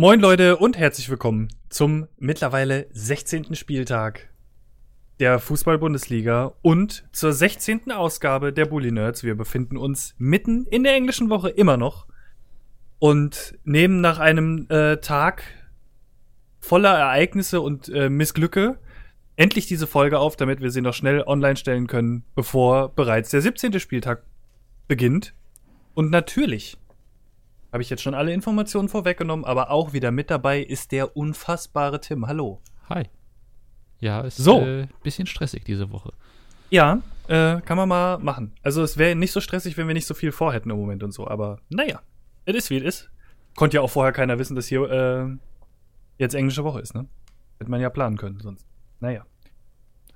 Moin 0.00 0.20
Leute 0.20 0.58
und 0.58 0.78
herzlich 0.78 1.10
willkommen 1.10 1.48
zum 1.70 2.06
mittlerweile 2.18 2.86
16. 2.92 3.56
Spieltag 3.56 4.28
der 5.18 5.40
Fußball-Bundesliga 5.40 6.54
und 6.62 7.08
zur 7.10 7.32
16. 7.32 7.90
Ausgabe 7.90 8.52
der 8.52 8.66
Bully 8.66 8.92
Nerds. 8.92 9.24
Wir 9.24 9.34
befinden 9.34 9.76
uns 9.76 10.14
mitten 10.16 10.66
in 10.66 10.84
der 10.84 10.94
englischen 10.94 11.30
Woche 11.30 11.48
immer 11.48 11.76
noch 11.76 12.06
und 13.00 13.58
nehmen 13.64 14.00
nach 14.00 14.20
einem 14.20 14.68
äh, 14.68 14.98
Tag 14.98 15.42
voller 16.60 16.96
Ereignisse 16.96 17.60
und 17.60 17.88
äh, 17.88 18.08
Missglücke 18.08 18.78
endlich 19.34 19.66
diese 19.66 19.88
Folge 19.88 20.20
auf, 20.20 20.36
damit 20.36 20.60
wir 20.60 20.70
sie 20.70 20.80
noch 20.80 20.94
schnell 20.94 21.22
online 21.22 21.56
stellen 21.56 21.88
können, 21.88 22.22
bevor 22.36 22.94
bereits 22.94 23.30
der 23.30 23.40
17. 23.40 23.80
Spieltag 23.80 24.22
beginnt. 24.86 25.34
Und 25.94 26.12
natürlich 26.12 26.78
habe 27.72 27.82
ich 27.82 27.90
jetzt 27.90 28.02
schon 28.02 28.14
alle 28.14 28.32
Informationen 28.32 28.88
vorweggenommen, 28.88 29.44
aber 29.44 29.70
auch 29.70 29.92
wieder 29.92 30.10
mit 30.10 30.30
dabei 30.30 30.60
ist 30.60 30.92
der 30.92 31.16
unfassbare 31.16 32.00
Tim. 32.00 32.26
Hallo. 32.26 32.60
Hi. 32.88 33.04
Ja, 34.00 34.20
ist 34.22 34.36
So. 34.36 34.60
äh, 34.64 34.86
bisschen 35.02 35.26
stressig 35.26 35.64
diese 35.64 35.90
Woche. 35.90 36.12
Ja, 36.70 37.00
äh, 37.28 37.60
kann 37.62 37.76
man 37.76 37.88
mal 37.88 38.18
machen. 38.18 38.52
Also 38.62 38.82
es 38.82 38.96
wäre 38.96 39.14
nicht 39.16 39.32
so 39.32 39.40
stressig, 39.40 39.76
wenn 39.76 39.86
wir 39.86 39.94
nicht 39.94 40.06
so 40.06 40.14
viel 40.14 40.32
vorhätten 40.32 40.70
im 40.70 40.78
Moment 40.78 41.02
und 41.02 41.12
so, 41.12 41.26
aber 41.26 41.58
naja, 41.68 42.00
es 42.44 42.54
ist 42.54 42.70
wie 42.70 42.78
es 42.78 42.84
ist. 42.84 43.10
Konnte 43.56 43.76
ja 43.76 43.80
auch 43.82 43.90
vorher 43.90 44.12
keiner 44.12 44.38
wissen, 44.38 44.54
dass 44.54 44.66
hier 44.66 44.88
äh, 44.90 45.26
jetzt 46.18 46.34
englische 46.34 46.64
Woche 46.64 46.80
ist, 46.80 46.94
ne? 46.94 47.06
Hätte 47.58 47.70
man 47.70 47.80
ja 47.80 47.90
planen 47.90 48.16
können, 48.16 48.38
sonst. 48.40 48.64
Naja. 49.00 49.26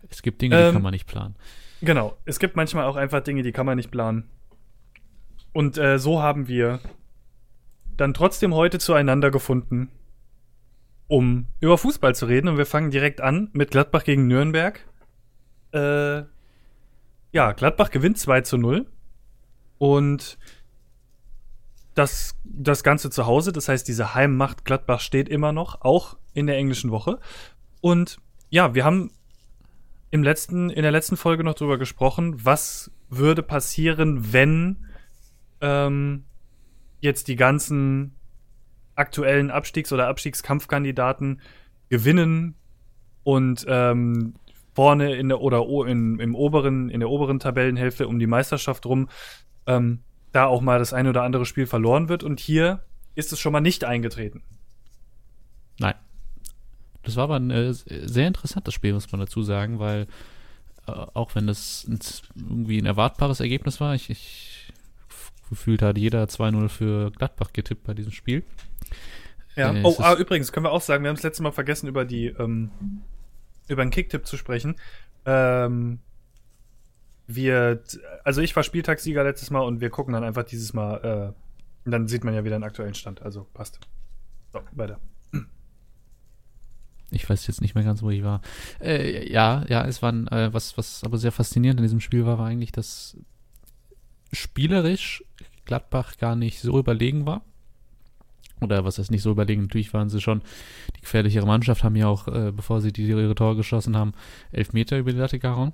Es 0.08 0.22
gibt 0.22 0.40
Dinge, 0.42 0.56
die 0.56 0.62
Ähm, 0.62 0.72
kann 0.74 0.82
man 0.82 0.92
nicht 0.92 1.06
planen. 1.06 1.34
Genau. 1.80 2.16
Es 2.24 2.38
gibt 2.38 2.54
manchmal 2.54 2.84
auch 2.84 2.96
einfach 2.96 3.20
Dinge, 3.20 3.42
die 3.42 3.50
kann 3.52 3.66
man 3.66 3.76
nicht 3.76 3.90
planen. 3.90 4.28
Und 5.52 5.76
äh, 5.78 5.98
so 5.98 6.22
haben 6.22 6.46
wir 6.48 6.78
dann 7.96 8.14
trotzdem 8.14 8.54
heute 8.54 8.78
zueinander 8.78 9.30
gefunden, 9.30 9.90
um 11.08 11.46
über 11.60 11.78
Fußball 11.78 12.14
zu 12.14 12.26
reden. 12.26 12.48
Und 12.48 12.58
wir 12.58 12.66
fangen 12.66 12.90
direkt 12.90 13.20
an 13.20 13.50
mit 13.52 13.70
Gladbach 13.70 14.04
gegen 14.04 14.26
Nürnberg. 14.26 14.86
Äh, 15.72 16.22
ja, 17.32 17.52
Gladbach 17.52 17.90
gewinnt 17.90 18.18
2 18.18 18.42
zu 18.42 18.58
0. 18.58 18.86
Und 19.78 20.38
das, 21.94 22.36
das 22.44 22.82
Ganze 22.82 23.10
zu 23.10 23.26
Hause, 23.26 23.52
das 23.52 23.68
heißt, 23.68 23.86
diese 23.86 24.14
Heimmacht 24.14 24.64
Gladbach 24.64 25.00
steht 25.00 25.28
immer 25.28 25.52
noch, 25.52 25.82
auch 25.82 26.16
in 26.34 26.46
der 26.46 26.56
englischen 26.56 26.90
Woche. 26.90 27.18
Und 27.80 28.18
ja, 28.48 28.74
wir 28.74 28.84
haben 28.84 29.10
im 30.10 30.22
letzten, 30.22 30.70
in 30.70 30.82
der 30.82 30.92
letzten 30.92 31.16
Folge 31.16 31.42
noch 31.42 31.54
drüber 31.54 31.78
gesprochen, 31.78 32.44
was 32.44 32.90
würde 33.08 33.42
passieren, 33.42 34.32
wenn 34.32 34.86
ähm, 35.60 36.24
jetzt 37.02 37.28
die 37.28 37.36
ganzen 37.36 38.14
aktuellen 38.94 39.50
Abstiegs- 39.50 39.92
oder 39.92 40.08
Abstiegskampfkandidaten 40.08 41.40
gewinnen 41.90 42.54
und 43.24 43.66
ähm, 43.68 44.34
vorne 44.74 45.14
in 45.16 45.28
der 45.28 45.40
oder 45.40 45.66
in, 45.86 46.18
im 46.18 46.34
oberen, 46.34 46.88
in 46.88 47.00
der 47.00 47.10
oberen 47.10 47.38
Tabellenhälfte 47.38 48.08
um 48.08 48.18
die 48.18 48.26
Meisterschaft 48.26 48.86
rum 48.86 49.08
ähm, 49.66 50.00
da 50.32 50.46
auch 50.46 50.62
mal 50.62 50.78
das 50.78 50.94
ein 50.94 51.06
oder 51.06 51.22
andere 51.22 51.44
Spiel 51.44 51.66
verloren 51.66 52.08
wird. 52.08 52.22
Und 52.22 52.40
hier 52.40 52.84
ist 53.14 53.32
es 53.32 53.40
schon 53.40 53.52
mal 53.52 53.60
nicht 53.60 53.84
eingetreten. 53.84 54.42
Nein. 55.78 55.94
Das 57.02 57.16
war 57.16 57.24
aber 57.24 57.36
ein 57.36 57.50
äh, 57.50 57.74
sehr 57.74 58.28
interessantes 58.28 58.72
Spiel, 58.72 58.92
muss 58.94 59.10
man 59.10 59.20
dazu 59.20 59.42
sagen, 59.42 59.80
weil 59.80 60.06
äh, 60.86 60.92
auch 60.92 61.34
wenn 61.34 61.46
das 61.48 61.84
irgendwie 62.36 62.78
ein 62.78 62.86
erwartbares 62.86 63.40
Ergebnis 63.40 63.80
war, 63.80 63.94
ich, 63.94 64.08
ich 64.08 64.51
gefühlt 65.52 65.82
hat 65.82 65.98
jeder 65.98 66.24
2-0 66.24 66.68
für 66.70 67.10
Gladbach 67.10 67.52
getippt 67.52 67.84
bei 67.84 67.92
diesem 67.92 68.10
Spiel. 68.10 68.42
Ja. 69.54 69.74
Äh, 69.74 69.82
oh, 69.84 69.94
ah, 69.98 70.14
übrigens 70.14 70.50
können 70.50 70.64
wir 70.64 70.72
auch 70.72 70.80
sagen, 70.80 71.04
wir 71.04 71.10
haben 71.10 71.16
das 71.16 71.22
letzte 71.22 71.42
Mal 71.42 71.52
vergessen, 71.52 71.88
über 71.88 72.06
die 72.06 72.28
ähm, 72.28 72.70
über 73.68 73.82
einen 73.82 73.90
Kicktipp 73.90 74.26
zu 74.26 74.38
sprechen. 74.38 74.76
Ähm, 75.26 75.98
wir, 77.26 77.82
also 78.24 78.40
ich 78.40 78.56
war 78.56 78.62
Spieltagssieger 78.62 79.22
letztes 79.22 79.50
Mal 79.50 79.60
und 79.60 79.82
wir 79.82 79.90
gucken 79.90 80.14
dann 80.14 80.24
einfach 80.24 80.44
dieses 80.44 80.72
Mal. 80.72 81.34
Äh, 81.84 81.90
dann 81.90 82.08
sieht 82.08 82.24
man 82.24 82.32
ja 82.32 82.44
wieder 82.44 82.56
den 82.56 82.64
aktuellen 82.64 82.94
Stand. 82.94 83.20
Also 83.22 83.44
passt. 83.52 83.78
So, 84.52 84.60
weiter. 84.72 85.00
Ich 87.10 87.28
weiß 87.28 87.46
jetzt 87.46 87.60
nicht 87.60 87.74
mehr 87.74 87.84
ganz, 87.84 88.02
wo 88.02 88.08
ich 88.08 88.24
war. 88.24 88.40
Äh, 88.80 89.30
ja, 89.30 89.66
ja, 89.68 89.84
es 89.84 90.00
war 90.00 90.12
ein, 90.12 90.28
äh, 90.28 90.52
was, 90.54 90.78
was 90.78 91.04
aber 91.04 91.18
sehr 91.18 91.30
faszinierend 91.30 91.78
in 91.78 91.84
diesem 91.84 92.00
Spiel 92.00 92.24
war, 92.24 92.38
war 92.38 92.46
eigentlich, 92.46 92.72
dass 92.72 93.18
spielerisch 94.32 95.22
Gladbach 95.64 96.16
gar 96.18 96.36
nicht 96.36 96.60
so 96.60 96.78
überlegen 96.78 97.26
war. 97.26 97.42
Oder 98.60 98.84
was 98.84 98.98
heißt 98.98 99.10
nicht 99.10 99.22
so 99.22 99.30
überlegen? 99.30 99.62
Natürlich 99.62 99.92
waren 99.92 100.08
sie 100.08 100.20
schon 100.20 100.42
die 100.96 101.00
gefährlichere 101.00 101.46
Mannschaft, 101.46 101.82
haben 101.82 101.96
ja 101.96 102.06
auch, 102.06 102.28
äh, 102.28 102.52
bevor 102.52 102.80
sie 102.80 102.92
die, 102.92 103.06
ihre 103.06 103.34
Tore 103.34 103.56
geschossen 103.56 103.96
haben, 103.96 104.12
elf 104.52 104.72
Meter 104.72 104.98
über 104.98 105.12
die 105.12 105.18
Latte 105.18 105.38
gehauen. 105.38 105.72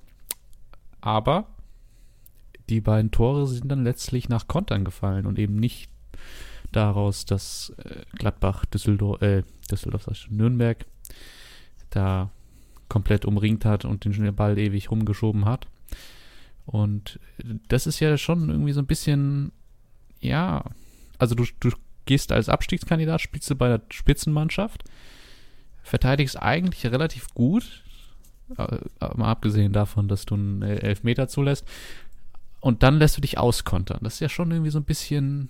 Aber 1.00 1.46
die 2.68 2.80
beiden 2.80 3.10
Tore 3.10 3.46
sind 3.46 3.68
dann 3.68 3.84
letztlich 3.84 4.28
nach 4.28 4.48
Kontern 4.48 4.84
gefallen 4.84 5.26
und 5.26 5.38
eben 5.38 5.56
nicht 5.56 5.90
daraus, 6.72 7.24
dass 7.24 7.74
äh, 7.78 8.02
Gladbach 8.16 8.64
Düsseldorf, 8.66 9.22
äh, 9.22 9.42
Düsseldorf, 9.70 10.06
schon, 10.12 10.36
Nürnberg 10.36 10.84
da 11.90 12.30
komplett 12.88 13.24
umringt 13.24 13.64
hat 13.64 13.84
und 13.84 14.04
den 14.04 14.34
Ball 14.34 14.58
ewig 14.58 14.90
rumgeschoben 14.90 15.44
hat. 15.44 15.66
Und 16.66 17.18
das 17.68 17.86
ist 17.86 18.00
ja 18.00 18.18
schon 18.18 18.50
irgendwie 18.50 18.72
so 18.72 18.80
ein 18.80 18.86
bisschen, 18.86 19.52
ja, 20.20 20.64
also 21.18 21.34
du, 21.34 21.44
du 21.60 21.70
gehst 22.06 22.32
als 22.32 22.48
Abstiegskandidat, 22.48 23.20
spielst 23.20 23.50
du 23.50 23.54
bei 23.54 23.68
der 23.68 23.82
Spitzenmannschaft, 23.90 24.84
verteidigst 25.82 26.40
eigentlich 26.40 26.86
relativ 26.86 27.32
gut, 27.34 27.84
äh, 28.56 28.78
mal 29.14 29.30
abgesehen 29.30 29.72
davon, 29.72 30.08
dass 30.08 30.24
du 30.24 30.34
einen 30.34 30.62
äh, 30.62 30.76
Elfmeter 30.76 31.28
zulässt, 31.28 31.66
und 32.60 32.82
dann 32.82 32.98
lässt 32.98 33.16
du 33.16 33.20
dich 33.20 33.38
auskontern. 33.38 34.00
Das 34.02 34.14
ist 34.14 34.20
ja 34.20 34.28
schon 34.28 34.50
irgendwie 34.50 34.70
so 34.70 34.80
ein 34.80 34.84
bisschen, 34.84 35.48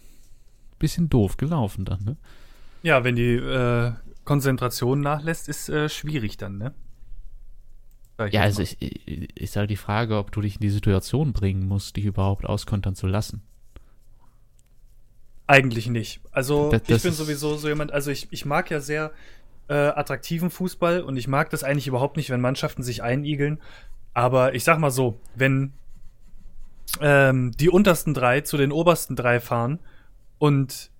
bisschen 0.78 1.08
doof 1.08 1.36
gelaufen 1.38 1.84
dann, 1.84 2.04
ne? 2.04 2.16
Ja, 2.82 3.02
wenn 3.02 3.16
die 3.16 3.34
äh, 3.34 3.92
Konzentration 4.24 5.00
nachlässt, 5.00 5.48
ist 5.48 5.68
äh, 5.68 5.88
schwierig 5.88 6.36
dann, 6.36 6.58
ne? 6.58 6.74
Ja, 8.30 8.42
also 8.42 8.62
ich, 8.62 8.76
ich, 8.80 9.36
ist 9.36 9.56
halt 9.56 9.70
die 9.70 9.76
Frage, 9.76 10.18
ob 10.18 10.32
du 10.32 10.40
dich 10.40 10.56
in 10.56 10.60
die 10.60 10.70
Situation 10.70 11.32
bringen 11.32 11.68
musst, 11.68 11.96
dich 11.96 12.04
überhaupt 12.04 12.44
auskontern 12.44 12.96
zu 12.96 13.06
lassen. 13.06 13.42
Eigentlich 15.48 15.88
nicht. 15.88 16.20
Also 16.30 16.70
Das- 16.70 16.82
ich 16.82 16.86
das 16.88 17.02
bin 17.02 17.10
ist- 17.12 17.18
sowieso 17.18 17.56
so 17.56 17.66
jemand, 17.68 17.90
also 17.90 18.10
ich, 18.12 18.28
ich 18.30 18.44
mag 18.44 18.70
ja 18.70 18.78
sehr 18.80 19.10
äh, 19.68 19.74
attraktiven 19.74 20.48
Fußball 20.50 21.02
und 21.02 21.16
ich 21.16 21.26
mag 21.28 21.50
das 21.50 21.62
eigentlich 21.64 21.88
überhaupt 21.88 22.16
nicht, 22.16 22.30
wenn 22.30 22.40
Mannschaften 22.40 22.82
sich 22.82 23.02
einigeln. 23.02 23.60
Aber 24.14 24.54
ich 24.54 24.62
sag 24.64 24.78
mal 24.78 24.90
so, 24.90 25.18
wenn 25.34 25.72
ähm, 27.00 27.52
die 27.52 27.68
untersten 27.68 28.14
drei 28.14 28.40
zu 28.40 28.56
den 28.56 28.72
obersten 28.72 29.14
drei 29.16 29.40
fahren 29.40 29.78
und 30.38 30.90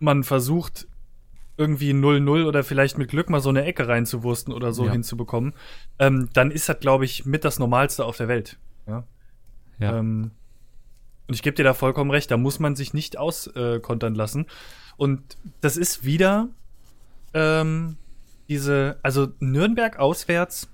man 0.00 0.24
versucht 0.24 0.88
irgendwie 1.56 1.92
0-0 1.92 2.46
oder 2.46 2.64
vielleicht 2.64 2.98
mit 2.98 3.08
Glück 3.10 3.30
mal 3.30 3.40
so 3.40 3.48
eine 3.48 3.64
Ecke 3.64 3.88
reinzuwursten 3.88 4.52
oder 4.52 4.72
so 4.72 4.86
Ja. 4.86 4.92
hinzubekommen, 4.92 5.54
ähm, 5.98 6.28
dann 6.34 6.50
ist 6.50 6.68
das, 6.68 6.80
glaube 6.80 7.04
ich, 7.04 7.24
mit 7.24 7.44
das 7.44 7.58
Normalste 7.58 8.04
auf 8.04 8.16
der 8.16 8.28
Welt. 8.28 8.58
Ja. 8.86 9.04
Ja. 9.78 9.98
Ähm, 9.98 10.32
und 11.28 11.34
ich 11.34 11.42
gebe 11.42 11.56
dir 11.56 11.64
da 11.64 11.74
vollkommen 11.74 12.10
recht, 12.10 12.30
da 12.30 12.36
muss 12.36 12.58
man 12.58 12.76
sich 12.76 12.94
nicht 12.94 13.18
auskontern 13.18 14.14
äh, 14.14 14.16
lassen. 14.16 14.46
Und 14.96 15.36
das 15.60 15.76
ist 15.76 16.04
wieder 16.04 16.48
ähm, 17.34 17.96
diese, 18.48 18.98
also 19.02 19.28
Nürnberg 19.40 19.98
auswärts, 19.98 20.68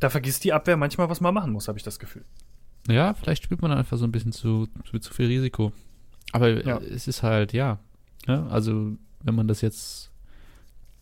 da 0.00 0.10
vergisst 0.10 0.44
die 0.44 0.52
Abwehr 0.52 0.76
manchmal, 0.76 1.08
was 1.10 1.20
man 1.20 1.34
machen 1.34 1.52
muss, 1.52 1.68
habe 1.68 1.78
ich 1.78 1.84
das 1.84 1.98
Gefühl. 1.98 2.24
Ja, 2.88 3.14
vielleicht 3.14 3.42
spielt 3.44 3.60
man 3.62 3.72
einfach 3.72 3.98
so 3.98 4.04
ein 4.04 4.12
bisschen 4.12 4.32
zu, 4.32 4.68
zu, 4.88 4.98
zu 4.98 5.12
viel 5.12 5.26
Risiko. 5.26 5.72
Aber 6.32 6.48
äh, 6.48 6.66
Ja. 6.66 6.78
es 6.78 7.08
ist 7.08 7.22
halt, 7.22 7.52
ja. 7.52 7.78
ja. 8.26 8.46
Also, 8.46 8.92
wenn 9.22 9.34
man 9.34 9.48
das 9.48 9.60
jetzt. 9.60 10.10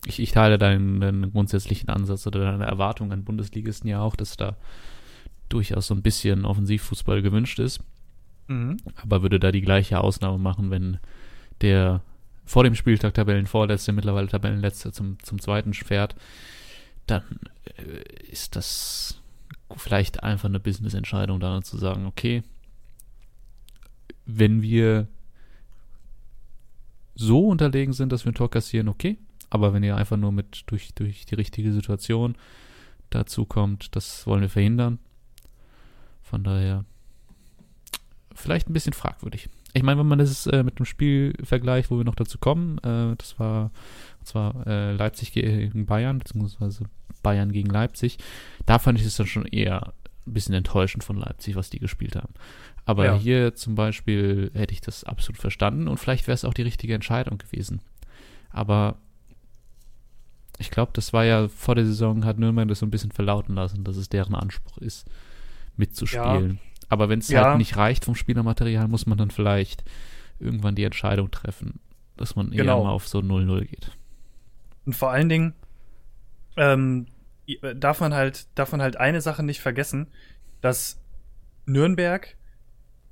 Ich, 0.05 0.21
ich 0.21 0.31
teile 0.31 0.57
deinen, 0.57 1.01
deinen 1.01 1.33
grundsätzlichen 1.33 1.89
Ansatz 1.89 2.27
oder 2.27 2.41
deine 2.41 2.65
Erwartung 2.65 3.13
an 3.13 3.25
Bundesligisten 3.25 3.89
ja 3.91 4.01
auch, 4.01 4.15
dass 4.15 4.37
da 4.37 4.57
durchaus 5.49 5.87
so 5.87 5.95
ein 5.95 6.03
bisschen 6.03 6.45
Offensivfußball 6.45 7.23
gewünscht 7.23 7.59
ist. 7.59 7.81
Mhm. 8.49 8.77
Aber 8.97 9.23
würde 9.23 9.41
da 9.41 9.53
die 9.53 9.63
gleiche 9.63 10.01
Ausnahme 10.01 10.39
machen, 10.39 10.71
wenn 10.71 10.99
der 11.61 12.03
vor 12.45 12.63
dem 12.63 12.75
Spieltag 12.75 13.15
Tabellenvorletzte, 13.15 13.93
mittlerweile 13.93 14.29
Tabellenletzte 14.29 14.93
zum, 14.93 15.19
zum 15.23 15.41
zweiten 15.41 15.75
fährt, 15.75 16.15
dann 17.07 17.23
äh, 17.77 18.31
ist 18.31 18.57
das 18.57 19.21
vielleicht 19.77 20.23
einfach 20.23 20.49
eine 20.49 20.61
Business-Entscheidung, 20.61 21.41
dann 21.41 21.65
zu 21.65 21.77
sagen, 21.77 22.07
okay, 22.07 22.45
wenn 24.25 24.63
wir 24.63 25.09
so 27.15 27.49
unterlegen 27.49 27.93
sind, 27.93 28.13
dass 28.13 28.25
wir 28.25 28.33
ein 28.33 28.37
Tor 28.37 28.51
kassieren, 28.51 28.89
okay, 28.89 29.19
aber 29.51 29.73
wenn 29.73 29.83
ihr 29.83 29.97
einfach 29.97 30.17
nur 30.17 30.33
mit 30.33 30.65
durch, 30.67 30.95
durch 30.95 31.27
die 31.27 31.35
richtige 31.35 31.73
Situation 31.73 32.37
dazu 33.11 33.45
kommt, 33.45 33.97
das 33.97 34.27
wollen 34.27 34.43
wir 34.43 34.49
verhindern. 34.49 34.99
Von 36.29 36.43
daher 36.43 36.85
vielleicht 38.35 38.69
ein 38.69 38.73
bisschen 38.73 38.93
fragwürdig. 38.93 39.49
ich 39.75 39.83
meine, 39.83 40.01
wenn 40.01 40.09
man 40.09 40.19
das 40.19 40.47
äh, 40.47 40.63
mit 40.63 40.79
dem 40.79 40.85
Spiel 40.85 41.35
vergleicht, 41.45 41.91
wo 41.91 41.99
wir 41.99 42.05
noch 42.05 42.15
dazu 42.17 42.39
kommen, 42.39 42.79
äh, 42.79 43.15
das 43.17 43.39
war 43.39 43.71
und 44.19 44.27
zwar 44.27 44.67
äh, 44.67 44.93
Leipzig 44.93 45.33
gegen 45.33 45.87
Bayern, 45.87 46.19
beziehungsweise 46.19 46.85
Bayern 47.23 47.53
gegen 47.53 47.71
Leipzig, 47.71 48.19
da 48.67 48.79
fand 48.79 48.99
ich 48.99 49.07
es 49.07 49.17
dann 49.17 49.27
schon 49.27 49.47
eher 49.47 49.93
ein 50.27 50.33
bisschen 50.33 50.55
enttäuschend 50.55 51.05
von 51.05 51.17
Leipzig, 51.17 51.55
was 51.55 51.71
die 51.71 51.79
gespielt 51.79 52.17
haben. 52.17 52.35
Aber 52.85 53.05
Ja. 53.05 53.17
hier 53.17 53.55
zum 53.55 53.77
Beispiel 53.77 54.51
hätte 54.55 54.73
ich 54.75 54.81
das 54.81 55.05
absolut 55.05 55.41
verstanden 55.41 55.87
und 55.87 55.99
vielleicht 55.99 56.27
wäre 56.27 56.35
es 56.35 56.45
auch 56.45 56.55
die 56.55 56.63
richtige 56.63 56.95
Entscheidung 56.95 57.39
gewesen. 57.39 57.81
Aber 58.51 58.97
ich 60.59 60.71
glaube, 60.71 60.91
das 60.95 61.13
war 61.13 61.25
ja 61.25 61.49
vor 61.49 61.75
der 61.77 61.87
Saison, 61.87 62.25
hat 62.25 62.39
Nürnberg 62.39 62.67
das 62.69 62.81
so 62.81 62.87
ein 62.87 62.91
bisschen 62.91 63.13
verlauten 63.13 63.55
lassen, 63.55 63.85
dass 63.85 63.97
es 63.97 64.09
deren 64.09 64.35
Anspruch 64.35 64.79
ist, 64.79 65.07
mitzuspielen. 65.77 66.59
Aber 66.89 67.09
wenn 67.09 67.19
es 67.19 67.29
Ja. 67.29 67.45
halt 67.45 67.59
nicht 67.59 67.77
reicht 67.77 68.05
vom 68.05 68.15
Spielermaterial, 68.15 68.89
muss 68.89 69.07
man 69.07 69.19
dann 69.19 69.31
vielleicht 69.31 69.85
irgendwann 70.39 70.75
die 70.75 70.85
Entscheidung 70.85 71.31
treffen, 71.31 71.81
dass 72.17 72.37
man 72.37 72.53
eher 72.53 72.59
Genau. 72.65 72.85
mal 72.85 72.91
auf 72.91 73.09
so 73.09 73.21
0-0 73.21 73.65
geht. 73.65 73.91
Und 74.85 74.95
vor 74.95 75.11
allen 75.11 75.29
Dingen 75.29 75.55
ähm, 76.57 77.07
darf 77.75 78.01
man 78.01 78.15
halt, 78.15 78.47
darf 78.55 78.73
man 78.73 78.81
halt 78.83 78.97
eine 78.97 79.21
Sache 79.21 79.43
nicht 79.43 79.61
vergessen, 79.61 80.09
dass 80.61 81.01
Nürnberg 81.67 82.37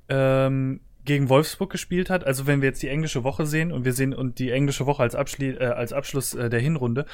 ähm, 0.09 0.81
gegen 1.03 1.29
Wolfsburg 1.29 1.71
gespielt 1.71 2.09
hat. 2.09 2.23
Also 2.25 2.47
wenn 2.47 2.61
wir 2.61 2.69
jetzt 2.69 2.81
die 2.81 2.87
englische 2.89 3.23
Woche 3.23 3.45
sehen 3.45 3.71
und 3.71 3.85
wir 3.85 3.93
sehen 3.93 4.13
und 4.13 4.39
die 4.39 4.51
englische 4.51 4.85
Woche 4.85 5.03
als, 5.03 5.15
Abschli 5.15 5.49
äh, 5.51 5.65
als 5.67 5.93
Abschluss 5.93 6.33
äh, 6.33 6.49
der 6.49 6.59
Hinrunde, 6.59 7.05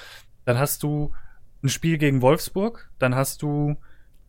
dann 0.46 0.58
hast 0.58 0.84
du 0.84 1.12
ein 1.64 1.70
Spiel 1.70 1.98
gegen 1.98 2.22
Wolfsburg, 2.22 2.90
dann 3.00 3.16
hast 3.16 3.42
du 3.42 3.76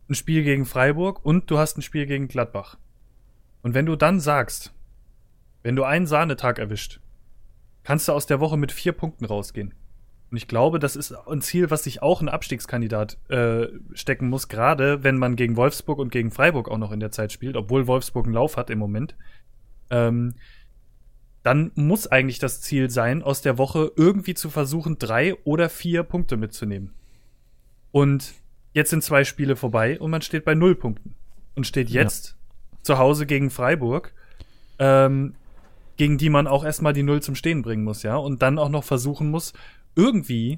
ein 0.09 0.15
Spiel 0.15 0.43
gegen 0.43 0.65
Freiburg 0.65 1.25
und 1.25 1.49
du 1.49 1.57
hast 1.57 1.77
ein 1.77 1.81
Spiel 1.81 2.05
gegen 2.05 2.27
Gladbach. 2.27 2.77
Und 3.61 3.73
wenn 3.73 3.85
du 3.85 3.95
dann 3.95 4.19
sagst, 4.19 4.73
wenn 5.61 5.75
du 5.75 5.83
einen 5.83 6.05
Sahnetag 6.05 6.59
erwischt, 6.59 6.99
kannst 7.83 8.07
du 8.07 8.11
aus 8.11 8.25
der 8.25 8.39
Woche 8.39 8.57
mit 8.57 8.71
vier 8.71 8.91
Punkten 8.91 9.25
rausgehen. 9.25 9.73
Und 10.29 10.37
ich 10.37 10.47
glaube, 10.47 10.79
das 10.79 10.95
ist 10.95 11.13
ein 11.13 11.41
Ziel, 11.41 11.69
was 11.69 11.83
sich 11.83 12.01
auch 12.01 12.21
ein 12.21 12.27
Abstiegskandidat 12.27 13.17
äh, 13.29 13.67
stecken 13.93 14.29
muss, 14.29 14.47
gerade 14.47 15.03
wenn 15.03 15.17
man 15.17 15.35
gegen 15.35 15.55
Wolfsburg 15.55 15.99
und 15.99 16.11
gegen 16.11 16.31
Freiburg 16.31 16.69
auch 16.69 16.79
noch 16.79 16.91
in 16.91 16.99
der 16.99 17.11
Zeit 17.11 17.31
spielt, 17.31 17.55
obwohl 17.55 17.87
Wolfsburg 17.87 18.25
einen 18.25 18.33
Lauf 18.33 18.57
hat 18.57 18.69
im 18.69 18.79
Moment. 18.79 19.15
Ähm, 19.91 20.33
dann 21.43 21.71
muss 21.75 22.07
eigentlich 22.07 22.39
das 22.39 22.61
Ziel 22.61 22.89
sein, 22.89 23.21
aus 23.21 23.41
der 23.41 23.57
Woche 23.57 23.91
irgendwie 23.95 24.33
zu 24.33 24.49
versuchen, 24.49 24.97
drei 24.97 25.35
oder 25.43 25.69
vier 25.69 26.03
Punkte 26.03 26.35
mitzunehmen. 26.35 26.93
Und 27.91 28.33
jetzt 28.73 28.89
sind 28.89 29.03
zwei 29.03 29.23
Spiele 29.23 29.55
vorbei 29.55 29.99
und 29.99 30.11
man 30.11 30.21
steht 30.21 30.45
bei 30.45 30.55
null 30.55 30.75
Punkten. 30.75 31.15
Und 31.55 31.67
steht 31.67 31.89
Ja. 31.89 32.01
jetzt 32.01 32.35
zu 32.81 32.97
Hause 32.97 33.25
gegen 33.25 33.49
Freiburg, 33.51 34.13
ähm, 34.79 35.35
gegen 35.97 36.17
die 36.17 36.29
man 36.29 36.47
auch 36.47 36.65
erstmal 36.65 36.93
die 36.93 37.03
Null 37.03 37.21
zum 37.21 37.35
Stehen 37.35 37.61
bringen 37.61 37.83
muss, 37.83 38.01
ja. 38.01 38.15
Und 38.15 38.41
dann 38.41 38.57
auch 38.57 38.69
noch 38.69 38.83
versuchen 38.83 39.29
muss, 39.29 39.53
irgendwie 39.95 40.57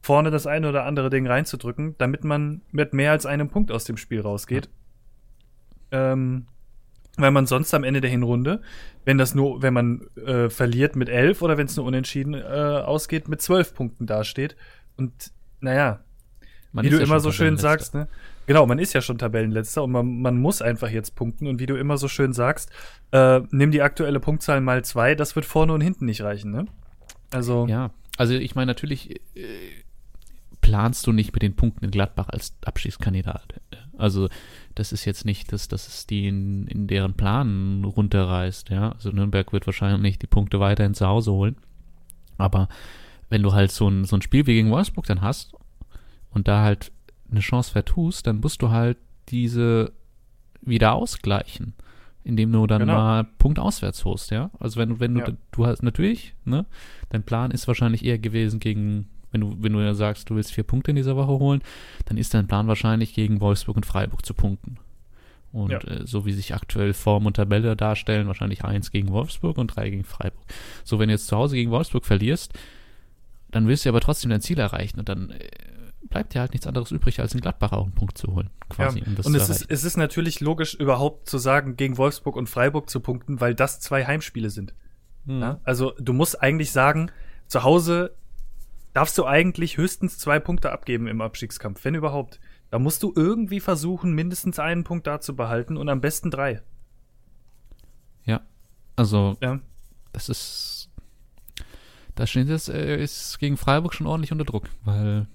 vorne 0.00 0.30
das 0.30 0.46
eine 0.46 0.68
oder 0.70 0.84
andere 0.86 1.10
Ding 1.10 1.26
reinzudrücken, 1.26 1.94
damit 1.98 2.24
man 2.24 2.62
mit 2.72 2.94
mehr 2.94 3.12
als 3.12 3.26
einem 3.26 3.50
Punkt 3.50 3.70
aus 3.70 3.84
dem 3.84 3.98
Spiel 3.98 4.20
rausgeht. 4.22 4.70
Ähm, 5.90 6.46
weil 7.18 7.30
man 7.30 7.46
sonst 7.46 7.74
am 7.74 7.84
Ende 7.84 8.00
der 8.00 8.10
Hinrunde, 8.10 8.62
wenn 9.04 9.18
das 9.18 9.34
nur, 9.34 9.60
wenn 9.60 9.74
man 9.74 10.06
äh, 10.16 10.48
verliert 10.48 10.96
mit 10.96 11.10
elf 11.10 11.42
oder 11.42 11.58
wenn 11.58 11.66
es 11.66 11.76
nur 11.76 11.84
unentschieden 11.84 12.32
äh, 12.32 12.38
ausgeht, 12.40 13.28
mit 13.28 13.42
zwölf 13.42 13.74
Punkten 13.74 14.06
dasteht. 14.06 14.56
Und 14.96 15.12
naja, 15.60 16.00
Man 16.72 16.84
wie 16.84 16.90
du 16.90 16.96
ja 16.96 17.02
immer 17.02 17.20
so 17.20 17.32
schön 17.32 17.58
sagst, 17.58 17.94
ne? 17.94 18.08
Genau, 18.46 18.66
man 18.66 18.78
ist 18.78 18.92
ja 18.92 19.00
schon 19.00 19.18
Tabellenletzter 19.18 19.84
und 19.84 19.92
man, 19.92 20.20
man 20.20 20.38
muss 20.38 20.62
einfach 20.62 20.90
jetzt 20.90 21.14
punkten. 21.14 21.46
Und 21.46 21.60
wie 21.60 21.66
du 21.66 21.76
immer 21.76 21.98
so 21.98 22.08
schön 22.08 22.32
sagst, 22.32 22.70
äh, 23.12 23.40
nimm 23.50 23.70
die 23.70 23.82
aktuelle 23.82 24.20
Punktzahl 24.20 24.60
mal 24.60 24.84
zwei, 24.84 25.14
das 25.14 25.36
wird 25.36 25.44
vorne 25.44 25.74
und 25.74 25.80
hinten 25.80 26.06
nicht 26.06 26.22
reichen, 26.22 26.50
ne? 26.50 26.66
Also, 27.30 27.66
Ja, 27.66 27.90
also 28.16 28.34
ich 28.34 28.54
meine, 28.54 28.66
natürlich 28.66 29.20
äh, 29.34 29.44
planst 30.60 31.06
du 31.06 31.12
nicht 31.12 31.32
mit 31.32 31.42
den 31.42 31.56
Punkten 31.56 31.84
in 31.84 31.90
Gladbach 31.90 32.28
als 32.28 32.54
Abschiedskandidat. 32.64 33.60
Also 33.98 34.28
das 34.74 34.92
ist 34.92 35.04
jetzt 35.04 35.24
nicht, 35.24 35.52
dass, 35.52 35.68
dass 35.68 35.86
es 35.86 36.06
die 36.06 36.26
in, 36.26 36.66
in 36.66 36.86
deren 36.86 37.14
Plan 37.14 37.84
runterreißt, 37.84 38.70
ja. 38.70 38.92
Also 38.92 39.10
Nürnberg 39.10 39.52
wird 39.52 39.66
wahrscheinlich 39.66 40.18
die 40.18 40.26
Punkte 40.26 40.60
weiterhin 40.60 40.94
zu 40.94 41.06
Hause 41.06 41.32
holen. 41.32 41.56
Aber 42.38 42.68
wenn 43.28 43.42
du 43.42 43.52
halt 43.52 43.70
so 43.70 43.88
ein, 43.88 44.04
so 44.04 44.16
ein 44.16 44.22
Spiel 44.22 44.46
wie 44.46 44.54
gegen 44.54 44.70
Wolfsburg 44.70 45.06
dann 45.06 45.20
hast 45.20 45.52
und 46.32 46.48
da 46.48 46.62
halt 46.62 46.92
eine 47.30 47.40
Chance 47.40 47.70
vertust, 47.72 48.26
dann 48.26 48.40
musst 48.40 48.60
du 48.62 48.70
halt 48.70 48.98
diese 49.28 49.92
wieder 50.60 50.92
ausgleichen, 50.94 51.74
indem 52.24 52.52
du 52.52 52.66
dann 52.66 52.80
Genau. 52.80 52.94
mal 52.94 53.24
Punkt 53.38 53.58
auswärts 53.58 54.04
holst, 54.04 54.30
ja. 54.30 54.50
Also 54.60 54.78
wenn 54.80 54.90
du, 54.90 55.00
wenn 55.00 55.14
du, 55.14 55.20
Ja. 55.20 55.32
du 55.50 55.66
hast 55.66 55.82
natürlich, 55.82 56.34
ne, 56.44 56.66
dein 57.10 57.22
Plan 57.22 57.50
ist 57.50 57.66
wahrscheinlich 57.68 58.04
eher 58.04 58.18
gewesen 58.18 58.60
gegen, 58.60 59.08
wenn 59.30 59.40
du, 59.40 59.56
wenn 59.60 59.72
du 59.72 59.80
ja 59.80 59.94
sagst, 59.94 60.28
du 60.30 60.36
willst 60.36 60.52
vier 60.52 60.64
Punkte 60.64 60.90
in 60.90 60.96
dieser 60.96 61.16
Woche 61.16 61.32
holen, 61.38 61.62
dann 62.04 62.16
ist 62.18 62.34
dein 62.34 62.46
Plan 62.46 62.68
wahrscheinlich 62.68 63.14
gegen 63.14 63.40
Wolfsburg 63.40 63.76
und 63.76 63.86
Freiburg 63.86 64.24
zu 64.26 64.34
punkten. 64.34 64.76
Und 65.52 65.70
Ja. 65.70 65.78
äh, 65.80 66.06
so 66.06 66.24
wie 66.26 66.32
sich 66.32 66.54
aktuell 66.54 66.92
Form 66.94 67.26
und 67.26 67.34
Tabelle 67.36 67.76
darstellen, 67.76 68.26
wahrscheinlich 68.26 68.64
eins 68.64 68.90
gegen 68.90 69.10
Wolfsburg 69.10 69.58
und 69.58 69.68
drei 69.68 69.90
gegen 69.90 70.04
Freiburg. 70.04 70.44
So, 70.84 70.98
wenn 70.98 71.08
du 71.08 71.14
jetzt 71.14 71.26
zu 71.26 71.36
Hause 71.36 71.56
gegen 71.56 71.70
Wolfsburg 71.70 72.04
verlierst, 72.06 72.52
dann 73.50 73.66
willst 73.68 73.84
du 73.84 73.88
aber 73.90 74.00
trotzdem 74.00 74.30
dein 74.30 74.40
Ziel 74.40 74.58
erreichen 74.58 74.98
und 74.98 75.08
dann 75.08 75.30
äh, 75.30 75.48
bleibt 76.12 76.34
dir 76.34 76.40
halt 76.40 76.52
nichts 76.52 76.66
anderes 76.66 76.92
übrig, 76.92 77.18
als 77.20 77.34
in 77.34 77.40
Gladbach 77.40 77.72
auch 77.72 77.84
einen 77.84 77.94
Punkt 77.94 78.18
zu 78.18 78.34
holen, 78.34 78.50
quasi. 78.68 79.00
Ja. 79.00 79.06
um 79.06 79.16
das 79.16 79.26
und 79.26 79.34
es 79.34 79.48
ist, 79.48 79.66
es 79.70 79.82
ist 79.82 79.96
natürlich 79.96 80.40
logisch, 80.40 80.74
überhaupt 80.74 81.28
zu 81.28 81.38
sagen, 81.38 81.76
gegen 81.76 81.96
Wolfsburg 81.96 82.36
und 82.36 82.48
Freiburg 82.48 82.90
zu 82.90 83.00
punkten, 83.00 83.40
weil 83.40 83.54
das 83.54 83.80
zwei 83.80 84.04
Heimspiele 84.04 84.50
sind. 84.50 84.74
Hm. 85.26 85.40
Ja? 85.40 85.60
Also 85.64 85.94
du 85.98 86.12
musst 86.12 86.40
eigentlich 86.42 86.70
sagen, 86.70 87.10
zu 87.48 87.62
Hause 87.62 88.14
darfst 88.92 89.16
du 89.16 89.24
eigentlich 89.24 89.78
höchstens 89.78 90.18
zwei 90.18 90.38
Punkte 90.38 90.70
abgeben 90.70 91.06
im 91.06 91.22
Abstiegskampf, 91.22 91.82
wenn 91.84 91.94
überhaupt. 91.94 92.40
Da 92.70 92.78
musst 92.78 93.02
du 93.02 93.12
irgendwie 93.16 93.60
versuchen, 93.60 94.12
mindestens 94.12 94.58
einen 94.58 94.84
Punkt 94.84 95.06
da 95.06 95.20
zu 95.20 95.34
behalten 95.34 95.76
und 95.76 95.88
am 95.88 96.00
besten 96.00 96.30
drei. 96.30 96.62
Ja, 98.24 98.42
also 98.96 99.36
Ja, 99.42 99.60
das 100.12 100.28
ist. 100.28 100.90
Da 102.14 102.26
steht 102.26 102.48
jetzt, 102.48 102.68
äh, 102.68 103.02
ist 103.02 103.38
gegen 103.38 103.56
Freiburg 103.56 103.94
schon 103.94 104.06
ordentlich 104.06 104.32
unter 104.32 104.44
Druck, 104.44 104.68
weil 104.84 105.26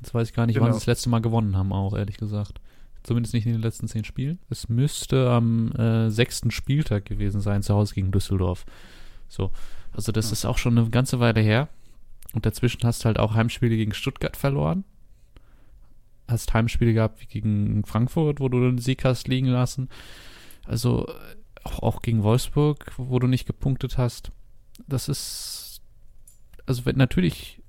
jetzt 0.00 0.14
weiß 0.14 0.28
ich 0.28 0.34
gar 0.34 0.46
nicht, 0.46 0.56
wann 0.56 0.64
Genau. 0.66 0.74
sie 0.74 0.80
das 0.80 0.86
letzte 0.86 1.08
Mal 1.08 1.20
gewonnen 1.20 1.56
haben, 1.56 1.72
auch 1.72 1.96
ehrlich 1.96 2.16
gesagt. 2.16 2.60
Zumindest 3.02 3.32
nicht 3.34 3.46
in 3.46 3.52
den 3.52 3.62
letzten 3.62 3.86
zehn 3.88 4.04
Spielen. 4.04 4.38
Es 4.50 4.68
müsste 4.68 5.30
am 5.30 5.72
äh, 5.72 6.10
sechsten 6.10 6.50
Spieltag 6.50 7.04
gewesen 7.04 7.40
sein, 7.40 7.62
zu 7.62 7.74
Hause 7.74 7.94
gegen 7.94 8.10
Düsseldorf. 8.10 8.64
So, 9.28 9.50
also 9.92 10.12
das 10.12 10.26
Ja. 10.26 10.32
ist 10.32 10.44
auch 10.44 10.58
schon 10.58 10.76
eine 10.76 10.90
ganze 10.90 11.20
Weile 11.20 11.40
her. 11.40 11.68
Und 12.34 12.44
dazwischen 12.44 12.82
hast 12.84 13.02
du 13.02 13.06
halt 13.06 13.18
auch 13.18 13.34
Heimspiele 13.34 13.76
gegen 13.76 13.94
Stuttgart 13.94 14.36
verloren. 14.36 14.84
Hast 16.26 16.52
Heimspiele 16.52 16.92
gehabt 16.92 17.22
wie 17.22 17.26
gegen 17.26 17.84
Frankfurt, 17.86 18.40
wo 18.40 18.48
du 18.50 18.60
den 18.60 18.78
Sieg 18.78 19.04
hast 19.04 19.28
liegen 19.28 19.46
lassen. 19.46 19.88
Also 20.66 21.06
äh, 21.06 21.12
auch, 21.64 21.82
auch 21.82 22.02
gegen 22.02 22.22
Wolfsburg, 22.22 22.92
wo 22.98 23.18
du 23.18 23.26
nicht 23.26 23.46
gepunktet 23.46 23.96
hast. 23.96 24.30
Das 24.86 25.08
ist, 25.08 25.80
also 26.66 26.84
wenn 26.84 26.96
natürlich, 26.96 27.62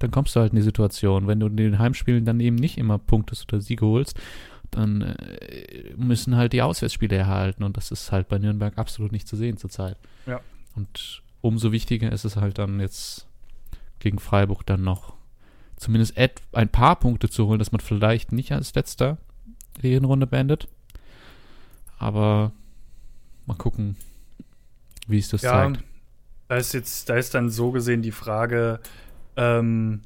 dann 0.00 0.10
kommst 0.10 0.34
du 0.34 0.40
halt 0.40 0.52
in 0.52 0.56
die 0.56 0.62
Situation, 0.62 1.28
wenn 1.28 1.38
du 1.38 1.46
in 1.46 1.56
den 1.56 1.78
Heimspielen 1.78 2.24
dann 2.24 2.40
eben 2.40 2.56
nicht 2.56 2.78
immer 2.78 2.98
punktest 2.98 3.52
oder 3.52 3.62
Siege 3.62 3.86
holst, 3.86 4.18
dann 4.70 5.02
äh, 5.02 5.94
müssen 5.96 6.36
halt 6.36 6.52
die 6.52 6.62
Auswärtsspiele 6.62 7.16
erhalten 7.16 7.62
und 7.62 7.76
das 7.76 7.90
ist 7.90 8.10
halt 8.10 8.28
bei 8.28 8.38
Nürnberg 8.38 8.76
absolut 8.78 9.12
nicht 9.12 9.28
zu 9.28 9.36
sehen 9.36 9.56
zurzeit. 9.56 9.96
Ja. 10.26 10.40
Und 10.74 11.22
umso 11.40 11.70
wichtiger 11.70 12.10
ist 12.10 12.24
es 12.24 12.36
halt 12.36 12.58
dann 12.58 12.80
jetzt 12.80 13.26
gegen 13.98 14.18
Freiburg 14.18 14.64
dann 14.66 14.82
noch 14.82 15.14
zumindest 15.76 16.16
ein 16.52 16.68
paar 16.68 16.96
Punkte 16.96 17.28
zu 17.28 17.46
holen, 17.46 17.58
dass 17.58 17.72
man 17.72 17.80
vielleicht 17.80 18.32
nicht 18.32 18.52
als 18.52 18.74
letzter 18.74 19.18
die 19.82 19.90
Hinrunde 19.90 20.26
beendet. 20.26 20.68
Aber 21.98 22.52
mal 23.46 23.54
gucken, 23.54 23.96
wie 25.06 25.18
es 25.18 25.28
das 25.28 25.42
ja 25.42 25.52
zeigt. 25.52 25.84
da 26.48 26.56
ist 26.56 26.72
jetzt, 26.72 27.08
da 27.08 27.16
ist 27.16 27.34
dann 27.34 27.50
so 27.50 27.70
gesehen 27.70 28.02
die 28.02 28.12
Frage, 28.12 28.80
ähm, 29.40 30.02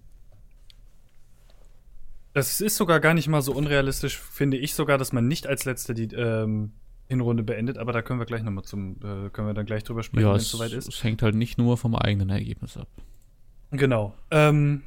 das 2.33 2.61
ist 2.61 2.77
sogar 2.77 3.01
gar 3.01 3.15
nicht 3.15 3.29
mal 3.29 3.43
so 3.43 3.53
unrealistisch, 3.53 4.19
finde 4.19 4.57
ich 4.57 4.75
sogar, 4.75 4.99
dass 4.99 5.13
man 5.13 5.29
nicht 5.29 5.47
als 5.47 5.65
letzter 5.65 5.95
die 5.95 6.13
ähm, 6.15 6.73
Hinrunde 7.07 7.43
beendet, 7.45 7.79
aber 7.79 7.93
da 7.93 8.03
können 8.03 8.19
wir 8.19 8.27
gleich 8.27 8.43
nochmal 8.43 8.65
zum, 8.65 8.97
äh, 8.97 9.31
können 9.31 9.47
wir 9.47 9.55
dann 9.55 9.67
gleich 9.67 9.85
drüber 9.85 10.03
sprechen, 10.03 10.25
Ja, 10.27 10.31
wenn 10.31 10.37
es, 10.39 10.45
es 10.47 10.51
soweit 10.51 10.73
ist. 10.73 10.89
es 10.89 11.05
hängt 11.05 11.23
halt 11.23 11.35
nicht 11.37 11.59
nur 11.59 11.77
vom 11.77 11.95
eigenen 11.95 12.31
Ergebnis 12.31 12.77
ab. 12.77 12.89
Genau. 13.71 14.15
Ähm, 14.31 14.83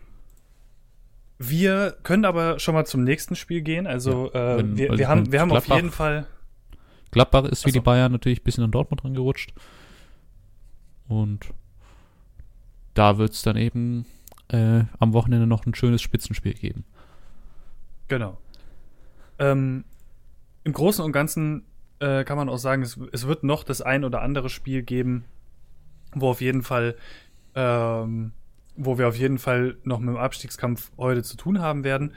wir 1.39 1.95
können 2.03 2.25
aber 2.25 2.59
schon 2.59 2.73
mal 2.73 2.85
zum 2.85 3.03
nächsten 3.03 3.35
Spiel 3.35 3.61
gehen. 3.61 3.85
Also 3.87 4.31
Ja, 4.33 4.55
äh, 4.55 4.57
wenn- 4.57 4.77
wir, 4.77 4.89
also 4.91 4.99
wir 4.99 5.07
haben, 5.07 5.31
wir 5.31 5.39
haben 5.41 5.51
auf 5.51 5.67
jeden 5.67 5.91
Fall. 5.91 6.25
Gladbach 7.11 7.45
ist 7.45 7.63
wie 7.65 7.69
Ach 7.69 7.73
so. 7.73 7.79
die 7.79 7.83
Bayern 7.83 8.11
natürlich 8.11 8.41
ein 8.41 8.43
bisschen 8.43 8.63
an 8.65 8.71
Dortmund 8.71 9.05
rangerutscht. 9.05 9.53
Und 11.07 11.45
da 12.93 13.17
wird 13.17 13.31
es 13.33 13.41
dann 13.43 13.55
eben 13.55 14.05
äh, 14.49 14.83
am 14.99 15.13
Wochenende 15.13 15.47
noch 15.47 15.65
ein 15.65 15.75
schönes 15.75 16.01
Spitzenspiel 16.01 16.53
geben. 16.53 16.85
Genau. 18.07 18.37
Ähm, 19.39 19.83
Im 20.63 20.73
Großen 20.73 21.03
und 21.03 21.11
Ganzen 21.11 21.63
äh, 21.99 22.23
kann 22.23 22.37
man 22.37 22.49
auch 22.49 22.57
sagen, 22.57 22.81
es, 22.81 22.99
es, 23.11 23.27
wird 23.27 23.43
noch 23.43 23.63
das 23.63 23.81
ein 23.81 24.03
oder 24.03 24.21
andere 24.21 24.49
Spiel 24.49 24.83
geben, 24.83 25.25
wo 26.13 26.29
auf 26.29 26.41
jeden 26.41 26.61
Fall, 26.61 26.95
ähm, 27.55 28.31
wo 28.75 28.97
wir 28.97 29.07
auf 29.07 29.17
jeden 29.17 29.37
Fall 29.37 29.77
noch 29.83 29.99
mit 29.99 30.09
dem 30.09 30.17
Abstiegskampf 30.17 30.91
heute 30.97 31.23
zu 31.23 31.37
tun 31.37 31.59
haben 31.59 31.83
werden. 31.83 32.13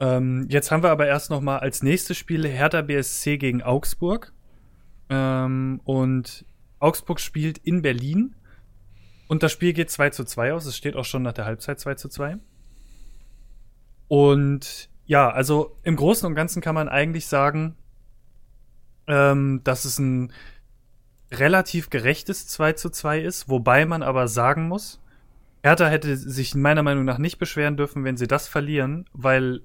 Ähm, 0.00 0.46
jetzt 0.48 0.70
haben 0.70 0.82
wir 0.82 0.90
aber 0.90 1.06
erst 1.06 1.30
noch 1.30 1.40
mal 1.40 1.58
als 1.58 1.82
nächstes 1.82 2.16
Spiel 2.16 2.46
Hertha 2.48 2.82
BSC 2.82 3.36
gegen 3.36 3.62
Augsburg. 3.62 4.32
Ähm, 5.10 5.80
und 5.84 6.44
Augsburg 6.78 7.20
spielt 7.20 7.58
in 7.58 7.82
Berlin. 7.82 8.34
Und 9.30 9.44
das 9.44 9.52
Spiel 9.52 9.72
geht 9.72 9.92
2 9.92 10.10
zu 10.10 10.24
2 10.24 10.54
aus. 10.54 10.66
Es 10.66 10.76
steht 10.76 10.96
auch 10.96 11.04
schon 11.04 11.22
nach 11.22 11.32
der 11.32 11.44
Halbzeit 11.44 11.78
2 11.78 11.94
zu 11.94 12.08
2. 12.08 12.38
Und 14.08 14.90
ja, 15.06 15.30
also 15.30 15.76
im 15.84 15.94
Großen 15.94 16.26
und 16.26 16.34
Ganzen 16.34 16.60
kann 16.60 16.74
man 16.74 16.88
eigentlich 16.88 17.28
sagen, 17.28 17.76
ähm, 19.06 19.60
dass 19.62 19.84
es 19.84 20.00
ein 20.00 20.32
relativ 21.30 21.90
gerechtes 21.90 22.48
2 22.48 22.72
zu 22.72 22.90
2 22.90 23.20
ist, 23.20 23.48
wobei 23.48 23.86
man 23.86 24.02
aber 24.02 24.26
sagen 24.26 24.66
muss, 24.66 25.00
Hertha 25.62 25.86
hätte 25.86 26.16
sich 26.16 26.56
meiner 26.56 26.82
Meinung 26.82 27.04
nach 27.04 27.18
nicht 27.18 27.38
beschweren 27.38 27.76
dürfen, 27.76 28.02
wenn 28.02 28.16
sie 28.16 28.26
das 28.26 28.48
verlieren, 28.48 29.08
weil 29.12 29.60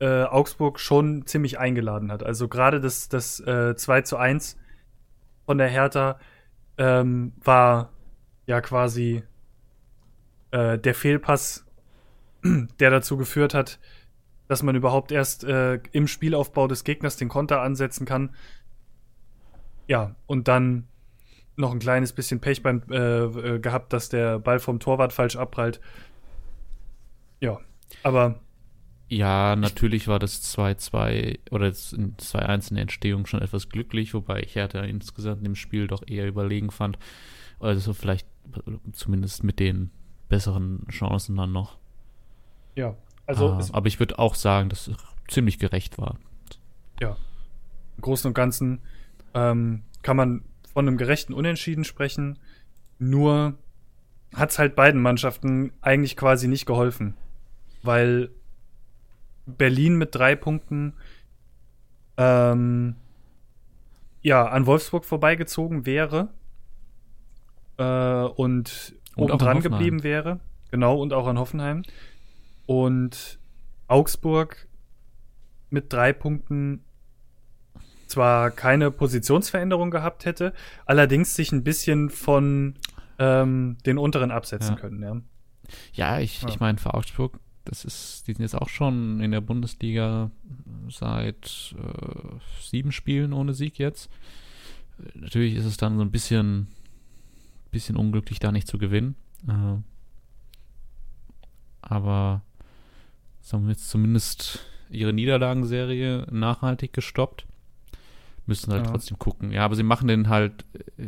äh, 0.00 0.24
Augsburg 0.24 0.80
schon 0.80 1.24
ziemlich 1.24 1.60
eingeladen 1.60 2.10
hat. 2.10 2.24
Also 2.24 2.48
gerade 2.48 2.80
das, 2.80 3.08
das 3.08 3.38
äh, 3.38 3.76
2 3.76 4.02
zu 4.02 4.16
1 4.16 4.58
von 5.46 5.56
der 5.56 5.68
Hertha 5.68 6.18
ähm, 6.78 7.34
war 7.44 7.92
ja 8.48 8.60
quasi 8.62 9.22
äh, 10.50 10.78
der 10.78 10.94
Fehlpass, 10.94 11.64
der 12.80 12.90
dazu 12.90 13.16
geführt 13.16 13.54
hat, 13.54 13.78
dass 14.48 14.62
man 14.62 14.74
überhaupt 14.74 15.12
erst 15.12 15.44
äh, 15.44 15.78
im 15.92 16.08
Spielaufbau 16.08 16.66
des 16.66 16.82
Gegners 16.82 17.16
den 17.16 17.28
Konter 17.28 17.60
ansetzen 17.60 18.06
kann. 18.06 18.34
Ja, 19.86 20.16
und 20.26 20.48
dann 20.48 20.88
noch 21.56 21.72
ein 21.72 21.78
kleines 21.78 22.12
bisschen 22.14 22.40
Pech 22.40 22.62
beim, 22.62 22.82
äh, 22.90 22.96
äh 22.96 23.58
gehabt, 23.58 23.92
dass 23.92 24.08
der 24.08 24.38
Ball 24.38 24.58
vom 24.58 24.80
Torwart 24.80 25.12
falsch 25.12 25.36
abprallt. 25.36 25.80
Ja, 27.40 27.60
aber 28.02 28.40
ja, 29.10 29.56
natürlich 29.56 30.06
war 30.08 30.18
das 30.18 30.54
2-2 30.56 31.38
oder 31.50 31.68
das 31.68 31.94
2-1 31.94 32.70
in 32.70 32.74
der 32.76 32.82
Entstehung 32.82 33.26
schon 33.26 33.40
etwas 33.40 33.68
glücklich, 33.70 34.12
wobei 34.12 34.40
ich 34.40 34.54
Hertha 34.54 34.80
insgesamt 34.80 35.46
im 35.46 35.54
Spiel 35.54 35.86
doch 35.86 36.02
eher 36.06 36.26
überlegen 36.26 36.70
fand. 36.70 36.98
Also 37.60 37.92
vielleicht 37.92 38.26
zumindest 38.92 39.44
mit 39.44 39.58
den 39.58 39.90
besseren 40.28 40.86
Chancen 40.90 41.36
dann 41.36 41.52
noch. 41.52 41.78
Ja, 42.74 42.96
also. 43.26 43.48
Ah, 43.50 43.64
aber 43.72 43.86
ich 43.88 43.98
würde 43.98 44.18
auch 44.18 44.34
sagen, 44.34 44.68
dass 44.68 44.88
es 44.88 44.96
ziemlich 45.28 45.58
gerecht 45.58 45.98
war. 45.98 46.16
Ja. 47.00 47.16
Im 47.96 48.02
Großen 48.02 48.28
und 48.28 48.34
Ganzen 48.34 48.80
ähm, 49.34 49.82
kann 50.02 50.16
man 50.16 50.44
von 50.72 50.86
einem 50.86 50.96
gerechten 50.96 51.34
Unentschieden 51.34 51.84
sprechen. 51.84 52.38
Nur 52.98 53.54
hat 54.34 54.50
es 54.50 54.58
halt 54.58 54.76
beiden 54.76 55.00
Mannschaften 55.00 55.72
eigentlich 55.80 56.16
quasi 56.16 56.48
nicht 56.48 56.66
geholfen. 56.66 57.14
Weil 57.82 58.30
Berlin 59.46 59.96
mit 59.96 60.14
drei 60.14 60.36
Punkten 60.36 60.94
ähm, 62.16 62.96
ja, 64.22 64.46
an 64.46 64.66
Wolfsburg 64.66 65.04
vorbeigezogen 65.04 65.86
wäre 65.86 66.28
äh, 67.78 67.82
und, 67.82 68.94
und 69.16 69.30
oben 69.30 69.38
dran 69.38 69.60
geblieben 69.60 70.02
wäre. 70.02 70.40
Genau, 70.70 71.00
und 71.00 71.12
auch 71.12 71.26
an 71.26 71.38
Hoffenheim. 71.38 71.82
Und 72.66 73.38
Augsburg 73.86 74.68
mit 75.70 75.92
drei 75.92 76.12
Punkten 76.12 76.84
zwar 78.06 78.50
keine 78.50 78.90
Positionsveränderung 78.90 79.90
gehabt 79.90 80.24
hätte, 80.24 80.52
allerdings 80.86 81.34
sich 81.34 81.52
ein 81.52 81.62
bisschen 81.62 82.10
von 82.10 82.74
ähm, 83.18 83.76
den 83.84 83.98
unteren 83.98 84.30
absetzen 84.30 84.74
ja. 84.74 84.80
können, 84.80 85.02
ja. 85.02 85.20
Ja, 85.92 86.18
ich, 86.18 86.42
ja. 86.42 86.48
ich 86.48 86.60
meine, 86.60 86.78
für 86.78 86.94
Augsburg 86.94 87.38
das 87.68 87.84
ist, 87.84 88.26
die 88.26 88.32
sind 88.32 88.42
jetzt 88.42 88.54
auch 88.54 88.68
schon 88.68 89.20
in 89.20 89.30
der 89.30 89.42
Bundesliga 89.42 90.30
seit 90.88 91.74
äh, 91.76 92.62
sieben 92.62 92.92
Spielen 92.92 93.32
ohne 93.32 93.52
Sieg 93.52 93.78
jetzt. 93.78 94.10
Natürlich 95.14 95.54
ist 95.54 95.66
es 95.66 95.76
dann 95.76 95.96
so 95.96 96.02
ein 96.02 96.10
bisschen, 96.10 96.68
bisschen 97.70 97.96
unglücklich, 97.96 98.38
da 98.38 98.52
nicht 98.52 98.68
zu 98.68 98.78
gewinnen. 98.78 99.16
Äh, 99.48 99.82
aber 101.82 102.42
sie 103.40 103.56
haben 103.56 103.68
jetzt 103.68 103.88
zumindest 103.88 104.66
ihre 104.90 105.12
Niederlagenserie 105.12 106.26
nachhaltig 106.30 106.92
gestoppt. 106.92 107.46
Müssen 108.46 108.72
halt 108.72 108.86
ja. 108.86 108.92
trotzdem 108.92 109.18
gucken. 109.18 109.52
Ja, 109.52 109.64
aber 109.64 109.74
sie 109.74 109.82
machen 109.82 110.08
den 110.08 110.28
halt 110.28 110.64
äh, 110.96 111.04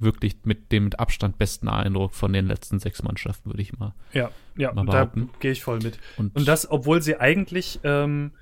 wirklich 0.00 0.38
mit 0.42 0.72
dem 0.72 0.84
mit 0.84 0.98
Abstand 0.98 1.38
besten 1.38 1.68
Eindruck 1.68 2.14
von 2.14 2.32
den 2.32 2.46
letzten 2.46 2.80
sechs 2.80 3.02
Mannschaften, 3.02 3.50
würde 3.50 3.62
ich 3.62 3.78
mal. 3.78 3.94
Ja, 4.12 4.30
ja, 4.56 4.72
mal 4.72 4.86
da 4.86 5.10
gehe 5.38 5.52
ich 5.52 5.62
voll 5.62 5.78
mit. 5.78 6.00
Und, 6.16 6.34
Und, 6.34 6.48
das, 6.48 6.68
obwohl 6.68 7.00
sie 7.00 7.16
eigentlich, 7.20 7.78
ähm, 7.84 8.32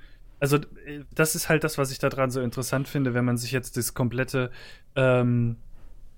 also 0.41 0.57
äh, 0.57 1.05
das 1.15 1.35
ist 1.35 1.51
halt 1.51 1.63
das, 1.63 1.77
was 1.77 1.91
ich 1.91 1.99
daran 1.99 2.31
so 2.31 2.41
interessant 2.41 2.89
finde, 2.89 3.13
wenn 3.13 3.27
man 3.27 3.37
sich 3.37 3.53
jetzt 3.53 3.77
das 3.77 3.93
komplette, 3.93 4.51
ähm, 4.97 5.57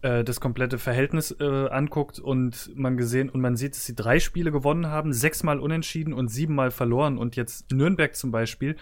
äh, 0.02 0.24
das 0.24 0.40
komplette 0.40 0.78
Verhältnis 0.78 1.34
äh, 1.40 1.68
anguckt 1.68 2.18
und 2.18 2.70
man 2.74 2.96
gesehen 2.96 3.28
und 3.28 3.40
man 3.40 3.56
sieht, 3.56 3.74
dass 3.74 3.86
sie 3.86 3.94
drei 3.94 4.20
Spiele 4.20 4.52
gewonnen 4.52 4.86
haben, 4.86 5.12
sechsmal 5.12 5.58
unentschieden 5.58 6.12
und 6.12 6.28
siebenmal 6.28 6.70
verloren 6.70 7.18
und 7.18 7.36
jetzt 7.36 7.72
Nürnberg 7.72 8.14
zum 8.14 8.30
Beispiel 8.30 8.76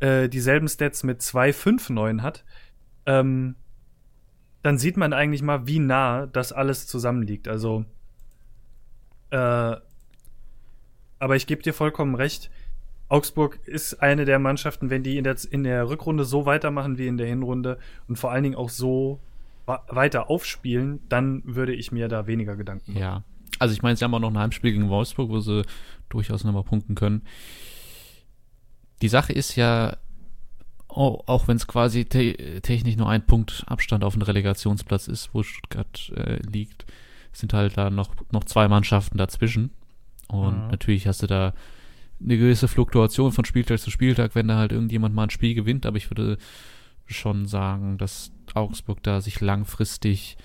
äh, 0.00 0.28
dieselben 0.28 0.68
Stats 0.68 1.04
mit 1.04 1.20
2-5-9 1.20 2.22
hat 2.22 2.44
ähm, 3.06 3.54
dann 4.62 4.78
sieht 4.78 4.96
man 4.96 5.12
eigentlich 5.12 5.42
mal, 5.42 5.66
wie 5.66 5.78
nah 5.78 6.26
das 6.26 6.52
alles 6.52 6.86
zusammenliegt. 6.88 7.46
Also, 7.46 7.84
äh, 9.30 9.76
aber 11.18 11.36
ich 11.36 11.46
gebe 11.46 11.62
dir 11.62 11.72
vollkommen 11.72 12.16
recht. 12.16 12.50
Augsburg 13.08 13.60
ist 13.64 14.02
eine 14.02 14.24
der 14.24 14.40
Mannschaften, 14.40 14.90
wenn 14.90 15.04
die 15.04 15.18
in 15.18 15.24
der, 15.24 15.36
in 15.48 15.62
der 15.62 15.88
Rückrunde 15.88 16.24
so 16.24 16.44
weitermachen 16.44 16.98
wie 16.98 17.06
in 17.06 17.16
der 17.16 17.28
Hinrunde 17.28 17.78
und 18.08 18.16
vor 18.18 18.32
allen 18.32 18.42
Dingen 18.42 18.56
auch 18.56 18.68
so 18.68 19.20
weiter 19.66 20.30
aufspielen, 20.30 21.00
dann 21.08 21.42
würde 21.44 21.74
ich 21.74 21.92
mir 21.92 22.08
da 22.08 22.26
weniger 22.26 22.56
Gedanken 22.56 22.92
machen. 22.92 23.02
Ja, 23.02 23.24
also 23.58 23.74
ich 23.74 23.82
meine, 23.82 23.96
sie 23.96 24.04
haben 24.04 24.14
auch 24.14 24.20
noch 24.20 24.30
ein 24.30 24.38
Heimspiel 24.38 24.72
gegen 24.72 24.88
Wolfsburg, 24.88 25.30
wo 25.30 25.40
sie 25.40 25.62
durchaus 26.08 26.44
nochmal 26.44 26.62
punkten 26.62 26.94
können. 26.94 27.22
Die 29.02 29.08
Sache 29.08 29.32
ist 29.32 29.56
ja, 29.56 29.96
Oh, 30.88 31.22
auch 31.26 31.46
wenn 31.46 31.58
es 31.58 31.66
quasi 31.66 32.06
te 32.06 32.62
technisch 32.62 32.96
nur 32.96 33.10
ein 33.10 33.26
Punkt 33.26 33.64
Abstand 33.66 34.02
auf 34.02 34.14
den 34.14 34.22
Relegationsplatz 34.22 35.08
ist, 35.08 35.34
wo 35.34 35.42
Stuttgart 35.42 36.10
äh, 36.16 36.36
liegt, 36.50 36.86
sind 37.32 37.52
halt 37.52 37.76
da 37.76 37.90
noch, 37.90 38.14
noch 38.32 38.44
zwei 38.44 38.66
Mannschaften 38.66 39.18
dazwischen. 39.18 39.72
Und 40.28 40.64
mhm. 40.64 40.70
natürlich 40.70 41.06
hast 41.06 41.22
du 41.22 41.26
da 41.26 41.52
eine 42.18 42.38
gewisse 42.38 42.66
Fluktuation 42.66 43.32
von 43.32 43.44
Spieltag 43.44 43.78
zu 43.78 43.90
Spieltag, 43.90 44.34
wenn 44.34 44.48
da 44.48 44.56
halt 44.56 44.72
irgendjemand 44.72 45.14
mal 45.14 45.24
ein 45.24 45.30
Spiel 45.30 45.54
gewinnt. 45.54 45.84
Aber 45.84 45.98
ich 45.98 46.10
würde 46.10 46.38
schon 47.04 47.44
sagen, 47.44 47.98
dass 47.98 48.32
Augsburg 48.56 49.02
da 49.02 49.20
sich 49.20 49.40
langfristig 49.40 50.36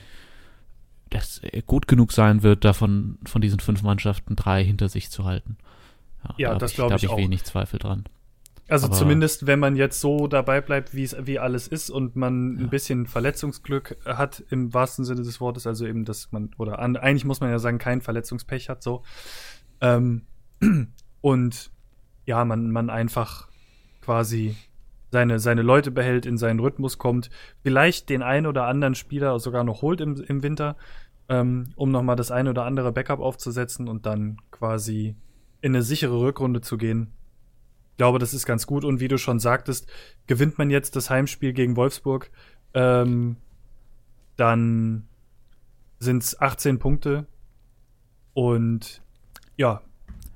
das 1.10 1.42
gut 1.66 1.88
genug 1.88 2.12
sein 2.14 2.42
wird, 2.42 2.64
davon 2.64 3.18
von 3.26 3.42
diesen 3.42 3.60
fünf 3.60 3.84
Mannschaften 3.84 4.36
drei 4.36 4.64
hinter 4.64 4.90
sich 4.90 5.10
zu 5.10 5.26
halten. 5.26 5.58
Ja, 6.24 6.34
ja 6.38 6.50
da 6.54 6.60
das 6.60 6.74
glaube 6.74 6.96
ich, 6.96 7.04
ich 7.04 7.10
auch. 7.10 7.18
wenig 7.18 7.44
Zweifel 7.44 7.80
dran. 7.80 8.06
Also 8.70 8.88
Aber 8.88 8.96
zumindest, 8.96 9.48
wenn 9.48 9.60
man 9.60 9.76
jetzt 9.76 10.00
so 10.00 10.28
dabei 10.28 10.62
bleibt, 10.62 10.96
wie 10.96 11.04
es 11.04 11.16
wie 11.26 11.40
alles 11.40 11.68
ist 11.68 11.90
und 11.90 12.16
man 12.16 12.56
ja. 12.56 12.64
ein 12.64 12.70
bisschen 12.70 13.06
Verletzungsglück 13.06 13.98
hat 14.06 14.46
im 14.50 14.74
wahrsten 14.74 15.04
Sinne 15.04 15.24
des 15.24 15.42
Wortes, 15.42 15.68
also 15.68 15.86
eben, 15.86 16.06
dass 16.06 16.32
man 16.32 16.52
oder 16.58 16.80
an, 16.80 16.96
eigentlich 16.96 17.26
muss 17.26 17.42
man 17.42 17.50
ja 17.50 17.60
sagen, 17.60 17.80
kein 17.80 18.00
Verletzungspech 18.00 18.70
hat 18.70 18.82
so. 18.82 19.04
Ähm, 19.82 20.22
und 21.22 21.72
ja, 22.26 22.46
man 22.46 22.72
man 22.72 22.90
einfach 22.90 23.50
quasi 24.00 24.56
seine 25.12 25.40
seine 25.40 25.62
Leute 25.62 25.92
behält, 25.92 26.26
in 26.26 26.38
seinen 26.38 26.60
Rhythmus 26.60 26.98
kommt, 26.98 27.30
vielleicht 27.64 28.10
den 28.10 28.24
einen 28.24 28.48
oder 28.48 28.66
anderen 28.66 28.96
Spieler 28.96 29.40
sogar 29.40 29.64
noch 29.64 29.82
holt 29.82 30.02
im 30.02 30.16
im 30.16 30.44
Winter, 30.44 30.78
ähm, 31.30 31.74
um 31.76 31.92
noch 31.92 32.04
mal 32.04 32.16
das 32.16 32.32
eine 32.32 32.50
oder 32.50 32.66
andere 32.66 32.92
Backup 32.92 33.20
aufzusetzen 33.20 33.88
und 33.88 34.06
dann 34.06 34.38
quasi 34.52 35.16
in 35.62 35.76
eine 35.76 35.84
sichere 35.84 36.20
Rückrunde 36.20 36.62
zu 36.62 36.78
gehen 36.78 37.14
glaube, 38.02 38.18
das 38.18 38.34
ist 38.34 38.48
ganz 38.48 38.66
gut. 38.66 38.84
Und 38.84 39.00
wie 39.00 39.08
du 39.08 39.20
schon 39.20 39.40
sagtest, 39.40 39.88
gewinnt 40.26 40.58
man 40.58 40.72
jetzt 40.72 40.96
das 40.96 41.12
Heimspiel 41.12 41.54
gegen 41.54 41.76
Wolfsburg, 41.76 42.32
ähm, 42.74 43.36
dann 44.38 45.08
sind 46.00 46.24
es 46.24 46.42
18 46.42 46.80
Punkte. 46.80 47.28
Und 48.34 49.04
ja, 49.56 49.84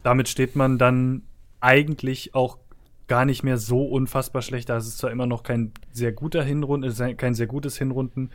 damit 0.03 0.29
steht 0.29 0.55
man 0.55 0.77
dann 0.77 1.24
eigentlich 1.60 2.36
auch 2.36 2.60
gar 3.07 3.25
nicht 3.25 3.43
mehr 3.43 3.57
so 3.57 3.83
unfassbar 3.83 4.41
schlecht. 4.41 4.69
Da 4.69 4.77
ist 4.77 4.88
es 4.88 4.97
zwar 4.97 5.12
immer 5.12 5.27
noch 5.27 5.43
kein 5.43 5.71
sehr 5.91 6.12
guter 6.12 6.43
Hinrunden, 6.43 7.17
kein 7.17 7.33
sehr 7.33 7.47
gutes 7.47 7.77
Hinrunden. 7.77 8.29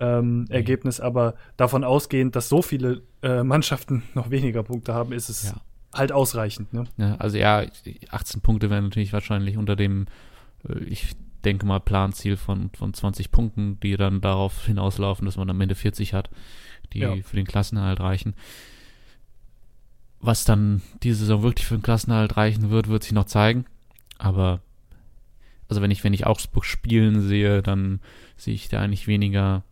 Ähm, 0.00 0.46
Ergebnis, 0.48 0.98
aber 0.98 1.34
davon 1.56 1.84
ausgehend, 1.84 2.34
dass 2.34 2.48
so 2.48 2.60
viele 2.60 3.02
äh, 3.22 3.44
Mannschaften 3.44 4.02
noch 4.14 4.30
weniger 4.30 4.64
Punkte 4.64 4.94
haben, 4.94 5.12
ist 5.12 5.28
es 5.28 5.44
ja 5.44 5.60
halt 5.94 6.12
ausreichend. 6.12 6.72
Ne? 6.72 6.84
Ja, 6.96 7.16
also 7.16 7.36
ja, 7.36 7.64
18 8.10 8.40
Punkte 8.40 8.70
wären 8.70 8.84
natürlich 8.84 9.12
wahrscheinlich 9.12 9.56
unter 9.56 9.76
dem, 9.76 10.06
äh, 10.68 10.78
ich 10.84 11.14
denke 11.44 11.66
mal, 11.66 11.80
Planziel 11.80 12.36
von, 12.36 12.70
von 12.70 12.94
20 12.94 13.30
Punkten, 13.30 13.78
die 13.80 13.96
dann 13.96 14.20
darauf 14.20 14.64
hinauslaufen, 14.66 15.26
dass 15.26 15.36
man 15.36 15.50
am 15.50 15.60
Ende 15.60 15.74
40 15.74 16.14
hat, 16.14 16.30
die 16.92 17.00
ja. 17.00 17.16
für 17.16 17.36
den 17.36 17.46
Klassenerhalt 17.46 18.00
reichen. 18.00 18.34
Was 20.20 20.44
dann 20.44 20.82
diese 21.02 21.20
Saison 21.20 21.42
wirklich 21.42 21.66
für 21.66 21.76
den 21.76 21.82
Klassenerhalt 21.82 22.36
reichen 22.36 22.70
wird, 22.70 22.88
wird 22.88 23.02
sich 23.02 23.12
noch 23.12 23.24
zeigen. 23.24 23.66
Aber, 24.22 24.60
also 25.68 25.82
wenn 25.82 25.90
ich, 25.90 26.04
wenn 26.04 26.14
ich 26.14 26.26
Augsburg 26.26 26.64
spielen 26.64 27.20
sehe, 27.20 27.60
dann 27.60 28.00
sehe 28.36 28.54
ich 28.54 28.68
da 28.68 28.80
eigentlich 28.80 29.08
weniger 29.08 29.64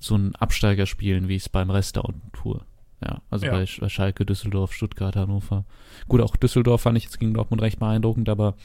so 0.00 0.16
einen 0.16 0.34
Absteiger 0.34 0.86
spielen, 0.86 1.28
wie 1.28 1.36
ich 1.36 1.42
es 1.42 1.48
beim 1.48 1.70
Rest 1.70 1.96
unten 1.98 2.32
tue. 2.32 2.60
Ja, 3.00 3.22
also 3.30 3.46
ja. 3.46 3.52
Bei, 3.52 3.64
bei 3.80 3.88
Schalke, 3.88 4.26
Düsseldorf, 4.26 4.72
Stuttgart, 4.72 5.14
Hannover. 5.14 5.64
Gut, 6.08 6.20
auch 6.20 6.34
Düsseldorf 6.36 6.82
fand 6.82 6.98
ich 6.98 7.04
jetzt 7.04 7.20
gegen 7.20 7.34
Dortmund 7.34 7.62
recht 7.62 7.78
beeindruckend, 7.78 8.28
aber 8.28 8.56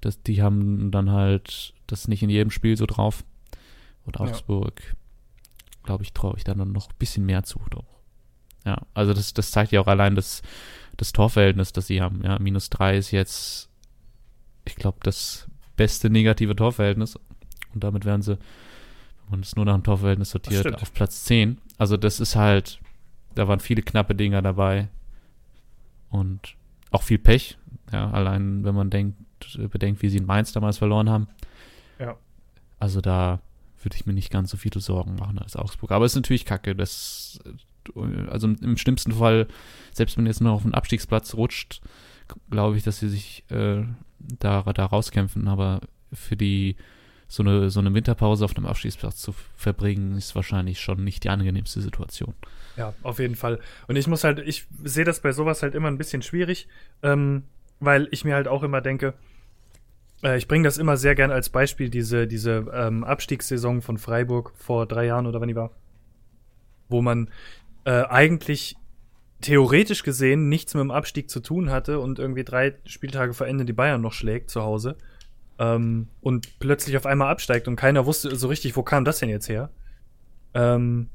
das, 0.00 0.22
die 0.22 0.40
haben 0.40 0.92
dann 0.92 1.10
halt 1.10 1.74
das 1.88 2.06
nicht 2.06 2.22
in 2.22 2.30
jedem 2.30 2.52
Spiel 2.52 2.76
so 2.76 2.86
drauf. 2.86 3.24
Und 4.04 4.20
Augsburg, 4.20 4.80
ja. 4.84 4.94
glaube 5.82 6.04
ich, 6.04 6.12
traue 6.12 6.36
ich 6.36 6.44
dann 6.44 6.72
noch 6.72 6.88
ein 6.88 6.96
bisschen 6.98 7.26
mehr 7.26 7.42
zu. 7.42 7.60
Doch. 7.70 7.84
Ja, 8.64 8.82
also 8.94 9.12
das, 9.12 9.34
das 9.34 9.50
zeigt 9.50 9.72
ja 9.72 9.80
auch 9.80 9.88
allein 9.88 10.14
das, 10.14 10.42
das 10.96 11.12
Torverhältnis, 11.12 11.72
das 11.72 11.88
sie 11.88 12.00
haben. 12.00 12.22
Ja, 12.24 12.38
minus 12.38 12.70
drei 12.70 12.96
ist 12.96 13.10
jetzt, 13.10 13.68
ich 14.64 14.76
glaube, 14.76 14.98
das 15.02 15.48
beste 15.76 16.10
negative 16.10 16.54
Torverhältnis. 16.56 17.16
Und 17.74 17.84
damit 17.84 18.04
werden 18.04 18.22
sie, 18.22 18.38
wenn 19.22 19.30
man 19.30 19.40
es 19.40 19.56
nur 19.56 19.64
nach 19.64 19.74
dem 19.74 19.84
Torverhältnis 19.84 20.30
sortiert, 20.30 20.80
auf 20.80 20.92
Platz 20.92 21.24
10. 21.24 21.58
Also 21.78 21.96
das 21.96 22.20
ist 22.20 22.36
halt, 22.36 22.80
da 23.34 23.48
waren 23.48 23.60
viele 23.60 23.82
knappe 23.82 24.14
Dinger 24.14 24.42
dabei. 24.42 24.88
Und 26.10 26.56
auch 26.90 27.02
viel 27.02 27.18
Pech. 27.18 27.58
Ja, 27.90 28.10
allein 28.10 28.64
wenn 28.64 28.74
man 28.74 28.90
denkt, 28.90 29.18
bedenkt, 29.70 30.02
wie 30.02 30.08
sie 30.08 30.18
in 30.18 30.26
Mainz 30.26 30.52
damals 30.52 30.78
verloren 30.78 31.10
haben. 31.10 31.26
Ja. 31.98 32.16
Also 32.78 33.00
da 33.00 33.40
würde 33.82 33.96
ich 33.96 34.06
mir 34.06 34.12
nicht 34.12 34.30
ganz 34.30 34.50
so 34.50 34.56
viele 34.56 34.80
Sorgen 34.80 35.16
machen 35.16 35.38
als 35.38 35.56
Augsburg. 35.56 35.90
Aber 35.92 36.04
es 36.04 36.12
ist 36.12 36.16
natürlich 36.16 36.44
kacke. 36.44 36.76
Das, 36.76 37.40
also 38.28 38.48
im 38.48 38.76
schlimmsten 38.76 39.12
Fall, 39.12 39.48
selbst 39.92 40.16
wenn 40.16 40.26
jetzt 40.26 40.40
nur 40.40 40.52
auf 40.52 40.62
den 40.62 40.74
Abstiegsplatz 40.74 41.34
rutscht, 41.34 41.80
glaube 42.50 42.76
ich, 42.76 42.82
dass 42.82 43.00
sie 43.00 43.08
sich 43.08 43.44
äh, 43.50 43.84
da, 44.38 44.62
da 44.62 44.86
rauskämpfen. 44.86 45.48
Aber 45.48 45.80
für 46.12 46.36
die 46.36 46.76
so 47.28 47.42
eine, 47.42 47.70
so 47.70 47.80
eine 47.80 47.94
Winterpause 47.94 48.44
auf 48.44 48.54
dem 48.54 48.66
Abstiegsplatz 48.66 49.16
zu 49.16 49.34
verbringen, 49.56 50.16
ist 50.16 50.34
wahrscheinlich 50.34 50.80
schon 50.80 51.02
nicht 51.02 51.24
die 51.24 51.30
angenehmste 51.30 51.80
Situation. 51.80 52.34
Ja, 52.76 52.92
auf 53.02 53.18
jeden 53.18 53.36
Fall. 53.36 53.58
Und 53.88 53.96
ich 53.96 54.06
muss 54.06 54.24
halt, 54.24 54.38
ich 54.40 54.66
sehe 54.84 55.04
das 55.04 55.20
bei 55.20 55.32
sowas 55.32 55.62
halt 55.62 55.74
immer 55.74 55.88
ein 55.88 55.98
bisschen 55.98 56.22
schwierig, 56.22 56.68
ähm, 57.02 57.44
weil 57.80 58.08
ich 58.10 58.24
mir 58.24 58.34
halt 58.34 58.48
auch 58.48 58.62
immer 58.62 58.80
denke, 58.80 59.14
äh, 60.22 60.36
ich 60.36 60.46
bringe 60.46 60.64
das 60.64 60.78
immer 60.78 60.96
sehr 60.96 61.14
gern 61.14 61.30
als 61.30 61.48
Beispiel, 61.48 61.90
diese, 61.90 62.26
diese 62.26 62.66
ähm, 62.72 63.04
Abstiegssaison 63.04 63.82
von 63.82 63.98
Freiburg 63.98 64.52
vor 64.56 64.86
drei 64.86 65.06
Jahren 65.06 65.26
oder 65.26 65.40
wann 65.40 65.48
die 65.48 65.56
war, 65.56 65.70
wo 66.88 67.02
man 67.02 67.28
äh, 67.84 68.02
eigentlich 68.04 68.76
theoretisch 69.42 70.02
gesehen 70.02 70.48
nichts 70.48 70.74
mit 70.74 70.80
dem 70.80 70.90
Abstieg 70.90 71.28
zu 71.28 71.40
tun 71.40 71.70
hatte 71.70 72.00
und 72.00 72.18
irgendwie 72.18 72.44
drei 72.44 72.74
Spieltage 72.84 73.34
vor 73.34 73.46
Ende 73.46 73.64
die 73.64 73.72
Bayern 73.72 74.00
noch 74.00 74.12
schlägt 74.12 74.50
zu 74.50 74.62
Hause 74.62 74.96
ähm, 75.58 76.08
und 76.20 76.58
plötzlich 76.58 76.96
auf 76.96 77.06
einmal 77.06 77.30
absteigt 77.30 77.68
und 77.68 77.76
keiner 77.76 78.06
wusste 78.06 78.34
so 78.34 78.48
richtig, 78.48 78.76
wo 78.76 78.82
kam 78.82 79.04
das 79.04 79.18
denn 79.18 79.28
jetzt 79.28 79.48
her. 79.48 79.70
Ähm, 80.54 81.08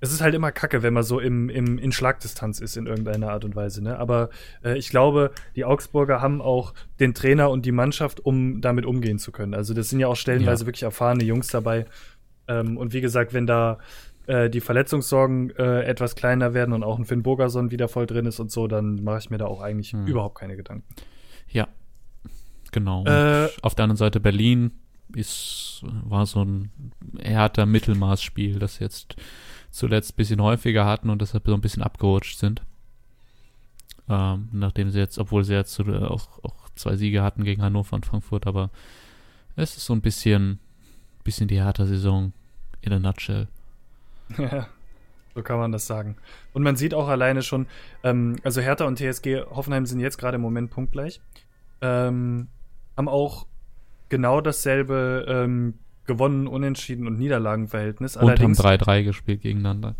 es 0.00 0.12
ist 0.12 0.20
halt 0.20 0.34
immer 0.34 0.52
kacke, 0.52 0.82
wenn 0.82 0.94
man 0.94 1.02
so 1.02 1.18
im, 1.18 1.48
im, 1.48 1.76
in 1.78 1.90
Schlagdistanz 1.90 2.60
ist 2.60 2.76
in 2.76 2.86
irgendeiner 2.86 3.30
Art 3.30 3.44
und 3.44 3.56
Weise. 3.56 3.82
Ne? 3.82 3.98
Aber 3.98 4.30
äh, 4.64 4.78
ich 4.78 4.90
glaube, 4.90 5.32
die 5.56 5.64
Augsburger 5.64 6.20
haben 6.20 6.40
auch 6.40 6.72
den 7.00 7.14
Trainer 7.14 7.50
und 7.50 7.66
die 7.66 7.72
Mannschaft, 7.72 8.20
um 8.20 8.60
damit 8.60 8.86
umgehen 8.86 9.18
zu 9.18 9.32
können. 9.32 9.54
Also 9.54 9.74
das 9.74 9.90
sind 9.90 9.98
ja 9.98 10.06
auch 10.06 10.16
stellenweise 10.16 10.62
ja. 10.62 10.66
wirklich 10.66 10.84
erfahrene 10.84 11.24
Jungs 11.24 11.48
dabei. 11.48 11.86
Ähm, 12.46 12.76
und 12.76 12.92
wie 12.92 13.00
gesagt, 13.00 13.34
wenn 13.34 13.48
da 13.48 13.78
äh, 14.28 14.50
die 14.50 14.60
Verletzungssorgen 14.60 15.50
äh, 15.56 15.84
etwas 15.84 16.14
kleiner 16.14 16.52
werden 16.52 16.74
und 16.74 16.84
auch 16.84 16.98
ein 16.98 17.06
Finn 17.06 17.22
Burgerson 17.22 17.70
wieder 17.70 17.88
voll 17.88 18.06
drin 18.06 18.26
ist 18.26 18.38
und 18.40 18.50
so, 18.50 18.68
dann 18.68 19.02
mache 19.02 19.18
ich 19.20 19.30
mir 19.30 19.38
da 19.38 19.46
auch 19.46 19.62
eigentlich 19.62 19.92
hm. 19.92 20.06
überhaupt 20.06 20.36
keine 20.36 20.54
Gedanken. 20.54 20.84
Ja, 21.48 21.66
genau. 22.70 23.06
Äh, 23.06 23.48
auf 23.62 23.74
der 23.74 23.84
anderen 23.84 23.96
Seite 23.96 24.20
Berlin 24.20 24.72
ist, 25.14 25.82
war 26.04 26.26
so 26.26 26.44
ein 26.44 26.70
härter 27.18 27.64
Mittelmaßspiel, 27.64 28.58
das 28.58 28.78
jetzt 28.78 29.16
zuletzt 29.70 30.12
ein 30.12 30.16
bisschen 30.16 30.42
häufiger 30.42 30.84
hatten 30.84 31.08
und 31.08 31.22
deshalb 31.22 31.46
so 31.46 31.54
ein 31.54 31.62
bisschen 31.62 31.82
abgerutscht 31.82 32.38
sind. 32.38 32.60
Ähm, 34.10 34.50
nachdem 34.52 34.90
sie 34.90 34.98
jetzt, 34.98 35.18
obwohl 35.18 35.44
sie 35.44 35.54
jetzt 35.54 35.80
auch, 35.80 36.44
auch 36.44 36.68
zwei 36.74 36.96
Siege 36.96 37.22
hatten 37.22 37.44
gegen 37.44 37.62
Hannover 37.62 37.96
und 37.96 38.04
Frankfurt, 38.04 38.46
aber 38.46 38.70
es 39.56 39.78
ist 39.78 39.86
so 39.86 39.94
ein 39.94 40.02
bisschen, 40.02 40.58
bisschen 41.24 41.48
die 41.48 41.62
härte 41.62 41.86
Saison 41.86 42.34
in 42.82 42.92
a 42.92 42.98
nutshell. 42.98 43.48
Ja, 44.36 44.68
so 45.34 45.42
kann 45.42 45.58
man 45.58 45.72
das 45.72 45.86
sagen. 45.86 46.16
Und 46.52 46.62
man 46.62 46.76
sieht 46.76 46.94
auch 46.94 47.08
alleine 47.08 47.42
schon, 47.42 47.66
ähm, 48.02 48.36
also 48.42 48.60
Hertha 48.60 48.84
und 48.84 48.98
TSG 48.98 49.42
Hoffenheim 49.50 49.86
sind 49.86 50.00
jetzt 50.00 50.18
gerade 50.18 50.36
im 50.36 50.42
Moment 50.42 50.70
punktgleich. 50.70 51.20
Ähm, 51.80 52.48
haben 52.96 53.08
auch 53.08 53.46
genau 54.08 54.40
dasselbe 54.40 55.24
ähm, 55.28 55.74
gewonnen, 56.06 56.48
unentschieden 56.48 57.06
und 57.06 57.18
Niederlagenverhältnis. 57.18 58.16
Und 58.16 58.28
allerdings, 58.28 58.58
haben 58.58 58.80
3-3 58.80 59.04
gespielt 59.04 59.42
gegeneinander. 59.42 59.94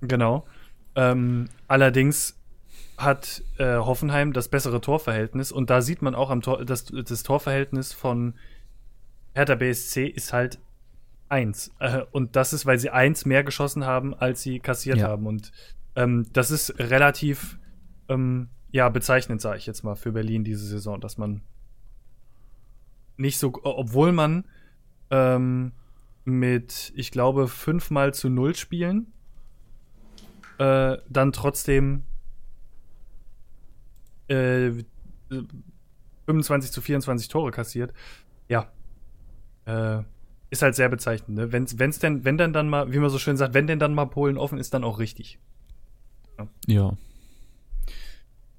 Genau. 0.00 0.44
Ähm, 0.96 1.48
allerdings 1.68 2.36
hat 2.96 3.42
äh, 3.58 3.76
Hoffenheim 3.76 4.32
das 4.32 4.48
bessere 4.48 4.80
Torverhältnis 4.80 5.52
und 5.52 5.70
da 5.70 5.82
sieht 5.82 6.02
man 6.02 6.14
auch 6.14 6.30
am 6.30 6.42
Tor, 6.42 6.64
das, 6.64 6.84
das 6.84 7.22
Torverhältnis 7.22 7.92
von 7.92 8.34
Hertha 9.34 9.56
BSC 9.56 10.06
ist 10.06 10.32
halt 10.32 10.58
1. 11.28 11.72
Äh, 11.78 12.02
und 12.12 12.36
das 12.36 12.52
ist, 12.52 12.66
weil 12.66 12.78
sie 12.78 12.90
1 12.90 13.24
mehr 13.26 13.44
geschossen 13.44 13.84
haben, 13.84 14.14
als 14.14 14.42
sie 14.42 14.60
kassiert 14.60 14.98
ja. 14.98 15.08
haben. 15.08 15.26
Und 15.26 15.52
ähm, 15.96 16.26
das 16.32 16.50
ist 16.50 16.78
relativ 16.78 17.58
ähm, 18.08 18.48
ja, 18.70 18.88
bezeichnend, 18.88 19.40
sage 19.40 19.58
ich 19.58 19.66
jetzt 19.66 19.84
mal, 19.84 19.94
für 19.94 20.12
Berlin 20.12 20.44
diese 20.44 20.66
Saison, 20.66 21.00
dass 21.00 21.18
man 21.18 21.42
nicht 23.16 23.38
so, 23.38 23.52
obwohl 23.62 24.12
man 24.12 24.44
ähm, 25.10 25.72
mit, 26.24 26.92
ich 26.96 27.10
glaube, 27.10 27.48
fünfmal 27.48 28.14
zu 28.14 28.28
null 28.28 28.54
spielen, 28.54 29.12
äh, 30.58 30.96
dann 31.08 31.32
trotzdem 31.32 32.04
äh, 34.28 34.72
25 36.26 36.72
zu 36.72 36.80
24 36.80 37.28
Tore 37.28 37.50
kassiert. 37.50 37.92
Ja. 38.48 38.72
Äh, 39.66 40.02
ist 40.54 40.62
halt 40.62 40.74
sehr 40.74 40.88
bezeichnend. 40.88 41.36
Ne? 41.36 41.52
Wenn's, 41.52 41.78
wenn's 41.78 41.98
denn, 41.98 42.24
wenn 42.24 42.38
denn 42.38 42.52
dann 42.52 42.68
mal, 42.68 42.92
wie 42.92 42.98
man 42.98 43.10
so 43.10 43.18
schön 43.18 43.36
sagt, 43.36 43.54
wenn 43.54 43.66
denn 43.66 43.78
dann 43.78 43.94
mal 43.94 44.06
Polen 44.06 44.38
offen 44.38 44.58
ist, 44.58 44.72
dann 44.72 44.84
auch 44.84 44.98
richtig. 44.98 45.38
Ja. 46.66 46.96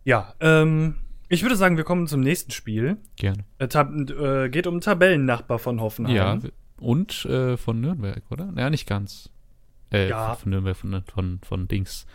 Ja, 0.03 0.35
ähm, 0.39 0.97
ich 1.29 1.41
würde 1.41 1.55
sagen, 1.55 1.77
wir 1.77 1.83
kommen 1.83 2.07
zum 2.07 2.21
nächsten 2.21 2.51
Spiel. 2.51 2.97
Gerne. 3.15 3.43
Äh, 3.57 3.65
äh, 3.65 4.49
geht 4.49 4.67
um 4.67 4.81
Tabellennachbar 4.81 5.57
von 5.57 5.81
Hoffenheim. 5.81 6.15
Ja, 6.15 6.39
und 6.79 7.25
äh, 7.25 7.57
von 7.57 7.81
Nürnberg, 7.81 8.21
oder? 8.29 8.53
Ja, 8.55 8.69
nicht 8.69 8.87
ganz. 8.87 9.29
Äh, 9.91 10.09
ja. 10.09 10.35
Von 10.35 10.51
Nürnberg, 10.51 10.77
von, 10.77 11.03
von, 11.11 11.39
von 11.43 11.67
Dings. 11.67 12.05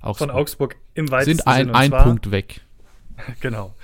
Augsburg. 0.00 0.30
Von 0.30 0.36
Augsburg 0.36 0.76
im 0.94 1.10
weitesten 1.10 1.38
Sind 1.38 1.46
ein, 1.46 1.70
ein 1.74 1.90
Punkt 1.90 2.30
weg. 2.30 2.62
genau. 3.40 3.74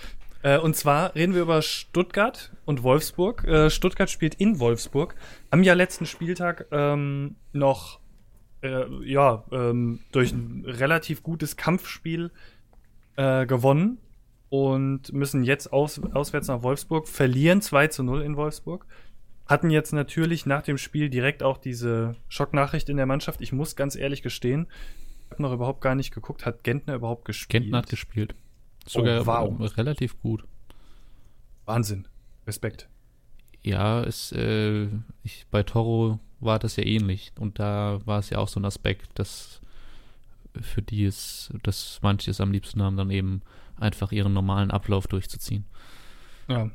Äh, 0.42 0.58
und 0.58 0.76
zwar 0.76 1.14
reden 1.14 1.34
wir 1.34 1.42
über 1.42 1.62
Stuttgart 1.62 2.52
und 2.64 2.82
Wolfsburg. 2.82 3.44
Äh, 3.44 3.70
Stuttgart 3.70 4.10
spielt 4.10 4.34
in 4.34 4.58
Wolfsburg. 4.58 5.14
Am 5.50 5.62
ja 5.62 5.74
letzten 5.74 6.06
Spieltag 6.06 6.66
ähm, 6.72 7.36
noch 7.52 8.00
äh, 8.62 8.84
ja, 9.04 9.44
ähm, 9.52 10.00
durch 10.12 10.32
ein 10.32 10.64
relativ 10.66 11.22
gutes 11.22 11.56
Kampfspiel 11.56 12.30
äh, 13.16 13.46
gewonnen 13.46 13.98
und 14.48 15.12
müssen 15.12 15.44
jetzt 15.44 15.72
aus, 15.72 16.00
auswärts 16.12 16.48
nach 16.48 16.62
Wolfsburg, 16.62 17.08
verlieren 17.08 17.62
2 17.62 17.88
zu 17.88 18.02
0 18.02 18.22
in 18.22 18.36
Wolfsburg. 18.36 18.86
Hatten 19.46 19.70
jetzt 19.70 19.92
natürlich 19.92 20.46
nach 20.46 20.62
dem 20.62 20.78
Spiel 20.78 21.10
direkt 21.10 21.42
auch 21.42 21.58
diese 21.58 22.16
Schocknachricht 22.28 22.88
in 22.88 22.96
der 22.96 23.06
Mannschaft. 23.06 23.40
Ich 23.40 23.52
muss 23.52 23.76
ganz 23.76 23.96
ehrlich 23.96 24.22
gestehen, 24.22 24.66
ich 25.24 25.30
habe 25.32 25.42
noch 25.42 25.52
überhaupt 25.52 25.80
gar 25.80 25.94
nicht 25.94 26.12
geguckt, 26.12 26.46
hat 26.46 26.62
Gentner 26.62 26.94
überhaupt 26.94 27.24
gespielt? 27.24 27.62
Gentner 27.62 27.78
hat 27.78 27.88
gespielt. 27.88 28.34
Sogar 28.86 29.22
oh, 29.22 29.26
wow. 29.58 29.76
relativ 29.76 30.20
gut. 30.20 30.44
Wahnsinn. 31.64 32.06
Respekt. 32.46 32.88
Ja, 33.62 34.02
es, 34.02 34.32
äh, 34.32 34.88
ich, 35.22 35.46
bei 35.50 35.62
Toro 35.62 36.18
war 36.40 36.58
das 36.58 36.76
ja 36.76 36.84
ähnlich. 36.84 37.32
Und 37.38 37.58
da 37.58 38.00
war 38.04 38.18
es 38.18 38.30
ja 38.30 38.38
auch 38.38 38.48
so 38.48 38.58
ein 38.58 38.64
Aspekt, 38.64 39.18
dass 39.18 39.60
für 40.60 40.82
die 40.82 41.04
es, 41.04 41.52
dass 41.62 42.00
manche 42.02 42.30
es 42.30 42.40
am 42.40 42.52
liebsten 42.52 42.82
haben, 42.82 42.96
dann 42.96 43.10
eben 43.10 43.42
einfach 43.78 44.12
ihren 44.12 44.32
normalen 44.32 44.70
Ablauf 44.70 45.06
durchzuziehen. 45.06 45.64
Ja. 46.48 46.70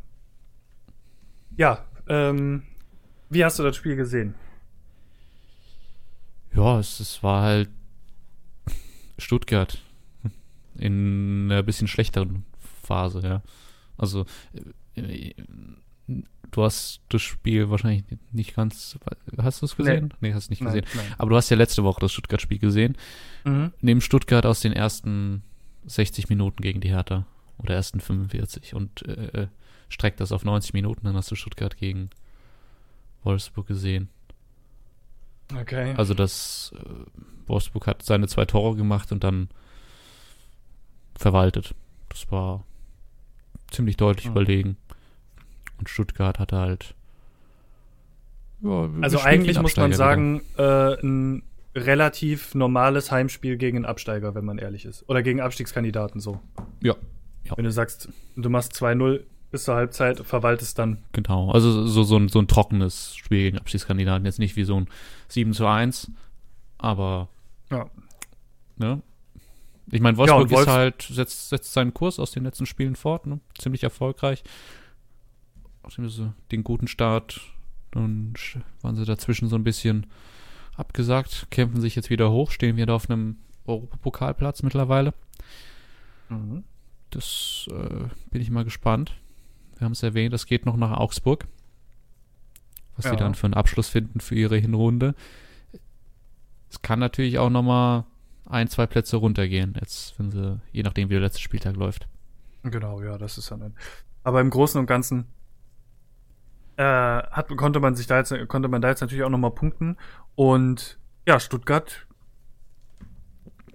Ja, 1.57 1.85
ähm, 2.07 2.63
wie 3.29 3.43
hast 3.43 3.59
du 3.59 3.63
das 3.63 3.75
Spiel 3.75 3.95
gesehen? 3.95 4.35
Ja, 6.55 6.79
es, 6.79 6.99
es 6.99 7.21
war 7.21 7.43
halt 7.43 7.69
Stuttgart 9.17 9.81
in 10.79 11.51
einer 11.51 11.63
bisschen 11.63 11.87
schlechteren 11.87 12.45
Phase, 12.83 13.21
ja. 13.21 13.41
Also 13.97 14.25
äh, 14.95 15.33
du 16.51 16.63
hast 16.63 17.01
das 17.09 17.21
Spiel 17.21 17.69
wahrscheinlich 17.69 18.03
nicht 18.31 18.55
ganz. 18.55 18.97
Hast 19.37 19.61
du 19.61 19.65
es 19.65 19.75
gesehen? 19.75 20.13
Nee, 20.19 20.29
nee 20.29 20.33
hast 20.33 20.47
du 20.47 20.51
nicht 20.51 20.61
Nein, 20.61 20.73
gesehen. 20.73 20.87
nein. 20.95 21.15
Aber 21.17 21.29
du 21.29 21.35
hast 21.35 21.49
ja 21.49 21.57
letzte 21.57 21.83
Woche 21.83 21.99
das 22.01 22.11
Stuttgart-Spiel 22.11 22.59
gesehen. 22.59 22.95
Mhm. 23.43 23.73
Neben 23.81 24.01
Stuttgart 24.01 24.45
aus 24.45 24.61
den 24.61 24.73
ersten 24.73 25.43
60 25.85 26.29
Minuten 26.29 26.61
gegen 26.61 26.81
die 26.81 26.89
Hertha. 26.89 27.25
Oder 27.57 27.73
ersten 27.73 27.99
45 27.99 28.75
und 28.75 29.03
äh, 29.07 29.41
äh, 29.43 29.47
streckt 29.89 30.19
das 30.19 30.31
auf 30.31 30.45
90 30.45 30.73
Minuten, 30.73 31.05
dann 31.05 31.15
hast 31.15 31.31
du 31.31 31.35
Stuttgart 31.35 31.75
gegen 31.75 32.11
Wolfsburg 33.23 33.67
gesehen. 33.67 34.09
Okay. 35.59 35.93
Also 35.97 36.13
das 36.13 36.71
äh, 36.75 37.47
Wolfsburg 37.47 37.87
hat 37.87 38.03
seine 38.03 38.27
zwei 38.27 38.45
Tore 38.45 38.75
gemacht 38.75 39.11
und 39.11 39.23
dann 39.23 39.49
verwaltet. 41.17 41.73
Das 42.09 42.31
war 42.31 42.63
ziemlich 43.71 43.97
deutlich 43.97 44.25
Mhm. 44.25 44.31
überlegen. 44.31 44.77
Und 45.79 45.89
Stuttgart 45.89 46.39
hatte 46.39 46.57
halt 46.57 46.95
ja, 48.63 48.89
Also 49.01 49.19
eigentlich 49.19 49.59
muss 49.61 49.75
man 49.77 49.93
sagen, 49.93 50.41
äh, 50.57 50.99
ein 51.03 51.43
relativ 51.75 52.55
normales 52.55 53.11
Heimspiel 53.11 53.55
gegen 53.57 53.77
einen 53.77 53.85
Absteiger, 53.85 54.33
wenn 54.33 54.45
man 54.45 54.57
ehrlich 54.57 54.85
ist. 54.85 55.07
Oder 55.07 55.21
gegen 55.21 55.41
Abstiegskandidaten 55.41 56.19
so. 56.19 56.39
Ja, 56.81 56.95
Ja. 57.43 57.55
Wenn 57.55 57.65
du 57.65 57.71
sagst, 57.71 58.09
du 58.35 58.49
machst 58.49 58.73
2-0 58.73 59.23
bis 59.51 59.63
zur 59.65 59.75
Halbzeit, 59.75 60.19
verwaltest 60.21 60.79
dann. 60.79 61.03
genau. 61.13 61.51
Also 61.51 61.85
so, 61.85 62.01
so, 62.03 62.17
ein, 62.17 62.29
so 62.29 62.39
ein 62.39 62.47
trockenes 62.47 63.15
Spiel 63.15 63.43
gegen 63.43 63.57
Abstiegskandidaten. 63.59 64.25
Jetzt 64.25 64.39
nicht 64.39 64.55
wie 64.55 64.63
so 64.63 64.75
ein 64.79 64.87
7 65.29 65.53
zu 65.53 65.67
1, 65.67 66.11
aber 66.79 67.29
Ja. 67.69 67.85
ne? 68.77 69.01
Ich 69.91 70.01
meine, 70.01 70.17
Wolfsburg 70.17 70.43
und 70.43 70.51
Wolfs- 70.51 70.63
ist 70.63 70.73
halt, 70.73 71.01
setzt, 71.03 71.49
setzt 71.49 71.73
seinen 71.73 71.93
Kurs 71.93 72.19
aus 72.19 72.31
den 72.31 72.43
letzten 72.43 72.65
Spielen 72.65 72.95
fort, 72.95 73.25
ne? 73.25 73.39
Ziemlich 73.57 73.83
erfolgreich. 73.83 74.43
Nachdem 75.83 76.09
sie 76.09 76.33
den 76.51 76.63
guten 76.63 76.87
Start, 76.87 77.39
dann 77.91 78.33
sch- 78.35 78.59
waren 78.81 78.95
sie 78.97 79.05
dazwischen 79.05 79.47
so 79.47 79.55
ein 79.55 79.63
bisschen 79.63 80.07
abgesagt, 80.75 81.47
kämpfen 81.49 81.79
sich 81.79 81.95
jetzt 81.95 82.09
wieder 82.09 82.31
hoch, 82.31 82.51
stehen 82.51 82.75
wieder 82.75 82.93
auf 82.93 83.09
einem 83.09 83.37
Europapokalplatz 83.65 84.61
mittlerweile. 84.63 85.13
Mhm. 86.29 86.63
Das 87.09 87.67
äh, 87.71 88.07
bin 88.29 88.41
ich 88.41 88.51
mal 88.51 88.65
gespannt. 88.65 89.13
Wir 89.77 89.85
haben 89.85 89.93
es 89.93 90.03
erwähnt, 90.03 90.33
das 90.33 90.45
geht 90.45 90.65
noch 90.65 90.75
nach 90.75 90.91
Augsburg. 90.97 91.47
Was 92.97 93.05
Ja. 93.05 93.11
sie 93.11 93.17
dann 93.17 93.35
für 93.35 93.45
einen 93.47 93.53
Abschluss 93.53 93.87
finden 93.87 94.19
für 94.19 94.35
ihre 94.35 94.57
Hinrunde. 94.57 95.15
Es 96.69 96.81
kann 96.81 96.99
natürlich 96.99 97.37
auch 97.39 97.49
noch 97.49 97.63
mal 97.63 98.05
ein, 98.49 98.67
zwei 98.67 98.87
Plätze 98.87 99.17
runtergehen, 99.17 99.75
jetzt, 99.79 100.17
wenn 100.19 100.31
sie, 100.31 100.59
je 100.71 100.83
nachdem, 100.83 101.09
wie 101.09 101.13
der 101.13 101.21
letzte 101.21 101.41
Spieltag 101.41 101.75
läuft. 101.75 102.07
Genau, 102.63 103.01
ja, 103.01 103.17
das 103.17 103.37
ist 103.37 103.51
dann. 103.51 103.61
ein- 103.61 103.75
Aber 104.23 104.41
im 104.41 104.49
Großen 104.49 104.79
und 104.79 104.87
Ganzen 104.87 105.27
äh, 106.77 106.83
hat, 106.83 107.49
konnte 107.57 107.79
man 107.79 107.95
sich 107.95 108.07
da 108.07 108.17
jetzt, 108.17 108.33
konnte 108.47 108.67
man 108.67 108.81
da 108.81 108.89
jetzt 108.89 109.01
natürlich 109.01 109.23
auch 109.23 109.29
noch 109.29 109.37
mal 109.39 109.49
punkten. 109.51 109.97
Und 110.35 110.99
ja, 111.27 111.39
Stuttgart 111.39 112.07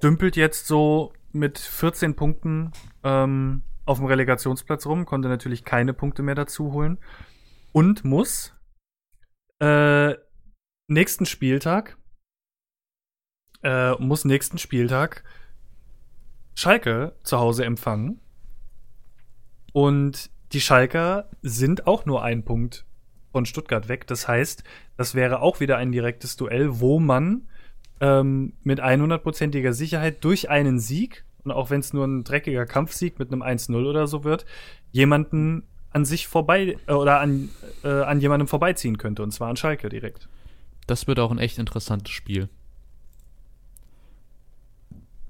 dümpelt 0.02 0.36
jetzt 0.36 0.66
so 0.66 1.12
mit 1.32 1.58
14 1.58 2.14
Punkten 2.14 2.72
ähm, 3.02 3.62
auf 3.86 3.98
dem 3.98 4.06
Relegationsplatz 4.06 4.86
rum, 4.86 5.04
konnte 5.06 5.28
natürlich 5.28 5.64
keine 5.64 5.94
Punkte 5.94 6.22
mehr 6.22 6.34
dazu 6.34 6.72
holen 6.72 6.98
und 7.72 8.04
muss 8.04 8.54
äh, 9.60 10.14
nächsten 10.88 11.26
Spieltag 11.26 11.96
äh, 13.62 13.92
muss 13.92 14.24
nächsten 14.24 14.58
Spieltag 14.58 15.24
Schalke 16.54 17.14
zu 17.22 17.38
Hause 17.38 17.64
empfangen. 17.64 18.20
Und 19.72 20.30
die 20.52 20.60
Schalker 20.60 21.30
sind 21.40 21.86
auch 21.86 22.04
nur 22.04 22.22
ein 22.22 22.44
Punkt 22.44 22.84
von 23.32 23.46
Stuttgart 23.46 23.88
weg. 23.88 24.06
Das 24.06 24.28
heißt, 24.28 24.62
das 24.96 25.14
wäre 25.14 25.40
auch 25.40 25.60
wieder 25.60 25.78
ein 25.78 25.92
direktes 25.92 26.36
Duell, 26.36 26.80
wo 26.80 26.98
man 27.00 27.48
ähm, 28.00 28.52
mit 28.62 28.82
100%iger 28.82 29.72
Sicherheit 29.72 30.22
durch 30.24 30.50
einen 30.50 30.78
Sieg, 30.78 31.24
und 31.44 31.50
auch 31.50 31.70
wenn 31.70 31.80
es 31.80 31.92
nur 31.92 32.04
ein 32.04 32.24
dreckiger 32.24 32.66
Kampfsieg 32.66 33.18
mit 33.18 33.32
einem 33.32 33.42
1-0 33.42 33.88
oder 33.88 34.06
so 34.06 34.24
wird, 34.24 34.44
jemanden 34.90 35.64
an 35.90 36.04
sich 36.04 36.28
vorbei 36.28 36.76
äh, 36.86 36.92
oder 36.92 37.20
an, 37.20 37.48
äh, 37.82 37.88
an 37.88 38.20
jemandem 38.20 38.48
vorbeiziehen 38.48 38.98
könnte. 38.98 39.22
Und 39.22 39.32
zwar 39.32 39.48
an 39.48 39.56
Schalke 39.56 39.88
direkt. 39.88 40.28
Das 40.86 41.06
wird 41.06 41.18
auch 41.18 41.30
ein 41.30 41.38
echt 41.38 41.58
interessantes 41.58 42.12
Spiel. 42.12 42.48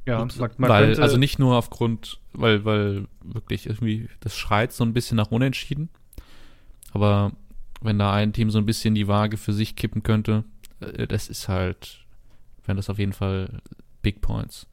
Ja, 0.04 0.18
Und- 0.20 0.36
man, 0.38 0.50
man 0.56 0.70
weil, 0.70 1.00
also 1.00 1.16
nicht 1.16 1.38
nur 1.38 1.56
aufgrund, 1.56 2.18
weil, 2.32 2.64
weil 2.64 3.06
wirklich 3.22 3.66
irgendwie, 3.66 4.08
das 4.20 4.36
schreit 4.36 4.72
so 4.72 4.84
ein 4.84 4.92
bisschen 4.92 5.16
nach 5.16 5.30
Unentschieden. 5.30 5.90
Aber 6.92 7.32
wenn 7.80 7.98
da 7.98 8.12
ein 8.12 8.32
Team 8.32 8.50
so 8.50 8.58
ein 8.58 8.66
bisschen 8.66 8.94
die 8.94 9.08
Waage 9.08 9.36
für 9.36 9.52
sich 9.52 9.76
kippen 9.76 10.02
könnte, 10.02 10.44
äh, 10.80 11.06
das 11.06 11.28
ist 11.28 11.48
halt, 11.48 12.04
wären 12.64 12.76
das 12.76 12.90
auf 12.90 12.98
jeden 12.98 13.12
Fall 13.12 13.60
Big 14.02 14.20
Points. 14.20 14.66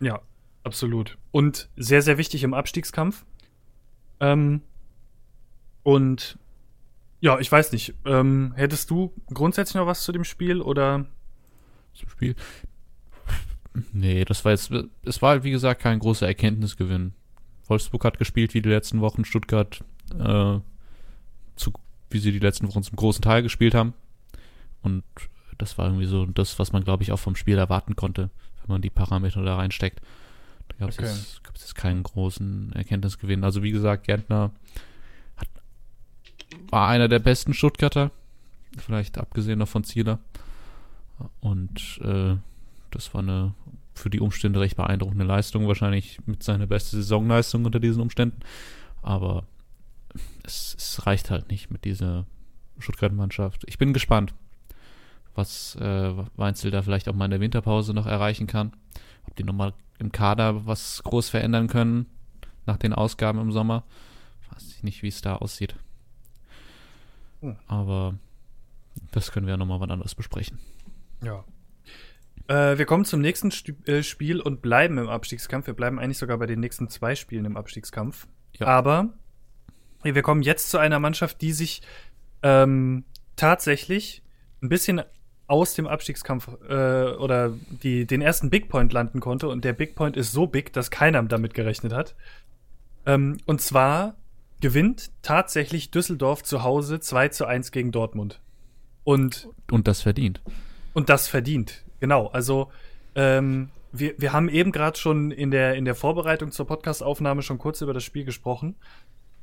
Ja, 0.00 0.20
absolut. 0.64 1.16
Und 1.30 1.68
sehr, 1.76 2.02
sehr 2.02 2.18
wichtig 2.18 2.42
im 2.42 2.54
Abstiegskampf. 2.54 3.24
Ähm, 4.18 4.62
und 5.82 6.38
ja, 7.20 7.38
ich 7.38 7.50
weiß 7.50 7.72
nicht. 7.72 7.94
Ähm, 8.04 8.52
hättest 8.56 8.90
du 8.90 9.12
grundsätzlich 9.32 9.76
noch 9.76 9.86
was 9.86 10.02
zu 10.02 10.12
dem 10.12 10.24
Spiel 10.24 10.60
oder? 10.60 11.06
zum 11.92 12.08
Spiel. 12.08 12.34
Nee, 13.92 14.24
das 14.24 14.44
war 14.44 14.52
jetzt, 14.52 14.72
es 15.04 15.22
war 15.22 15.30
halt 15.30 15.44
wie 15.44 15.50
gesagt 15.50 15.80
kein 15.82 15.98
großer 15.98 16.26
Erkenntnisgewinn. 16.26 17.12
Wolfsburg 17.66 18.04
hat 18.04 18.18
gespielt 18.18 18.52
wie 18.54 18.62
die 18.62 18.68
letzten 18.68 19.00
Wochen, 19.00 19.24
Stuttgart, 19.24 19.80
äh, 20.18 20.58
zu, 21.56 21.72
wie 22.10 22.18
sie 22.18 22.32
die 22.32 22.40
letzten 22.40 22.66
Wochen 22.68 22.82
zum 22.82 22.96
großen 22.96 23.22
Teil 23.22 23.42
gespielt 23.42 23.74
haben. 23.74 23.94
Und 24.82 25.04
das 25.56 25.78
war 25.78 25.86
irgendwie 25.86 26.06
so 26.06 26.26
das, 26.26 26.58
was 26.58 26.72
man, 26.72 26.82
glaube 26.82 27.02
ich, 27.04 27.12
auch 27.12 27.18
vom 27.18 27.36
Spiel 27.36 27.58
erwarten 27.58 27.94
konnte, 27.94 28.30
wenn 28.62 28.74
man 28.74 28.82
die 28.82 28.90
Parameter 28.90 29.42
da 29.44 29.56
reinsteckt. 29.56 30.00
Da 30.68 30.76
gab 30.78 30.88
es 30.90 30.98
Okay. 30.98 31.06
jetzt, 31.08 31.40
jetzt 31.54 31.74
keinen 31.76 32.02
großen 32.02 32.72
Erkenntnisgewinn. 32.72 33.44
Also 33.44 33.62
wie 33.62 33.70
gesagt, 33.70 34.04
Gärtner 34.04 34.50
hat, 35.36 35.48
war 36.70 36.88
einer 36.88 37.06
der 37.08 37.18
besten 37.20 37.54
Stuttgarter, 37.54 38.10
vielleicht 38.78 39.18
abgesehen 39.18 39.58
noch 39.60 39.68
von 39.68 39.84
Zieler. 39.84 40.18
Und 41.40 42.00
äh, 42.02 42.36
das 42.90 43.12
war 43.14 43.22
eine 43.22 43.54
für 43.94 44.10
die 44.10 44.20
Umstände 44.20 44.60
recht 44.60 44.76
beeindruckende 44.76 45.24
Leistung, 45.24 45.68
wahrscheinlich 45.68 46.18
mit 46.26 46.42
seiner 46.42 46.66
beste 46.66 46.96
Saisonleistung 46.96 47.64
unter 47.64 47.80
diesen 47.80 48.00
Umständen. 48.00 48.40
Aber 49.02 49.44
es, 50.42 50.74
es 50.78 51.06
reicht 51.06 51.30
halt 51.30 51.50
nicht 51.50 51.70
mit 51.70 51.84
dieser 51.84 52.26
Stuttgart-Mannschaft. 52.78 53.64
Ich 53.66 53.78
bin 53.78 53.92
gespannt, 53.92 54.34
was 55.34 55.76
äh, 55.76 56.12
Weinzel 56.36 56.70
da 56.70 56.82
vielleicht 56.82 57.08
auch 57.08 57.14
mal 57.14 57.26
in 57.26 57.30
der 57.30 57.40
Winterpause 57.40 57.94
noch 57.94 58.06
erreichen 58.06 58.46
kann. 58.46 58.72
Ob 59.26 59.36
die 59.36 59.44
nochmal 59.44 59.74
im 59.98 60.12
Kader 60.12 60.66
was 60.66 61.02
groß 61.04 61.28
verändern 61.28 61.68
können 61.68 62.06
nach 62.66 62.78
den 62.78 62.92
Ausgaben 62.92 63.38
im 63.38 63.52
Sommer. 63.52 63.84
Weiß 64.50 64.70
ich 64.70 64.82
nicht, 64.82 65.02
wie 65.02 65.08
es 65.08 65.20
da 65.20 65.36
aussieht. 65.36 65.74
Hm. 67.40 67.56
Aber 67.66 68.14
das 69.12 69.30
können 69.30 69.46
wir 69.46 69.52
ja 69.52 69.58
nochmal 69.58 69.80
wann 69.80 69.90
anders 69.90 70.14
besprechen. 70.14 70.58
Ja. 71.22 71.44
Äh, 72.50 72.78
wir 72.78 72.84
kommen 72.84 73.04
zum 73.04 73.20
nächsten 73.20 73.52
Stu 73.52 73.72
äh, 73.86 74.02
Spiel 74.02 74.40
und 74.40 74.60
bleiben 74.60 74.98
im 74.98 75.08
Abstiegskampf. 75.08 75.68
Wir 75.68 75.74
bleiben 75.74 76.00
eigentlich 76.00 76.18
sogar 76.18 76.36
bei 76.36 76.46
den 76.46 76.58
nächsten 76.58 76.88
zwei 76.88 77.14
Spielen 77.14 77.44
im 77.44 77.56
Abstiegskampf. 77.56 78.26
Ja. 78.58 78.66
Aber 78.66 79.10
wir 80.02 80.22
kommen 80.22 80.42
jetzt 80.42 80.68
zu 80.70 80.78
einer 80.78 80.98
Mannschaft, 80.98 81.42
die 81.42 81.52
sich 81.52 81.82
ähm, 82.42 83.04
tatsächlich 83.36 84.24
ein 84.62 84.68
bisschen 84.68 85.00
aus 85.46 85.74
dem 85.74 85.86
Abstiegskampf 85.86 86.48
äh, 86.68 87.12
oder 87.12 87.52
die 87.84 88.04
den 88.04 88.20
ersten 88.20 88.50
Big 88.50 88.68
Point 88.68 88.92
landen 88.92 89.20
konnte. 89.20 89.48
Und 89.48 89.64
der 89.64 89.72
Big 89.72 89.94
Point 89.94 90.16
ist 90.16 90.32
so 90.32 90.48
big, 90.48 90.72
dass 90.72 90.90
keiner 90.90 91.22
damit 91.22 91.54
gerechnet 91.54 91.92
hat. 91.92 92.16
Ähm, 93.06 93.36
und 93.46 93.60
zwar 93.60 94.16
gewinnt 94.60 95.12
tatsächlich 95.22 95.92
Düsseldorf 95.92 96.42
zu 96.42 96.64
Hause 96.64 96.98
2 96.98 97.28
zu 97.28 97.46
1 97.46 97.70
gegen 97.70 97.92
Dortmund. 97.92 98.40
Und 99.04 99.48
Und 99.70 99.86
das 99.86 100.02
verdient. 100.02 100.42
und 100.94 101.08
das 101.08 101.28
verdient. 101.28 101.84
Genau. 102.00 102.28
Also, 102.28 102.70
ähm, 103.14 103.70
wir, 103.92 104.14
wir 104.18 104.32
haben 104.32 104.48
eben 104.48 104.72
gerade 104.72 104.98
schon 104.98 105.30
in 105.30 105.50
der, 105.50 105.74
in 105.74 105.84
der 105.84 105.94
Vorbereitung 105.94 106.52
zur 106.52 106.66
Podcastaufnahme 106.66 107.42
schon 107.42 107.58
kurz 107.58 107.80
über 107.80 107.92
das 107.92 108.04
Spiel 108.04 108.24
gesprochen. 108.24 108.76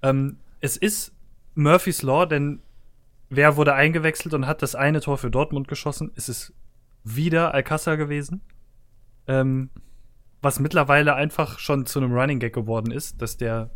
Ähm, 0.01 0.37
es 0.61 0.77
ist 0.77 1.13
Murphy's 1.55 2.01
Law, 2.01 2.25
denn 2.25 2.61
wer 3.29 3.57
wurde 3.57 3.73
eingewechselt 3.73 4.33
und 4.33 4.47
hat 4.47 4.61
das 4.61 4.75
eine 4.75 5.01
Tor 5.01 5.17
für 5.17 5.31
Dortmund 5.31 5.67
geschossen? 5.67 6.11
Es 6.15 6.29
ist 6.29 6.53
wieder 7.03 7.53
Alcázar 7.53 7.97
gewesen. 7.97 8.41
Ähm, 9.27 9.69
was 10.41 10.59
mittlerweile 10.59 11.15
einfach 11.15 11.59
schon 11.59 11.85
zu 11.85 11.99
einem 11.99 12.13
Running 12.13 12.39
Gag 12.39 12.53
geworden 12.53 12.91
ist, 12.91 13.21
dass 13.21 13.37
der 13.37 13.69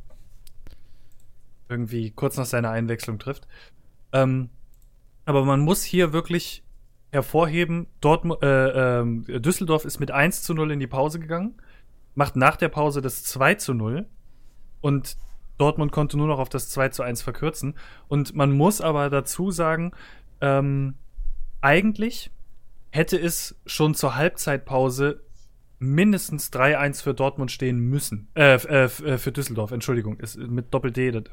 irgendwie 1.67 2.11
kurz 2.11 2.37
nach 2.37 2.45
seiner 2.45 2.69
Einwechslung 2.69 3.17
trifft. 3.17 3.47
Ähm, 4.13 4.49
aber 5.25 5.45
man 5.45 5.61
muss 5.61 5.83
hier 5.83 6.13
wirklich 6.13 6.63
hervorheben, 7.11 7.87
Dortmund, 7.99 8.41
äh, 8.41 8.99
ähm, 8.99 9.25
Düsseldorf 9.27 9.85
ist 9.85 9.99
mit 9.99 10.11
1 10.11 10.43
zu 10.43 10.53
0 10.53 10.71
in 10.71 10.79
die 10.79 10.87
Pause 10.87 11.19
gegangen, 11.19 11.55
macht 12.15 12.35
nach 12.35 12.55
der 12.55 12.69
Pause 12.69 13.01
das 13.01 13.23
2 13.23 13.55
zu 13.55 13.73
0 13.73 14.05
und 14.81 15.17
Dortmund 15.57 15.91
konnte 15.91 16.17
nur 16.17 16.27
noch 16.27 16.39
auf 16.39 16.49
das 16.49 16.69
2 16.69 16.89
zu 16.89 17.03
1 17.03 17.21
verkürzen. 17.21 17.75
Und 18.07 18.35
man 18.35 18.51
muss 18.51 18.81
aber 18.81 19.09
dazu 19.09 19.51
sagen, 19.51 19.91
ähm, 20.41 20.95
eigentlich 21.61 22.31
hätte 22.89 23.17
es 23.17 23.55
schon 23.65 23.93
zur 23.93 24.15
Halbzeitpause 24.15 25.21
mindestens 25.79 26.51
3-1 26.51 27.01
für 27.01 27.13
Dortmund 27.13 27.51
stehen 27.51 27.79
müssen. 27.79 28.27
Äh, 28.35 28.55
äh, 28.55 28.83
äh, 28.85 29.17
für 29.17 29.31
Düsseldorf, 29.31 29.71
Entschuldigung, 29.71 30.19
ist 30.19 30.37
mit 30.37 30.73
Doppel-D. 30.73 31.23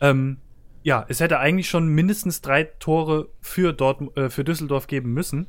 Ähm, 0.00 0.38
ja, 0.82 1.04
es 1.08 1.20
hätte 1.20 1.38
eigentlich 1.38 1.68
schon 1.68 1.88
mindestens 1.88 2.40
drei 2.40 2.64
Tore 2.64 3.28
für, 3.40 3.72
Dortmund, 3.72 4.16
äh, 4.16 4.30
für 4.30 4.44
Düsseldorf 4.44 4.86
geben 4.86 5.12
müssen. 5.12 5.46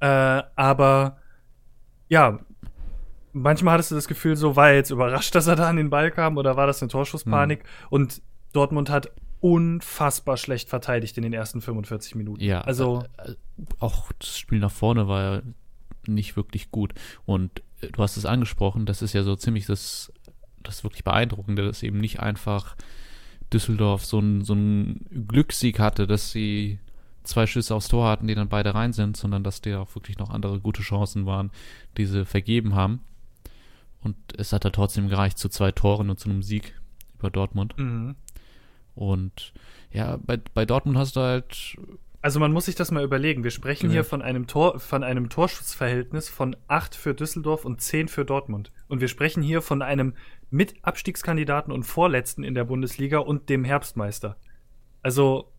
Äh, 0.00 0.42
aber 0.56 1.18
ja, 2.08 2.38
manchmal 3.32 3.74
hattest 3.74 3.90
du 3.90 3.94
das 3.94 4.08
Gefühl, 4.08 4.36
so 4.36 4.56
war 4.56 4.70
er 4.70 4.76
jetzt 4.76 4.90
überrascht, 4.90 5.34
dass 5.34 5.46
er 5.46 5.56
da 5.56 5.68
an 5.68 5.76
den 5.76 5.90
Ball 5.90 6.10
kam 6.10 6.36
oder 6.36 6.56
war 6.56 6.66
das 6.66 6.82
eine 6.82 6.88
Torschusspanik? 6.88 7.62
Mhm. 7.62 7.86
Und 7.90 8.22
Dortmund 8.52 8.90
hat 8.90 9.10
unfassbar 9.40 10.36
schlecht 10.36 10.68
verteidigt 10.68 11.16
in 11.16 11.22
den 11.22 11.32
ersten 11.32 11.60
45 11.60 12.14
Minuten. 12.16 12.42
Ja, 12.42 12.62
also 12.62 13.04
äh, 13.18 13.34
auch 13.78 14.10
das 14.18 14.36
Spiel 14.36 14.58
nach 14.58 14.72
vorne 14.72 15.06
war 15.06 15.22
ja 15.22 15.42
nicht 16.06 16.36
wirklich 16.36 16.70
gut. 16.70 16.94
Und 17.24 17.62
äh, 17.80 17.88
du 17.88 18.02
hast 18.02 18.16
es 18.16 18.24
angesprochen, 18.24 18.86
das 18.86 19.02
ist 19.02 19.12
ja 19.12 19.22
so 19.22 19.36
ziemlich 19.36 19.66
das, 19.66 20.12
das 20.62 20.82
wirklich 20.82 21.04
beeindruckende, 21.04 21.64
dass 21.64 21.82
eben 21.82 21.98
nicht 21.98 22.20
einfach 22.20 22.76
Düsseldorf 23.52 24.04
so 24.04 24.18
einen 24.18 24.44
so 24.44 24.54
Glückssieg 25.26 25.78
hatte, 25.78 26.06
dass 26.06 26.32
sie 26.32 26.78
zwei 27.22 27.46
Schüsse 27.46 27.74
aufs 27.74 27.88
Tor 27.88 28.08
hatten, 28.08 28.26
die 28.26 28.34
dann 28.34 28.48
beide 28.48 28.74
rein 28.74 28.92
sind, 28.92 29.16
sondern 29.16 29.44
dass 29.44 29.60
die 29.60 29.74
auch 29.74 29.94
wirklich 29.94 30.18
noch 30.18 30.30
andere 30.30 30.60
gute 30.60 30.82
Chancen 30.82 31.26
waren, 31.26 31.50
die 31.96 32.06
sie 32.06 32.24
vergeben 32.24 32.74
haben. 32.74 33.00
Und 34.02 34.16
es 34.36 34.52
hat 34.52 34.64
da 34.64 34.70
trotzdem 34.70 35.08
gereicht 35.08 35.38
zu 35.38 35.48
zwei 35.48 35.72
Toren 35.72 36.10
und 36.10 36.18
zu 36.18 36.30
einem 36.30 36.42
Sieg 36.42 36.74
über 37.18 37.30
Dortmund. 37.30 37.76
Mhm. 37.76 38.16
Und 38.94 39.52
ja, 39.92 40.18
bei, 40.24 40.38
bei 40.54 40.64
Dortmund 40.64 40.98
hast 40.98 41.16
du 41.16 41.20
halt. 41.20 41.76
Also 42.20 42.40
man 42.40 42.52
muss 42.52 42.64
sich 42.64 42.74
das 42.74 42.90
mal 42.90 43.04
überlegen. 43.04 43.44
Wir 43.44 43.52
sprechen 43.52 43.86
ja. 43.86 43.92
hier 43.92 44.04
von 44.04 44.22
einem 44.22 44.46
Tor, 44.46 44.80
von 44.80 45.04
einem 45.04 45.28
Torschussverhältnis 45.28 46.28
von 46.28 46.56
acht 46.66 46.94
für 46.94 47.14
Düsseldorf 47.14 47.64
und 47.64 47.80
zehn 47.80 48.08
für 48.08 48.24
Dortmund. 48.24 48.72
Und 48.88 49.00
wir 49.00 49.08
sprechen 49.08 49.42
hier 49.42 49.62
von 49.62 49.82
einem 49.82 50.14
Mit-Abstiegskandidaten 50.50 51.72
und 51.72 51.84
Vorletzten 51.84 52.42
in 52.42 52.54
der 52.54 52.64
Bundesliga 52.64 53.18
und 53.18 53.48
dem 53.48 53.64
Herbstmeister. 53.64 54.36
Also 55.02 55.52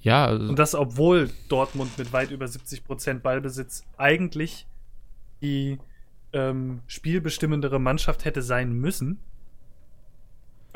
ja. 0.00 0.26
Also 0.26 0.48
und 0.50 0.58
das, 0.58 0.74
obwohl 0.74 1.30
Dortmund 1.48 1.96
mit 1.98 2.12
weit 2.12 2.30
über 2.30 2.46
70 2.46 2.84
Prozent 2.84 3.22
Ballbesitz 3.22 3.84
eigentlich 3.96 4.66
die 5.42 5.78
ähm, 6.32 6.82
spielbestimmendere 6.86 7.80
Mannschaft 7.80 8.24
hätte 8.24 8.42
sein 8.42 8.72
müssen. 8.72 9.20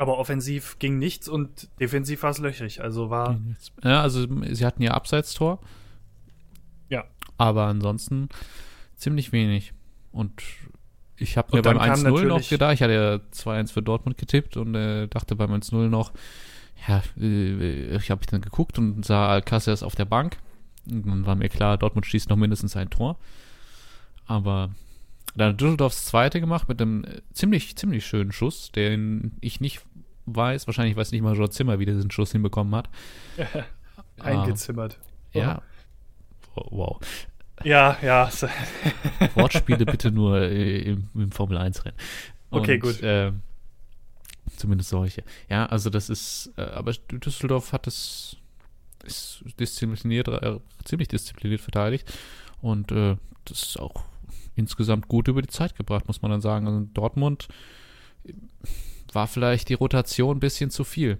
Aber 0.01 0.17
offensiv 0.17 0.79
ging 0.79 0.97
nichts 0.97 1.27
und 1.27 1.69
defensiv 1.79 2.23
war 2.23 2.31
es 2.31 2.39
löchrig. 2.39 2.81
Also 2.81 3.11
war. 3.11 3.39
Ja, 3.83 4.01
also 4.01 4.25
sie 4.49 4.65
hatten 4.65 4.81
ja 4.81 4.95
Abseitstor. 4.95 5.59
Ja. 6.89 7.03
Aber 7.37 7.67
ansonsten 7.67 8.27
ziemlich 8.95 9.31
wenig. 9.31 9.73
Und 10.11 10.41
ich 11.17 11.37
habe 11.37 11.55
mir 11.55 11.61
beim 11.61 11.77
1-0 11.77 12.25
noch 12.25 12.49
gedacht, 12.49 12.73
ich 12.73 12.81
hatte 12.81 12.93
ja 12.93 13.15
2-1 13.31 13.73
für 13.73 13.83
Dortmund 13.83 14.17
getippt 14.17 14.57
und 14.57 14.73
äh, 14.73 15.07
dachte 15.07 15.35
beim 15.35 15.53
1-0 15.53 15.87
noch, 15.87 16.13
ja, 16.87 17.03
äh, 17.19 17.95
ich 17.95 18.09
habe 18.09 18.25
dann 18.25 18.41
geguckt 18.41 18.79
und 18.79 19.05
sah 19.05 19.27
Alcaceres 19.29 19.83
auf 19.83 19.93
der 19.93 20.05
Bank. 20.05 20.37
Und 20.89 21.05
dann 21.05 21.27
war 21.27 21.35
mir 21.35 21.49
klar, 21.49 21.77
Dortmund 21.77 22.07
schießt 22.07 22.27
noch 22.27 22.37
mindestens 22.37 22.75
ein 22.75 22.89
Tor. 22.89 23.19
Aber 24.25 24.71
dann 25.35 25.53
hat 25.53 25.61
Düsseldorfs 25.61 26.05
zweite 26.05 26.39
gemacht 26.39 26.67
mit 26.67 26.81
einem 26.81 27.03
äh, 27.03 27.21
ziemlich, 27.33 27.75
ziemlich 27.75 28.05
schönen 28.05 28.31
Schuss, 28.31 28.71
den 28.71 29.37
ich 29.41 29.61
nicht 29.61 29.81
weiß, 30.25 30.67
wahrscheinlich 30.67 30.95
weiß 30.95 31.11
nicht 31.11 31.21
mal 31.21 31.35
George 31.35 31.51
Zimmer, 31.51 31.79
wie 31.79 31.85
der 31.85 31.95
diesen 31.95 32.11
Schuss 32.11 32.31
hinbekommen 32.31 32.75
hat. 32.75 32.89
Eingezimmert. 34.19 34.99
Uh, 35.33 35.39
ja. 35.39 35.61
Wow. 36.55 36.99
Ja, 37.63 37.97
ja. 38.01 38.29
Wortspiele 39.35 39.85
bitte 39.85 40.11
nur 40.11 40.41
äh, 40.41 40.81
im, 40.81 41.09
im 41.13 41.31
Formel 41.31 41.57
1 41.57 41.85
Rennen. 41.85 41.97
okay, 42.49 42.77
gut. 42.77 43.01
Äh, 43.01 43.31
Zumindest 44.57 44.89
solche. 44.89 45.23
Ja, 45.49 45.65
also 45.67 45.89
das 45.89 46.09
ist, 46.09 46.51
äh, 46.57 46.61
aber 46.63 46.93
Düsseldorf 46.93 47.73
hat 47.73 47.87
es 47.87 48.37
ist 49.03 49.43
diszipliniert, 49.59 50.27
äh, 50.27 50.59
ziemlich 50.83 51.07
diszipliniert 51.07 51.61
verteidigt 51.61 52.11
und 52.61 52.91
äh, 52.91 53.17
das 53.45 53.63
ist 53.63 53.79
auch 53.79 54.03
insgesamt 54.61 55.07
gut 55.07 55.27
über 55.27 55.41
die 55.41 55.49
Zeit 55.49 55.75
gebracht, 55.75 56.07
muss 56.07 56.21
man 56.21 56.31
dann 56.31 56.41
sagen. 56.41 56.67
Also 56.67 56.87
Dortmund 56.93 57.47
war 59.11 59.27
vielleicht 59.27 59.69
die 59.69 59.73
Rotation 59.73 60.37
ein 60.37 60.39
bisschen 60.39 60.69
zu 60.69 60.83
viel. 60.83 61.17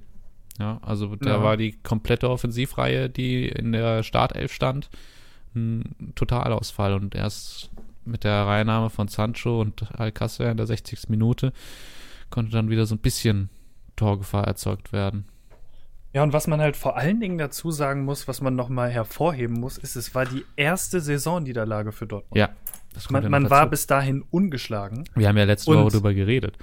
Ja, 0.59 0.79
also 0.81 1.15
da 1.15 1.29
ja. 1.29 1.43
war 1.43 1.57
die 1.57 1.73
komplette 1.83 2.29
Offensivreihe, 2.29 3.09
die 3.09 3.47
in 3.47 3.71
der 3.71 4.03
Startelf 4.03 4.53
stand, 4.53 4.89
ein 5.55 6.13
Totalausfall 6.15 6.93
und 6.93 7.15
erst 7.15 7.71
mit 8.05 8.23
der 8.23 8.45
Reinnahme 8.45 8.89
von 8.89 9.07
Sancho 9.07 9.61
und 9.61 9.83
Alcácer 9.97 10.49
in 10.51 10.57
der 10.57 10.67
60. 10.67 11.09
Minute 11.09 11.53
konnte 12.29 12.51
dann 12.51 12.69
wieder 12.69 12.85
so 12.85 12.95
ein 12.95 12.99
bisschen 12.99 13.49
Torgefahr 13.95 14.45
erzeugt 14.45 14.93
werden. 14.93 15.25
Ja, 16.13 16.23
und 16.23 16.33
was 16.33 16.47
man 16.47 16.59
halt 16.59 16.75
vor 16.75 16.97
allen 16.97 17.19
Dingen 17.19 17.37
dazu 17.37 17.71
sagen 17.71 18.03
muss, 18.03 18.27
was 18.27 18.41
man 18.41 18.55
nochmal 18.55 18.89
hervorheben 18.89 19.59
muss, 19.59 19.77
ist, 19.77 19.95
es 19.95 20.13
war 20.13 20.25
die 20.25 20.43
erste 20.57 20.99
Saisonniederlage 20.99 21.91
für 21.91 22.05
Dortmund. 22.05 22.37
Ja. 22.37 22.49
man, 23.09 23.29
man 23.31 23.49
war 23.49 23.69
bis 23.69 23.87
dahin 23.87 24.23
ungeschlagen. 24.29 25.05
Wir 25.15 25.29
haben 25.29 25.37
ja 25.37 25.45
letzte 25.45 25.73
Woche 25.73 25.89
darüber 25.89 26.13
geredet. 26.13 26.57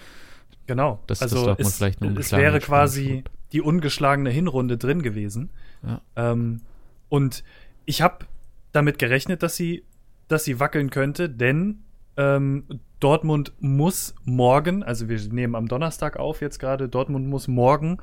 Genau. 0.67 1.01
Dass, 1.07 1.23
also 1.23 1.47
dass 1.47 1.59
es, 1.59 1.77
vielleicht 1.77 2.03
es 2.03 2.33
wäre 2.33 2.61
quasi 2.61 3.25
die 3.53 3.63
ungeschlagene 3.63 4.29
Hinrunde 4.29 4.77
drin 4.77 5.03
gewesen. 5.03 5.51
Ja. 5.83 6.03
Ähm, 6.17 6.61
und 7.09 7.43
ich 7.87 8.03
habe 8.03 8.27
damit 8.73 8.99
gerechnet, 8.99 9.43
dass 9.43 9.57
sie, 9.57 9.85
dass 10.29 10.45
sie 10.45 10.61
wackeln 10.61 10.91
könnte, 10.91 11.31
denn 11.31 11.85
ähm, 12.19 12.65
Dortmund 13.01 13.53
muss 13.61 14.15
morgen, 14.25 14.83
also 14.83 15.09
wir 15.09 15.19
nehmen 15.33 15.55
am 15.55 15.69
Donnerstag 15.69 16.19
auf 16.19 16.41
jetzt 16.41 16.59
gerade, 16.59 16.89
Dortmund 16.89 17.29
muss 17.29 17.49
morgen 17.49 17.99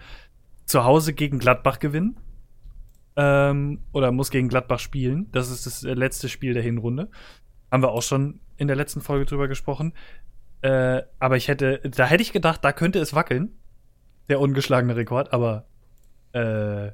zu 0.65 0.83
Hause 0.83 1.13
gegen 1.13 1.39
Gladbach 1.39 1.79
gewinnen. 1.79 2.17
Ähm, 3.15 3.79
oder 3.93 4.11
muss 4.11 4.29
gegen 4.29 4.49
Gladbach 4.49 4.79
spielen. 4.79 5.31
Das 5.31 5.49
ist 5.49 5.65
das 5.65 5.83
letzte 5.83 6.27
Spiel 6.29 6.53
der 6.53 6.63
Hinrunde. 6.63 7.09
Haben 7.71 7.83
wir 7.83 7.91
auch 7.91 8.01
schon 8.01 8.41
in 8.57 8.67
der 8.67 8.75
letzten 8.75 9.01
Folge 9.01 9.25
drüber 9.25 9.47
gesprochen. 9.47 9.93
Äh, 10.61 11.03
aber 11.19 11.37
ich 11.37 11.47
hätte, 11.47 11.79
da 11.83 12.05
hätte 12.05 12.23
ich 12.23 12.33
gedacht, 12.33 12.63
da 12.63 12.71
könnte 12.71 12.99
es 12.99 13.13
wackeln. 13.13 13.57
Der 14.27 14.39
ungeschlagene 14.39 14.95
Rekord, 14.95 15.33
aber 15.33 15.67
äh, 16.31 16.91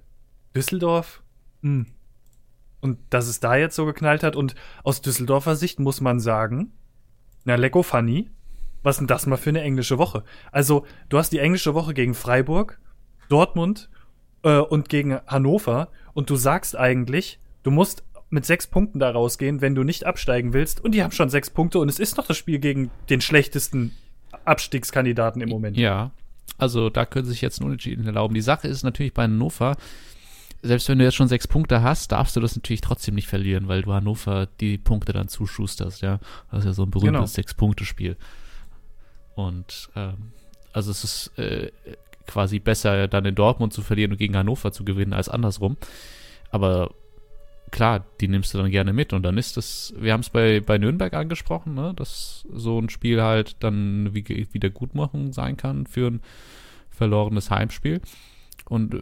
Düsseldorf. 0.56 1.24
Hm. 1.62 1.88
Und 2.82 3.00
dass 3.10 3.28
es 3.28 3.40
da 3.40 3.56
jetzt 3.56 3.76
so 3.76 3.86
geknallt 3.86 4.24
hat. 4.24 4.36
Und 4.36 4.56
aus 4.84 5.02
Düsseldorfer 5.02 5.56
Sicht 5.56 5.80
muss 5.80 6.02
man 6.02 6.20
sagen, 6.20 6.74
na, 7.46 7.56
Lecko 7.56 7.84
funny. 7.84 8.30
Was 8.84 8.98
denn 8.98 9.08
das 9.08 9.28
mal 9.28 9.38
für 9.38 9.52
eine 9.52 9.62
englische 9.62 10.00
Woche? 10.00 10.24
Also, 10.52 10.86
du 11.10 11.20
hast 11.20 11.32
die 11.32 11.38
englische 11.38 11.76
Woche 11.76 11.94
gegen 11.94 12.16
Freiburg, 12.16 12.82
Dortmund 13.32 13.90
äh, 14.44 14.58
und 14.58 14.90
gegen 14.90 15.20
Hannover 15.28 15.90
und 16.14 16.30
du 16.30 16.36
sagst 16.36 16.76
eigentlich, 16.76 17.40
du 17.64 17.72
musst 17.72 18.04
mit 18.30 18.46
sechs 18.46 18.66
Punkten 18.66 19.00
da 19.00 19.12
rausgehen, 19.12 19.62
wenn 19.62 19.76
du 19.76 19.84
nicht 19.84 20.06
absteigen 20.06 20.54
willst. 20.54 20.84
Und 20.84 20.94
die 20.94 21.04
haben 21.04 21.12
schon 21.12 21.30
sechs 21.30 21.50
Punkte 21.50 21.80
und 21.80 21.90
es 21.90 22.00
ist 22.00 22.18
noch 22.18 22.26
das 22.26 22.38
Spiel 22.38 22.60
gegen 22.60 22.90
den 23.10 23.22
schlechtesten 23.22 23.94
Abstiegskandidaten 24.46 25.42
im 25.42 25.50
Moment. 25.50 25.78
Ja, 25.78 26.12
also 26.58 26.90
da 26.90 27.06
können 27.06 27.26
sich 27.26 27.42
jetzt 27.42 27.60
einen 27.60 27.68
Unentschieden 27.68 28.06
erlauben. 28.06 28.34
Die 28.34 28.42
Sache 28.42 28.68
ist 28.68 28.84
natürlich 28.84 29.14
bei 29.14 29.24
Hannover, 29.24 29.76
selbst 30.62 30.88
wenn 30.88 31.00
du 31.00 31.04
jetzt 31.04 31.16
schon 31.16 31.28
sechs 31.28 31.48
Punkte 31.48 31.82
hast, 31.82 32.12
darfst 32.12 32.36
du 32.36 32.40
das 32.40 32.56
natürlich 32.56 32.82
trotzdem 32.82 33.16
nicht 33.16 33.28
verlieren, 33.28 33.68
weil 33.68 33.82
du 33.82 33.94
Hannover 33.94 34.48
die 34.60 34.78
Punkte 34.78 35.12
dann 35.12 35.28
zuschusterst, 35.28 36.02
ja. 36.02 36.20
Das 36.52 36.60
ist 36.60 36.66
ja 36.66 36.74
so 36.74 36.84
ein 36.84 36.92
berühmtes 36.92 37.14
genau. 37.14 37.26
Sechs-Punkte-Spiel. 37.26 38.16
Und 39.36 39.90
ähm, 39.96 40.32
also 40.72 40.92
es 40.92 41.04
ist 41.04 41.38
äh, 41.38 41.72
quasi 42.28 42.60
besser, 42.60 43.08
dann 43.08 43.26
in 43.26 43.36
Dortmund 43.36 43.74
zu 43.74 43.82
verlieren 43.82 44.12
und 44.12 44.18
gegen 44.18 44.36
Hannover 44.36 44.72
zu 44.72 44.84
gewinnen, 44.84 45.14
als 45.14 45.30
andersrum. 45.30 45.78
Aber 46.50 46.92
klar, 47.72 48.06
die 48.20 48.28
nimmst 48.28 48.54
du 48.54 48.58
dann 48.58 48.70
gerne 48.70 48.94
mit. 48.94 49.14
Und 49.14 49.24
dann 49.24 49.38
ist 49.38 49.58
das, 49.58 49.94
wir 49.98 50.14
haben 50.14 50.22
es 50.22 50.30
bei, 50.30 50.60
bei 50.60 50.78
Nürnberg 50.78 51.14
angesprochen, 51.14 51.74
ne, 51.74 51.94
dass 51.96 52.46
so 52.54 52.80
ein 52.80 52.90
Spiel 52.90 53.22
halt 53.22 53.56
dann 53.62 54.14
wie, 54.14 54.48
Wiedergutmachung 54.52 55.34
sein 55.34 55.58
kann 55.58 55.88
für 55.88 56.08
ein 56.08 56.22
verlorenes 56.90 57.50
Heimspiel. 57.50 58.02
Und 58.66 58.94
äh, 58.94 59.02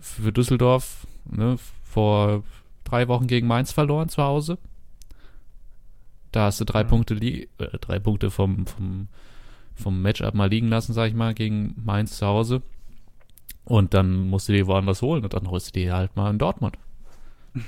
für 0.00 0.32
Düsseldorf 0.32 1.06
ne, 1.30 1.56
vor 1.84 2.42
drei 2.84 3.08
Wochen 3.08 3.26
gegen 3.26 3.46
Mainz 3.46 3.72
verloren 3.72 4.08
zu 4.08 4.22
Hause. 4.22 4.58
Da 6.32 6.46
hast 6.46 6.60
du 6.60 6.64
drei 6.64 6.84
mhm. 6.84 6.88
Punkte, 6.88 7.14
äh, 7.14 7.46
drei 7.80 7.98
Punkte 7.98 8.30
vom, 8.30 8.66
vom, 8.66 9.08
vom 9.74 10.02
Matchup 10.02 10.34
mal 10.34 10.48
liegen 10.48 10.68
lassen, 10.68 10.92
sag 10.92 11.08
ich 11.08 11.14
mal, 11.14 11.34
gegen 11.34 11.74
Mainz 11.84 12.16
zu 12.18 12.26
Hause. 12.26 12.62
Und 13.64 13.94
dann 13.94 14.28
musst 14.28 14.48
du 14.48 14.52
dir 14.52 14.66
woanders 14.66 15.02
holen 15.02 15.22
und 15.24 15.34
dann 15.34 15.48
holst 15.48 15.68
du 15.68 15.80
dir 15.80 15.94
halt 15.94 16.16
mal 16.16 16.30
in 16.30 16.38
Dortmund. 16.38 16.76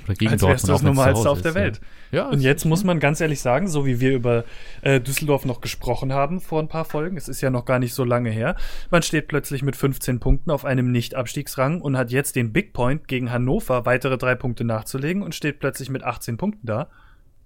Oder 0.05 0.15
gegen 0.15 0.31
Als 0.31 0.41
Dortmund 0.41 0.63
das 0.63 0.69
auch, 0.69 0.73
wenn's 0.73 0.79
zu 0.79 0.85
Normalste 0.95 1.29
auf 1.29 1.41
der 1.43 1.51
ist, 1.51 1.55
ja. 1.55 1.61
Welt. 1.61 1.81
Ja, 2.11 2.27
Und 2.29 2.37
es- 2.39 2.43
jetzt 2.43 2.65
muss 2.65 2.83
man 2.83 2.99
ganz 2.99 3.21
ehrlich 3.21 3.39
sagen, 3.39 3.67
so 3.67 3.85
wie 3.85 3.99
wir 3.99 4.13
über 4.15 4.43
äh, 4.81 4.99
Düsseldorf 4.99 5.45
noch 5.45 5.61
gesprochen 5.61 6.11
haben 6.11 6.41
vor 6.41 6.59
ein 6.59 6.67
paar 6.67 6.85
Folgen, 6.85 7.17
es 7.17 7.27
ist 7.29 7.41
ja 7.41 7.51
noch 7.51 7.65
gar 7.65 7.77
nicht 7.79 7.93
so 7.93 8.03
lange 8.03 8.31
her, 8.31 8.55
man 8.89 9.03
steht 9.03 9.27
plötzlich 9.27 9.61
mit 9.61 9.75
15 9.75 10.19
Punkten 10.19 10.49
auf 10.49 10.65
einem 10.65 10.91
Nicht-Abstiegsrang 10.91 11.81
und 11.81 11.97
hat 11.97 12.09
jetzt 12.11 12.35
den 12.35 12.51
Big 12.51 12.73
Point 12.73 13.07
gegen 13.07 13.31
Hannover 13.31 13.85
weitere 13.85 14.17
drei 14.17 14.33
Punkte 14.33 14.63
nachzulegen 14.63 15.21
und 15.21 15.35
steht 15.35 15.59
plötzlich 15.59 15.89
mit 15.91 16.03
18 16.03 16.37
Punkten 16.37 16.65
da. 16.65 16.89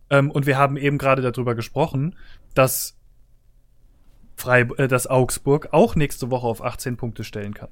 Ähm, 0.10 0.32
und 0.32 0.46
wir 0.48 0.58
haben 0.58 0.78
eben 0.78 0.98
gerade 0.98 1.22
darüber 1.22 1.56
gesprochen, 1.56 2.16
dass, 2.56 2.98
Freib 4.40 4.80
äh, 4.80 4.88
dass 4.88 5.08
Augsburg 5.08 5.70
auch 5.72 5.96
nächste 5.96 6.32
Woche 6.32 6.48
auf 6.48 6.64
18 6.64 6.98
Punkte 6.98 7.24
stellen 7.24 7.54
kann. 7.54 7.70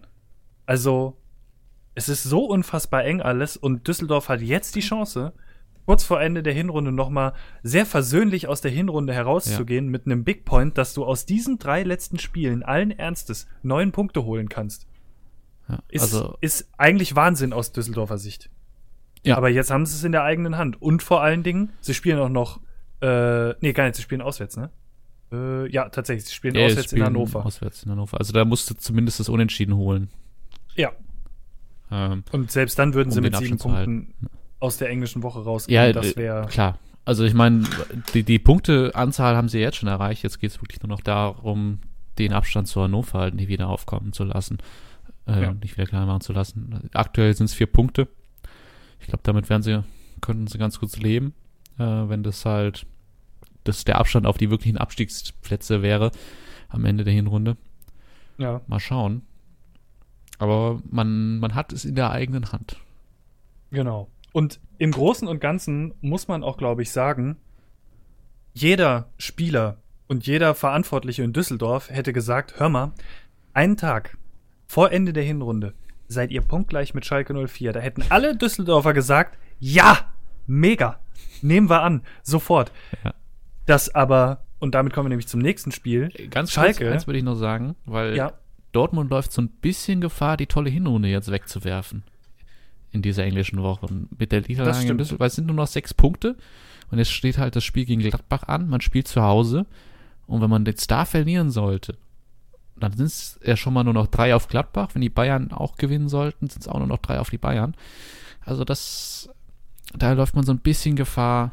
Also, 0.66 1.18
es 1.96 2.10
ist 2.10 2.24
so 2.24 2.46
unfassbar 2.46 3.04
eng 3.06 3.22
alles 3.22 3.58
und 3.58 3.88
Düsseldorf 3.88 4.30
hat 4.30 4.42
jetzt 4.42 4.76
die 4.76 4.82
Chance, 4.82 5.34
kurz 5.86 6.04
vor 6.04 6.22
Ende 6.22 6.44
der 6.44 6.54
Hinrunde 6.54 6.92
nochmal 6.92 7.34
sehr 7.64 7.86
versöhnlich 7.86 8.48
aus 8.48 8.60
der 8.62 8.72
Hinrunde 8.72 9.14
herauszugehen 9.14 9.88
mit 9.88 10.06
einem 10.06 10.26
Big 10.26 10.44
Point, 10.44 10.78
dass 10.78 10.94
du 10.94 11.06
aus 11.06 11.26
diesen 11.26 11.58
drei 11.58 11.84
letzten 11.84 12.20
Spielen 12.20 12.62
allen 12.62 12.92
Ernstes 12.92 13.48
neun 13.64 13.94
Punkte 13.94 14.26
holen 14.26 14.50
kannst. 14.50 14.88
ja. 15.70 15.80
Ist, 15.88 16.02
also, 16.02 16.38
ist 16.42 16.70
eigentlich 16.78 17.16
Wahnsinn 17.16 17.54
aus 17.54 17.72
Düsseldorfer 17.72 18.18
Sicht. 18.18 18.50
Ja. 19.24 19.38
Aber 19.38 19.50
jetzt 19.50 19.72
haben 19.72 19.86
sie 19.86 19.96
es 19.96 20.04
in 20.04 20.12
der 20.12 20.24
eigenen 20.24 20.58
Hand. 20.58 20.82
Und 20.82 21.04
vor 21.04 21.22
allen 21.22 21.44
Dingen, 21.44 21.72
sie 21.80 21.94
spielen 21.94 22.20
auch 22.20 22.30
noch, 22.30 22.60
äh, 23.02 23.54
nee, 23.62 23.74
gar 23.74 23.86
nicht, 23.86 23.96
sie 23.96 24.02
spielen 24.02 24.22
auswärts, 24.22 24.58
ne? 24.58 24.70
Äh, 25.32 25.70
ja, 25.72 25.90
tatsächlich, 25.90 26.26
sie 26.26 26.34
spielen 26.34 26.56
ja, 26.56 26.66
auswärts 26.66 26.92
in 26.94 26.98
spielen 26.98 27.06
Hannover. 27.06 27.46
Auswärts 27.46 27.84
in 27.84 27.92
Hannover. 27.92 28.20
Also 28.20 28.32
da 28.34 28.46
musst 28.46 28.70
du 28.70 28.76
zumindest 28.76 29.20
das 29.20 29.30
Unentschieden 29.30 29.76
holen. 29.76 30.10
ja, 30.76 30.92
Ähm, 31.92 32.24
und 32.32 32.52
selbst 32.52 32.78
dann 32.80 32.94
würden 32.94 33.10
Um 33.10 33.14
sie 33.14 33.22
mit 33.22 33.36
sieben 33.36 33.58
Punkten 33.58 34.14
aus 34.60 34.78
der 34.78 34.90
englischen 34.90 35.24
Woche 35.24 35.44
rausgehen. 35.44 35.76
ja, 35.76 35.92
das 35.94 36.14
äh, 36.14 36.18
wäre 36.18 36.48
klar. 36.48 36.80
Also 37.06 37.24
ich 37.24 37.34
meine, 37.34 37.64
die, 38.14 38.24
die 38.24 38.40
Punkteanzahl 38.40 39.36
haben 39.36 39.48
sie 39.50 39.60
jetzt 39.60 39.78
schon 39.78 39.88
erreicht. 39.88 40.24
Jetzt 40.24 40.40
geht 40.40 40.52
es 40.52 40.62
wirklich 40.62 40.82
nur 40.82 40.90
noch 40.90 41.00
darum, 41.02 41.80
den 42.18 42.34
Abstand 42.34 42.68
zu 42.68 42.82
Hannover 42.82 43.20
halt 43.20 43.36
nicht 43.36 43.48
wieder 43.48 43.68
aufkommen 43.70 44.12
zu 44.14 44.24
lassen. 44.26 44.58
Äh, 45.26 45.42
Ja. 45.44 45.54
Nicht 45.54 45.78
wieder 45.78 45.88
kleiner 45.88 46.06
machen 46.06 46.22
zu 46.22 46.34
lassen. 46.34 46.90
Aktuell 46.94 47.34
sind 47.34 47.46
es 47.46 47.54
vier 47.54 47.68
Punkte. 47.68 48.08
Ich 49.00 49.08
glaube, 49.08 49.22
damit 49.24 49.50
werden 49.50 49.62
sie, 49.64 49.84
könnten 50.22 50.48
sie 50.48 50.58
ganz 50.58 50.80
gut 50.80 50.98
leben, 50.98 51.34
äh, 51.80 51.84
wenn 51.84 52.24
das 52.24 52.44
halt, 52.46 52.86
dass 53.68 53.86
der 53.86 53.98
Abstand 53.98 54.26
auf 54.26 54.38
die 54.38 54.50
wirklichen 54.50 54.78
Abstiegsplätze 54.78 55.82
wäre 55.82 56.12
am 56.70 56.86
Ende 56.86 57.04
der 57.04 57.14
Hinrunde. 57.14 57.58
ja. 58.38 58.62
Mal 58.68 58.80
schauen. 58.80 59.24
Aber 60.40 60.82
man, 60.90 61.40
man 61.40 61.56
hat 61.56 61.74
es 61.74 61.86
in 61.86 61.96
der 61.96 62.12
eigenen 62.12 62.52
Hand. 62.52 62.78
Genau. 63.72 64.08
Und 64.34 64.60
im 64.78 64.92
Großen 64.92 65.28
und 65.28 65.40
Ganzen 65.40 65.94
muss 66.02 66.28
man 66.28 66.44
auch, 66.44 66.58
glaube 66.58 66.84
ich, 66.84 66.92
sagen, 66.92 67.38
jeder 68.54 69.10
Spieler 69.18 69.78
und 70.08 70.28
jeder 70.28 70.54
Verantwortliche 70.54 71.24
in 71.24 71.34
Düsseldorf 71.34 71.90
hätte 71.90 72.14
gesagt, 72.14 72.60
hör 72.60 72.70
mal, 72.70 72.92
einen 73.54 73.78
Tag 73.78 74.18
vor 74.68 74.92
Ende 74.92 75.14
der 75.14 75.24
Hinrunde 75.24 75.74
seid 76.08 76.32
ihr 76.32 76.42
punktgleich 76.42 76.94
mit 76.94 77.06
Schalke 77.06 77.34
04. 77.48 77.74
Da 77.74 77.80
hätten 77.80 78.04
alle 78.10 78.36
Düsseldorfer 78.36 78.94
gesagt, 78.94 79.38
ja, 79.60 80.14
mega, 80.46 81.00
nehmen 81.42 81.70
wir 81.70 81.82
an, 81.82 82.02
sofort. 82.24 82.72
Ja. 83.04 83.14
Das 83.68 83.94
aber, 83.94 84.44
und 84.60 84.74
damit 84.74 84.94
kommen 84.94 85.06
wir 85.06 85.10
nämlich 85.10 85.28
zum 85.28 85.40
nächsten 85.40 85.72
Spiel, 85.72 86.10
Ganz 86.32 86.52
Schalke. 86.52 86.86
kurz, 86.86 86.94
eins 86.94 87.08
würde 87.08 87.20
ich 87.20 87.24
noch 87.24 87.36
sagen, 87.36 87.76
weil 87.86 88.16
ja, 88.16 88.34
Dortmund 88.72 89.12
läuft 89.12 89.32
so 89.32 89.42
ein 89.42 89.50
bisschen 89.50 90.02
Gefahr, 90.02 90.38
die 90.38 90.48
tolle 90.48 90.70
Hinrunde 90.70 91.08
jetzt 91.10 91.32
wegzuwerfen. 91.32 92.04
In 92.92 93.02
dieser 93.02 93.24
englischen 93.26 93.62
Woche. 93.62 93.88
Mit 94.18 94.32
der 94.32 94.42
Liga 94.42 94.64
Das 94.64 94.78
in 94.78 94.84
stimmt. 94.86 95.02
Düsseldorf, 95.02 95.20
weil 95.20 95.28
es 95.28 95.36
sind 95.36 95.46
nur 95.46 95.56
noch 95.56 95.68
sechs 95.68 95.94
Punkte. 95.94 96.36
Und 96.90 96.98
jetzt 96.98 97.12
steht 97.12 97.38
halt 97.38 97.56
das 97.56 97.66
Spiel 97.66 97.86
gegen 97.86 98.02
Gladbach 98.02 98.44
an. 98.48 98.70
Man 98.70 98.80
spielt 98.82 99.08
zu 99.10 99.22
Hause. 99.22 99.66
Und 100.26 100.42
wenn 100.42 100.50
man 100.50 100.66
jetzt 100.66 100.90
da 100.90 101.04
verlieren 101.04 101.52
sollte, 101.52 101.98
dann 102.78 102.94
sind 102.94 103.08
es 103.08 103.40
ja 103.44 103.58
schon 103.58 103.74
mal 103.74 103.84
nur 103.84 103.94
noch 103.94 104.08
drei 104.08 104.34
auf 104.34 104.48
Gladbach. 104.48 104.90
Wenn 104.94 105.02
die 105.02 105.10
Bayern 105.10 105.52
auch 105.52 105.76
gewinnen 105.76 106.08
sollten, 106.08 106.48
sind 106.50 106.62
es 106.62 106.68
auch 106.70 106.78
nur 106.78 106.88
noch 106.88 107.00
drei 107.00 107.20
auf 107.20 107.30
die 107.30 107.38
Bayern. 107.38 107.76
Also 108.46 108.64
das, 108.64 109.30
da 109.94 110.14
läuft 110.14 110.36
man 110.36 110.46
so 110.46 110.54
ein 110.54 110.60
bisschen 110.60 110.96
Gefahr, 110.96 111.52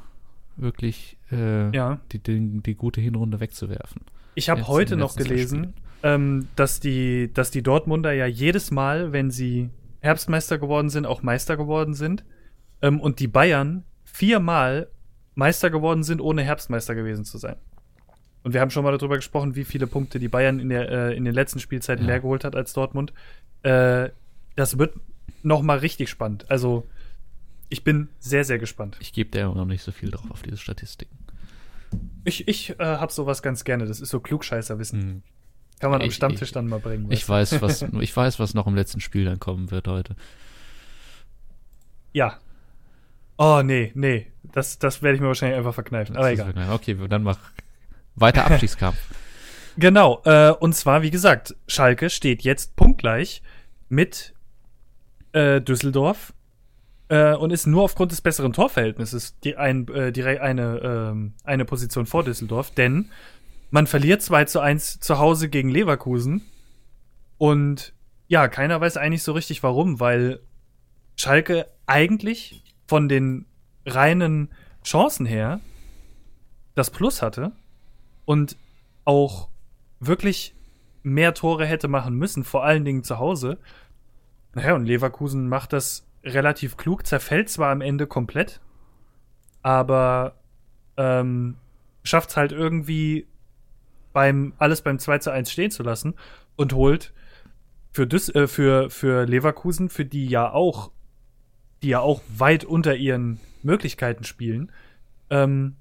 wirklich 0.56 1.16
äh, 1.30 1.74
ja. 1.74 2.00
die, 2.12 2.18
die, 2.18 2.62
die 2.62 2.74
gute 2.74 3.00
Hinrunde 3.00 3.40
wegzuwerfen. 3.40 4.02
Ich 4.34 4.48
habe 4.48 4.66
heute 4.66 4.96
noch 4.96 5.16
gelesen, 5.16 5.74
ähm, 6.02 6.48
dass, 6.56 6.80
die, 6.80 7.30
dass 7.32 7.50
die 7.50 7.62
Dortmunder 7.62 8.12
ja 8.12 8.26
jedes 8.26 8.70
Mal, 8.70 9.12
wenn 9.12 9.30
sie 9.30 9.70
Herbstmeister 10.00 10.58
geworden 10.58 10.90
sind, 10.90 11.06
auch 11.06 11.22
Meister 11.22 11.56
geworden 11.56 11.94
sind. 11.94 12.24
Ähm, 12.82 13.00
und 13.00 13.20
die 13.20 13.28
Bayern 13.28 13.84
viermal 14.04 14.88
Meister 15.34 15.70
geworden 15.70 16.02
sind, 16.02 16.20
ohne 16.20 16.42
Herbstmeister 16.42 16.94
gewesen 16.94 17.24
zu 17.24 17.38
sein. 17.38 17.56
Und 18.42 18.52
wir 18.52 18.60
haben 18.60 18.70
schon 18.70 18.84
mal 18.84 18.96
darüber 18.96 19.16
gesprochen, 19.16 19.56
wie 19.56 19.64
viele 19.64 19.86
Punkte 19.86 20.18
die 20.18 20.28
Bayern 20.28 20.60
in, 20.60 20.68
der, 20.68 20.90
äh, 20.90 21.16
in 21.16 21.24
den 21.24 21.34
letzten 21.34 21.58
Spielzeiten 21.58 22.04
Ja. 22.04 22.12
mehr 22.12 22.20
geholt 22.20 22.44
hat 22.44 22.54
als 22.54 22.74
Dortmund. 22.74 23.12
Äh, 23.62 24.10
das 24.56 24.78
wird 24.78 24.94
noch 25.42 25.62
mal 25.62 25.78
richtig 25.78 26.10
spannend. 26.10 26.50
Also 26.50 26.86
ich 27.68 27.85
bin 27.85 28.09
sehr, 28.18 28.44
sehr 28.44 28.59
gespannt. 28.59 28.96
Ich 29.00 29.12
gebe 29.12 29.31
da 29.31 29.40
immer 29.44 29.55
noch 29.55 29.64
nicht 29.64 29.83
so 29.83 29.92
viel 29.92 30.11
drauf 30.11 30.31
auf 30.31 30.42
diese 30.42 30.57
Statistiken. 30.59 31.16
Ich, 32.24 32.48
ich 32.48 32.70
äh, 32.79 32.85
hab 32.85 33.12
sowas 33.12 33.42
ganz 33.42 33.64
gerne. 33.64 33.87
Das 33.87 34.00
ist 34.00 34.11
so 34.11 34.20
Klugscheißerwissen. 34.20 35.00
Hm. 35.03 35.22
Kann 35.81 35.90
man 35.90 36.00
am 36.03 36.09
Ich- 36.09 36.14
Stammtisch 36.14 36.48
ich- 36.48 36.53
dann 36.53 36.66
mal 36.68 36.81
bringen. 36.81 37.11
Ich 37.11 37.29
weiß, 37.29 37.61
was, 37.62 37.83
ich 38.00 38.16
weiß, 38.16 38.38
was 38.38 38.55
noch 38.55 38.66
im 38.66 38.74
letzten 38.74 39.00
Spiel 39.00 39.24
dann 39.24 39.38
kommen 39.40 39.70
wird 39.70 39.88
heute. 39.88 40.16
Ja. 42.12 42.38
Oh, 43.37 43.62
nee, 43.64 43.90
nee. 43.94 44.27
Das, 44.42 44.79
das 44.79 45.03
werde 45.03 45.16
ich 45.16 45.20
mir 45.20 45.27
wahrscheinlich 45.29 45.59
einfach 45.59 45.74
verkneifen. 45.74 46.16
Aber 46.16 46.31
Das 46.31 46.35
egal. 46.46 46.55
ja- 46.57 46.74
Okay, 46.74 46.96
dann 47.09 47.22
mach 47.22 47.38
weiter 48.14 48.46
Abstiegskampf. 48.46 48.96
Genau. 49.77 50.22
Äh, 50.24 50.53
und 50.53 50.72
zwar, 50.77 51.03
wie 51.03 51.11
gesagt, 51.11 51.57
Schalke 51.66 52.09
steht 52.09 52.42
jetzt 52.42 52.77
punktgleich 52.77 53.42
mit 53.88 54.33
äh, 55.33 55.61
Düsseldorf 55.61 56.33
äh, 57.08 57.34
und 57.34 57.52
ist 57.52 57.66
nur 57.66 57.82
aufgrund 57.82 58.12
des 58.12 58.20
besseren 58.20 58.52
Torverhältnisses 58.52 59.38
die 59.40 59.56
ein, 59.56 59.88
äh, 59.88 60.12
direkt 60.12 60.40
eine, 60.40 60.78
ähm, 60.78 61.34
eine 61.44 61.64
Position 61.64 62.06
vor 62.06 62.24
Düsseldorf, 62.24 62.70
denn 62.70 63.10
man 63.70 63.86
verliert 63.86 64.22
2 64.22 64.44
zu 64.44 64.60
1 64.60 65.00
zu 65.00 65.18
Hause 65.18 65.48
gegen 65.48 65.68
Leverkusen 65.68 66.42
und 67.38 67.92
ja, 68.28 68.48
keiner 68.48 68.80
weiß 68.80 68.96
eigentlich 68.96 69.22
so 69.22 69.32
richtig 69.32 69.62
warum, 69.62 70.00
weil 70.00 70.40
Schalke 71.16 71.66
eigentlich 71.86 72.62
von 72.86 73.08
den 73.08 73.46
reinen 73.86 74.50
Chancen 74.84 75.26
her 75.26 75.60
das 76.74 76.90
Plus 76.90 77.22
hatte 77.22 77.52
und 78.24 78.56
auch 79.04 79.48
wirklich 80.00 80.54
mehr 81.02 81.34
Tore 81.34 81.66
hätte 81.66 81.88
machen 81.88 82.14
müssen, 82.14 82.44
vor 82.44 82.64
allen 82.64 82.84
Dingen 82.84 83.04
zu 83.04 83.18
Hause. 83.18 83.58
Naja, 84.54 84.74
und 84.74 84.86
Leverkusen 84.86 85.48
macht 85.48 85.72
das 85.72 86.06
relativ 86.24 86.76
klug, 86.76 87.06
zerfällt 87.06 87.48
zwar 87.48 87.70
am 87.70 87.80
Ende 87.80 88.06
komplett, 88.06 88.60
aber 89.62 90.37
ähm, 90.96 91.56
schafft 92.02 92.30
es 92.30 92.37
halt 92.37 92.52
irgendwie 92.52 93.26
beim 94.12 94.54
alles 94.58 94.82
beim 94.82 94.98
2 94.98 95.18
zu 95.18 95.30
1 95.30 95.50
stehen 95.50 95.70
zu 95.70 95.82
lassen 95.82 96.14
und 96.56 96.72
holt 96.72 97.12
für, 97.90 98.06
Düs 98.06 98.28
äh, 98.30 98.46
für, 98.46 98.90
für 98.90 99.26
Leverkusen, 99.26 99.88
für 99.88 100.04
die 100.04 100.26
ja 100.26 100.50
auch, 100.50 100.90
die 101.82 101.88
ja 101.88 102.00
auch 102.00 102.22
weit 102.37 102.64
unter 102.64 102.96
ihren 102.96 103.40
Möglichkeiten 103.62 104.24
spielen, 104.24 104.70
ähm, 105.30 105.76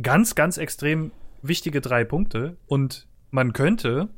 ganz, 0.00 0.34
ganz 0.34 0.58
extrem 0.58 1.12
wichtige 1.42 1.80
drei 1.80 2.04
Punkte. 2.04 2.56
Und 2.66 3.06
man 3.30 3.52
könnte 3.52 4.08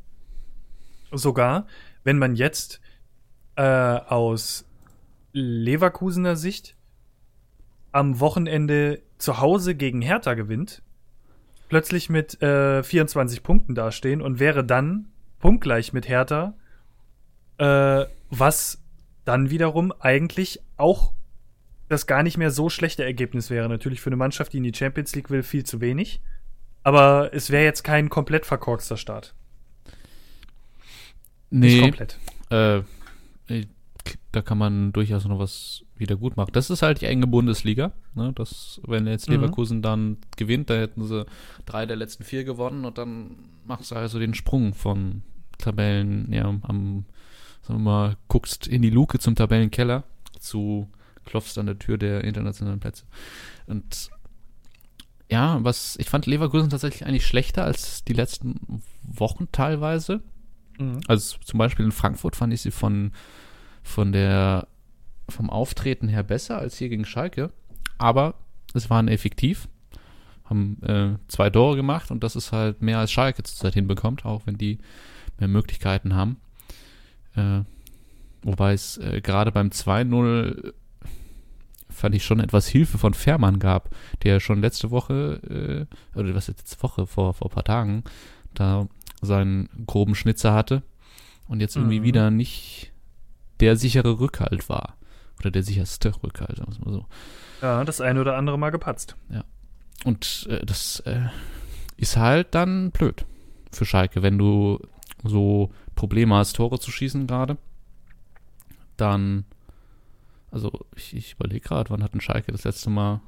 sogar, 1.12 1.66
wenn 2.02 2.18
man 2.18 2.34
jetzt 2.34 2.80
äh, 3.56 3.62
aus 3.62 4.66
Leverkusener 5.34 6.36
Sicht 6.36 6.76
am 7.92 8.20
Wochenende 8.20 9.02
zu 9.18 9.40
Hause 9.40 9.74
gegen 9.74 10.00
Hertha 10.00 10.34
gewinnt, 10.34 10.82
plötzlich 11.68 12.08
mit 12.08 12.40
äh, 12.42 12.82
24 12.82 13.42
Punkten 13.42 13.74
dastehen 13.74 14.22
und 14.22 14.38
wäre 14.38 14.64
dann 14.64 15.06
punktgleich 15.40 15.92
mit 15.92 16.08
Hertha, 16.08 16.54
äh, 17.58 18.06
was 18.30 18.80
dann 19.24 19.50
wiederum 19.50 19.92
eigentlich 20.00 20.60
auch 20.76 21.12
das 21.88 22.06
gar 22.06 22.22
nicht 22.22 22.38
mehr 22.38 22.50
so 22.50 22.70
schlechte 22.70 23.04
Ergebnis 23.04 23.50
wäre. 23.50 23.68
Natürlich 23.68 24.00
für 24.00 24.08
eine 24.10 24.16
Mannschaft, 24.16 24.52
die 24.52 24.58
in 24.58 24.62
die 24.62 24.74
Champions 24.74 25.14
League 25.14 25.30
will, 25.30 25.42
viel 25.42 25.64
zu 25.64 25.80
wenig. 25.80 26.20
Aber 26.82 27.32
es 27.32 27.50
wäre 27.50 27.64
jetzt 27.64 27.82
kein 27.82 28.08
komplett 28.08 28.46
verkorkster 28.46 28.96
Start. 28.96 29.34
Nicht 31.50 31.74
Nee, 31.74 31.80
komplett. 31.80 32.18
äh, 32.50 32.78
äh, 33.48 33.66
da 34.32 34.42
kann 34.42 34.58
man 34.58 34.92
durchaus 34.92 35.24
noch 35.24 35.38
was 35.38 35.84
wieder 35.96 36.16
gut 36.16 36.36
machen. 36.36 36.50
Das 36.52 36.70
ist 36.70 36.82
halt 36.82 37.00
die 37.00 37.06
enge 37.06 37.26
Bundesliga. 37.26 37.92
Ne? 38.14 38.32
Das, 38.34 38.80
wenn 38.86 39.06
jetzt 39.06 39.28
Mhm. 39.28 39.34
Leverkusen 39.36 39.82
dann 39.82 40.18
gewinnt, 40.36 40.70
da 40.70 40.74
hätten 40.74 41.04
sie 41.04 41.26
drei 41.66 41.86
der 41.86 41.96
letzten 41.96 42.24
vier 42.24 42.44
gewonnen 42.44 42.84
und 42.84 42.98
dann 42.98 43.36
machst 43.64 43.90
du 43.90 43.96
also 43.96 44.18
den 44.18 44.34
Sprung 44.34 44.74
von 44.74 45.22
Tabellen, 45.58 46.32
ja, 46.32 46.44
am, 46.44 47.04
sagen 47.62 47.78
wir 47.78 47.90
mal, 47.90 48.16
guckst 48.28 48.66
in 48.66 48.82
die 48.82 48.90
Luke 48.90 49.18
zum 49.18 49.34
Tabellenkeller 49.34 50.04
zu 50.38 50.88
klopfst 51.24 51.56
an 51.58 51.66
der 51.66 51.78
Tür 51.78 51.96
der 51.96 52.24
internationalen 52.24 52.80
Plätze. 52.80 53.04
Und 53.66 54.10
ja, 55.30 55.58
was 55.62 55.96
ich 55.98 56.10
fand 56.10 56.26
Leverkusen 56.26 56.68
tatsächlich 56.68 57.06
eigentlich 57.06 57.26
schlechter 57.26 57.64
als 57.64 58.04
die 58.04 58.12
letzten 58.12 58.82
Wochen 59.02 59.48
teilweise. 59.52 60.22
Mhm. 60.78 61.00
Also 61.08 61.36
zum 61.42 61.58
Beispiel 61.58 61.84
in 61.84 61.92
Frankfurt 61.92 62.36
fand 62.36 62.52
ich 62.52 62.60
sie 62.60 62.70
von, 62.70 63.12
von 63.84 64.10
der, 64.10 64.66
vom 65.28 65.50
Auftreten 65.50 66.08
her 66.08 66.24
besser 66.24 66.58
als 66.58 66.76
hier 66.76 66.88
gegen 66.88 67.04
Schalke. 67.04 67.52
Aber 67.98 68.34
es 68.72 68.90
waren 68.90 69.06
effektiv, 69.06 69.68
haben 70.44 70.82
äh, 70.82 71.16
zwei 71.28 71.50
Tore 71.50 71.76
gemacht 71.76 72.10
und 72.10 72.24
das 72.24 72.34
ist 72.34 72.50
halt 72.50 72.82
mehr 72.82 72.98
als 72.98 73.12
Schalke 73.12 73.44
zurzeit 73.44 73.74
hinbekommt, 73.74 74.24
auch 74.24 74.42
wenn 74.46 74.58
die 74.58 74.78
mehr 75.38 75.48
Möglichkeiten 75.48 76.14
haben. 76.14 76.38
Äh, 77.36 77.60
wobei 78.42 78.72
es 78.72 78.98
äh, 78.98 79.20
gerade 79.20 79.52
beim 79.52 79.68
2-0 79.68 80.72
fand 81.88 82.14
ich 82.14 82.24
schon 82.24 82.40
etwas 82.40 82.66
Hilfe 82.66 82.98
von 82.98 83.14
Fährmann 83.14 83.60
gab, 83.60 83.90
der 84.24 84.40
schon 84.40 84.60
letzte 84.60 84.90
Woche, 84.90 85.86
äh, 86.14 86.18
oder 86.18 86.34
was 86.34 86.48
letzte 86.48 86.82
Woche, 86.82 87.06
vor, 87.06 87.34
vor 87.34 87.48
ein 87.48 87.54
paar 87.54 87.64
Tagen, 87.64 88.02
da 88.54 88.88
seinen 89.22 89.68
groben 89.86 90.14
Schnitzer 90.14 90.52
hatte 90.52 90.82
und 91.46 91.60
jetzt 91.60 91.76
irgendwie 91.76 92.00
mhm. 92.00 92.04
wieder 92.04 92.30
nicht 92.30 92.92
der 93.60 93.76
sichere 93.76 94.20
Rückhalt 94.20 94.68
war. 94.68 94.96
Oder 95.40 95.50
der 95.50 95.62
sicherste 95.62 96.12
Rückhalt, 96.22 96.56
sagen 96.56 96.72
wir 96.76 96.84
mal 96.84 96.92
so. 96.92 97.06
Ja, 97.62 97.84
das 97.84 98.00
eine 98.00 98.20
oder 98.20 98.36
andere 98.36 98.58
Mal 98.58 98.70
gepatzt. 98.70 99.16
Ja. 99.30 99.44
Und 100.04 100.46
äh, 100.50 100.64
das 100.64 101.00
äh, 101.00 101.28
ist 101.96 102.16
halt 102.16 102.54
dann 102.54 102.90
blöd 102.90 103.24
für 103.72 103.84
Schalke, 103.84 104.22
wenn 104.22 104.38
du 104.38 104.80
so 105.22 105.70
Probleme 105.94 106.34
hast, 106.34 106.56
Tore 106.56 106.78
zu 106.78 106.90
schießen 106.90 107.26
gerade. 107.26 107.56
Dann, 108.96 109.44
also 110.50 110.70
ich, 110.94 111.14
ich 111.16 111.34
überlege 111.34 111.60
gerade, 111.60 111.90
wann 111.90 112.02
hat 112.02 112.14
ein 112.14 112.20
Schalke 112.20 112.52
das 112.52 112.64
letzte 112.64 112.90
Mal, 112.90 113.20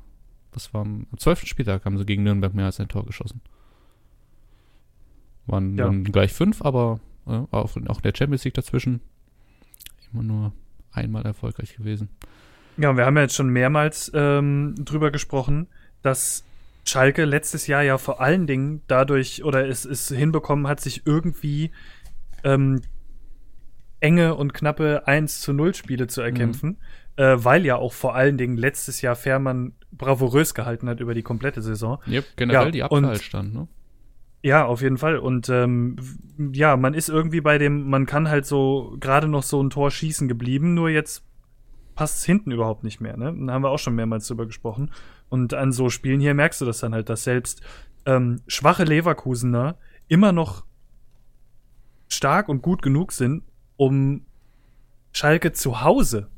das 0.52 0.72
war 0.72 0.82
am 0.82 1.06
12. 1.16 1.46
Spieltag, 1.46 1.84
haben 1.84 1.98
sie 1.98 2.06
gegen 2.06 2.22
Nürnberg 2.22 2.54
mehr 2.54 2.66
als 2.66 2.80
ein 2.80 2.88
Tor 2.88 3.04
geschossen. 3.04 3.40
Waren 5.46 5.76
ja. 5.76 5.84
dann 5.84 6.04
gleich 6.04 6.32
fünf, 6.32 6.62
aber 6.62 7.00
äh, 7.26 7.42
auch, 7.50 7.76
auch 7.88 8.00
der 8.00 8.12
Champions 8.16 8.44
League 8.44 8.54
dazwischen 8.54 9.00
immer 10.12 10.22
nur 10.22 10.52
einmal 10.92 11.24
erfolgreich 11.24 11.76
gewesen. 11.76 12.08
Ja, 12.76 12.90
und 12.90 12.96
wir 12.96 13.06
haben 13.06 13.16
ja 13.16 13.22
jetzt 13.22 13.34
schon 13.34 13.48
mehrmals 13.48 14.10
ähm, 14.14 14.74
drüber 14.78 15.10
gesprochen, 15.10 15.68
dass 16.02 16.44
Schalke 16.84 17.24
letztes 17.24 17.66
Jahr 17.66 17.82
ja 17.82 17.98
vor 17.98 18.20
allen 18.20 18.46
Dingen 18.46 18.82
dadurch 18.86 19.44
oder 19.44 19.66
es, 19.66 19.84
es 19.84 20.08
hinbekommen 20.08 20.68
hat, 20.68 20.80
sich 20.80 21.06
irgendwie 21.06 21.70
ähm, 22.44 22.80
enge 24.00 24.34
und 24.34 24.52
knappe 24.52 25.06
1 25.06 25.40
zu 25.40 25.52
0 25.52 25.74
Spiele 25.74 26.06
zu 26.06 26.20
erkämpfen, 26.20 26.78
mhm. 27.16 27.22
äh, 27.22 27.44
weil 27.44 27.64
ja 27.64 27.76
auch 27.76 27.92
vor 27.92 28.14
allen 28.14 28.36
Dingen 28.36 28.56
letztes 28.56 29.00
Jahr 29.00 29.16
Fährmann 29.16 29.72
bravourös 29.90 30.54
gehalten 30.54 30.88
hat 30.88 31.00
über 31.00 31.14
die 31.14 31.22
komplette 31.22 31.62
Saison. 31.62 31.98
Yep, 32.06 32.24
generell 32.36 32.66
ja, 32.66 32.70
die 32.70 32.82
Abfallstand, 32.82 33.54
ne? 33.54 33.68
Ja, 34.46 34.64
auf 34.64 34.80
jeden 34.80 34.96
Fall. 34.96 35.18
Und 35.18 35.48
ähm, 35.48 35.96
ja, 36.52 36.76
man 36.76 36.94
ist 36.94 37.08
irgendwie 37.08 37.40
bei 37.40 37.58
dem, 37.58 37.90
man 37.90 38.06
kann 38.06 38.28
halt 38.28 38.46
so 38.46 38.96
gerade 39.00 39.26
noch 39.26 39.42
so 39.42 39.60
ein 39.60 39.70
Tor 39.70 39.90
schießen 39.90 40.28
geblieben, 40.28 40.72
nur 40.72 40.88
jetzt 40.88 41.24
passt 41.96 42.18
es 42.18 42.24
hinten 42.26 42.52
überhaupt 42.52 42.84
nicht 42.84 43.00
mehr. 43.00 43.16
Ne? 43.16 43.34
Da 43.44 43.52
haben 43.52 43.64
wir 43.64 43.70
auch 43.70 43.80
schon 43.80 43.96
mehrmals 43.96 44.28
drüber 44.28 44.46
gesprochen. 44.46 44.92
Und 45.28 45.52
an 45.52 45.72
so 45.72 45.90
Spielen 45.90 46.20
hier 46.20 46.32
merkst 46.32 46.60
du 46.60 46.64
das 46.64 46.78
dann 46.78 46.94
halt, 46.94 47.08
dass 47.08 47.24
selbst 47.24 47.60
ähm, 48.04 48.40
schwache 48.46 48.84
Leverkusener 48.84 49.78
immer 50.06 50.30
noch 50.30 50.64
stark 52.06 52.48
und 52.48 52.62
gut 52.62 52.82
genug 52.82 53.10
sind, 53.10 53.42
um 53.76 54.26
Schalke 55.10 55.54
zu 55.54 55.80
Hause 55.80 56.30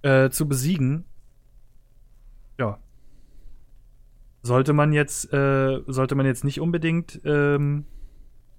äh, 0.00 0.30
zu 0.30 0.48
besiegen. 0.48 1.04
Ja. 2.58 2.78
Sollte 4.42 4.72
man 4.72 4.92
jetzt, 4.92 5.32
äh, 5.32 5.80
sollte 5.86 6.14
man 6.14 6.26
jetzt 6.26 6.44
nicht 6.44 6.60
unbedingt 6.60 7.20
ähm, 7.24 7.84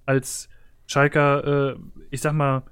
als 0.06 0.48
Schalker, 0.86 1.72
äh, 1.72 1.76
ich 2.10 2.20
sag 2.20 2.32
mal, 2.32 2.62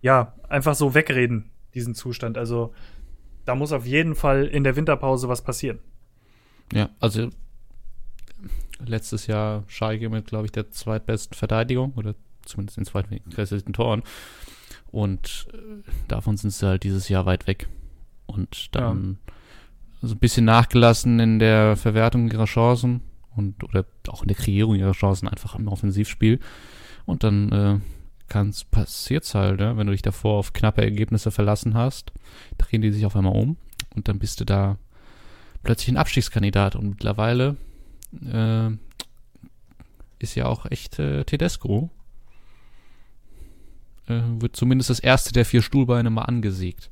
ja, 0.00 0.34
einfach 0.48 0.74
so 0.74 0.94
wegreden, 0.94 1.50
diesen 1.74 1.94
Zustand. 1.94 2.38
Also 2.38 2.74
da 3.44 3.54
muss 3.54 3.72
auf 3.72 3.86
jeden 3.86 4.14
Fall 4.14 4.44
in 4.46 4.64
der 4.64 4.76
Winterpause 4.76 5.28
was 5.28 5.42
passieren. 5.42 5.78
Ja, 6.72 6.90
also 7.00 7.30
letztes 8.84 9.26
Jahr 9.26 9.64
Schalke 9.68 10.08
mit, 10.10 10.26
glaube 10.26 10.46
ich, 10.46 10.52
der 10.52 10.70
zweitbesten 10.70 11.36
Verteidigung 11.36 11.92
oder 11.94 12.14
zumindest 12.44 12.76
den 12.78 12.84
zweitbesten 12.84 13.72
Toren. 13.72 14.02
Und 14.90 15.48
äh, 15.52 15.82
davon 16.08 16.36
sind 16.36 16.50
sie 16.50 16.66
halt 16.66 16.82
dieses 16.82 17.08
Jahr 17.08 17.26
weit 17.26 17.46
weg. 17.46 17.68
Und 18.26 18.74
dann 18.74 19.18
ja. 19.26 19.32
So 20.02 20.14
ein 20.14 20.18
bisschen 20.18 20.44
nachgelassen 20.44 21.18
in 21.20 21.38
der 21.38 21.76
Verwertung 21.76 22.30
ihrer 22.30 22.44
Chancen 22.44 23.02
und 23.34 23.62
oder 23.64 23.84
auch 24.08 24.22
in 24.22 24.28
der 24.28 24.36
Kreierung 24.36 24.76
ihrer 24.76 24.92
Chancen 24.92 25.28
einfach 25.28 25.54
im 25.56 25.68
Offensivspiel. 25.68 26.40
Und 27.04 27.24
dann 27.24 27.52
äh, 27.52 27.80
kann's 28.28 28.64
passiert's 28.64 29.34
halt, 29.34 29.60
ja? 29.60 29.76
wenn 29.76 29.86
du 29.86 29.92
dich 29.92 30.02
davor 30.02 30.38
auf 30.38 30.52
knappe 30.52 30.82
Ergebnisse 30.82 31.30
verlassen 31.30 31.74
hast, 31.74 32.12
drehen 32.58 32.82
die 32.82 32.92
sich 32.92 33.06
auf 33.06 33.16
einmal 33.16 33.36
um 33.36 33.56
und 33.94 34.08
dann 34.08 34.18
bist 34.18 34.40
du 34.40 34.44
da 34.44 34.78
plötzlich 35.62 35.88
ein 35.88 35.96
Abstiegskandidat 35.96 36.76
und 36.76 36.90
mittlerweile 36.90 37.56
äh, 38.24 38.70
ist 40.18 40.34
ja 40.34 40.46
auch 40.46 40.66
echt 40.70 40.98
äh, 40.98 41.24
Tedesco 41.24 41.90
äh, 44.08 44.20
wird 44.38 44.56
zumindest 44.56 44.90
das 44.90 45.00
erste 45.00 45.32
der 45.32 45.44
vier 45.44 45.62
Stuhlbeine 45.62 46.10
mal 46.10 46.22
angesägt. 46.22 46.90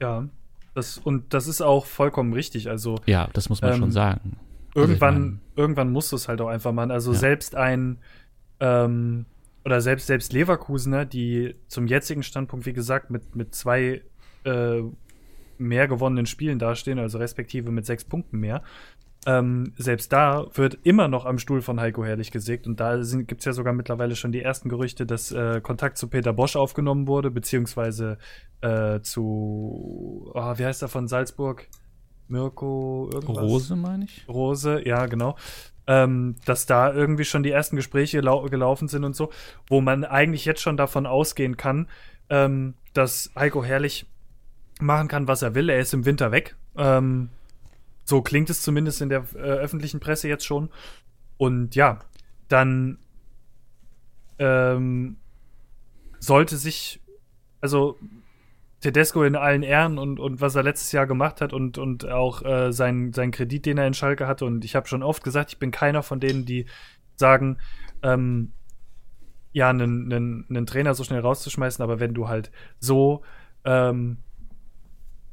Ja, 0.00 0.28
das, 0.76 0.98
und 0.98 1.32
das 1.32 1.46
ist 1.46 1.62
auch 1.62 1.86
vollkommen 1.86 2.34
richtig. 2.34 2.68
Also 2.68 2.96
ja, 3.06 3.28
das 3.32 3.48
muss 3.48 3.62
man 3.62 3.72
ähm, 3.72 3.78
schon 3.78 3.92
sagen. 3.92 4.36
Irgendwann, 4.74 5.14
also 5.14 5.36
irgendwann 5.56 5.90
musst 5.90 6.12
du 6.12 6.16
es 6.16 6.28
halt 6.28 6.40
auch 6.42 6.48
einfach 6.48 6.72
machen. 6.72 6.90
Also 6.90 7.12
ja. 7.12 7.18
selbst 7.18 7.54
ein 7.54 7.98
ähm, 8.60 9.24
oder 9.64 9.80
selbst 9.80 10.06
selbst 10.06 10.34
Leverkusener, 10.34 11.06
die 11.06 11.54
zum 11.66 11.86
jetzigen 11.86 12.22
Standpunkt, 12.22 12.66
wie 12.66 12.74
gesagt, 12.74 13.10
mit 13.10 13.34
mit 13.34 13.54
zwei 13.54 14.02
äh, 14.44 14.82
mehr 15.56 15.88
gewonnenen 15.88 16.26
Spielen 16.26 16.58
dastehen, 16.58 16.98
also 16.98 17.16
respektive 17.16 17.70
mit 17.70 17.86
sechs 17.86 18.04
Punkten 18.04 18.38
mehr, 18.38 18.62
ähm, 19.26 19.72
selbst 19.76 20.12
da 20.12 20.46
wird 20.54 20.78
immer 20.84 21.08
noch 21.08 21.26
am 21.26 21.38
Stuhl 21.38 21.60
von 21.60 21.80
Heiko 21.80 22.04
Herrlich 22.04 22.30
gesägt. 22.30 22.68
Und 22.68 22.78
da 22.78 22.96
gibt 22.96 23.40
es 23.40 23.44
ja 23.44 23.52
sogar 23.52 23.72
mittlerweile 23.72 24.14
schon 24.14 24.30
die 24.30 24.40
ersten 24.40 24.68
Gerüchte, 24.68 25.04
dass 25.04 25.32
äh, 25.32 25.60
Kontakt 25.60 25.98
zu 25.98 26.06
Peter 26.06 26.32
Bosch 26.32 26.54
aufgenommen 26.54 27.08
wurde, 27.08 27.32
beziehungsweise 27.32 28.18
äh, 28.60 29.00
zu, 29.00 30.30
oh, 30.32 30.54
wie 30.56 30.64
heißt 30.64 30.82
er 30.82 30.88
von 30.88 31.08
Salzburg? 31.08 31.66
Mirko 32.28 33.10
irgendwas? 33.12 33.44
Rose, 33.44 33.76
meine 33.76 34.04
ich. 34.04 34.24
Rose, 34.28 34.86
ja, 34.86 35.06
genau. 35.06 35.36
Ähm, 35.88 36.36
dass 36.44 36.66
da 36.66 36.92
irgendwie 36.92 37.24
schon 37.24 37.42
die 37.42 37.50
ersten 37.50 37.74
Gespräche 37.74 38.20
gelaufen 38.20 38.86
sind 38.86 39.04
und 39.04 39.16
so, 39.16 39.30
wo 39.68 39.80
man 39.80 40.04
eigentlich 40.04 40.44
jetzt 40.44 40.60
schon 40.60 40.76
davon 40.76 41.04
ausgehen 41.04 41.56
kann, 41.56 41.88
ähm, 42.30 42.74
dass 42.92 43.32
Heiko 43.36 43.64
Herrlich 43.64 44.06
machen 44.80 45.08
kann, 45.08 45.26
was 45.26 45.42
er 45.42 45.56
will. 45.56 45.68
Er 45.68 45.80
ist 45.80 45.94
im 45.94 46.04
Winter 46.04 46.30
weg. 46.30 46.54
Ähm, 46.76 47.30
so 48.06 48.22
klingt 48.22 48.48
es 48.48 48.62
zumindest 48.62 49.02
in 49.02 49.08
der 49.08 49.24
äh, 49.34 49.38
öffentlichen 49.38 50.00
Presse 50.00 50.28
jetzt 50.28 50.46
schon. 50.46 50.70
Und 51.36 51.74
ja, 51.74 51.98
dann 52.48 52.98
ähm, 54.38 55.16
sollte 56.20 56.56
sich, 56.56 57.02
also 57.60 57.98
Tedesco 58.80 59.24
in 59.24 59.34
allen 59.34 59.64
Ehren 59.64 59.98
und, 59.98 60.20
und 60.20 60.40
was 60.40 60.54
er 60.54 60.62
letztes 60.62 60.92
Jahr 60.92 61.06
gemacht 61.06 61.40
hat 61.40 61.52
und, 61.52 61.78
und 61.78 62.08
auch 62.08 62.42
äh, 62.44 62.72
sein, 62.72 63.12
sein 63.12 63.32
Kredit, 63.32 63.66
den 63.66 63.78
er 63.78 63.88
in 63.88 63.94
Schalke 63.94 64.28
hatte. 64.28 64.44
Und 64.44 64.64
ich 64.64 64.76
habe 64.76 64.86
schon 64.86 65.02
oft 65.02 65.24
gesagt, 65.24 65.50
ich 65.50 65.58
bin 65.58 65.72
keiner 65.72 66.04
von 66.04 66.20
denen, 66.20 66.44
die 66.44 66.66
sagen, 67.16 67.58
ähm, 68.02 68.52
ja, 69.52 69.70
einen, 69.70 70.12
einen, 70.12 70.46
einen 70.48 70.66
Trainer 70.66 70.94
so 70.94 71.02
schnell 71.02 71.20
rauszuschmeißen, 71.20 71.82
aber 71.82 71.98
wenn 71.98 72.14
du 72.14 72.28
halt 72.28 72.52
so 72.78 73.22
ähm, 73.64 74.18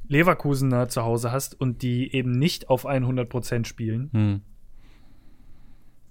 Leverkusener 0.08 0.88
zu 0.88 1.02
Hause 1.02 1.32
hast 1.32 1.60
und 1.60 1.82
die 1.82 2.14
eben 2.14 2.32
nicht 2.32 2.68
auf 2.68 2.86
100% 2.86 3.64
spielen, 3.64 4.10
hm. 4.12 4.40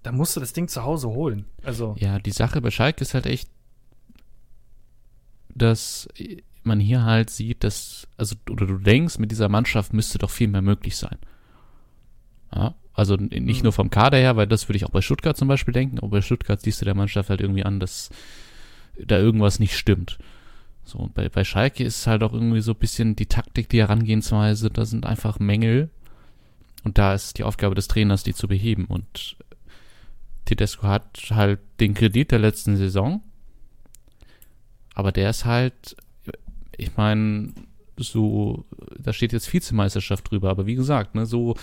dann 0.03 0.15
musst 0.15 0.35
du 0.35 0.39
das 0.39 0.53
Ding 0.53 0.67
zu 0.67 0.83
Hause 0.83 1.09
holen. 1.09 1.45
Also 1.63 1.95
ja, 1.99 2.19
die 2.19 2.31
Sache 2.31 2.61
bei 2.61 2.71
Schalke 2.71 3.01
ist 3.01 3.13
halt 3.13 3.25
echt, 3.25 3.49
dass 5.49 6.07
man 6.63 6.79
hier 6.79 7.03
halt 7.03 7.29
sieht, 7.29 7.63
dass, 7.63 8.07
also, 8.17 8.35
oder 8.49 8.65
du 8.65 8.77
denkst, 8.77 9.19
mit 9.19 9.31
dieser 9.31 9.49
Mannschaft 9.49 9.93
müsste 9.93 10.17
doch 10.17 10.29
viel 10.29 10.47
mehr 10.47 10.61
möglich 10.61 10.97
sein. 10.97 11.17
Ja, 12.55 12.75
also 12.93 13.15
nicht 13.15 13.59
mhm. 13.59 13.63
nur 13.63 13.73
vom 13.73 13.89
Kader 13.89 14.17
her, 14.17 14.35
weil 14.35 14.47
das 14.47 14.69
würde 14.69 14.77
ich 14.77 14.85
auch 14.85 14.91
bei 14.91 15.01
Stuttgart 15.01 15.35
zum 15.35 15.47
Beispiel 15.47 15.73
denken, 15.73 15.99
aber 15.99 16.09
bei 16.09 16.21
Stuttgart 16.21 16.61
siehst 16.61 16.81
du 16.81 16.85
der 16.85 16.95
Mannschaft 16.95 17.29
halt 17.29 17.41
irgendwie 17.41 17.63
an, 17.63 17.79
dass 17.79 18.09
da 18.97 19.17
irgendwas 19.17 19.59
nicht 19.59 19.75
stimmt. 19.75 20.19
So, 20.85 20.99
und 20.99 21.13
bei, 21.13 21.29
bei 21.29 21.43
Schalke 21.43 21.83
ist 21.83 21.99
es 21.99 22.07
halt 22.07 22.23
auch 22.23 22.33
irgendwie 22.33 22.61
so 22.61 22.73
ein 22.73 22.79
bisschen 22.79 23.15
die 23.15 23.25
Taktik, 23.25 23.69
die 23.69 23.79
Herangehensweise, 23.79 24.69
da 24.69 24.85
sind 24.85 25.05
einfach 25.05 25.39
Mängel. 25.39 25.89
Und 26.83 26.97
da 26.97 27.13
ist 27.13 27.37
die 27.37 27.43
Aufgabe 27.43 27.75
des 27.75 27.87
Trainers, 27.87 28.23
die 28.23 28.33
zu 28.33 28.47
beheben. 28.47 28.85
Und 28.85 29.37
Tedesco 30.45 30.87
hat 30.87 31.27
halt 31.29 31.59
den 31.79 31.93
Kredit 31.93 32.31
der 32.31 32.39
letzten 32.39 32.75
Saison. 32.75 33.21
Aber 34.93 35.11
der 35.11 35.29
ist 35.29 35.45
halt, 35.45 35.95
ich 36.75 36.97
meine, 36.97 37.53
so, 37.97 38.65
da 38.97 39.13
steht 39.13 39.33
jetzt 39.33 39.51
Vizemeisterschaft 39.51 40.29
drüber, 40.29 40.49
aber 40.49 40.65
wie 40.65 40.75
gesagt, 40.75 41.15
ne, 41.15 41.25
so, 41.25 41.55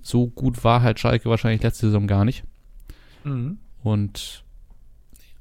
so 0.00 0.28
gut 0.28 0.62
war 0.64 0.82
halt 0.82 1.00
Schalke 1.00 1.28
wahrscheinlich 1.28 1.62
letzte 1.62 1.86
Saison 1.86 2.06
gar 2.06 2.24
nicht. 2.24 2.44
Mhm. 3.24 3.58
Und 3.82 4.44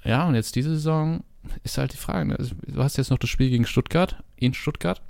ja, 0.04 0.28
und 0.28 0.36
jetzt 0.36 0.56
diese 0.56 0.72
Saison 0.72 1.24
ist 1.64 1.78
halt 1.78 1.94
die 1.94 1.98
Frage, 1.98 2.30
ne? 2.30 2.36
Also, 2.38 2.56
du 2.66 2.84
hast 2.84 2.98
jetzt 2.98 3.10
noch 3.10 3.18
das 3.18 3.30
Spiel 3.30 3.50
gegen 3.50 3.66
Stuttgart, 3.66 4.24
in 4.36 4.54
Stuttgart. 4.54 5.02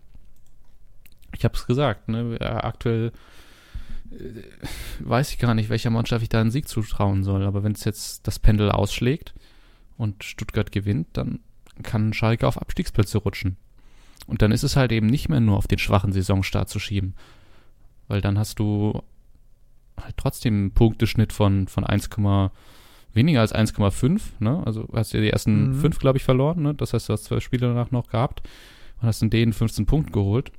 Ich 1.36 1.43
habe 1.43 1.55
es 1.55 1.65
gesagt, 1.65 2.09
ne? 2.09 2.38
aktuell 2.41 3.11
äh, 4.11 4.41
weiß 4.99 5.32
ich 5.32 5.39
gar 5.39 5.53
nicht, 5.53 5.69
welcher 5.69 5.89
Mannschaft 5.89 6.23
ich 6.23 6.29
da 6.29 6.41
einen 6.41 6.51
Sieg 6.51 6.67
zutrauen 6.67 7.23
soll, 7.23 7.45
aber 7.45 7.63
wenn 7.63 7.71
es 7.71 7.84
jetzt 7.86 8.27
das 8.27 8.39
Pendel 8.39 8.71
ausschlägt 8.71 9.34
und 9.97 10.23
Stuttgart 10.23 10.71
gewinnt, 10.71 11.07
dann 11.13 11.39
kann 11.84 12.13
Schalke 12.13 12.47
auf 12.47 12.61
Abstiegsplätze 12.61 13.17
rutschen. 13.17 13.57
Und 14.27 14.41
dann 14.41 14.51
ist 14.51 14.63
es 14.63 14.75
halt 14.75 14.91
eben 14.91 15.07
nicht 15.07 15.29
mehr 15.29 15.39
nur 15.39 15.57
auf 15.57 15.67
den 15.67 15.79
schwachen 15.79 16.13
Saisonstart 16.13 16.69
zu 16.69 16.79
schieben. 16.79 17.15
Weil 18.07 18.21
dann 18.21 18.38
hast 18.38 18.59
du 18.59 19.01
halt 19.99 20.17
trotzdem 20.17 20.53
einen 20.55 20.71
Punkteschnitt 20.71 21.34
von, 21.34 21.67
von 21.67 21.84
1, 21.84 22.09
weniger 23.14 23.41
als 23.41 23.53
1,5. 23.53 24.22
Ne? 24.39 24.62
Also 24.66 24.88
hast 24.93 25.14
du 25.14 25.22
die 25.22 25.30
ersten 25.30 25.70
mhm. 25.70 25.74
fünf, 25.76 25.99
glaube 25.99 26.18
ich, 26.18 26.24
verloren. 26.24 26.62
Ne? 26.62 26.74
Das 26.74 26.93
heißt, 26.93 27.09
du 27.09 27.14
hast 27.14 27.26
zwölf 27.26 27.43
Spiele 27.43 27.68
danach 27.68 27.91
noch 27.91 28.07
gehabt 28.07 28.41
und 29.01 29.07
hast 29.07 29.22
in 29.22 29.30
denen 29.30 29.53
15 29.53 29.86
Punkte 29.86 30.12
geholt. 30.12 30.51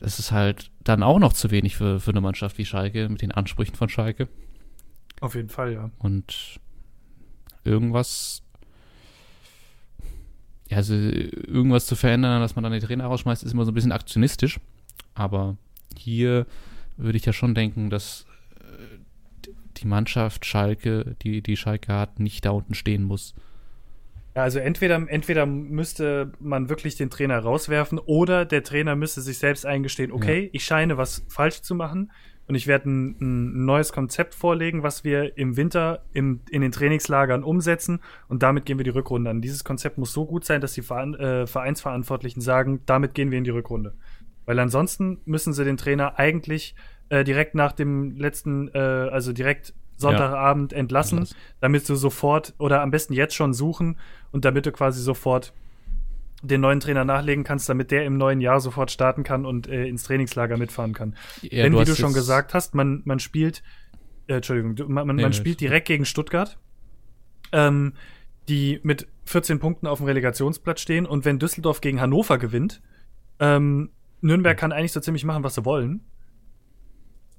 Das 0.00 0.18
ist 0.18 0.30
halt 0.30 0.70
dann 0.84 1.02
auch 1.02 1.18
noch 1.18 1.32
zu 1.32 1.50
wenig 1.50 1.76
für, 1.76 2.00
für 2.00 2.12
eine 2.12 2.20
Mannschaft 2.20 2.58
wie 2.58 2.64
Schalke 2.64 3.08
mit 3.08 3.22
den 3.22 3.32
Ansprüchen 3.32 3.74
von 3.74 3.88
Schalke. 3.88 4.28
Auf 5.20 5.34
jeden 5.34 5.48
Fall, 5.48 5.72
ja. 5.72 5.90
Und 5.98 6.60
irgendwas 7.64 8.42
ja, 10.68 10.76
also 10.76 10.94
irgendwas 10.94 11.86
zu 11.86 11.96
verändern, 11.96 12.40
dass 12.40 12.54
man 12.54 12.62
dann 12.62 12.72
den 12.72 12.82
Trainer 12.82 13.06
rausschmeißt, 13.06 13.42
ist 13.42 13.52
immer 13.52 13.64
so 13.64 13.70
ein 13.70 13.74
bisschen 13.74 13.92
aktionistisch. 13.92 14.60
Aber 15.14 15.56
hier 15.96 16.46
würde 16.96 17.16
ich 17.16 17.24
ja 17.24 17.32
schon 17.32 17.54
denken, 17.54 17.90
dass 17.90 18.26
die 19.80 19.86
Mannschaft 19.86 20.46
Schalke, 20.46 21.16
die, 21.22 21.42
die 21.42 21.56
Schalke 21.56 21.92
hat, 21.92 22.20
nicht 22.20 22.44
da 22.44 22.50
unten 22.50 22.74
stehen 22.74 23.04
muss. 23.04 23.34
Ja, 24.34 24.44
also 24.44 24.58
entweder, 24.60 25.04
entweder 25.08 25.46
müsste 25.46 26.32
man 26.38 26.68
wirklich 26.68 26.96
den 26.96 27.10
Trainer 27.10 27.38
rauswerfen 27.38 27.98
oder 27.98 28.44
der 28.44 28.62
Trainer 28.62 28.94
müsste 28.94 29.20
sich 29.20 29.38
selbst 29.38 29.66
eingestehen, 29.66 30.12
okay, 30.12 30.44
ja. 30.44 30.50
ich 30.52 30.64
scheine 30.64 30.96
was 30.96 31.24
falsch 31.28 31.62
zu 31.62 31.74
machen 31.74 32.12
und 32.46 32.54
ich 32.54 32.66
werde 32.66 32.88
ein, 32.88 33.16
ein, 33.20 33.64
neues 33.64 33.92
Konzept 33.92 34.34
vorlegen, 34.34 34.82
was 34.82 35.02
wir 35.02 35.36
im 35.36 35.56
Winter 35.56 36.04
im, 36.12 36.40
in 36.50 36.62
den 36.62 36.72
Trainingslagern 36.72 37.42
umsetzen 37.42 38.00
und 38.28 38.42
damit 38.42 38.64
gehen 38.64 38.78
wir 38.78 38.84
die 38.84 38.90
Rückrunde 38.90 39.30
an. 39.30 39.42
Dieses 39.42 39.64
Konzept 39.64 39.98
muss 39.98 40.12
so 40.12 40.24
gut 40.24 40.44
sein, 40.44 40.60
dass 40.60 40.72
die 40.72 40.82
äh, 40.82 41.46
Vereinsverantwortlichen 41.46 42.40
sagen, 42.40 42.82
damit 42.86 43.14
gehen 43.14 43.30
wir 43.30 43.38
in 43.38 43.44
die 43.44 43.50
Rückrunde. 43.50 43.94
Weil 44.46 44.60
ansonsten 44.60 45.20
müssen 45.26 45.52
sie 45.52 45.64
den 45.64 45.76
Trainer 45.76 46.18
eigentlich 46.18 46.74
äh, 47.08 47.24
direkt 47.24 47.54
nach 47.54 47.72
dem 47.72 48.16
letzten, 48.16 48.68
äh, 48.68 48.78
also 48.78 49.32
direkt 49.32 49.74
Sonntagabend 49.96 50.72
ja. 50.72 50.78
entlassen, 50.78 51.26
damit 51.60 51.88
du 51.88 51.96
sofort 51.96 52.54
oder 52.58 52.82
am 52.82 52.90
besten 52.90 53.14
jetzt 53.14 53.34
schon 53.34 53.52
suchen 53.52 53.98
und 54.30 54.44
damit 54.44 54.64
du 54.64 54.72
quasi 54.72 55.02
sofort 55.02 55.52
den 56.40 56.60
neuen 56.60 56.78
Trainer 56.78 57.04
nachlegen 57.04 57.42
kannst, 57.42 57.68
damit 57.68 57.90
der 57.90 58.04
im 58.04 58.16
neuen 58.16 58.40
Jahr 58.40 58.60
sofort 58.60 58.92
starten 58.92 59.24
kann 59.24 59.44
und 59.44 59.66
äh, 59.66 59.86
ins 59.86 60.04
Trainingslager 60.04 60.56
mitfahren 60.56 60.92
kann. 60.92 61.16
Ja, 61.42 61.64
Denn, 61.64 61.72
du 61.72 61.80
wie 61.80 61.84
du 61.84 61.96
schon 61.96 62.12
gesagt 62.12 62.54
hast, 62.54 62.76
man, 62.76 63.02
man 63.04 63.18
spielt, 63.18 63.64
äh, 64.28 64.34
Entschuldigung, 64.34 64.76
man, 64.92 65.06
man, 65.06 65.16
nee, 65.16 65.22
man 65.22 65.32
spielt 65.32 65.60
direkt 65.60 65.88
gegen 65.88 66.04
Stuttgart, 66.04 66.58
ähm, 67.50 67.94
die 68.48 68.78
mit 68.84 69.08
14 69.24 69.58
Punkten 69.58 69.88
auf 69.88 69.98
dem 69.98 70.06
Relegationsplatz 70.06 70.80
stehen 70.80 71.06
und 71.06 71.24
wenn 71.24 71.40
Düsseldorf 71.40 71.80
gegen 71.80 72.00
Hannover 72.00 72.38
gewinnt, 72.38 72.80
ähm, 73.40 73.90
Nürnberg 74.20 74.56
kann 74.56 74.72
eigentlich 74.72 74.92
so 74.92 75.00
ziemlich 75.00 75.24
machen, 75.24 75.42
was 75.42 75.56
sie 75.56 75.64
wollen. 75.64 76.04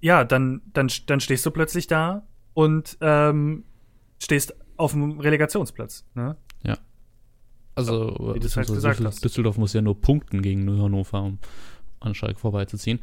Ja, 0.02 0.24
dann, 0.24 0.62
dann, 0.74 0.89
dann 1.08 1.20
stehst 1.20 1.45
du 1.45 1.52
plötzlich 1.52 1.88
da 1.88 2.24
und 2.54 2.97
ähm, 3.02 3.64
stehst 4.20 4.56
auf 4.78 4.91
dem 4.93 5.20
Relegationsplatz. 5.20 6.06
Ne? 6.16 6.38
Ja. 6.64 6.78
Also, 7.76 8.34
wie 8.34 8.39
du 8.39 8.50
halt 8.50 8.68
gesagt 8.68 9.04
hast. 9.04 9.24
Düsseldorf 9.24 9.58
muss 9.58 9.74
ja 9.74 9.82
nur 9.82 10.00
punkten 10.00 10.41
gegen 10.41 10.70
Hannover, 10.82 11.24
um 11.24 11.39
an 12.00 12.16
Schalke 12.16 12.39
vorbeizuziehen. 12.39 13.00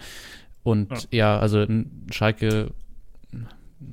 Und 0.62 0.90
ja, 1.12 1.34
ja 1.34 1.38
also 1.38 1.66
Schalke, 2.10 2.72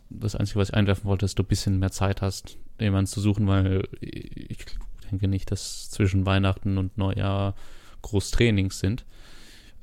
das 0.09 0.35
Einzige, 0.35 0.59
was 0.59 0.69
ich 0.69 0.75
einwerfen 0.75 1.05
wollte, 1.05 1.25
ist, 1.25 1.31
dass 1.31 1.35
du 1.35 1.43
ein 1.43 1.47
bisschen 1.47 1.79
mehr 1.79 1.91
Zeit 1.91 2.21
hast, 2.21 2.57
jemanden 2.79 3.07
zu 3.07 3.21
suchen, 3.21 3.47
weil 3.47 3.87
ich 4.01 4.65
denke 5.11 5.27
nicht, 5.27 5.51
dass 5.51 5.89
zwischen 5.89 6.25
Weihnachten 6.25 6.77
und 6.77 6.97
Neujahr 6.97 7.55
Großtrainings 8.01 8.79
sind. 8.79 9.05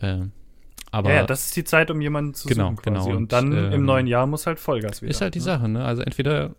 Äh, 0.01 0.27
aber 0.91 1.11
ja, 1.11 1.17
ja, 1.17 1.27
das 1.27 1.47
ist 1.47 1.57
die 1.57 1.65
Zeit, 1.65 1.91
um 1.91 2.01
jemanden 2.01 2.35
zu 2.35 2.49
genau, 2.49 2.71
suchen 2.71 2.77
quasi. 2.77 2.91
Genau. 2.91 3.05
Und, 3.11 3.17
und 3.17 3.33
dann 3.33 3.53
ähm, 3.53 3.73
im 3.73 3.85
neuen 3.85 4.07
Jahr 4.07 4.27
muss 4.27 4.47
halt 4.47 4.59
Vollgas 4.59 5.03
wieder. 5.03 5.11
Ist 5.11 5.21
halt 5.21 5.35
die 5.35 5.39
ne? 5.39 5.45
Sache, 5.45 5.69
ne? 5.69 5.85
Also 5.85 6.03
entweder, 6.03 6.55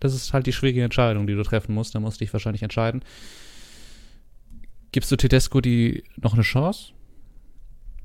das 0.00 0.14
ist 0.14 0.32
halt 0.32 0.46
die 0.46 0.52
schwierige 0.52 0.82
Entscheidung, 0.82 1.26
die 1.26 1.34
du 1.34 1.42
treffen 1.42 1.74
musst, 1.74 1.94
da 1.94 2.00
musst 2.00 2.20
du 2.20 2.24
dich 2.24 2.32
wahrscheinlich 2.32 2.62
entscheiden. 2.62 3.02
Gibst 4.92 5.12
du 5.12 5.16
Tedesco 5.16 5.60
die 5.60 6.02
noch 6.16 6.32
eine 6.32 6.42
Chance? 6.42 6.92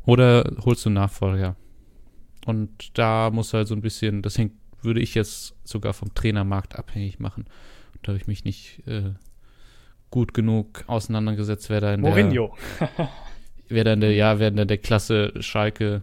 Oder 0.05 0.51
holst 0.65 0.83
du 0.83 0.89
einen 0.89 0.95
Nachfolger? 0.95 1.55
Und 2.45 2.97
da 2.97 3.29
muss 3.31 3.53
halt 3.53 3.69
so 3.69 3.75
ein 3.75 3.81
bisschen, 3.81 4.21
das 4.21 4.37
hängt, 4.37 4.53
würde 4.81 4.99
ich 4.99 5.15
jetzt 5.15 5.55
sogar 5.63 5.93
vom 5.93 6.13
Trainermarkt 6.13 6.75
abhängig 6.75 7.19
machen. 7.19 7.45
Da 8.01 8.09
habe 8.09 8.17
ich 8.17 8.27
mich 8.27 8.43
nicht 8.43 8.85
äh, 8.85 9.13
gut 10.09 10.33
genug 10.33 10.83
auseinandergesetzt, 10.87 11.69
wer 11.69 11.79
da 11.79 11.93
in 11.93 12.01
Mourinho. 12.01 12.53
der 12.81 12.89
wer 13.69 13.83
da 13.83 13.93
in 13.93 14.01
der, 14.01 14.13
ja, 14.13 14.39
wer 14.39 14.49
in 14.49 14.67
der 14.67 14.77
Klasse 14.77 15.33
Schalke 15.39 16.01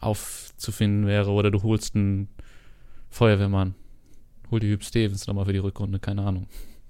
aufzufinden 0.00 1.06
wäre. 1.06 1.30
Oder 1.30 1.50
du 1.50 1.62
holst 1.62 1.94
einen 1.94 2.28
Feuerwehrmann. 3.10 3.74
Hol 4.50 4.60
die 4.60 4.68
Hüb 4.68 4.82
Stevens 4.84 5.26
nochmal 5.26 5.44
für 5.44 5.52
die 5.52 5.58
Rückrunde, 5.58 5.98
keine 5.98 6.22
Ahnung. 6.22 6.46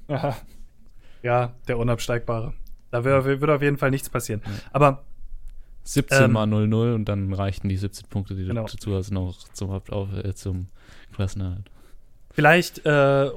Aha. 0.09 0.37
Ja, 1.23 1.55
der 1.67 1.79
Unabsteigbare. 1.79 2.55
Da 2.91 3.05
wird 3.05 3.51
auf 3.51 3.63
jeden 3.63 3.77
Fall 3.77 3.91
nichts 3.91 4.09
passieren. 4.09 4.41
Ja. 4.45 4.53
Aber 4.73 5.05
17 5.85 6.25
ähm, 6.25 6.33
mal 6.33 6.47
0-0 6.47 6.95
und 6.95 7.07
dann 7.07 7.33
reichten 7.33 7.69
die 7.69 7.77
17 7.77 8.09
Punkte, 8.09 8.35
die 8.35 8.45
genau. 8.45 8.65
du 8.65 8.73
dazu 8.73 8.95
hast, 8.95 9.11
noch 9.11 9.37
zum, 9.53 9.71
auf, 9.71 10.13
äh, 10.13 10.35
zum 10.35 10.67
Klassenerhalt. 11.15 11.71
Vielleicht 12.39 12.87
äh, 12.87 13.31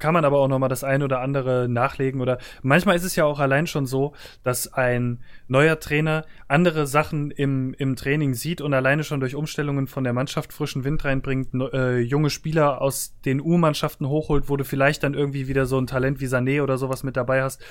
kann 0.00 0.12
man 0.12 0.24
aber 0.24 0.40
auch 0.40 0.48
noch 0.48 0.58
mal 0.58 0.66
das 0.66 0.82
eine 0.82 1.04
oder 1.04 1.20
andere 1.20 1.68
nachlegen 1.68 2.20
oder 2.20 2.38
manchmal 2.62 2.96
ist 2.96 3.04
es 3.04 3.14
ja 3.14 3.24
auch 3.24 3.38
allein 3.38 3.68
schon 3.68 3.86
so, 3.86 4.12
dass 4.42 4.72
ein 4.72 5.20
neuer 5.46 5.78
Trainer 5.78 6.24
andere 6.48 6.88
Sachen 6.88 7.30
im, 7.30 7.74
im 7.74 7.94
Training 7.94 8.34
sieht 8.34 8.60
und 8.60 8.74
alleine 8.74 9.04
schon 9.04 9.20
durch 9.20 9.36
Umstellungen 9.36 9.86
von 9.86 10.02
der 10.02 10.14
Mannschaft 10.14 10.52
frischen 10.52 10.82
Wind 10.82 11.04
reinbringt, 11.04 11.54
äh, 11.72 12.00
junge 12.00 12.28
Spieler 12.28 12.82
aus 12.82 13.14
den 13.24 13.40
U-Mannschaften 13.40 14.08
hochholt, 14.08 14.48
wo 14.48 14.56
du 14.56 14.64
vielleicht 14.64 15.04
dann 15.04 15.14
irgendwie 15.14 15.46
wieder 15.46 15.66
so 15.66 15.78
ein 15.78 15.86
Talent 15.86 16.20
wie 16.20 16.26
Sané 16.26 16.60
oder 16.60 16.76
sowas 16.76 17.04
mit 17.04 17.16
dabei 17.16 17.44
hast, 17.44 17.62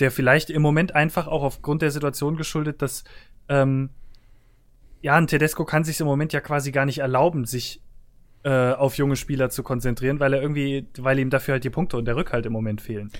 der 0.00 0.10
vielleicht 0.10 0.50
im 0.50 0.60
Moment 0.60 0.92
einfach 0.92 1.28
auch 1.28 1.44
aufgrund 1.44 1.82
der 1.82 1.92
Situation 1.92 2.36
geschuldet, 2.36 2.82
dass 2.82 3.04
ähm, 3.48 3.90
ja, 5.02 5.14
ein 5.14 5.28
Tedesco 5.28 5.64
kann 5.64 5.84
sich 5.84 6.00
im 6.00 6.06
Moment 6.08 6.32
ja 6.32 6.40
quasi 6.40 6.72
gar 6.72 6.84
nicht 6.84 6.98
erlauben, 6.98 7.44
sich 7.44 7.80
äh, 8.42 8.72
auf 8.72 8.96
junge 8.96 9.16
Spieler 9.16 9.50
zu 9.50 9.62
konzentrieren, 9.62 10.20
weil 10.20 10.32
er 10.34 10.42
irgendwie, 10.42 10.86
weil 10.98 11.18
ihm 11.18 11.30
dafür 11.30 11.54
halt 11.54 11.64
die 11.64 11.70
Punkte 11.70 11.96
und 11.96 12.04
der 12.04 12.16
Rückhalt 12.16 12.46
im 12.46 12.52
Moment 12.52 12.80
fehlen. 12.80 13.10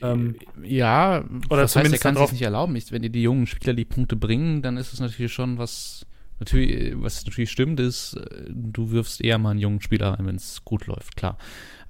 Ähm, 0.00 0.36
ja, 0.62 1.24
oder 1.48 1.62
das 1.62 1.72
zumindest 1.72 2.04
heißt, 2.04 2.04
er 2.04 2.12
kann 2.12 2.26
sich 2.26 2.32
nicht 2.32 2.42
erlauben. 2.42 2.76
Wenn 2.90 3.02
dir 3.02 3.10
die 3.10 3.22
jungen 3.22 3.46
Spieler 3.46 3.72
die 3.72 3.84
Punkte 3.84 4.16
bringen, 4.16 4.60
dann 4.60 4.76
ist 4.76 4.92
es 4.92 5.00
natürlich 5.00 5.32
schon 5.32 5.58
was, 5.58 6.06
natürlich, 6.40 6.94
was 6.96 7.24
natürlich 7.24 7.50
stimmt, 7.50 7.78
ist, 7.78 8.14
äh, 8.14 8.44
du 8.48 8.90
wirfst 8.90 9.22
eher 9.22 9.38
mal 9.38 9.50
einen 9.50 9.60
jungen 9.60 9.80
Spieler 9.80 10.18
ein, 10.18 10.26
wenn 10.26 10.36
es 10.36 10.64
gut 10.64 10.86
läuft, 10.86 11.16
klar. 11.16 11.38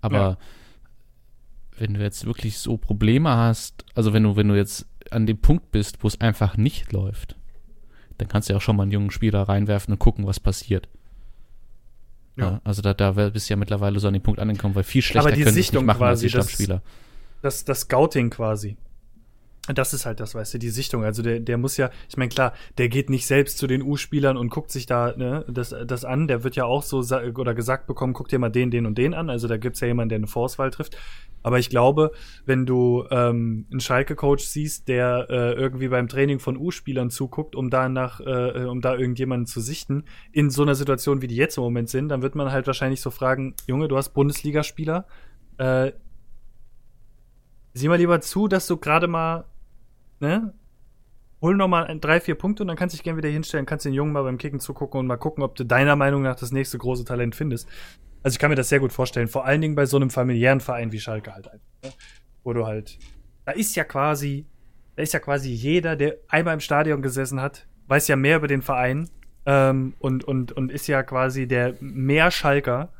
Aber 0.03 0.19
ja. 0.19 0.37
wenn 1.79 1.95
du 1.95 2.01
jetzt 2.01 2.27
wirklich 2.27 2.59
so 2.59 2.77
Probleme 2.77 3.31
hast, 3.31 3.85
also 3.95 4.13
wenn 4.13 4.25
du, 4.25 4.37
wenn 4.37 4.49
du 4.49 4.55
jetzt 4.55 4.87
an 5.11 5.27
dem 5.27 5.39
Punkt 5.39 5.73
bist, 5.73 6.03
wo 6.03 6.09
es 6.09 6.21
einfach 6.21 6.57
nicht 6.57 6.93
läuft, 6.93 7.37
dann 8.19 8.29
kannst 8.29 8.49
du 8.49 8.53
ja 8.53 8.59
auch 8.59 8.63
schon 8.63 8.77
mal 8.77 8.85
einen 8.85 8.93
jungen 8.93 9.11
Spieler 9.11 9.43
reinwerfen 9.43 9.93
und 9.93 9.99
gucken, 9.99 10.27
was 10.27 10.39
passiert. 10.39 10.89
Ja. 12.37 12.61
also 12.65 12.81
da, 12.81 12.95
da 12.95 13.13
bist 13.13 13.49
du 13.49 13.53
ja 13.53 13.57
mittlerweile 13.57 14.01
so 14.01 14.09
an 14.09 14.15
den 14.15 14.23
Punkt 14.23 14.41
angekommen, 14.41 14.75
weil 14.75 14.85
viel 14.85 15.03
schlechter 15.03 15.29
Aber 15.29 15.37
die 15.37 15.45
Sichtung 15.45 15.85
machen 15.85 15.99
quasi, 15.99 16.11
als 16.11 16.21
die 16.21 16.29
Stammspieler. 16.31 16.83
Das, 17.43 17.59
das, 17.59 17.65
das 17.65 17.81
Scouting 17.81 18.31
quasi. 18.31 18.77
Das 19.69 19.95
ist 19.95 20.07
halt 20.07 20.19
das, 20.19 20.35
weißt 20.35 20.55
du, 20.55 20.59
die 20.59 20.71
Sichtung. 20.71 21.05
Also 21.05 21.23
der, 21.23 21.39
der 21.39 21.57
muss 21.57 21.77
ja, 21.77 21.91
ich 22.09 22.17
meine, 22.17 22.31
klar, 22.31 22.53
der 22.79 22.89
geht 22.89 23.09
nicht 23.11 23.27
selbst 23.27 23.59
zu 23.59 23.69
den 23.69 23.81
U-Spielern 23.81 24.37
und 24.37 24.51
guckt 24.51 24.73
sich 24.73 24.87
da 24.87 25.15
ne, 25.17 25.45
das, 25.49 25.73
das 25.87 26.05
an. 26.05 26.27
Der 26.27 26.43
wird 26.43 26.57
ja 26.57 26.65
auch 26.65 26.83
so 26.83 26.99
oder 26.99 27.55
gesagt 27.55 27.87
bekommen, 27.87 28.13
guck 28.13 28.27
dir 28.27 28.41
mal 28.41 28.49
den, 28.49 28.73
den 28.73 28.87
und 28.87 28.99
den 28.99 29.15
an. 29.15 29.31
Also 29.31 29.47
da 29.47 29.59
gibt's 29.59 29.79
ja 29.79 29.87
jemanden, 29.87 30.09
der 30.09 30.17
eine 30.17 30.27
Forcewahl 30.27 30.73
trifft. 30.73 30.97
Aber 31.45 31.61
ich 31.61 31.71
glaube, 31.71 32.11
wenn 32.45 32.67
du 32.67 33.05
ähm, 33.11 33.67
einen 33.71 33.79
Schalke-Coach 33.81 34.45
siehst, 34.45 34.89
der 34.89 35.27
äh, 35.31 35.53
irgendwie 35.53 35.89
beim 35.89 36.09
Training 36.09 36.41
von 36.41 36.57
U-Spielern 36.57 37.11
zuguckt, 37.11 37.55
um 37.55 37.71
da 37.71 37.89
nach, 37.89 38.19
äh, 38.21 38.65
um 38.65 38.81
da 38.81 38.97
irgendjemanden 38.97 39.47
zu 39.47 39.61
sichten, 39.61 40.05
in 40.33 40.51
so 40.51 40.63
einer 40.63 40.75
Situation, 40.75 41.23
wie 41.23 41.29
die 41.29 41.37
jetzt 41.37 41.57
im 41.57 41.63
Moment 41.63 41.89
sind, 41.89 42.09
dann 42.09 42.23
wird 42.23 42.35
man 42.35 42.51
halt 42.51 42.67
wahrscheinlich 42.67 43.01
so 43.01 43.11
fragen, 43.11 43.55
Junge, 43.67 43.87
du 43.87 43.97
hast 43.97 44.11
Bundesligaspieler, 44.11 45.07
äh, 45.59 45.93
sieh 47.75 47.89
mal 47.89 47.99
lieber 47.99 48.21
zu, 48.21 48.49
dass 48.49 48.67
du 48.67 48.77
gerade 48.77 49.07
mal 49.07 49.45
ne, 50.23 50.55
hol 51.43 51.57
noch 51.57 51.69
mal 51.69 51.99
drei, 52.01 52.21
vier 52.21 52.37
Punkte 52.37 52.63
und 52.63 52.69
dann 52.69 52.77
kannst 52.77 52.95
du 52.95 52.97
dich 52.97 53.05
gerne 53.05 53.19
wieder 53.19 53.29
hinstellen, 53.29 53.67
kannst 53.67 53.85
den 53.85 53.93
Jungen 53.93 54.13
mal 54.13 54.23
beim 54.23 54.39
Kicken 54.39 54.61
zugucken 54.61 55.01
und 55.01 55.07
mal 55.07 55.17
gucken, 55.17 55.43
ob 55.43 55.57
du 55.57 55.65
deiner 55.65 55.97
Meinung 55.97 56.23
nach 56.23 56.37
das 56.37 56.53
nächste 56.53 56.79
große 56.79 57.05
Talent 57.05 57.35
findest. 57.35 57.69
Also 58.23 58.37
ich 58.37 58.39
kann 58.39 58.51
mir 58.51 58.57
das 58.57 58.69
sehr 58.69 58.81
gut 58.81 58.93
vorstellen, 58.93 59.27
vor 59.27 59.45
allen 59.45 59.61
Dingen 59.61 59.75
bei 59.75 59.85
so 59.85 59.97
einem 59.97 60.09
familiären 60.09 60.61
Verein 60.61 60.93
wie 60.93 61.01
Schalke 61.01 61.35
halt 61.35 61.49
einfach, 61.49 61.67
ne? 61.83 61.91
wo 62.45 62.53
du 62.53 62.65
halt, 62.65 62.99
da 63.45 63.53
ist 63.53 63.75
ja 63.75 63.83
quasi, 63.83 64.47
da 64.95 65.03
ist 65.03 65.13
ja 65.13 65.19
quasi 65.19 65.51
jeder, 65.51 65.97
der 65.97 66.19
einmal 66.29 66.55
im 66.55 66.61
Stadion 66.61 67.03
gesessen 67.03 67.41
hat, 67.41 67.67
weiß 67.89 68.07
ja 68.07 68.15
mehr 68.15 68.37
über 68.37 68.47
den 68.47 68.63
Verein 68.63 69.11
ähm, 69.45 69.95
und, 69.99 70.23
und, 70.23 70.53
und 70.53 70.71
ist 70.71 70.87
ja 70.87 71.03
quasi 71.03 71.49
der 71.49 71.75
mehr 71.81 72.31
Schalker 72.31 72.93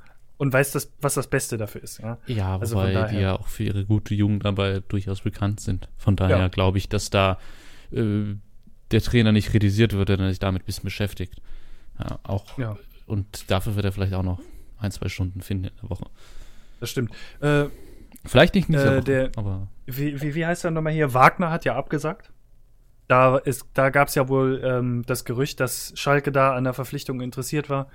und 0.43 0.53
weiß, 0.53 0.73
das, 0.73 0.93
was 1.01 1.15
das 1.15 1.29
Beste 1.29 1.57
dafür 1.57 1.85
ist. 1.85 2.01
Ja, 2.01 2.19
ja 2.27 2.59
also 2.59 2.75
wobei 2.75 3.07
die 3.13 3.21
ja 3.21 3.39
auch 3.39 3.47
für 3.47 3.63
ihre 3.63 3.85
gute 3.85 4.13
Jugend 4.13 4.45
dabei 4.45 4.83
durchaus 4.89 5.21
bekannt 5.21 5.61
sind. 5.61 5.89
Von 5.99 6.17
daher 6.17 6.37
ja. 6.37 6.49
glaube 6.49 6.79
ich, 6.79 6.89
dass 6.89 7.11
da 7.11 7.39
äh, 7.93 8.35
der 8.91 9.03
Trainer 9.03 9.31
nicht 9.31 9.51
kritisiert 9.51 9.93
wird, 9.93 10.09
wenn 10.09 10.19
er 10.19 10.31
sich 10.31 10.41
damit 10.41 10.63
ein 10.63 10.67
bisschen 10.67 10.83
beschäftigt. 10.83 11.41
Ja, 11.97 12.19
auch, 12.25 12.59
ja. 12.59 12.77
Und 13.07 13.53
dafür 13.53 13.77
wird 13.77 13.85
er 13.85 13.93
vielleicht 13.93 14.15
auch 14.15 14.25
noch 14.25 14.41
ein, 14.79 14.91
zwei 14.91 15.09
Stunden 15.09 15.43
finden 15.43 15.67
in 15.67 15.77
der 15.81 15.91
Woche. 15.91 16.07
Das 16.81 16.91
stimmt. 16.91 17.13
Äh, 17.39 17.67
vielleicht 18.25 18.57
nicht 18.57 18.69
in 18.69 18.73
dieser 18.73 18.95
äh, 18.95 18.97
Woche, 18.97 19.05
der, 19.05 19.31
aber. 19.37 19.69
Wie, 19.87 20.21
wie, 20.21 20.35
wie 20.35 20.45
heißt 20.45 20.65
er 20.65 20.73
nochmal 20.73 20.93
hier? 20.93 21.15
Wagner 21.15 21.53
hat 21.53 21.65
ja 21.65 21.77
abgesagt. 21.77 22.33
Da, 23.07 23.41
da 23.75 23.91
gab 23.91 24.09
es 24.09 24.17
ja 24.17 24.29
wohl 24.29 24.61
ähm, 24.65 25.05
das 25.07 25.25
Gerücht, 25.25 25.61
dass 25.61 25.93
Schalke 25.95 26.33
da 26.33 26.57
an 26.57 26.65
der 26.65 26.73
Verpflichtung 26.73 27.21
interessiert 27.21 27.71
war. 27.71 27.87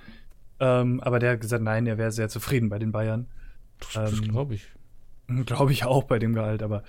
Ähm, 0.60 1.00
aber 1.02 1.20
der 1.20 1.34
hat 1.34 1.42
gesagt, 1.42 1.64
nein, 1.64 1.86
er 1.88 1.98
wäre 1.98 2.12
sehr 2.12 2.30
zufrieden 2.30 2.70
bei 2.70 2.80
den 2.80 2.92
Bayern. 2.92 3.28
Das, 3.94 4.14
ähm, 4.14 4.22
glaube 4.22 4.56
ich. 4.56 4.68
Glaube 5.46 5.72
ich 5.72 5.84
auch 5.84 6.06
bei 6.06 6.20
dem 6.20 6.34
Gehalt, 6.34 6.64
aber 6.64 6.84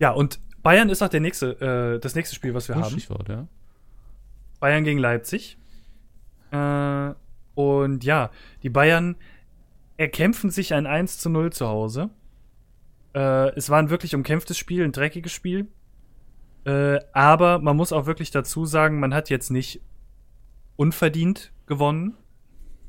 ja, 0.00 0.10
und 0.10 0.40
Bayern 0.62 0.88
ist 0.88 1.02
auch 1.02 1.08
der 1.08 1.20
nächste, 1.20 1.94
äh, 1.96 2.00
das 2.00 2.16
nächste 2.16 2.34
Spiel, 2.34 2.52
was 2.52 2.68
wir 2.68 2.74
haben. 2.74 2.98
Ja. 3.28 3.46
Bayern 4.58 4.84
gegen 4.84 4.98
Leipzig. 4.98 5.56
Äh, 6.50 7.12
und 7.54 8.04
ja, 8.04 8.30
die 8.62 8.70
Bayern 8.70 9.16
erkämpfen 9.96 10.50
sich 10.50 10.74
ein 10.74 10.86
1 10.86 11.18
zu 11.18 11.30
0 11.30 11.52
zu 11.52 11.68
Hause. 11.68 12.10
Äh, 13.14 13.54
es 13.54 13.70
war 13.70 13.78
ein 13.78 13.90
wirklich 13.90 14.14
umkämpftes 14.14 14.58
Spiel, 14.58 14.84
ein 14.84 14.92
dreckiges 14.92 15.32
Spiel. 15.32 15.68
Äh, 16.64 16.98
aber 17.12 17.60
man 17.60 17.76
muss 17.76 17.92
auch 17.92 18.06
wirklich 18.06 18.32
dazu 18.32 18.66
sagen, 18.66 18.98
man 18.98 19.14
hat 19.14 19.30
jetzt 19.30 19.50
nicht 19.50 19.80
unverdient 20.74 21.52
gewonnen 21.66 22.16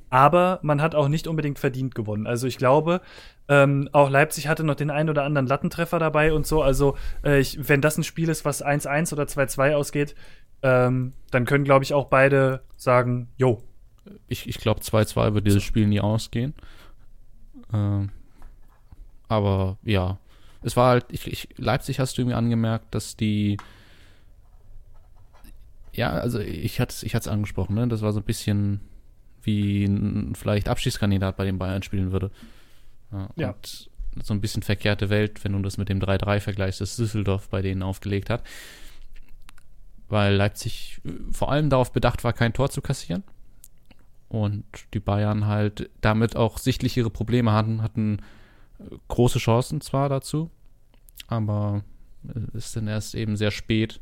aber 0.10 0.60
man 0.62 0.82
hat 0.82 0.96
auch 0.96 1.08
nicht 1.08 1.28
unbedingt 1.28 1.60
verdient 1.60 1.96
gewonnen. 1.96 2.28
Also 2.28 2.48
ich 2.48 2.58
glaube, 2.58 3.02
ähm, 3.50 3.90
auch 3.92 4.10
Leipzig 4.10 4.48
hatte 4.48 4.64
noch 4.64 4.76
den 4.76 4.90
einen 4.90 5.10
oder 5.10 5.24
anderen 5.24 5.48
Lattentreffer 5.48 6.00
dabei 6.00 6.34
und 6.34 6.48
so. 6.48 6.62
Also 6.62 6.98
äh, 7.24 7.40
ich, 7.40 7.68
wenn 7.68 7.82
das 7.82 7.98
ein 7.98 8.04
Spiel 8.04 8.30
ist, 8.30 8.46
was 8.46 8.64
1-1 8.64 9.14
oder 9.14 9.24
2-2 9.24 9.76
ausgeht, 9.76 10.16
ähm, 10.64 11.14
dann 11.32 11.46
können, 11.46 11.64
glaube 11.64 11.84
ich, 11.84 11.94
auch 11.94 12.06
beide 12.06 12.62
sagen, 12.76 13.30
jo. 13.38 13.62
Ich, 14.28 14.48
ich 14.48 14.58
glaube, 14.58 14.82
2-2 14.82 15.34
wird 15.34 15.46
dieses 15.46 15.64
Spiel 15.64 15.88
nie 15.88 16.00
ausgehen. 16.00 16.54
Ähm, 17.74 18.10
aber 19.28 19.78
ja, 19.84 20.18
es 20.64 20.78
war 20.78 20.90
halt, 20.90 21.06
ich, 21.12 21.28
ich, 21.28 21.50
Leipzig 21.58 22.00
hast 22.00 22.18
du 22.18 22.22
irgendwie 22.22 22.36
angemerkt, 22.36 22.96
dass 22.96 23.18
die 23.18 23.58
ja, 25.98 26.12
also 26.12 26.40
ich 26.40 26.80
hatte 26.80 26.94
es 26.94 27.04
ich 27.04 27.28
angesprochen, 27.28 27.76
ne? 27.76 27.88
Das 27.88 28.04
war 28.04 28.14
so 28.14 28.20
ein 28.20 28.26
bisschen 28.26 28.82
wie 29.48 29.86
ein 29.86 30.36
vielleicht 30.36 30.70
Abschiedskandidat 30.70 31.38
bei 31.38 31.46
den 31.46 31.58
Bayern 31.58 31.82
spielen 31.82 32.12
würde. 32.12 32.30
Ja, 33.12 33.30
ja. 33.36 33.50
Und 33.50 33.90
so 34.24 34.34
ein 34.34 34.42
bisschen 34.42 34.62
verkehrte 34.62 35.10
Welt, 35.10 35.44
wenn 35.44 35.54
du 35.54 35.60
das 35.60 35.78
mit 35.78 35.90
dem 35.90 36.00
3-3 36.00 36.40
vergleichst, 36.40 36.82
das 36.82 36.98
Düsseldorf 36.98 37.50
bei 37.50 37.62
denen 37.62 37.82
aufgelegt 37.82 38.30
hat. 38.30 38.44
Weil 40.10 40.36
Leipzig 40.36 41.02
äh, 41.06 41.12
vor 41.32 41.52
allem 41.52 41.70
darauf 41.70 41.92
bedacht 41.92 42.24
war, 42.24 42.34
kein 42.34 42.54
Tor 42.54 42.70
zu 42.70 42.82
kassieren. 42.82 43.24
Und 44.30 44.66
die 44.94 45.00
Bayern 45.00 45.48
halt 45.48 45.90
damit 46.02 46.36
auch 46.36 46.58
sichtlich 46.58 46.98
ihre 46.98 47.10
Probleme 47.10 47.54
hatten, 47.54 47.82
hatten 47.82 48.20
äh, 48.80 48.96
große 49.08 49.40
Chancen 49.40 49.82
zwar 49.82 50.10
dazu, 50.10 50.52
aber 51.28 51.84
es 52.54 52.66
ist 52.66 52.76
dann 52.76 52.88
erst 52.88 53.16
eben 53.16 53.38
sehr 53.38 53.52
spät 53.52 54.02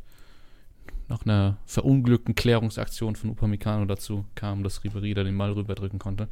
nach 1.08 1.24
einer 1.26 1.58
verunglückten 1.66 2.36
Klärungsaktion 2.36 3.16
von 3.16 3.30
Upamecano 3.32 3.86
dazu 3.86 4.26
kam, 4.36 4.64
dass 4.64 4.84
Ribery 4.84 5.14
da 5.14 5.24
den 5.24 5.38
Ball 5.38 5.51
rüberdrücken 5.51 5.99
konnte. 5.99 6.28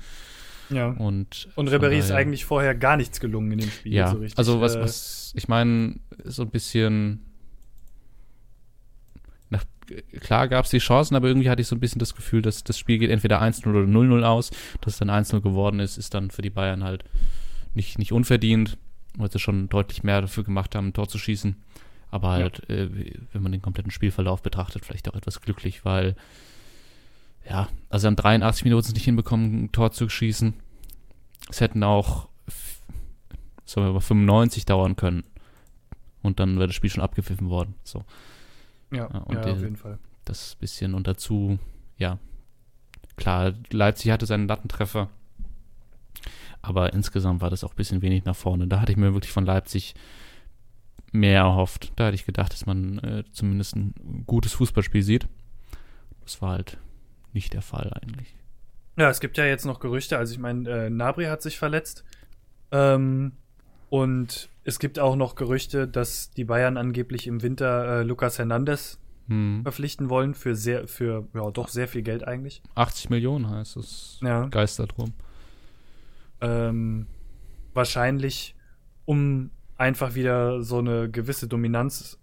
Ja. 0.70 0.88
Und, 0.88 1.50
und 1.56 1.68
Ribery 1.68 2.00
ist 2.00 2.12
eigentlich 2.12 2.46
vorher 2.46 2.74
gar 2.74 2.98
nichts 2.98 3.20
gelungen 3.20 3.52
in 3.52 3.60
dem 3.60 3.70
Spiel. 3.70 3.94
Ja, 3.94 4.10
so 4.10 4.18
richtig. 4.18 4.38
also 4.38 4.62
was, 4.62 4.76
äh, 4.76 4.82
was 4.82 5.34
ich 5.36 5.48
meine, 5.48 6.00
so 6.24 6.44
ein 6.44 6.50
bisschen 6.50 7.20
nach, 9.50 9.64
klar 10.22 10.48
gab 10.48 10.66
es 10.66 10.72
die 10.72 10.80
Chancen, 10.80 11.16
aber 11.16 11.28
irgendwie 11.28 11.50
hatte 11.50 11.62
ich 11.62 11.68
so 11.68 11.76
ein 11.76 11.80
bisschen 11.80 12.00
das 12.00 12.16
Gefühl, 12.16 12.42
dass 12.42 12.64
das 12.64 12.80
Spiel 12.80 12.98
geht 12.98 13.12
entweder 13.12 13.42
1-0 13.42 13.68
oder 13.68 13.82
0-0 13.82 14.24
aus. 14.24 14.50
Dass 14.82 14.94
es 14.94 15.00
dann 15.00 15.12
1-0 15.12 15.42
geworden 15.42 15.80
ist, 15.80 15.98
ist 15.98 16.14
dann 16.14 16.32
für 16.32 16.42
die 16.42 16.50
Bayern 16.50 16.84
halt 16.84 17.04
nicht, 17.74 18.00
nicht 18.00 18.12
unverdient, 18.12 18.78
weil 19.18 19.32
sie 19.32 19.40
schon 19.40 19.70
deutlich 19.70 20.04
mehr 20.04 20.22
dafür 20.22 20.44
gemacht 20.44 20.76
haben, 20.76 20.88
ein 20.88 20.94
Tor 20.94 21.08
zu 21.08 21.18
schießen. 21.18 21.56
Aber 22.14 22.30
halt, 22.30 22.62
ja. 22.70 22.76
äh, 22.76 23.16
wenn 23.32 23.42
man 23.42 23.52
den 23.52 23.64
kompletten 23.64 23.90
Spielverlauf 23.90 24.44
betrachtet, 24.44 24.86
vielleicht 24.86 25.10
auch 25.10 25.16
etwas 25.16 25.42
glücklich, 25.42 25.84
weil, 25.84 26.16
ja, 27.50 27.68
also 27.90 28.08
an 28.08 28.16
83 28.16 28.66
Minuten 28.66 28.92
nicht 28.92 29.06
hinbekommen, 29.06 29.64
ein 29.64 29.72
Tor 29.72 29.92
zu 29.92 30.08
schießen. 30.08 30.54
Es 31.50 31.60
hätten 31.60 31.82
auch, 31.82 32.28
sagen 33.66 33.88
wir 33.88 33.94
mal, 33.94 34.00
95 34.00 34.66
dauern 34.66 34.96
können. 34.96 35.24
Und 36.22 36.40
dann 36.40 36.58
wäre 36.58 36.68
das 36.68 36.76
Spiel 36.76 36.92
schon 36.92 37.02
abgepfiffen 37.02 37.50
worden. 37.50 37.74
So. 37.84 38.06
Ja, 38.92 39.10
ja, 39.12 39.26
ja 39.32 39.52
auf 39.52 39.62
jeden 39.62 39.76
Fall. 39.76 39.98
Das 40.24 40.54
bisschen 40.54 40.94
und 40.94 41.08
dazu, 41.08 41.58
ja, 41.98 42.20
klar, 43.16 43.54
Leipzig 43.72 44.12
hatte 44.12 44.28
seinen 44.28 44.48
Lattentreffer. 44.48 45.10
Aber 46.62 46.94
insgesamt 46.94 47.42
war 47.42 47.50
das 47.50 47.64
auch 47.64 47.72
ein 47.72 47.76
bisschen 47.76 48.04
wenig 48.04 48.24
nach 48.24 48.36
vorne. 48.36 48.68
Da 48.68 48.82
hatte 48.82 48.92
ich 48.92 49.00
mir 49.00 49.16
wirklich 49.16 49.32
von 49.32 49.48
Leipzig 49.48 49.96
mehr 51.14 51.42
erhofft. 51.42 51.94
Da 51.96 52.08
hätte 52.08 52.16
ich 52.16 52.26
gedacht, 52.26 52.52
dass 52.52 52.66
man 52.66 53.00
äh, 53.00 53.24
zumindest 53.32 53.76
ein 53.76 54.24
gutes 54.26 54.54
Fußballspiel 54.54 55.04
sieht. 55.04 55.28
Das 56.22 56.42
war 56.42 56.52
halt 56.52 56.78
nicht 57.34 57.54
der 57.54 57.62
Fall 57.62 57.92
eigentlich. 58.02 58.36
Ja, 58.98 59.10
es 59.10 59.20
gibt 59.20 59.38
ja 59.38 59.46
jetzt 59.46 59.66
noch 59.66 59.80
Gerüchte. 59.80 60.18
Also 60.18 60.34
ich 60.34 60.40
meine, 60.40 60.70
äh, 60.70 60.90
Nabri 60.90 61.26
hat 61.26 61.42
sich 61.42 61.58
verletzt. 61.58 62.04
Ähm, 62.72 63.34
und 63.90 64.50
es 64.64 64.80
gibt 64.80 65.00
auch 65.00 65.16
noch 65.16 65.36
Gerüchte, 65.36 65.88
dass 65.88 66.32
die 66.32 66.46
Bayern 66.46 66.78
angeblich 66.78 67.28
im 67.28 67.42
Winter 67.42 68.00
äh, 68.00 68.04
Lucas 68.04 68.40
Hernandez 68.40 69.00
hm. 69.28 69.62
verpflichten 69.64 70.10
wollen 70.10 70.34
für 70.34 70.56
sehr, 70.56 70.88
für 70.88 71.28
ja 71.34 71.52
doch 71.52 71.68
sehr 71.68 71.88
viel 71.88 72.02
Geld 72.02 72.28
eigentlich. 72.28 72.62
80 72.76 73.10
Millionen 73.10 73.50
heißt 73.50 73.78
es. 73.78 74.20
Ja. 74.22 74.48
Geistert 74.48 74.98
rum. 74.98 75.14
Ähm, 76.42 77.08
wahrscheinlich, 77.74 78.56
um 79.06 79.52
einfach 79.84 80.16
wieder 80.16 80.62
so 80.64 80.78
eine 80.78 81.10
gewisse 81.10 81.48
Dominanz 81.48 82.18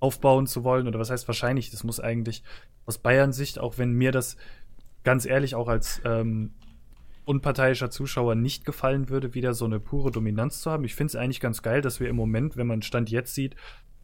aufbauen 0.00 0.48
zu 0.48 0.64
wollen. 0.64 0.88
Oder 0.88 0.98
was 0.98 1.10
heißt 1.10 1.28
wahrscheinlich? 1.28 1.70
Das 1.70 1.84
muss 1.84 2.00
eigentlich 2.00 2.42
aus 2.86 2.98
Bayern 2.98 3.32
Sicht, 3.32 3.60
auch 3.60 3.78
wenn 3.78 3.92
mir 3.92 4.10
das 4.10 4.36
ganz 5.04 5.24
ehrlich 5.24 5.54
auch 5.54 5.68
als 5.68 6.02
ähm, 6.04 6.50
unparteiischer 7.24 7.90
Zuschauer 7.90 8.34
nicht 8.34 8.64
gefallen 8.64 9.08
würde, 9.08 9.34
wieder 9.34 9.54
so 9.54 9.64
eine 9.64 9.78
pure 9.78 10.10
Dominanz 10.10 10.60
zu 10.60 10.72
haben. 10.72 10.84
Ich 10.84 10.96
finde 10.96 11.12
es 11.12 11.16
eigentlich 11.16 11.38
ganz 11.38 11.62
geil, 11.62 11.82
dass 11.82 12.00
wir 12.00 12.08
im 12.08 12.16
Moment, 12.16 12.56
wenn 12.56 12.66
man 12.66 12.82
Stand 12.82 13.10
jetzt 13.10 13.34
sieht, 13.34 13.54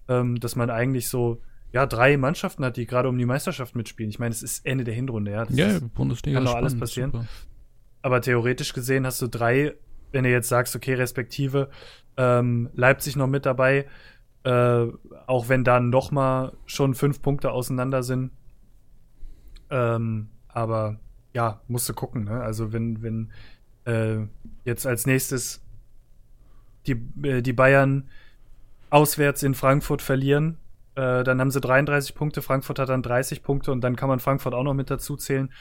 ähm, 0.08 0.38
dass 0.38 0.54
man 0.54 0.70
eigentlich 0.70 1.08
so 1.08 1.42
ja 1.72 1.84
drei 1.84 2.16
Mannschaften 2.16 2.64
hat, 2.64 2.76
die 2.76 2.86
gerade 2.86 3.08
um 3.08 3.18
die 3.18 3.26
Meisterschaft 3.26 3.74
mitspielen. 3.74 4.08
Ich 4.08 4.20
meine, 4.20 4.30
es 4.30 4.44
ist 4.44 4.64
Ende 4.64 4.84
der 4.84 4.94
Hinrunde, 4.94 5.32
ja. 5.32 5.44
Das 5.44 5.56
ja, 5.56 5.66
ist, 5.66 5.94
Bundesliga 5.94 6.38
kann 6.38 6.46
doch 6.46 6.54
alles 6.54 6.78
passieren. 6.78 7.10
Super. 7.10 7.26
Aber 8.02 8.20
theoretisch 8.20 8.72
gesehen 8.72 9.04
hast 9.04 9.20
du 9.20 9.26
drei, 9.26 9.74
wenn 10.12 10.22
du 10.22 10.30
jetzt 10.30 10.48
sagst, 10.48 10.76
okay, 10.76 10.94
respektive 10.94 11.70
ähm, 12.18 12.68
Leipzig 12.74 13.16
noch 13.16 13.28
mit 13.28 13.46
dabei, 13.46 13.86
äh, 14.44 14.86
auch 15.26 15.48
wenn 15.48 15.64
dann 15.64 15.88
noch 15.88 16.10
mal 16.10 16.52
schon 16.66 16.94
fünf 16.94 17.22
Punkte 17.22 17.52
auseinander 17.52 18.02
sind. 18.02 18.32
Ähm, 19.70 20.28
aber 20.48 20.98
ja, 21.32 21.60
musst 21.68 21.88
du 21.88 21.94
gucken. 21.94 22.24
Ne? 22.24 22.40
Also 22.42 22.72
wenn 22.72 23.02
wenn 23.02 23.30
äh, 23.84 24.26
jetzt 24.64 24.86
als 24.86 25.06
nächstes 25.06 25.62
die 26.86 27.00
äh, 27.22 27.40
die 27.40 27.52
Bayern 27.52 28.08
auswärts 28.90 29.42
in 29.42 29.54
Frankfurt 29.54 30.02
verlieren, 30.02 30.58
äh, 30.96 31.22
dann 31.22 31.40
haben 31.40 31.50
sie 31.50 31.60
33 31.60 32.14
Punkte. 32.14 32.42
Frankfurt 32.42 32.80
hat 32.80 32.88
dann 32.88 33.02
30 33.02 33.42
Punkte 33.42 33.70
und 33.70 33.82
dann 33.82 33.94
kann 33.94 34.08
man 34.08 34.18
Frankfurt 34.18 34.54
auch 34.54 34.64
noch 34.64 34.74
mit 34.74 34.90
dazu 34.90 35.16
zählen, 35.16 35.52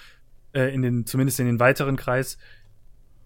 äh, 0.54 0.74
in 0.74 0.82
den 0.82 1.06
zumindest 1.06 1.40
in 1.40 1.46
den 1.46 1.60
weiteren 1.60 1.98
Kreis. 1.98 2.40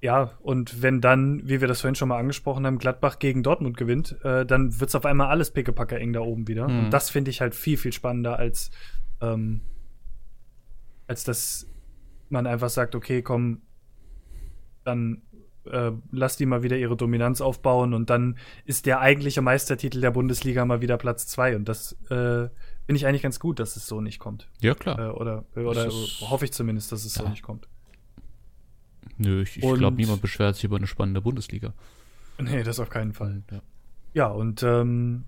Ja, 0.02 0.32
und 0.42 0.82
wenn 0.82 1.00
dann, 1.00 1.48
wie 1.48 1.62
wir 1.62 1.68
das 1.68 1.82
vorhin 1.82 1.94
schon 1.94 2.10
mal 2.10 2.18
angesprochen 2.18 2.66
haben, 2.66 2.80
Gladbach 2.80 3.20
gegen 3.20 3.44
Dortmund 3.44 3.78
gewinnt, 3.78 4.18
äh, 4.24 4.48
dann 4.48 4.80
wird's 4.80 4.96
auf 4.96 5.06
einmal 5.06 5.28
alles 5.28 5.52
pickepacker 5.52 6.00
eng 6.00 6.12
da 6.12 6.22
oben 6.22 6.48
wieder. 6.48 6.68
Mhm. 6.68 6.80
Und 6.80 6.90
das 6.90 7.12
finde 7.12 7.30
ich 7.30 7.40
halt 7.40 7.54
viel, 7.54 7.78
viel 7.78 7.94
spannender, 7.94 8.40
als, 8.40 8.72
ähm, 9.22 9.62
als 11.06 11.24
dass 11.24 11.68
man 12.30 12.48
einfach 12.48 12.70
sagt, 12.70 12.96
okay, 12.96 13.22
komm, 13.22 13.62
dann 14.84 15.22
äh, 15.66 15.92
lass 16.12 16.38
die 16.38 16.48
mal 16.48 16.64
wieder 16.64 16.78
ihre 16.78 16.98
Dominanz 16.98 17.40
aufbauen 17.40 17.94
und 17.94 18.10
dann 18.10 18.38
ist 18.66 18.88
der 18.88 19.02
eigentliche 19.02 19.44
Meistertitel 19.44 20.02
der 20.02 20.10
Bundesliga 20.10 20.66
mal 20.66 20.82
wieder 20.82 20.98
Platz 20.98 21.28
zwei. 21.28 21.56
Und 21.56 21.70
das 21.70 21.94
äh, 22.06 22.50
finde 22.86 22.96
ich 22.96 23.06
eigentlich 23.06 23.22
ganz 23.22 23.40
gut, 23.40 23.60
dass 23.60 23.76
es 23.76 23.86
so 23.86 24.02
nicht 24.02 24.18
kommt. 24.18 24.50
Ja, 24.62 24.74
klar. 24.74 24.98
Äh, 24.98 25.12
oder 25.12 25.46
oder 25.56 25.88
hoffe 26.22 26.46
ich 26.46 26.54
zumindest, 26.54 26.92
dass 26.92 27.06
es 27.06 27.16
ja. 27.16 27.22
so 27.22 27.30
nicht 27.30 27.44
kommt. 27.44 27.68
Nö, 29.22 29.44
ich, 29.44 29.58
ich 29.58 29.74
glaube, 29.74 29.98
niemand 29.98 30.22
beschwert 30.22 30.56
sich 30.56 30.64
über 30.64 30.78
eine 30.78 30.88
spannende 30.88 31.22
Bundesliga. 31.22 31.74
Nee, 32.40 32.64
das 32.64 32.80
auf 32.80 32.90
keinen 32.90 33.14
Fall. 33.14 33.44
Ja, 33.52 33.62
ja 34.14 34.28
und 34.28 34.64
ähm, 34.64 35.26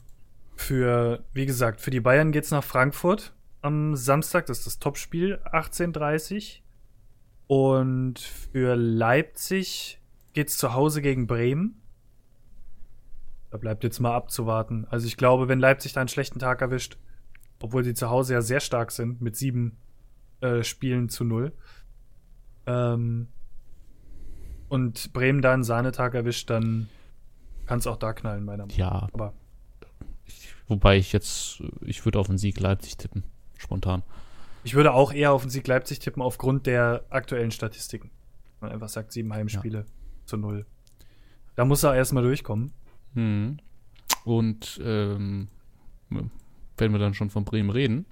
für, 0.55 1.23
wie 1.33 1.45
gesagt, 1.45 1.79
für 1.79 1.91
die 1.91 1.99
Bayern 1.99 2.31
geht 2.31 2.45
es 2.45 2.51
nach 2.51 2.63
Frankfurt 2.63 3.33
am 3.61 3.95
Samstag. 3.95 4.47
Das 4.47 4.59
ist 4.59 4.65
das 4.65 4.79
Topspiel, 4.79 5.39
18.30 5.51 6.61
Und 7.45 8.19
für 8.19 8.75
Leipzig 8.75 9.99
geht 10.33 10.47
es 10.49 10.57
zu 10.57 10.73
Hause 10.73 11.03
gegen 11.03 11.27
Bremen. 11.27 11.79
Da 13.51 13.57
bleibt 13.57 13.83
jetzt 13.83 13.99
mal 13.99 14.15
abzuwarten. 14.15 14.87
Also 14.89 15.05
ich 15.05 15.17
glaube, 15.17 15.47
wenn 15.47 15.59
Leipzig 15.59 15.93
da 15.93 16.01
einen 16.01 16.07
schlechten 16.07 16.39
Tag 16.39 16.61
erwischt, 16.61 16.97
obwohl 17.61 17.83
sie 17.83 17.93
zu 17.93 18.09
Hause 18.09 18.33
ja 18.33 18.41
sehr 18.41 18.59
stark 18.59 18.91
sind, 18.91 19.21
mit 19.21 19.35
sieben 19.35 19.77
äh, 20.41 20.63
Spielen 20.63 21.09
zu 21.09 21.23
null, 21.23 21.53
ähm, 22.65 23.27
und 24.73 25.13
Bremen 25.13 25.43
da 25.43 25.53
einen 25.53 25.63
Sahnetag 25.63 26.15
erwischt, 26.15 26.49
dann 26.49 26.89
kann 27.67 27.77
es 27.77 27.85
auch 27.85 27.97
da 27.97 28.11
knallen, 28.11 28.43
meiner 28.43 28.65
Meinung 28.65 28.69
nach. 28.69 29.03
Ja. 29.03 29.09
Aber 29.13 29.33
wobei 30.67 30.97
ich 30.97 31.13
jetzt, 31.13 31.61
ich 31.81 32.03
würde 32.05 32.17
auf 32.17 32.25
den 32.25 32.39
Sieg 32.39 32.59
Leipzig 32.59 32.97
tippen, 32.97 33.23
spontan. 33.55 34.01
Ich 34.63 34.73
würde 34.73 34.93
auch 34.93 35.13
eher 35.13 35.31
auf 35.31 35.43
den 35.43 35.51
Sieg 35.51 35.67
Leipzig 35.67 35.99
tippen, 35.99 36.23
aufgrund 36.23 36.65
der 36.65 37.05
aktuellen 37.11 37.51
Statistiken. 37.51 38.09
Man 38.61 38.71
einfach 38.71 38.89
sagt, 38.89 39.11
sieben 39.11 39.31
Heimspiele 39.31 39.79
ja. 39.79 39.85
zu 40.25 40.37
null. 40.37 40.65
Da 41.55 41.65
muss 41.65 41.83
er 41.83 41.93
erstmal 41.93 42.23
durchkommen. 42.23 42.73
Hm. 43.13 43.57
Und 44.25 44.81
ähm, 44.83 45.49
wenn 46.09 46.91
wir 46.91 46.99
dann 46.99 47.13
schon 47.13 47.29
von 47.29 47.45
Bremen 47.45 47.69
reden, 47.69 48.07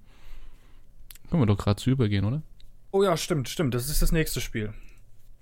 können 1.32 1.42
wir 1.42 1.48
doch 1.48 1.58
gerade 1.58 1.82
zu 1.82 1.90
übergehen, 1.90 2.24
oder? 2.24 2.44
Oh 2.92 3.02
ja, 3.02 3.18
stimmt, 3.18 3.50
stimmt. 3.50 3.74
Das 3.74 3.90
ist 3.90 4.04
das 4.04 4.12
nächste 4.12 4.42
Spiel. 4.42 4.76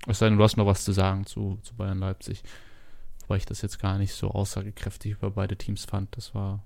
Es 0.08 0.20
sei 0.20 0.30
denn, 0.30 0.38
du 0.38 0.44
hast 0.44 0.58
noch 0.58 0.66
was 0.66 0.84
zu 0.84 0.92
sagen 0.92 1.26
zu, 1.26 1.60
zu 1.62 1.76
Bayern 1.76 2.00
Leipzig. 2.00 2.44
Wobei 3.22 3.38
ich 3.38 3.46
das 3.46 3.62
jetzt 3.62 3.80
gar 3.80 3.98
nicht 3.98 4.14
so 4.14 4.32
aussagekräftig 4.32 5.14
über 5.14 5.32
beide 5.32 5.56
Teams 5.56 5.86
fand. 5.86 6.16
Das 6.18 6.34
war. 6.34 6.64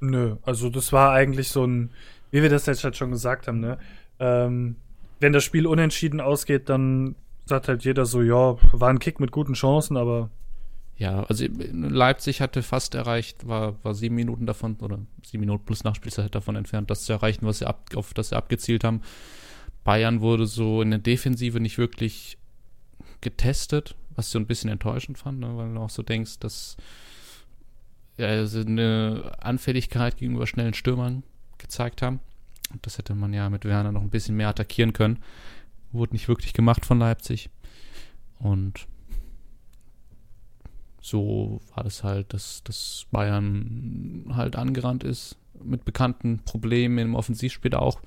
Nö, 0.00 0.36
also 0.42 0.70
das 0.70 0.92
war 0.92 1.12
eigentlich 1.12 1.48
so 1.48 1.64
ein, 1.64 1.90
wie 2.30 2.42
wir 2.42 2.50
das 2.50 2.66
jetzt 2.66 2.84
halt 2.84 2.96
schon 2.96 3.10
gesagt 3.10 3.48
haben, 3.48 3.60
ne? 3.60 3.78
Ähm, 4.20 4.76
wenn 5.20 5.32
das 5.32 5.44
Spiel 5.44 5.66
unentschieden 5.66 6.20
ausgeht, 6.20 6.68
dann 6.68 7.16
sagt 7.46 7.68
halt 7.68 7.84
jeder 7.84 8.06
so, 8.06 8.22
ja, 8.22 8.56
war 8.72 8.90
ein 8.90 8.98
Kick 9.00 9.18
mit 9.20 9.32
guten 9.32 9.54
Chancen, 9.54 9.96
aber. 9.96 10.30
Ja, 10.96 11.22
also 11.24 11.46
Leipzig 11.72 12.40
hatte 12.40 12.62
fast 12.62 12.94
erreicht, 12.94 13.46
war, 13.46 13.82
war 13.84 13.94
sieben 13.94 14.16
Minuten 14.16 14.46
davon, 14.46 14.76
oder 14.80 14.98
sieben 15.24 15.40
Minuten 15.40 15.64
plus 15.64 15.84
Nachspielzeit 15.84 16.34
davon 16.34 16.56
entfernt, 16.56 16.90
das 16.90 17.04
zu 17.04 17.12
erreichen, 17.12 17.46
was 17.46 17.58
sie 17.58 17.66
ab, 17.66 17.90
auf 17.94 18.14
das 18.14 18.30
sie 18.30 18.36
abgezielt 18.36 18.84
haben. 18.84 19.02
Bayern 19.84 20.20
wurde 20.20 20.46
so 20.46 20.82
in 20.82 20.90
der 20.90 20.98
Defensive 20.98 21.60
nicht 21.60 21.78
wirklich 21.78 22.37
getestet, 23.20 23.96
was 24.14 24.26
ich 24.26 24.32
so 24.32 24.38
ein 24.38 24.46
bisschen 24.46 24.70
enttäuschend 24.70 25.18
fand, 25.18 25.40
ne, 25.40 25.56
weil 25.56 25.72
du 25.72 25.80
auch 25.80 25.90
so 25.90 26.02
denkst, 26.02 26.38
dass 26.38 26.76
also 28.18 28.60
eine 28.60 29.32
Anfälligkeit 29.38 30.16
gegenüber 30.16 30.46
schnellen 30.46 30.74
Stürmern 30.74 31.22
gezeigt 31.58 32.02
haben. 32.02 32.20
Und 32.72 32.84
das 32.84 32.98
hätte 32.98 33.14
man 33.14 33.32
ja 33.32 33.48
mit 33.48 33.64
Werner 33.64 33.92
noch 33.92 34.02
ein 34.02 34.10
bisschen 34.10 34.36
mehr 34.36 34.48
attackieren 34.48 34.92
können. 34.92 35.22
Wurde 35.92 36.12
nicht 36.14 36.28
wirklich 36.28 36.52
gemacht 36.52 36.84
von 36.84 36.98
Leipzig. 36.98 37.48
Und 38.38 38.86
so 41.00 41.60
war 41.74 41.84
das 41.84 42.04
halt, 42.04 42.34
dass, 42.34 42.62
dass 42.64 43.06
Bayern 43.10 44.26
halt 44.34 44.56
angerannt 44.56 45.04
ist, 45.04 45.36
mit 45.62 45.84
bekannten 45.84 46.40
Problemen 46.44 46.98
im 46.98 47.14
Offensivspiel 47.14 47.74
auch, 47.74 48.00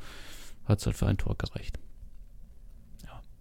hat 0.66 0.80
es 0.80 0.86
halt 0.86 0.96
für 0.96 1.08
ein 1.08 1.18
Tor 1.18 1.36
gereicht. 1.38 1.80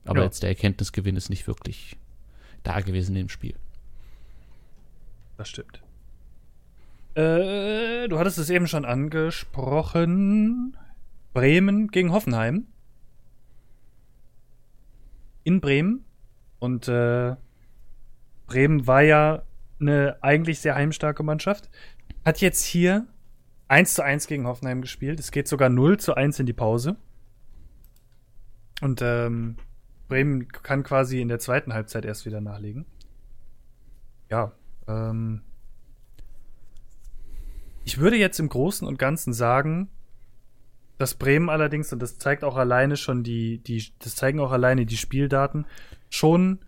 Aber 0.05 0.21
ja. 0.21 0.25
jetzt 0.25 0.43
der 0.43 0.51
Erkenntnisgewinn 0.51 1.17
ist 1.17 1.31
nicht 1.31 1.47
wirklich 1.47 1.97
da 2.63 2.81
gewesen 2.81 3.17
im 3.17 3.29
Spiel. 3.29 3.55
Das 5.37 5.49
stimmt. 5.49 5.83
Äh, 7.15 8.09
du 8.09 8.19
hattest 8.19 8.39
es 8.39 8.51
eben 8.51 8.67
schon 8.67 8.85
angesprochen. 8.85 10.77
Bremen 11.33 11.89
gegen 11.89 12.13
Hoffenheim. 12.13 12.67
In 15.45 15.61
Bremen. 15.61 16.05
Und 16.59 16.89
äh, 16.89 17.37
Bremen 18.47 18.87
war 18.87 19.03
ja 19.03 19.43
eine 19.81 20.19
eigentlich 20.21 20.61
sehr 20.61 20.75
heimstarke 20.75 21.23
Mannschaft. 21.23 21.71
Hat 22.25 22.41
jetzt 22.41 22.65
hier 22.65 23.07
1 23.69 23.95
zu 23.95 24.03
1 24.03 24.27
gegen 24.27 24.47
Hoffenheim 24.47 24.83
gespielt. 24.83 25.19
Es 25.21 25.31
geht 25.31 25.49
sogar 25.49 25.69
0 25.69 25.99
zu 25.99 26.15
1 26.15 26.39
in 26.41 26.47
die 26.47 26.53
Pause. 26.53 26.97
Und 28.81 29.01
ähm, 29.03 29.57
Bremen 30.11 30.49
kann 30.49 30.83
quasi 30.83 31.23
in 31.23 31.29
der 31.29 31.39
zweiten 31.39 31.73
Halbzeit 31.73 32.05
erst 32.05 32.27
wieder 32.27 32.43
nachlegen. 32.43 32.85
Ja, 34.29 34.53
ähm, 34.87 35.41
ich 37.85 37.99
würde 37.99 38.17
jetzt 38.17 38.39
im 38.39 38.51
Großen 38.51 38.87
und 38.87 38.99
Ganzen 38.99 39.33
sagen, 39.33 39.89
dass 40.99 41.15
Bremen 41.15 41.49
allerdings, 41.49 41.93
und 41.93 42.03
das 42.03 42.19
zeigt 42.19 42.45
auch 42.45 42.57
alleine 42.57 42.99
schon 42.99 43.23
die, 43.23 43.59
die 43.59 43.83
das 44.01 44.17
zeigen 44.17 44.39
auch 44.39 44.53
alleine 44.53 44.85
die 44.85 44.99
Spieldaten, 44.99 45.65
schon 46.11 46.59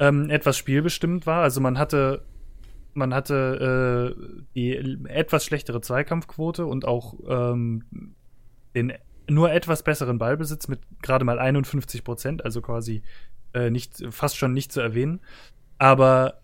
ähm, 0.00 0.30
etwas 0.30 0.56
spielbestimmt 0.56 1.26
war. 1.26 1.42
Also 1.42 1.60
man 1.60 1.78
hatte, 1.78 2.24
man 2.94 3.14
hatte 3.14 4.16
äh, 4.18 4.44
die 4.56 4.76
etwas 5.08 5.44
schlechtere 5.44 5.80
Zweikampfquote 5.80 6.66
und 6.66 6.86
auch 6.86 7.14
ähm, 7.28 7.84
den 8.74 8.92
nur 9.28 9.52
etwas 9.52 9.82
besseren 9.82 10.18
Ballbesitz 10.18 10.68
mit 10.68 10.80
gerade 11.02 11.24
mal 11.24 11.38
51 11.38 12.04
Prozent, 12.04 12.44
also 12.44 12.60
quasi 12.62 13.02
äh, 13.52 13.70
nicht, 13.70 14.02
fast 14.10 14.36
schon 14.36 14.52
nicht 14.52 14.72
zu 14.72 14.80
erwähnen. 14.80 15.20
Aber 15.78 16.40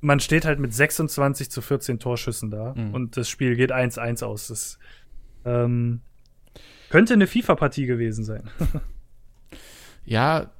man 0.00 0.20
steht 0.20 0.44
halt 0.44 0.58
mit 0.58 0.74
26 0.74 1.50
zu 1.50 1.62
14 1.62 1.98
Torschüssen 1.98 2.50
da 2.50 2.74
mhm. 2.74 2.92
und 2.92 3.16
das 3.16 3.28
Spiel 3.28 3.56
geht 3.56 3.72
1-1 3.72 4.22
aus. 4.24 4.48
Das 4.48 4.78
ähm, 5.44 6.00
könnte 6.90 7.14
eine 7.14 7.26
FIFA-Partie 7.26 7.86
gewesen 7.86 8.24
sein. 8.24 8.50
ja, 10.04 10.50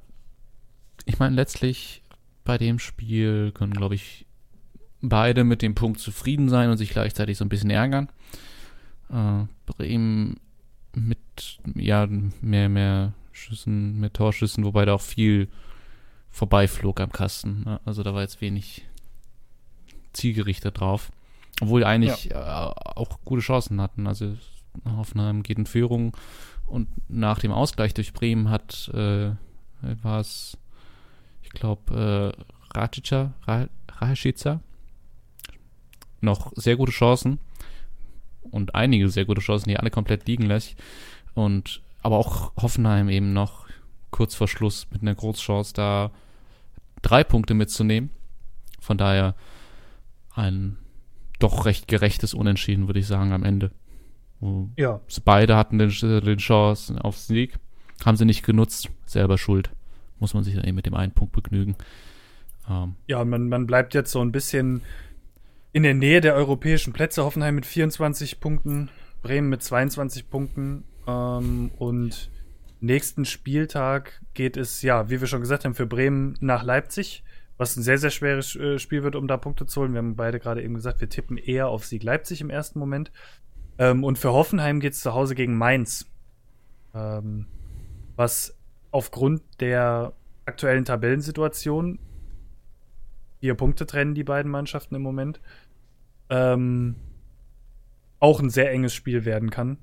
ich 1.05 1.19
meine, 1.19 1.35
letztlich 1.35 2.01
bei 2.43 2.57
dem 2.57 2.79
Spiel 2.79 3.51
können, 3.51 3.73
glaube 3.73 3.95
ich, 3.95 4.25
beide 5.01 5.43
mit 5.43 5.61
dem 5.61 5.75
Punkt 5.75 5.99
zufrieden 5.99 6.49
sein 6.49 6.69
und 6.69 6.77
sich 6.77 6.89
gleichzeitig 6.89 7.37
so 7.37 7.45
ein 7.45 7.49
bisschen 7.49 7.69
ärgern. 7.69 8.09
Äh, 9.11 9.45
Bremen 9.65 10.39
mit 10.95 11.59
ja, 11.75 12.07
mehr, 12.41 12.69
mehr 12.69 13.13
Schüssen, 13.31 13.99
mehr 13.99 14.13
Torschüssen, 14.13 14.63
wobei 14.63 14.85
da 14.85 14.93
auch 14.93 15.01
viel 15.01 15.49
vorbeiflog 16.31 16.99
am 16.99 17.11
Kasten. 17.11 17.65
Also 17.85 18.03
da 18.03 18.13
war 18.13 18.21
jetzt 18.21 18.41
wenig 18.41 18.85
zielgerichtet 20.13 20.79
drauf. 20.79 21.11
Obwohl 21.61 21.83
eigentlich 21.83 22.25
ja. 22.25 22.69
äh, 22.69 22.73
auch 22.95 23.19
gute 23.23 23.41
Chancen 23.41 23.81
hatten. 23.81 24.07
Also 24.07 24.35
Hoffenheim 24.85 25.43
geht 25.43 25.57
in 25.57 25.65
Führung 25.65 26.15
und 26.67 26.87
nach 27.07 27.39
dem 27.39 27.51
Ausgleich 27.51 27.93
durch 27.93 28.13
Bremen 28.13 28.49
hat, 28.49 28.89
äh, 28.93 29.31
war 29.81 30.19
es, 30.19 30.57
ich 31.43 31.51
glaube, 31.51 32.33
äh, 32.35 32.77
Racica, 32.77 33.33
Rashica 33.89 34.59
noch 36.21 36.51
sehr 36.55 36.75
gute 36.75 36.91
Chancen 36.91 37.39
und 38.51 38.75
einige 38.75 39.09
sehr 39.09 39.25
gute 39.25 39.41
Chancen, 39.41 39.69
die 39.69 39.77
alle 39.77 39.91
komplett 39.91 40.27
liegen 40.27 40.45
lässt. 40.45 40.75
Und 41.33 41.81
aber 42.01 42.17
auch 42.17 42.53
Hoffenheim 42.55 43.09
eben 43.09 43.33
noch 43.33 43.65
kurz 44.11 44.35
vor 44.35 44.47
Schluss 44.47 44.87
mit 44.91 45.01
einer 45.01 45.15
Großchance 45.15 45.73
da 45.73 46.11
drei 47.01 47.23
Punkte 47.23 47.53
mitzunehmen. 47.53 48.09
Von 48.79 48.97
daher 48.97 49.35
ein 50.33 50.77
doch 51.39 51.65
recht 51.65 51.87
gerechtes 51.87 52.33
Unentschieden, 52.33 52.87
würde 52.87 52.99
ich 52.99 53.07
sagen, 53.07 53.31
am 53.33 53.43
Ende. 53.43 53.71
ja. 54.77 55.01
Beide 55.25 55.57
hatten 55.57 55.79
den, 55.79 55.89
den 55.89 56.37
Chance 56.37 57.03
auf 57.03 57.17
Sieg, 57.17 57.55
haben 58.05 58.17
sie 58.17 58.25
nicht 58.25 58.43
genutzt, 58.43 58.89
selber 59.05 59.37
schuld. 59.37 59.69
Muss 60.19 60.33
man 60.33 60.43
sich 60.43 60.55
dann 60.55 60.63
eben 60.63 60.75
mit 60.75 60.85
dem 60.85 60.93
einen 60.93 61.11
Punkt 61.11 61.33
begnügen. 61.33 61.75
Ähm, 62.69 62.95
ja, 63.07 63.23
man, 63.25 63.49
man 63.49 63.67
bleibt 63.67 63.93
jetzt 63.93 64.11
so 64.11 64.21
ein 64.21 64.31
bisschen 64.31 64.81
in 65.75 65.83
der 65.83 65.93
Nähe 65.93 66.21
der 66.21 66.35
europäischen 66.35 66.93
Plätze. 66.93 67.25
Hoffenheim 67.25 67.53
mit 67.53 67.65
24 67.65 68.39
Punkten, 68.39 68.89
Bremen 69.21 69.49
mit 69.49 69.61
22 69.61 70.29
Punkten. 70.29 70.85
Ähm, 71.05 71.69
und 71.77 72.31
nächsten 72.79 73.25
Spieltag 73.25 74.21
geht 74.33 74.55
es, 74.55 74.81
ja, 74.83 75.09
wie 75.09 75.19
wir 75.19 75.27
schon 75.27 75.41
gesagt 75.41 75.65
haben, 75.65 75.73
für 75.73 75.85
Bremen 75.85 76.37
nach 76.39 76.63
Leipzig, 76.63 77.25
was 77.57 77.75
ein 77.75 77.83
sehr, 77.83 77.97
sehr 77.97 78.09
schweres 78.09 78.55
äh, 78.55 78.79
Spiel 78.79 79.03
wird, 79.03 79.17
um 79.17 79.27
da 79.27 79.35
Punkte 79.35 79.65
zu 79.65 79.81
holen. 79.81 79.91
Wir 79.91 79.97
haben 79.97 80.15
beide 80.15 80.39
gerade 80.39 80.63
eben 80.63 80.75
gesagt, 80.75 81.01
wir 81.01 81.09
tippen 81.09 81.35
eher 81.35 81.67
auf 81.67 81.83
Sieg 81.83 82.03
Leipzig 82.03 82.39
im 82.39 82.49
ersten 82.49 82.79
Moment. 82.79 83.11
Ähm, 83.77 84.05
und 84.05 84.17
für 84.17 84.31
Hoffenheim 84.31 84.79
geht 84.79 84.93
es 84.93 85.01
zu 85.01 85.13
Hause 85.13 85.35
gegen 85.35 85.57
Mainz. 85.57 86.09
Ähm, 86.93 87.47
was 88.15 88.57
aufgrund 88.91 89.41
der 89.59 90.13
aktuellen 90.45 90.85
Tabellensituation 90.85 91.99
vier 93.41 93.55
Punkte 93.55 93.85
trennen 93.85 94.15
die 94.15 94.23
beiden 94.23 94.49
Mannschaften 94.49 94.95
im 94.95 95.01
Moment 95.01 95.41
ähm, 96.29 96.95
auch 98.19 98.39
ein 98.39 98.49
sehr 98.49 98.71
enges 98.71 98.93
Spiel 98.93 99.25
werden 99.25 99.49
kann. 99.49 99.77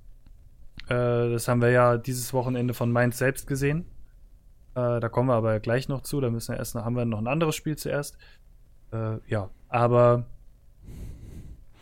Äh, 0.86 1.30
das 1.30 1.48
haben 1.48 1.60
wir 1.60 1.70
ja 1.70 1.96
dieses 1.96 2.32
Wochenende 2.32 2.74
von 2.74 2.90
Mainz 2.90 3.18
selbst 3.18 3.46
gesehen. 3.46 3.84
Äh, 4.74 5.00
da 5.00 5.08
kommen 5.08 5.28
wir 5.28 5.34
aber 5.34 5.60
gleich 5.60 5.88
noch 5.88 6.02
zu. 6.02 6.20
Da 6.20 6.30
müssen 6.30 6.52
wir 6.52 6.58
erst 6.58 6.74
noch, 6.74 6.84
haben 6.84 6.96
wir 6.96 7.04
noch 7.04 7.18
ein 7.18 7.26
anderes 7.26 7.54
Spiel 7.54 7.76
zuerst. 7.76 8.16
Äh, 8.92 9.18
ja, 9.28 9.50
aber 9.68 10.26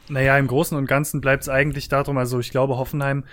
naja, 0.08 0.36
im 0.38 0.48
Großen 0.48 0.76
und 0.76 0.86
Ganzen 0.86 1.20
bleibt 1.20 1.44
es 1.44 1.48
eigentlich 1.48 1.88
darum, 1.88 2.18
also 2.18 2.40
ich 2.40 2.50
glaube, 2.50 2.76
Hoffenheim. 2.76 3.24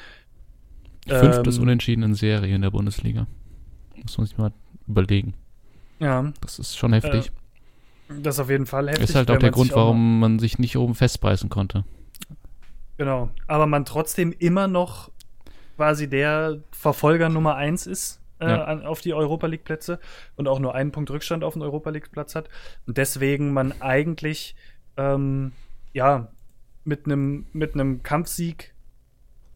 Fünftes 1.07 1.57
ähm, 1.57 1.63
Unentschieden 1.63 2.03
in 2.03 2.13
Serie 2.13 2.55
in 2.55 2.61
der 2.61 2.71
Bundesliga. 2.71 3.28
Muss 3.95 4.17
man 4.17 4.28
sich 4.28 4.38
mal 4.38 4.53
überlegen. 4.88 5.34
Ja, 5.99 6.32
Das 6.41 6.59
ist 6.59 6.78
schon 6.78 6.93
heftig. 6.93 7.32
Das 8.10 8.36
ist 8.36 8.39
auf 8.39 8.49
jeden 8.49 8.66
Fall 8.66 8.89
heftig. 8.89 9.10
ist 9.10 9.16
halt 9.16 9.30
auch 9.32 9.38
der 9.38 9.51
Grund, 9.51 9.74
auch 9.74 9.78
warum 9.78 10.20
man 10.20 10.39
sich 10.39 10.60
nicht 10.60 10.78
oben 10.78 10.95
festbeißen 10.95 11.49
konnte. 11.49 11.84
Genau. 12.97 13.30
Aber 13.47 13.68
man 13.68 13.86
trotzdem 13.86 14.32
immer 14.32 14.68
noch 14.68 15.12
quasi 15.76 16.10
der 16.10 16.64
Verfolger 16.72 17.30
Nummer 17.30 17.55
eins 17.55 17.86
ist 17.86 18.20
äh, 18.39 18.49
Ja. 18.49 18.64
an, 18.64 18.86
auf 18.86 19.01
die 19.01 19.14
Europa 19.14 19.47
League 19.47 19.64
Plätze 19.64 19.99
und 20.36 20.47
auch 20.47 20.60
nur 20.60 20.74
einen 20.74 20.91
Punkt 20.91 21.12
Rückstand 21.12 21.43
auf 21.43 21.53
den 21.53 21.62
Europa 21.62 21.89
League 21.91 22.12
Platz 22.12 22.36
hat. 22.36 22.49
Und 22.88 22.97
deswegen 22.97 23.53
man 23.53 23.80
eigentlich 23.82 24.55
ähm, 24.97 25.51
ja 25.93 26.32
mit 26.84 27.05
einem 27.05 27.45
mit 27.53 27.74
einem 27.74 28.01
Kampfsieg 28.03 28.74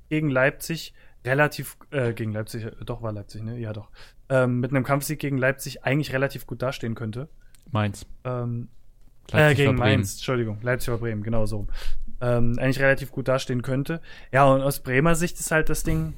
gegen 0.09 0.29
Leipzig 0.29 0.93
relativ 1.25 1.77
äh, 1.91 2.13
gegen 2.13 2.33
Leipzig 2.33 2.65
äh, 2.65 2.71
doch 2.85 3.01
war 3.01 3.11
Leipzig 3.11 3.41
ne 3.43 3.57
ja 3.57 3.73
doch 3.73 3.89
ähm, 4.29 4.59
mit 4.59 4.71
einem 4.71 4.83
Kampfsieg 4.83 5.19
gegen 5.19 5.37
Leipzig 5.37 5.83
eigentlich 5.83 6.13
relativ 6.13 6.45
gut 6.45 6.61
dastehen 6.61 6.95
könnte. 6.95 7.29
Mainz. 7.71 8.05
Ähm, 8.23 8.67
äh, 9.31 9.37
Leipzig 9.37 9.57
gegen 9.57 9.69
war 9.77 9.85
Bremen. 9.85 9.95
Mainz, 9.97 10.13
Entschuldigung, 10.15 10.57
Leipzig 10.61 10.89
war 10.89 10.97
Bremen, 10.97 11.23
genau 11.23 11.45
so. 11.45 11.67
Ähm, 12.19 12.57
eigentlich 12.59 12.79
relativ 12.79 13.11
gut 13.11 13.27
dastehen 13.27 13.61
könnte. 13.61 14.01
Ja, 14.31 14.45
und 14.45 14.61
aus 14.61 14.79
Bremer 14.81 15.15
Sicht 15.15 15.39
ist 15.39 15.51
halt 15.51 15.69
das 15.69 15.83
Ding, 15.83 16.13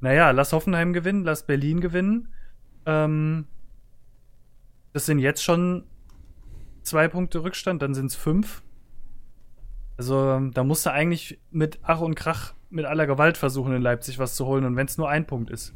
naja, 0.00 0.30
lass 0.30 0.52
Hoffenheim 0.52 0.92
gewinnen, 0.92 1.24
lass 1.24 1.44
Berlin 1.46 1.80
gewinnen. 1.80 2.28
Ähm, 2.86 3.46
das 4.92 5.06
sind 5.06 5.18
jetzt 5.18 5.42
schon 5.42 5.84
zwei 6.82 7.08
Punkte 7.08 7.42
Rückstand, 7.42 7.82
dann 7.82 7.94
sind 7.94 8.06
es 8.06 8.14
fünf. 8.16 8.62
Also, 9.96 10.40
da 10.52 10.64
musst 10.64 10.86
du 10.86 10.90
eigentlich 10.90 11.38
mit 11.50 11.78
Ach 11.82 12.00
und 12.00 12.14
Krach, 12.14 12.54
mit 12.70 12.86
aller 12.86 13.06
Gewalt 13.06 13.36
versuchen, 13.36 13.74
in 13.74 13.82
Leipzig 13.82 14.18
was 14.18 14.34
zu 14.34 14.46
holen. 14.46 14.64
Und 14.64 14.74
wenn 14.76 14.86
es 14.86 14.96
nur 14.98 15.08
ein 15.08 15.26
Punkt 15.26 15.50
ist, 15.50 15.74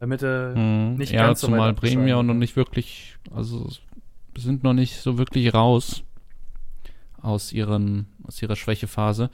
damit 0.00 0.22
du 0.22 0.54
Mhm. 0.56 0.94
nicht 0.94 1.12
ja, 1.12 1.26
ganz 1.26 1.40
so 1.40 1.48
weit 1.48 1.52
zumal 1.52 1.72
Bremen 1.74 2.08
ja 2.08 2.22
noch 2.22 2.34
nicht 2.34 2.56
wirklich, 2.56 3.16
also 3.34 3.68
sind 4.40 4.64
noch 4.64 4.74
nicht 4.74 5.00
so 5.00 5.18
wirklich 5.18 5.52
raus 5.54 6.02
aus 7.20 7.52
ihren, 7.52 8.06
aus 8.24 8.40
ihrer 8.42 8.56
Schwächephase. 8.56 9.30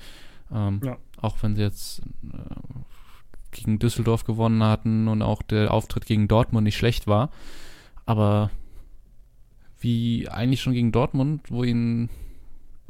Ähm, 0.52 0.80
Ja. 0.84 0.98
Auch 1.20 1.36
wenn 1.42 1.56
sie 1.56 1.62
jetzt 1.62 2.00
äh, 2.32 2.36
gegen 3.50 3.78
Düsseldorf 3.78 4.24
gewonnen 4.24 4.62
hatten 4.62 5.08
und 5.08 5.22
auch 5.22 5.42
der 5.42 5.72
Auftritt 5.72 6.06
gegen 6.06 6.28
Dortmund 6.28 6.64
nicht 6.64 6.76
schlecht 6.76 7.06
war. 7.06 7.30
Aber 8.04 8.50
wie 9.78 10.28
eigentlich 10.28 10.60
schon 10.60 10.72
gegen 10.72 10.92
Dortmund, 10.92 11.50
wo 11.50 11.64
ihnen 11.64 12.10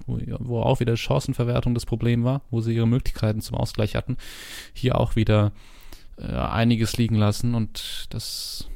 wo, 0.07 0.19
wo 0.41 0.61
auch 0.61 0.81
wieder 0.81 0.97
Chancenverwertung 0.97 1.75
das 1.75 1.87
Problem 1.87 2.25
war, 2.25 2.43
wo 2.51 2.61
sie 2.61 2.75
ihre 2.75 2.87
Möglichkeiten 2.87 3.41
zum 3.41 3.57
Ausgleich 3.57 3.95
hatten, 3.95 4.17
hier 4.73 4.99
auch 4.99 5.17
wieder 5.17 5.53
äh, 6.19 6.27
einiges 6.27 6.97
liegen 6.97 7.15
lassen 7.17 7.55
und 7.55 8.07
das 8.11 8.69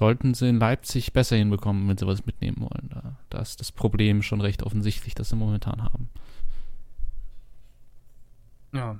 sollten 0.00 0.32
sie 0.32 0.48
in 0.48 0.58
Leipzig 0.58 1.12
besser 1.12 1.36
hinbekommen, 1.36 1.86
wenn 1.86 1.98
sie 1.98 2.06
was 2.06 2.24
mitnehmen 2.24 2.56
wollen. 2.62 2.88
Da, 2.88 3.16
da 3.28 3.38
ist 3.38 3.60
das 3.60 3.70
Problem 3.70 4.22
schon 4.22 4.40
recht 4.40 4.62
offensichtlich, 4.62 5.14
das 5.14 5.28
sie 5.28 5.36
momentan 5.36 5.84
haben. 5.84 6.08
Ja. 8.72 8.98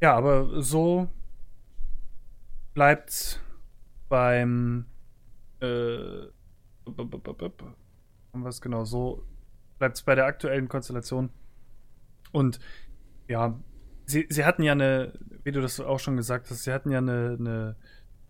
Ja, 0.00 0.16
aber 0.16 0.62
so 0.62 1.08
bleibt's 2.74 3.40
beim 4.08 4.86
äh, 5.60 6.28
was 8.32 8.60
genau 8.60 8.84
so 8.84 9.24
bleibt's 9.80 10.02
bei 10.02 10.14
der 10.14 10.26
aktuellen 10.26 10.68
Konstellation. 10.68 11.28
Und 12.30 12.60
ja, 13.26 13.58
sie, 14.06 14.28
sie 14.28 14.44
hatten 14.44 14.62
ja 14.62 14.72
eine, 14.72 15.12
wie 15.42 15.50
du 15.50 15.60
das 15.60 15.80
auch 15.80 15.98
schon 15.98 16.16
gesagt 16.16 16.48
hast, 16.50 16.62
sie 16.62 16.72
hatten 16.72 16.92
ja 16.92 16.98
eine, 16.98 17.36
eine 17.36 17.76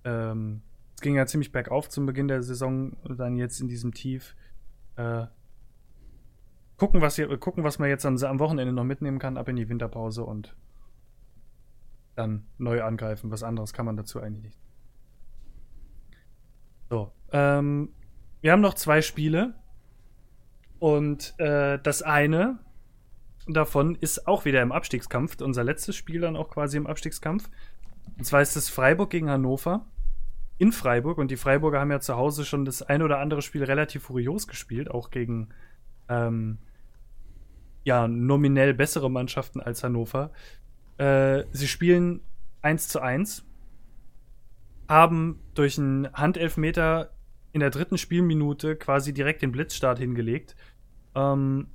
ähm, 0.05 0.63
es 1.01 1.03
ging 1.03 1.17
ja 1.17 1.25
ziemlich 1.25 1.51
bergauf 1.51 1.89
zum 1.89 2.05
Beginn 2.05 2.29
der 2.29 2.43
Saison 2.43 2.95
dann 3.05 3.35
jetzt 3.35 3.59
in 3.59 3.69
diesem 3.69 3.95
Tief. 3.95 4.37
Äh, 4.97 5.29
gucken, 6.77 7.01
was, 7.01 7.17
hier, 7.17 7.35
gucken, 7.39 7.65
was 7.65 7.79
man 7.79 7.89
jetzt 7.89 8.05
am, 8.05 8.23
am 8.23 8.39
Wochenende 8.39 8.75
noch 8.75 8.85
mitnehmen 8.85 9.19
kann, 9.19 9.39
ab 9.39 9.49
in 9.49 9.57
die 9.57 9.71
Winterpause 9.71 10.25
und 10.25 10.55
dann 12.17 12.45
neu 12.59 12.83
angreifen. 12.83 13.31
Was 13.31 13.43
anderes 13.43 13.73
kann 13.73 13.87
man 13.87 13.97
dazu 13.97 14.21
eigentlich 14.21 14.45
nicht. 14.45 14.59
So, 16.91 17.13
ähm, 17.33 17.95
wir 18.43 18.53
haben 18.53 18.61
noch 18.61 18.75
zwei 18.75 19.01
Spiele 19.01 19.55
und 20.81 21.33
äh, 21.39 21.79
das 21.83 22.03
eine 22.03 22.59
davon 23.49 23.95
ist 23.95 24.29
auch 24.29 24.45
wieder 24.45 24.61
im 24.61 24.71
Abstiegskampf. 24.71 25.41
Unser 25.41 25.65
letztes 25.65 25.97
Spiel 25.97 26.21
dann 26.21 26.37
auch 26.37 26.51
quasi 26.51 26.77
im 26.77 26.87
Abstiegskampf. 26.87 27.49
Und 28.19 28.25
zwar 28.25 28.43
ist 28.43 28.55
es 28.55 28.69
Freiburg 28.69 29.09
gegen 29.09 29.31
Hannover 29.31 29.87
in 30.61 30.73
Freiburg 30.73 31.17
und 31.17 31.31
die 31.31 31.39
Freiburger 31.39 31.81
haben 31.81 31.91
ja 31.91 32.01
zu 32.01 32.17
Hause 32.17 32.45
schon 32.45 32.67
das 32.67 32.83
ein 32.83 33.01
oder 33.01 33.19
andere 33.19 33.41
Spiel 33.41 33.65
relativ 33.65 34.03
furios 34.03 34.47
gespielt, 34.47 34.91
auch 34.91 35.11
gegen 35.11 35.49
ähm, 36.11 36.59
ja, 37.83 38.07
nominell 38.07 38.75
bessere 38.75 39.11
Mannschaften 39.11 39.61
als 39.61 39.83
Hannover. 39.83 40.33
Äh, 40.99 41.45
sie 41.51 41.67
spielen 41.67 42.21
1 42.61 42.89
zu 42.89 43.01
1, 43.01 43.47
haben 44.87 45.41
durch 45.55 45.79
einen 45.79 46.13
Handelfmeter 46.13 47.15
in 47.53 47.61
der 47.61 47.71
dritten 47.71 47.97
Spielminute 47.97 48.77
quasi 48.77 49.15
direkt 49.15 49.41
den 49.41 49.53
Blitzstart 49.53 49.99
hingelegt. 49.99 50.57
Ähm, 51.15 51.69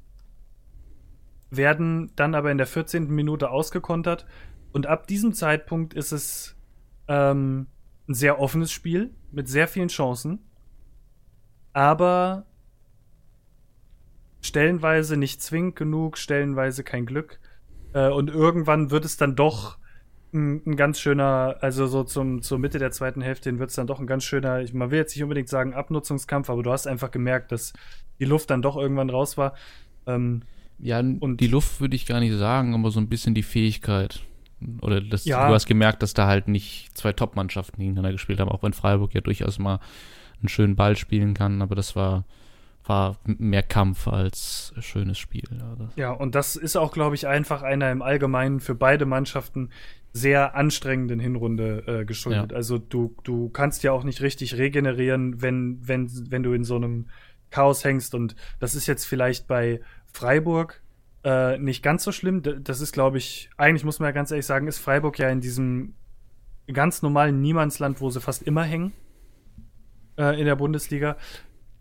werden 1.49 2.11
dann 2.15 2.35
aber 2.35 2.51
in 2.51 2.59
der 2.59 2.67
14. 2.67 3.09
Minute 3.09 3.49
ausgekontert. 3.49 4.27
Und 4.73 4.85
ab 4.85 5.07
diesem 5.07 5.33
Zeitpunkt 5.33 5.95
ist 5.95 6.11
es 6.11 6.55
ähm, 7.07 7.65
ein 8.07 8.13
sehr 8.13 8.39
offenes 8.39 8.71
Spiel 8.71 9.11
mit 9.31 9.47
sehr 9.47 9.67
vielen 9.67 9.87
Chancen. 9.87 10.39
Aber 11.73 12.45
stellenweise 14.41 15.17
nicht 15.17 15.41
zwingend 15.41 15.75
genug, 15.75 16.17
stellenweise 16.17 16.83
kein 16.83 17.05
Glück. 17.05 17.39
Äh, 17.93 18.09
und 18.09 18.29
irgendwann 18.29 18.91
wird 18.91 19.05
es 19.05 19.17
dann 19.17 19.35
doch 19.35 19.77
ein, 20.33 20.61
ein 20.65 20.75
ganz 20.75 20.99
schöner, 20.99 21.57
also 21.61 21.87
so 21.87 22.03
zum, 22.03 22.41
zur 22.41 22.59
Mitte 22.59 22.77
der 22.77 22.91
zweiten 22.91 23.21
Hälfte 23.21 23.49
hin 23.49 23.59
wird 23.59 23.69
es 23.71 23.75
dann 23.75 23.87
doch 23.87 23.99
ein 23.99 24.07
ganz 24.07 24.23
schöner, 24.23 24.61
ich, 24.61 24.73
man 24.73 24.91
will 24.91 24.99
jetzt 24.99 25.15
nicht 25.15 25.23
unbedingt 25.23 25.49
sagen 25.49 25.73
Abnutzungskampf, 25.73 26.49
aber 26.49 26.61
du 26.61 26.71
hast 26.71 26.87
einfach 26.87 27.11
gemerkt, 27.11 27.51
dass 27.51 27.73
die 28.19 28.25
Luft 28.25 28.49
dann 28.49 28.61
doch 28.61 28.77
irgendwann 28.77 29.09
raus 29.09 29.37
war. 29.37 29.55
Ähm, 30.05 30.43
Ja, 30.77 30.99
und 30.99 31.37
die 31.37 31.47
Luft 31.47 31.79
würde 31.79 31.95
ich 31.95 32.05
gar 32.05 32.19
nicht 32.19 32.37
sagen, 32.37 32.73
aber 32.75 32.91
so 32.91 32.99
ein 32.99 33.09
bisschen 33.09 33.33
die 33.33 33.43
Fähigkeit. 33.43 34.21
Oder 34.81 35.01
das, 35.01 35.25
Ja. 35.25 35.47
du 35.47 35.53
hast 35.53 35.65
gemerkt, 35.65 36.01
dass 36.01 36.13
da 36.13 36.27
halt 36.27 36.47
nicht 36.47 36.97
zwei 36.97 37.13
Top-Mannschaften 37.13 37.77
gegeneinander 37.79 38.11
gespielt 38.11 38.39
haben, 38.39 38.49
auch 38.49 38.63
wenn 38.63 38.73
Freiburg 38.73 39.13
ja 39.13 39.21
durchaus 39.21 39.59
mal 39.59 39.79
einen 40.39 40.49
schönen 40.49 40.75
Ball 40.75 40.95
spielen 40.95 41.33
kann, 41.33 41.61
aber 41.61 41.75
das 41.75 41.95
war, 41.95 42.23
war 42.85 43.17
mehr 43.25 43.63
Kampf 43.63 44.07
als 44.07 44.73
schönes 44.79 45.17
Spiel. 45.17 45.43
Ja, 45.95 46.11
und 46.11 46.35
das 46.35 46.55
ist 46.55 46.75
auch, 46.75 46.91
glaube 46.91 47.15
ich, 47.15 47.27
einfach 47.27 47.63
einer 47.63 47.91
im 47.91 48.01
Allgemeinen 48.01 48.59
für 48.59 48.75
beide 48.75 49.05
Mannschaften 49.05 49.69
sehr 50.13 50.55
anstrengenden 50.55 51.19
Hinrunde 51.19 51.83
äh, 51.87 52.05
geschuldet. 52.05 52.51
Ja. 52.51 52.57
Also 52.57 52.77
du, 52.77 53.13
du 53.23 53.49
kannst 53.49 53.83
ja 53.83 53.91
auch 53.91 54.05
nicht 54.05 54.21
richtig 54.21 54.55
regenerieren, 54.57 55.41
wenn, 55.41 55.79
wenn, 55.85 56.09
wenn 56.31 56.41
du 56.43 56.53
in 56.53 56.63
so 56.63 56.75
einem 56.77 57.07
Chaos 57.49 57.83
hängst. 57.83 58.15
Und 58.15 58.35
das 58.59 58.75
ist 58.75 58.87
jetzt 58.87 59.05
vielleicht 59.05 59.45
bei 59.47 59.81
Freiburg 60.05 60.81
äh, 61.25 61.57
nicht 61.57 61.81
ganz 61.81 62.03
so 62.03 62.11
schlimm. 62.11 62.43
Das 62.43 62.79
ist, 62.79 62.93
glaube 62.93 63.17
ich, 63.17 63.49
eigentlich 63.57 63.83
muss 63.83 63.99
man 63.99 64.07
ja 64.07 64.11
ganz 64.11 64.29
ehrlich 64.29 64.45
sagen, 64.45 64.67
ist 64.67 64.77
Freiburg 64.77 65.17
ja 65.17 65.27
in 65.29 65.41
diesem 65.41 65.95
ganz 66.71 67.01
normalen 67.01 67.41
Niemandsland, 67.41 67.99
wo 67.99 68.09
sie 68.11 68.21
fast 68.21 68.43
immer 68.43 68.63
hängen 68.63 68.93
äh, 70.17 70.39
in 70.39 70.45
der 70.45 70.55
Bundesliga. 70.55 71.17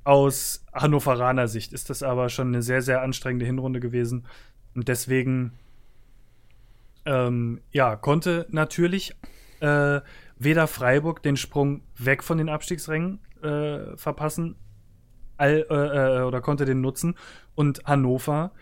Aus 0.02 0.64
Hannoveraner 0.72 1.46
Sicht 1.46 1.74
ist 1.74 1.90
das 1.90 2.02
aber 2.02 2.30
schon 2.30 2.48
eine 2.48 2.62
sehr, 2.62 2.80
sehr 2.80 3.02
anstrengende 3.02 3.44
Hinrunde 3.44 3.80
gewesen. 3.80 4.26
Und 4.74 4.88
deswegen, 4.88 5.52
ähm, 7.04 7.60
ja, 7.70 7.96
konnte 7.96 8.46
natürlich 8.50 9.14
äh, 9.60 10.00
weder 10.38 10.66
Freiburg 10.66 11.22
den 11.22 11.36
Sprung 11.36 11.82
weg 11.96 12.22
von 12.22 12.38
den 12.38 12.48
Abstiegsrängen 12.48 13.20
äh, 13.42 13.94
verpassen, 13.96 14.56
all, 15.36 15.66
äh, 15.68 16.20
äh, 16.20 16.22
oder 16.22 16.40
konnte 16.40 16.64
den 16.64 16.80
nutzen. 16.80 17.14
Und 17.54 17.84
Hannover 17.84 18.52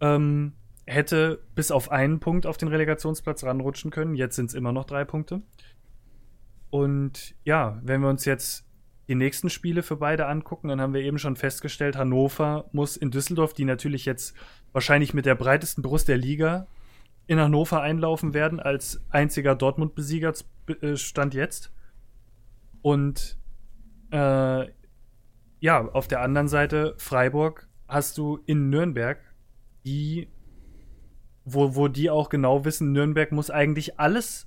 ähm, 0.00 0.54
hätte 0.86 1.42
bis 1.54 1.70
auf 1.70 1.90
einen 1.90 2.20
Punkt 2.20 2.46
auf 2.46 2.56
den 2.56 2.68
Relegationsplatz 2.68 3.44
ranrutschen 3.44 3.90
können. 3.90 4.14
Jetzt 4.14 4.36
sind 4.36 4.46
es 4.46 4.54
immer 4.54 4.72
noch 4.72 4.84
drei 4.84 5.04
Punkte. 5.04 5.42
Und 6.70 7.34
ja, 7.44 7.80
wenn 7.82 8.00
wir 8.00 8.08
uns 8.08 8.24
jetzt 8.24 8.66
die 9.08 9.14
nächsten 9.16 9.50
Spiele 9.50 9.82
für 9.82 9.96
beide 9.96 10.26
angucken, 10.26 10.68
dann 10.68 10.80
haben 10.80 10.94
wir 10.94 11.02
eben 11.02 11.18
schon 11.18 11.34
festgestellt, 11.34 11.96
Hannover 11.96 12.66
muss 12.72 12.96
in 12.96 13.10
Düsseldorf, 13.10 13.54
die 13.54 13.64
natürlich 13.64 14.04
jetzt 14.04 14.36
wahrscheinlich 14.72 15.14
mit 15.14 15.26
der 15.26 15.34
breitesten 15.34 15.82
Brust 15.82 16.08
der 16.08 16.16
Liga 16.16 16.68
in 17.26 17.38
Hannover 17.38 17.80
einlaufen 17.80 18.34
werden 18.34 18.60
als 18.60 19.04
einziger 19.10 19.54
Dortmund-Besieger 19.54 20.32
äh, 20.80 20.96
stand 20.96 21.34
jetzt. 21.34 21.72
Und 22.82 23.36
äh, 24.10 24.66
ja, 25.60 25.88
auf 25.92 26.08
der 26.08 26.22
anderen 26.22 26.48
Seite 26.48 26.94
Freiburg 26.98 27.68
hast 27.86 28.16
du 28.18 28.40
in 28.46 28.70
Nürnberg, 28.70 29.18
die, 29.90 30.28
wo, 31.44 31.74
wo 31.74 31.88
die 31.88 32.10
auch 32.10 32.28
genau 32.28 32.64
wissen, 32.64 32.92
Nürnberg 32.92 33.32
muss 33.32 33.50
eigentlich 33.50 33.98
alles 33.98 34.46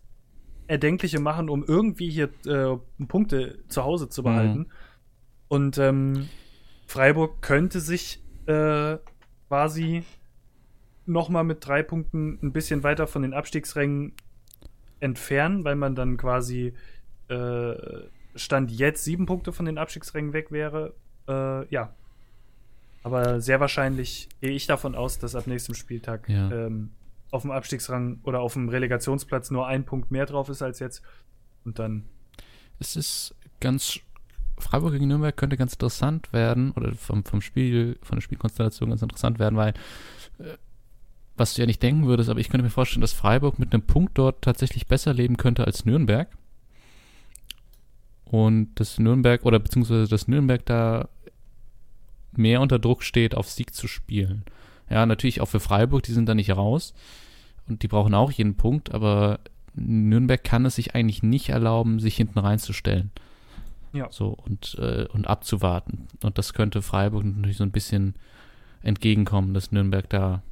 Erdenkliche 0.68 1.20
machen, 1.20 1.50
um 1.50 1.64
irgendwie 1.66 2.10
hier 2.10 2.30
äh, 2.46 2.78
Punkte 3.08 3.60
zu 3.68 3.84
Hause 3.84 4.08
zu 4.08 4.24
behalten. 4.24 4.60
Mhm. 4.60 4.72
Und 5.50 5.78
ähm, 5.78 6.30
Freiburg 6.88 7.42
könnte 7.42 7.82
sich 7.82 8.24
äh, 8.46 8.98
quasi 9.50 10.04
noch 11.06 11.28
mal 11.28 11.44
mit 11.44 11.66
drei 11.68 11.84
Punkten 11.84 12.40
ein 12.42 12.54
bisschen 12.54 12.84
weiter 12.84 13.08
von 13.08 13.22
den 13.22 13.34
Abstiegsrängen 13.34 14.14
entfernen, 15.02 15.66
weil 15.66 15.76
man 15.76 15.96
dann 15.96 16.16
quasi 16.16 16.74
äh, 17.28 17.74
Stand 18.36 18.72
jetzt 18.72 19.04
sieben 19.04 19.26
Punkte 19.26 19.52
von 19.52 19.66
den 19.66 19.78
Abstiegsrängen 19.78 20.32
weg 20.32 20.52
wäre. 20.52 20.94
Äh, 21.28 21.68
ja. 21.68 21.94
Aber 23.04 23.42
sehr 23.42 23.60
wahrscheinlich 23.60 24.30
gehe 24.40 24.52
ich 24.52 24.66
davon 24.66 24.96
aus, 24.96 25.20
dass 25.20 25.36
ab 25.36 25.46
nächstem 25.46 25.76
Spieltag 25.76 26.28
ja. 26.30 26.50
ähm, 26.52 26.92
auf 27.32 27.42
dem 27.42 27.52
Abstiegsrang 27.52 28.20
oder 28.24 28.40
auf 28.40 28.54
dem 28.54 28.70
Relegationsplatz 28.70 29.52
nur 29.52 29.68
ein 29.68 29.86
Punkt 29.86 30.10
mehr 30.10 30.26
drauf 30.26 30.50
ist 30.50 30.62
als 30.62 30.80
jetzt. 30.80 31.04
Und 31.66 31.80
dann. 31.80 32.06
Es 32.80 32.96
ist 32.96 33.36
ganz. 33.60 34.00
Freiburg 34.58 34.94
gegen 34.94 35.08
Nürnberg 35.08 35.36
könnte 35.36 35.58
ganz 35.58 35.74
interessant 35.74 36.32
werden, 36.32 36.72
oder 36.72 36.94
vom, 36.94 37.26
vom 37.26 37.42
Spiel, 37.42 37.98
von 38.04 38.18
der 38.18 38.22
Spielkonstellation 38.22 38.90
ganz 38.90 39.02
interessant 39.02 39.40
werden, 39.40 39.58
weil 39.58 39.74
äh, 40.38 40.58
was 41.36 41.56
du 41.56 41.62
ja 41.62 41.66
nicht 41.66 41.82
denken 41.82 42.06
würdest, 42.06 42.30
aber 42.30 42.40
ich 42.40 42.50
könnte 42.50 42.64
mir 42.64 42.70
vorstellen, 42.70 43.02
dass 43.02 43.14
Freiburg 43.14 43.58
mit 43.58 43.74
einem 43.74 43.82
Punkt 43.82 44.18
dort 44.18 44.44
tatsächlich 44.44 44.88
besser 44.88 45.14
leben 45.14 45.38
könnte 45.38 45.66
als 45.66 45.86
Nürnberg. 45.86 46.30
Und 48.26 48.76
dass 48.76 49.00
Nürnberg 49.00 49.44
oder 49.44 49.60
beziehungsweise 49.60 50.08
dass 50.08 50.28
Nürnberg 50.28 50.64
da 50.66 51.10
mehr 52.38 52.62
unter 52.62 52.80
Druck 52.80 53.04
steht, 53.04 53.36
auf 53.36 53.50
Sieg 53.50 53.74
zu 53.74 53.88
spielen. 53.88 54.44
Ja, 54.90 55.06
natürlich 55.06 55.42
auch 55.42 55.48
für 55.48 55.60
Freiburg, 55.60 56.04
die 56.04 56.14
sind 56.14 56.28
da 56.28 56.36
nicht 56.36 56.52
raus. 56.52 56.94
Und 57.68 57.84
die 57.84 57.88
brauchen 57.88 58.14
auch 58.14 58.32
jeden 58.32 58.56
Punkt, 58.56 58.94
aber 58.94 59.40
Nürnberg 59.76 60.44
kann 60.44 60.66
es 60.66 60.76
sich 60.76 60.96
eigentlich 60.96 61.24
nicht 61.24 61.50
erlauben, 61.50 62.00
sich 62.00 62.16
hinten 62.16 62.40
reinzustellen. 62.40 63.12
Ja. 63.94 64.08
So 64.12 64.30
und, 64.30 64.76
äh, 64.80 65.06
und 65.14 65.28
abzuwarten. 65.28 66.08
Und 66.24 66.38
das 66.38 66.54
könnte 66.54 66.82
Freiburg 66.82 67.24
natürlich 67.24 67.58
so 67.58 67.64
ein 67.64 67.72
bisschen 67.72 68.16
entgegenkommen, 68.82 69.54
dass 69.54 69.72
Nürnberg 69.72 70.10
da 70.10 70.44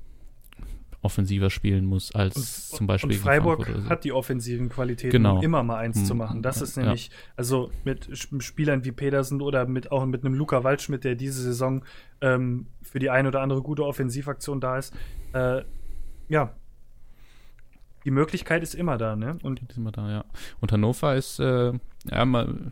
offensiver 1.01 1.49
spielen 1.49 1.85
muss 1.85 2.13
als 2.13 2.35
und, 2.35 2.77
zum 2.77 2.87
Beispiel. 2.87 3.11
Und 3.11 3.17
Freiburg 3.17 3.65
so. 3.65 3.89
hat 3.89 4.03
die 4.03 4.11
offensiven 4.11 4.69
Qualitäten, 4.69 5.11
genau. 5.11 5.37
um 5.37 5.43
immer 5.43 5.63
mal 5.63 5.77
eins 5.77 5.97
mhm. 5.97 6.05
zu 6.05 6.15
machen. 6.15 6.41
Das 6.41 6.61
ist 6.61 6.77
nämlich, 6.77 7.07
ja. 7.07 7.13
also 7.35 7.71
mit 7.83 8.09
Spielern 8.39 8.85
wie 8.85 8.91
Pedersen 8.91 9.41
oder 9.41 9.65
mit 9.65 9.91
auch 9.91 10.05
mit 10.05 10.23
einem 10.23 10.35
Luca 10.35 10.63
Waldschmidt, 10.63 11.03
der 11.03 11.15
diese 11.15 11.41
Saison 11.41 11.83
ähm, 12.21 12.67
für 12.83 12.99
die 12.99 13.09
ein 13.09 13.25
oder 13.25 13.41
andere 13.41 13.61
gute 13.61 13.83
Offensivaktion 13.85 14.61
da 14.61 14.77
ist. 14.77 14.93
Äh, 15.33 15.63
ja, 16.29 16.53
die 18.05 18.11
Möglichkeit 18.11 18.63
ist 18.63 18.75
immer 18.75 18.97
da, 18.97 19.15
ne? 19.15 19.37
Und 19.43 19.61
ist 19.61 19.77
immer 19.77 19.91
da, 19.91 20.09
ja. 20.09 20.25
Und 20.59 20.71
Hannover 20.71 21.15
ist 21.15 21.39
äh, 21.39 21.73
ja 22.09 22.25
mal 22.25 22.71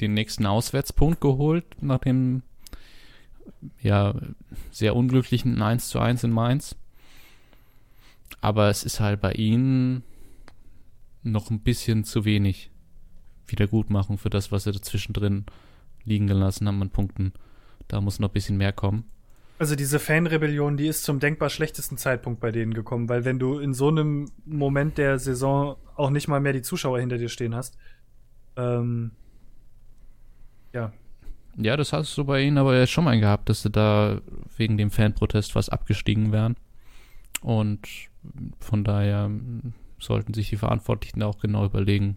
den 0.00 0.14
nächsten 0.14 0.46
Auswärtspunkt 0.46 1.20
geholt 1.20 1.64
nach 1.80 1.98
dem 1.98 2.42
ja 3.80 4.14
sehr 4.70 4.94
unglücklichen 4.94 5.60
1 5.60 5.88
zu 5.88 5.98
1 5.98 6.24
in 6.24 6.30
Mainz. 6.30 6.76
Aber 8.40 8.68
es 8.68 8.84
ist 8.84 9.00
halt 9.00 9.20
bei 9.20 9.32
ihnen 9.32 10.02
noch 11.22 11.50
ein 11.50 11.60
bisschen 11.60 12.04
zu 12.04 12.24
wenig 12.24 12.70
Wiedergutmachung 13.46 14.18
für 14.18 14.30
das, 14.30 14.52
was 14.52 14.64
sie 14.64 14.72
dazwischen 14.72 15.12
drin 15.12 15.46
liegen 16.04 16.26
gelassen 16.26 16.68
haben 16.68 16.82
an 16.82 16.90
Punkten. 16.90 17.32
Da 17.88 18.00
muss 18.00 18.20
noch 18.20 18.28
ein 18.28 18.32
bisschen 18.32 18.56
mehr 18.56 18.72
kommen. 18.72 19.04
Also 19.58 19.74
diese 19.74 19.98
Fanrebellion, 19.98 20.76
die 20.76 20.86
ist 20.86 21.02
zum 21.02 21.18
denkbar 21.18 21.50
schlechtesten 21.50 21.98
Zeitpunkt 21.98 22.40
bei 22.40 22.52
denen 22.52 22.74
gekommen, 22.74 23.08
weil 23.08 23.24
wenn 23.24 23.40
du 23.40 23.58
in 23.58 23.74
so 23.74 23.88
einem 23.88 24.30
Moment 24.44 24.98
der 24.98 25.18
Saison 25.18 25.76
auch 25.96 26.10
nicht 26.10 26.28
mal 26.28 26.40
mehr 26.40 26.52
die 26.52 26.62
Zuschauer 26.62 27.00
hinter 27.00 27.18
dir 27.18 27.28
stehen 27.28 27.56
hast, 27.56 27.76
ähm, 28.56 29.10
ja. 30.72 30.92
Ja, 31.56 31.76
das 31.76 31.92
hast 31.92 32.16
du 32.16 32.24
bei 32.24 32.42
ihnen 32.42 32.56
aber 32.56 32.76
ja 32.76 32.86
schon 32.86 33.02
mal 33.02 33.18
gehabt, 33.18 33.48
dass 33.48 33.62
sie 33.62 33.70
da 33.70 34.20
wegen 34.56 34.78
dem 34.78 34.92
Fanprotest 34.92 35.56
was 35.56 35.68
abgestiegen 35.68 36.30
wären. 36.30 36.56
Und 37.40 37.80
von 38.60 38.84
daher 38.84 39.30
sollten 39.98 40.34
sich 40.34 40.48
die 40.48 40.56
Verantwortlichen 40.56 41.22
auch 41.22 41.38
genau 41.38 41.64
überlegen, 41.64 42.16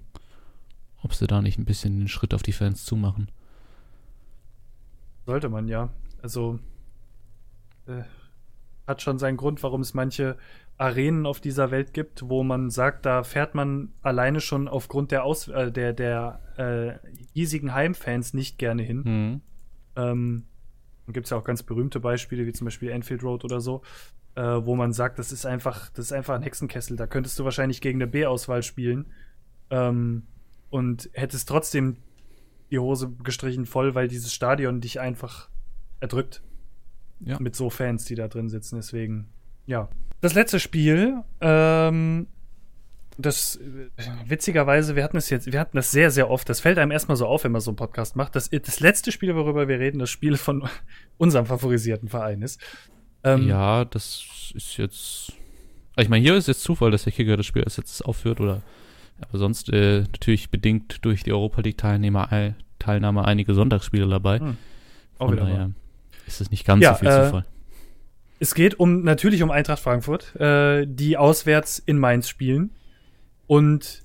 ob 1.04 1.14
sie 1.14 1.28
da 1.28 1.42
nicht 1.42 1.58
ein 1.58 1.66
bisschen 1.66 2.00
den 2.00 2.08
Schritt 2.08 2.34
auf 2.34 2.44
die 2.44 2.54
Fans 2.54 2.86
zumachen. 2.86 3.30
Sollte 5.26 5.50
man 5.50 5.68
ja. 5.68 5.90
Also 6.22 6.60
äh, 7.88 8.04
hat 8.88 9.02
schon 9.02 9.18
seinen 9.18 9.38
Grund, 9.38 9.64
warum 9.64 9.82
es 9.82 9.94
manche 9.94 10.38
Arenen 10.78 11.26
auf 11.26 11.40
dieser 11.40 11.72
Welt 11.72 11.94
gibt, 11.94 12.30
wo 12.30 12.44
man 12.44 12.70
sagt, 12.70 13.06
da 13.06 13.24
fährt 13.24 13.56
man 13.56 13.94
alleine 14.02 14.42
schon 14.42 14.68
aufgrund 14.68 15.12
der 15.12 15.24
Aus 15.24 15.48
äh, 15.48 15.72
der 15.72 15.94
der 15.94 16.40
äh, 16.58 17.08
hiesigen 17.34 17.74
Heimfans 17.74 18.34
nicht 18.34 18.58
gerne 18.58 18.82
hin. 18.82 19.04
Mhm. 19.04 19.42
Ähm, 19.96 20.44
gibt 21.08 21.26
es 21.26 21.32
ja 21.32 21.38
auch 21.38 21.44
ganz 21.44 21.64
berühmte 21.64 22.00
Beispiele, 22.00 22.46
wie 22.46 22.54
zum 22.54 22.66
Beispiel 22.66 22.90
Enfield 22.90 23.24
Road 23.24 23.44
oder 23.44 23.60
so 23.60 23.82
äh, 24.36 24.42
wo 24.42 24.76
man 24.76 24.94
sagt, 24.94 25.20
das 25.20 25.32
ist 25.32 25.46
einfach, 25.46 25.90
das 25.92 26.06
ist 26.06 26.12
einfach 26.14 26.36
ein 26.36 26.44
Hexenkessel. 26.44 26.96
Da 26.98 27.08
könntest 27.08 27.38
du 27.40 27.44
wahrscheinlich 27.44 27.82
gegen 27.82 28.02
eine 28.02 28.08
B-Auswahl 28.08 28.64
spielen 28.64 29.08
ähm, 29.70 30.24
und 30.70 31.10
hättest 31.14 31.50
trotzdem 31.50 31.98
die 32.72 32.80
Hose 32.80 33.12
gestrichen 33.24 33.66
voll, 33.66 33.96
weil 33.96 34.08
dieses 34.08 34.34
Stadion 34.34 34.80
dich 34.80 35.00
einfach 35.00 35.50
erdrückt. 36.00 36.42
Ja. 37.20 37.38
Mit 37.40 37.56
so 37.56 37.70
Fans, 37.70 38.06
die 38.06 38.16
da 38.16 38.28
drin 38.28 38.50
sitzen. 38.50 38.78
Deswegen, 38.78 39.28
ja. 39.68 39.90
Das 40.22 40.34
letzte 40.34 40.60
Spiel, 40.60 41.22
ähm, 41.40 42.28
das 43.18 43.60
witzigerweise, 44.26 44.96
wir 44.96 45.04
hatten 45.04 45.18
es 45.18 45.30
jetzt, 45.30 45.52
wir 45.52 45.60
hatten 45.60 45.78
das 45.78 45.92
sehr, 45.92 46.10
sehr 46.10 46.30
oft. 46.30 46.50
Das 46.50 46.60
fällt 46.60 46.80
einem 46.80 46.92
erstmal 46.92 47.18
so 47.18 47.28
auf, 47.28 47.44
wenn 47.44 47.52
man 47.52 47.62
so 47.62 47.72
einen 47.72 47.76
Podcast 47.76 48.16
macht. 48.16 48.36
Das, 48.36 48.50
das 48.50 48.80
letzte 48.80 49.12
Spiel, 49.12 49.36
worüber 49.36 49.68
wir 49.68 49.80
reden, 49.80 50.00
das 50.00 50.10
Spiel 50.10 50.38
von 50.38 50.68
unserem 51.18 51.46
favorisierten 51.46 52.10
Verein 52.10 52.42
ist. 52.42 52.60
Ähm, 53.24 53.48
ja, 53.48 53.86
das 53.86 54.52
ist 54.56 54.78
jetzt. 54.78 55.34
Ich 55.98 56.10
meine, 56.10 56.24
hier 56.24 56.36
ist 56.36 56.48
jetzt 56.48 56.64
Zufall, 56.64 56.92
dass 56.92 57.04
der 57.04 57.14
Kicker 57.14 57.38
das 57.38 57.46
Spiel 57.46 57.64
jetzt 57.66 58.06
aufführt, 58.06 58.40
oder. 58.40 58.62
Aber 59.22 59.38
sonst 59.38 59.70
äh, 59.70 60.02
natürlich 60.02 60.50
bedingt 60.50 61.06
durch 61.06 61.24
die 61.24 61.32
Europa 61.32 61.62
League-Teilnahme 61.62 62.56
Teilnahme 62.80 63.26
einige 63.26 63.54
Sonntagsspiele 63.54 64.08
dabei. 64.08 64.40
Hm. 64.40 64.58
Auch 65.20 65.28
Von 65.28 65.38
daher 65.38 65.68
mal. 65.68 65.74
ist 66.26 66.42
es 66.42 66.50
nicht 66.50 66.66
ganz 66.66 66.84
ja, 66.84 66.94
so 66.94 67.00
viel 67.00 67.10
äh, 67.10 67.26
Zufall. 67.26 67.46
Es 68.40 68.56
geht 68.56 68.80
um 68.80 69.04
natürlich 69.04 69.44
um 69.44 69.52
Eintracht 69.52 69.80
Frankfurt, 69.80 70.36
äh, 70.38 70.88
die 70.88 71.16
auswärts 71.16 71.78
in 71.78 72.00
Mainz 72.00 72.28
spielen 72.28 72.72
und 73.46 74.04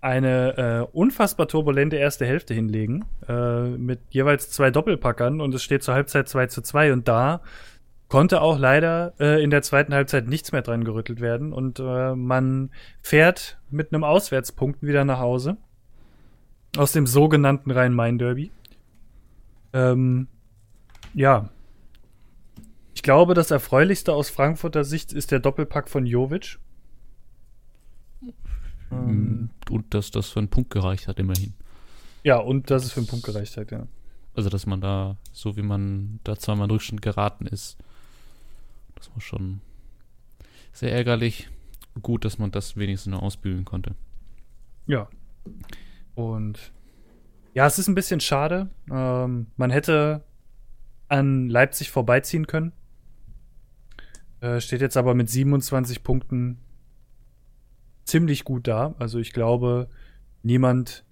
eine 0.00 0.56
äh, 0.56 0.96
unfassbar 0.96 1.48
turbulente 1.48 1.96
erste 1.96 2.26
Hälfte 2.26 2.54
hinlegen, 2.54 3.04
äh, 3.28 3.68
mit 3.68 4.00
jeweils 4.10 4.50
zwei 4.50 4.70
Doppelpackern 4.70 5.40
und 5.40 5.54
es 5.54 5.62
steht 5.62 5.82
zur 5.82 5.94
Halbzeit 5.94 6.28
2 6.28 6.46
zu 6.48 6.62
2 6.62 6.92
und 6.92 7.08
da 7.08 7.40
konnte 8.08 8.40
auch 8.40 8.58
leider 8.58 9.14
äh, 9.18 9.42
in 9.42 9.50
der 9.50 9.62
zweiten 9.62 9.94
Halbzeit 9.94 10.28
nichts 10.28 10.52
mehr 10.52 10.62
dran 10.62 10.84
gerüttelt 10.84 11.20
werden 11.20 11.52
und 11.52 11.78
äh, 11.80 12.14
man 12.14 12.70
fährt 13.00 13.58
mit 13.70 13.92
einem 13.92 14.04
Auswärtspunkt 14.04 14.82
wieder 14.82 15.04
nach 15.04 15.18
Hause 15.18 15.56
aus 16.76 16.92
dem 16.92 17.06
sogenannten 17.06 17.70
Rhein-Main-Derby. 17.70 18.50
Ähm, 19.72 20.28
ja. 21.14 21.50
Ich 22.94 23.02
glaube, 23.02 23.34
das 23.34 23.50
Erfreulichste 23.50 24.12
aus 24.12 24.30
Frankfurter 24.30 24.84
Sicht 24.84 25.12
ist 25.12 25.30
der 25.30 25.40
Doppelpack 25.40 25.88
von 25.88 26.06
Jovic. 26.06 26.58
Ähm, 28.90 29.50
und 29.70 29.94
dass 29.94 30.10
das 30.10 30.30
für 30.30 30.38
einen 30.38 30.48
Punkt 30.48 30.70
gereicht 30.70 31.08
hat, 31.08 31.18
immerhin. 31.18 31.54
Ja, 32.22 32.38
und 32.38 32.70
dass 32.70 32.84
es 32.84 32.92
für 32.92 33.00
einen 33.00 33.06
Punkt 33.06 33.24
gereicht 33.24 33.56
hat, 33.56 33.70
ja. 33.70 33.86
Also, 34.34 34.48
dass 34.48 34.66
man 34.66 34.80
da, 34.80 35.16
so 35.32 35.56
wie 35.56 35.62
man 35.62 36.20
da 36.24 36.36
zweimal 36.36 36.66
in 36.66 36.72
Rückstand 36.72 37.02
geraten 37.02 37.46
ist, 37.46 37.78
das 39.04 39.14
war 39.14 39.20
schon 39.20 39.60
sehr 40.72 40.92
ärgerlich. 40.92 41.48
Gut, 42.02 42.24
dass 42.24 42.38
man 42.38 42.50
das 42.50 42.76
wenigstens 42.76 43.10
nur 43.10 43.22
ausbügeln 43.22 43.64
konnte. 43.64 43.94
Ja. 44.86 45.08
Und 46.14 46.72
ja, 47.52 47.66
es 47.66 47.78
ist 47.78 47.86
ein 47.86 47.94
bisschen 47.94 48.20
schade. 48.20 48.70
Ähm, 48.90 49.46
man 49.56 49.70
hätte 49.70 50.24
an 51.08 51.48
Leipzig 51.48 51.90
vorbeiziehen 51.90 52.46
können. 52.46 52.72
Äh, 54.40 54.60
steht 54.60 54.80
jetzt 54.80 54.96
aber 54.96 55.14
mit 55.14 55.30
27 55.30 56.02
Punkten 56.02 56.58
ziemlich 58.04 58.44
gut 58.44 58.66
da. 58.66 58.94
Also 58.98 59.18
ich 59.18 59.32
glaube, 59.32 59.88
niemand, 60.42 61.04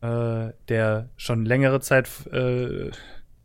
äh, 0.00 0.52
der 0.68 1.10
schon 1.16 1.44
längere 1.44 1.80
Zeit 1.80 2.08
äh, 2.32 2.90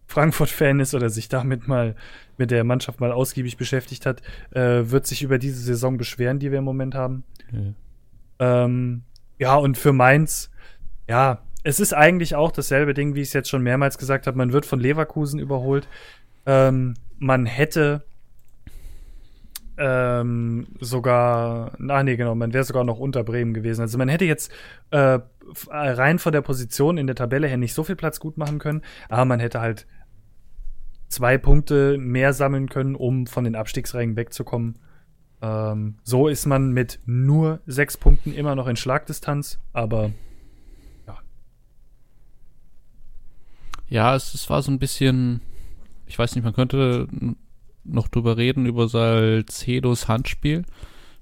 Frankfurt-Fan 0.07 0.79
ist 0.79 0.93
oder 0.93 1.09
sich 1.09 1.29
damit 1.29 1.67
mal 1.67 1.95
mit 2.37 2.51
der 2.51 2.63
Mannschaft 2.63 2.99
mal 2.99 3.11
ausgiebig 3.11 3.57
beschäftigt 3.57 4.05
hat, 4.05 4.21
äh, 4.51 4.89
wird 4.89 5.05
sich 5.05 5.23
über 5.23 5.37
diese 5.37 5.61
Saison 5.61 5.97
beschweren, 5.97 6.39
die 6.39 6.51
wir 6.51 6.59
im 6.59 6.63
Moment 6.63 6.95
haben. 6.95 7.23
Ja, 7.51 8.63
ähm, 8.65 9.03
ja 9.37 9.55
und 9.55 9.77
für 9.77 9.93
Mainz, 9.93 10.51
ja, 11.09 11.41
es 11.63 11.79
ist 11.79 11.93
eigentlich 11.93 12.35
auch 12.35 12.51
dasselbe 12.51 12.93
Ding, 12.93 13.15
wie 13.15 13.21
ich 13.21 13.29
es 13.29 13.33
jetzt 13.33 13.49
schon 13.49 13.61
mehrmals 13.61 13.97
gesagt 13.97 14.27
habe. 14.27 14.37
Man 14.37 14.53
wird 14.53 14.65
von 14.65 14.79
Leverkusen 14.79 15.39
überholt. 15.39 15.87
Ähm, 16.45 16.93
man 17.19 17.45
hätte 17.45 18.03
ähm, 19.77 20.67
sogar, 20.79 21.73
ah 21.87 22.03
nee, 22.03 22.15
genau, 22.15 22.35
man 22.35 22.53
wäre 22.53 22.63
sogar 22.63 22.83
noch 22.83 22.99
unter 22.99 23.23
Bremen 23.23 23.53
gewesen. 23.53 23.81
Also 23.81 23.97
man 23.97 24.09
hätte 24.09 24.25
jetzt 24.25 24.51
äh, 24.91 25.19
rein 25.69 26.19
von 26.19 26.31
der 26.31 26.41
Position 26.41 26.97
in 26.97 27.07
der 27.07 27.15
Tabelle 27.15 27.47
her 27.47 27.57
nicht 27.57 27.73
so 27.73 27.83
viel 27.83 27.95
Platz 27.95 28.19
gut 28.19 28.37
machen 28.37 28.59
können, 28.59 28.81
aber 29.09 29.25
man 29.25 29.39
hätte 29.39 29.61
halt 29.61 29.85
zwei 31.07 31.37
Punkte 31.37 31.97
mehr 31.97 32.33
sammeln 32.33 32.69
können, 32.69 32.95
um 32.95 33.27
von 33.27 33.43
den 33.43 33.55
Abstiegsrängen 33.55 34.15
wegzukommen. 34.15 34.79
Ähm, 35.41 35.95
so 36.03 36.27
ist 36.27 36.45
man 36.45 36.71
mit 36.71 36.99
nur 37.05 37.61
sechs 37.65 37.97
Punkten 37.97 38.33
immer 38.33 38.55
noch 38.55 38.67
in 38.67 38.75
Schlagdistanz, 38.75 39.59
aber 39.73 40.11
ja. 41.05 41.17
Ja, 43.87 44.15
es, 44.15 44.33
es 44.33 44.49
war 44.49 44.61
so 44.61 44.71
ein 44.71 44.79
bisschen, 44.79 45.41
ich 46.07 46.17
weiß 46.17 46.35
nicht, 46.35 46.43
man 46.43 46.53
könnte 46.53 47.07
noch 47.83 48.07
drüber 48.07 48.35
reden, 48.37 48.65
über 48.65 48.87
Salcedos 48.87 50.07
Handspiel 50.07 50.65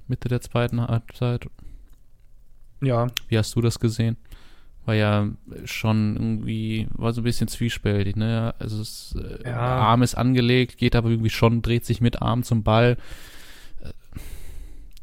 Mitte 0.07 0.29
der 0.29 0.41
zweiten 0.41 0.81
Halbzeit. 0.81 1.47
Ja. 2.81 3.07
Wie 3.27 3.37
hast 3.37 3.55
du 3.55 3.61
das 3.61 3.79
gesehen? 3.79 4.17
War 4.85 4.95
ja 4.95 5.29
schon 5.65 6.15
irgendwie, 6.15 6.87
war 6.93 7.11
so 7.11 7.21
ein 7.21 7.23
bisschen 7.23 7.47
zwiespältig, 7.47 8.15
ne? 8.15 8.53
Also 8.59 8.81
es, 8.81 9.15
äh, 9.19 9.49
ja. 9.49 9.57
Arm 9.57 10.03
ist 10.03 10.15
angelegt, 10.15 10.77
geht 10.77 10.95
aber 10.95 11.09
irgendwie 11.09 11.29
schon, 11.29 11.61
dreht 11.61 11.85
sich 11.85 12.01
mit 12.01 12.21
Arm 12.21 12.43
zum 12.43 12.63
Ball. 12.63 12.97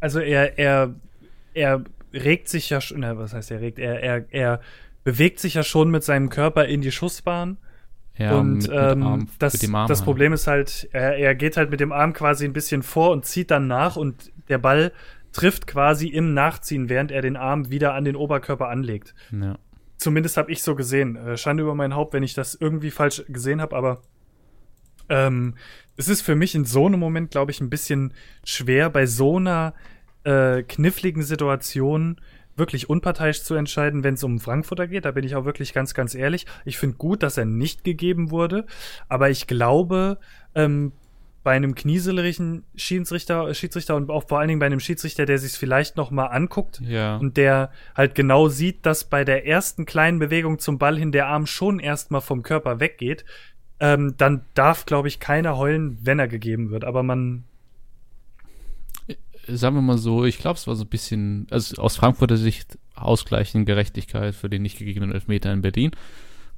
Also 0.01 0.20
er, 0.20 0.59
er, 0.59 0.95
er 1.55 1.85
regt 2.12 2.49
sich 2.49 2.70
ja 2.70 2.80
schon, 2.80 3.03
was 3.03 3.35
heißt 3.35 3.51
er 3.51 3.61
regt? 3.61 3.78
Er, 3.78 4.03
er, 4.03 4.24
er 4.30 4.61
bewegt 5.05 5.41
sich 5.41 5.55
ja 5.55 5.62
schon 5.62 5.91
mit 5.91 6.05
seinem 6.05 6.28
Körper 6.28 6.66
in 6.66 6.80
die 6.80 6.93
Schussbahn 6.93 7.57
ja, 8.16 8.37
und 8.37 8.59
mit, 8.59 8.68
ähm, 8.72 8.99
mit 8.99 9.07
Arm, 9.07 9.28
das, 9.39 9.53
das 9.55 9.70
halt. 9.72 10.05
Problem 10.05 10.33
ist 10.33 10.47
halt, 10.47 10.89
er, 10.93 11.16
er 11.16 11.35
geht 11.35 11.57
halt 11.57 11.70
mit 11.70 11.80
dem 11.80 11.93
Arm 11.93 12.12
quasi 12.12 12.45
ein 12.45 12.53
bisschen 12.53 12.83
vor 12.83 13.11
und 13.11 13.24
zieht 13.24 13.51
dann 13.51 13.66
nach 13.66 13.97
und 13.97 14.30
der 14.49 14.59
Ball 14.59 14.93
trifft 15.33 15.66
quasi 15.66 16.09
im 16.09 16.35
Nachziehen, 16.35 16.89
während 16.89 17.11
er 17.11 17.22
den 17.22 17.37
Arm 17.37 17.70
wieder 17.70 17.95
an 17.95 18.05
den 18.05 18.16
Oberkörper 18.16 18.68
anlegt. 18.68 19.14
Ja. 19.30 19.57
Zumindest 20.03 20.36
habe 20.36 20.50
ich 20.50 20.64
so 20.64 20.74
gesehen. 20.74 21.14
Äh, 21.14 21.36
Schande 21.36 21.62
über 21.62 21.76
mein 21.76 21.94
Haupt, 21.94 22.12
wenn 22.12 22.24
ich 22.24 22.34
das 22.34 22.57
irgendwie 22.57 22.90
falsch 22.90 23.22
gesehen 23.28 23.61
habe, 23.61 23.76
aber 23.76 24.03
ähm, 25.09 25.55
es 25.96 26.09
ist 26.09 26.22
für 26.22 26.34
mich 26.34 26.57
in 26.57 26.64
so 26.64 26.86
einem 26.86 26.98
Moment, 26.98 27.30
glaube 27.30 27.53
ich, 27.53 27.61
ein 27.61 27.70
bisschen 27.70 28.12
schwer, 28.44 28.90
bei 28.90 29.07
so 29.07 29.36
einer 29.36 29.74
äh, 30.24 30.64
kniffligen 30.64 31.22
Situation 31.22 32.20
wirklich 32.57 32.90
unparteiisch 32.90 33.44
zu 33.44 33.55
entscheiden, 33.55 34.03
wenn 34.03 34.14
es 34.14 34.24
um 34.24 34.40
Frankfurter 34.40 34.88
geht. 34.88 35.05
Da 35.05 35.12
bin 35.12 35.24
ich 35.24 35.36
auch 35.36 35.44
wirklich 35.44 35.72
ganz, 35.72 35.94
ganz 35.94 36.16
ehrlich. 36.16 36.46
Ich 36.64 36.78
finde 36.78 36.96
gut, 36.96 37.22
dass 37.22 37.38
er 37.38 37.44
nicht 37.44 37.84
gegeben 37.84 38.30
wurde, 38.32 38.66
aber 39.09 39.30
ich 39.30 39.46
glaube, 39.46 40.18
ähm, 40.57 40.92
bei 41.43 41.53
einem 41.53 41.74
knieselerischen 41.74 42.64
Schiedsrichter, 42.76 43.53
Schiedsrichter 43.55 43.97
und 43.97 44.11
auch 44.11 44.28
vor 44.28 44.38
allen 44.38 44.49
Dingen 44.49 44.61
bei 44.61 44.66
einem 44.66 44.80
Schiedsrichter, 44.80 45.26
der 45.26 45.38
sich 45.38 45.53
vielleicht 45.53 45.97
noch 45.97 46.11
mal 46.11 46.26
anguckt 46.26 46.80
ja. 46.84 47.16
und 47.16 47.36
der 47.36 47.70
halt 47.95 48.14
genau 48.14 48.49
sieht, 48.49 48.86
dass 48.86 49.05
bei 49.05 49.24
der 49.24 49.47
ersten 49.47 49.84
kleinen 49.84 50.18
Bewegung 50.18 50.59
zum 50.59 50.78
Ball 50.78 50.97
hin 50.97 51.12
der 51.12 51.26
Arm 51.26 51.47
schon 51.47 51.80
erstmal 51.80 52.20
vom 52.20 52.43
Körper 52.43 52.80
weggeht, 52.80 53.24
ähm, 53.80 54.14
dann 54.16 54.45
darf, 54.55 54.86
glaube 54.86 55.09
ich, 55.09 55.18
keiner 55.18 55.57
heulen, 55.57 55.99
wenn 56.03 56.18
er 56.18 56.28
gegeben 56.28 56.70
wird. 56.70 56.84
Aber 56.84 57.03
man 57.03 57.45
sagen 59.49 59.76
wir 59.76 59.82
mal 59.82 59.99
so, 59.99 60.24
ich 60.24 60.38
glaube, 60.38 60.57
es 60.57 60.66
war 60.66 60.76
so 60.76 60.84
ein 60.84 60.88
bisschen, 60.88 61.47
also 61.51 61.80
aus 61.82 61.97
Frankfurter 61.97 62.36
Sicht 62.36 62.78
ausgleichende 62.95 63.64
Gerechtigkeit 63.64 64.34
für 64.34 64.49
den 64.49 64.62
nicht 64.62 64.78
gegebenen 64.78 65.12
Elfmeter 65.12 65.53
in 65.53 65.62
Berlin. 65.62 65.90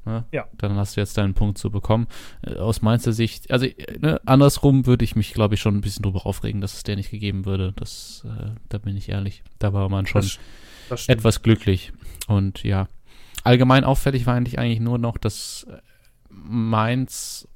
Ne? 0.05 0.25
Ja. 0.33 0.47
Dann 0.59 0.77
hast 0.77 0.97
du 0.97 1.01
jetzt 1.01 1.17
deinen 1.19 1.35
Punkt 1.35 1.59
zu 1.59 1.71
bekommen. 1.71 2.07
Äh, 2.43 2.57
aus 2.57 2.83
Mainzer 2.83 3.13
Sicht, 3.13 3.51
also 3.51 3.67
ne, 4.01 4.21
andersrum 4.27 4.87
würde 4.87 5.05
ich 5.05 5.17
mich, 5.17 5.35
glaube 5.35 5.55
ich, 5.55 5.61
schon 5.61 5.77
ein 5.77 5.81
bisschen 5.81 6.03
drüber 6.03 6.27
aufregen, 6.27 6.61
dass 6.61 6.75
es 6.75 6.83
der 6.83 6.97
nicht 6.97 7.11
gegeben 7.11 7.47
würde. 7.47 7.73
Das, 7.77 8.25
äh, 8.27 8.51
da 8.69 8.79
bin 8.79 8.97
ich 8.97 9.09
ehrlich. 9.09 9.43
Da 9.59 9.73
war 9.73 9.89
man 9.89 10.07
schon 10.07 10.23
das, 10.23 10.39
das 10.89 11.09
etwas 11.09 11.43
glücklich. 11.43 11.93
Und 12.27 12.63
ja, 12.63 12.89
allgemein 13.43 13.85
auffällig 13.85 14.27
war 14.27 14.35
eigentlich 14.35 14.59
eigentlich 14.59 14.81
nur 14.81 14.99
noch, 14.99 15.19
dass 15.19 15.67
äh, 15.71 15.79
Mainz, 16.29 17.49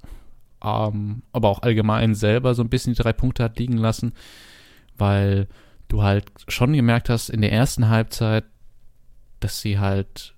ähm, 0.62 1.22
aber 1.32 1.48
auch 1.48 1.62
allgemein 1.62 2.14
selber 2.14 2.54
so 2.54 2.62
ein 2.62 2.68
bisschen 2.68 2.94
die 2.94 3.02
drei 3.02 3.12
Punkte 3.12 3.44
hat 3.44 3.58
liegen 3.58 3.76
lassen 3.76 4.12
weil 4.98 5.48
du 5.86 6.02
halt 6.02 6.30
schon 6.48 6.74
gemerkt 6.74 7.08
hast 7.08 7.30
in 7.30 7.40
der 7.40 7.52
ersten 7.52 7.88
Halbzeit, 7.88 8.44
dass 9.40 9.60
sie 9.60 9.78
halt, 9.78 10.34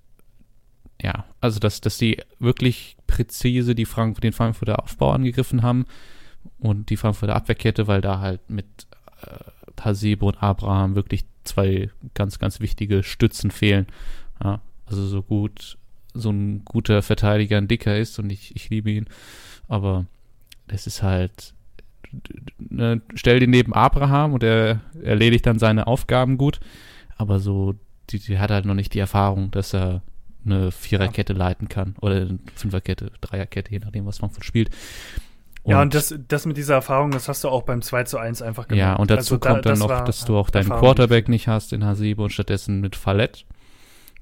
ja, 1.01 1.25
also 1.39 1.59
dass, 1.59 1.81
dass 1.81 1.97
sie 1.97 2.17
wirklich 2.39 2.97
präzise 3.07 3.75
die 3.75 3.85
Frank 3.85 4.21
den 4.21 4.33
Frankfurter 4.33 4.83
Aufbau 4.83 5.11
angegriffen 5.11 5.63
haben 5.63 5.85
und 6.59 6.89
die 6.89 6.97
Frankfurter 6.97 7.35
Abwehrkette, 7.35 7.87
weil 7.87 8.01
da 8.01 8.19
halt 8.19 8.49
mit 8.49 8.65
äh, 9.23 9.83
Hasebe 9.83 10.25
und 10.25 10.43
Abraham 10.43 10.93
wirklich 10.93 11.25
zwei 11.43 11.89
ganz, 12.13 12.37
ganz 12.37 12.59
wichtige 12.59 13.01
Stützen 13.01 13.49
fehlen. 13.49 13.87
Ja, 14.43 14.61
also 14.85 15.05
so 15.07 15.23
gut 15.23 15.77
so 16.13 16.29
ein 16.29 16.63
guter 16.65 17.01
Verteidiger 17.01 17.57
ein 17.57 17.67
Dicker 17.67 17.97
ist 17.97 18.19
und 18.19 18.29
ich, 18.29 18.55
ich 18.55 18.69
liebe 18.69 18.91
ihn, 18.91 19.07
aber 19.67 20.05
das 20.67 20.85
ist 20.85 21.01
halt 21.01 21.53
ne, 22.59 23.01
stell 23.15 23.39
den 23.39 23.49
neben 23.49 23.73
Abraham 23.73 24.33
und 24.33 24.43
er 24.43 24.81
erledigt 25.01 25.45
dann 25.45 25.59
seine 25.59 25.87
Aufgaben 25.87 26.37
gut. 26.37 26.59
Aber 27.17 27.39
so, 27.39 27.75
die, 28.09 28.19
die 28.19 28.39
hat 28.39 28.51
halt 28.51 28.65
noch 28.65 28.73
nicht 28.73 28.93
die 28.93 28.99
Erfahrung, 28.99 29.51
dass 29.51 29.73
er 29.73 30.01
eine 30.45 30.71
Viererkette 30.71 31.33
leiten 31.33 31.69
kann 31.69 31.95
oder 32.01 32.15
eine 32.15 32.39
Fünferkette, 32.55 33.11
Dreierkette, 33.21 33.71
je 33.71 33.79
nachdem, 33.79 34.05
was 34.05 34.21
man 34.21 34.31
von 34.31 34.43
spielt. 34.43 34.69
Und 35.63 35.71
ja, 35.71 35.81
und 35.81 35.93
das, 35.93 36.15
das 36.27 36.45
mit 36.45 36.57
dieser 36.57 36.75
Erfahrung, 36.75 37.11
das 37.11 37.27
hast 37.27 37.43
du 37.43 37.49
auch 37.49 37.61
beim 37.63 37.83
2 37.83 38.05
zu 38.05 38.17
1 38.17 38.41
einfach 38.41 38.67
gemacht. 38.67 38.79
Ja, 38.79 38.95
und 38.95 39.11
dazu 39.11 39.35
also 39.35 39.39
kommt 39.39 39.65
da, 39.65 39.69
dann 39.73 39.79
noch, 39.79 40.03
dass 40.03 40.25
du 40.25 40.35
auch 40.35 40.49
deinen 40.49 40.69
Quarterback 40.69 41.29
nicht 41.29 41.47
hast 41.47 41.71
in 41.71 41.85
Hasebe 41.85 42.23
und 42.23 42.31
stattdessen 42.31 42.81
mit 42.81 42.95
Fallett, 42.95 43.45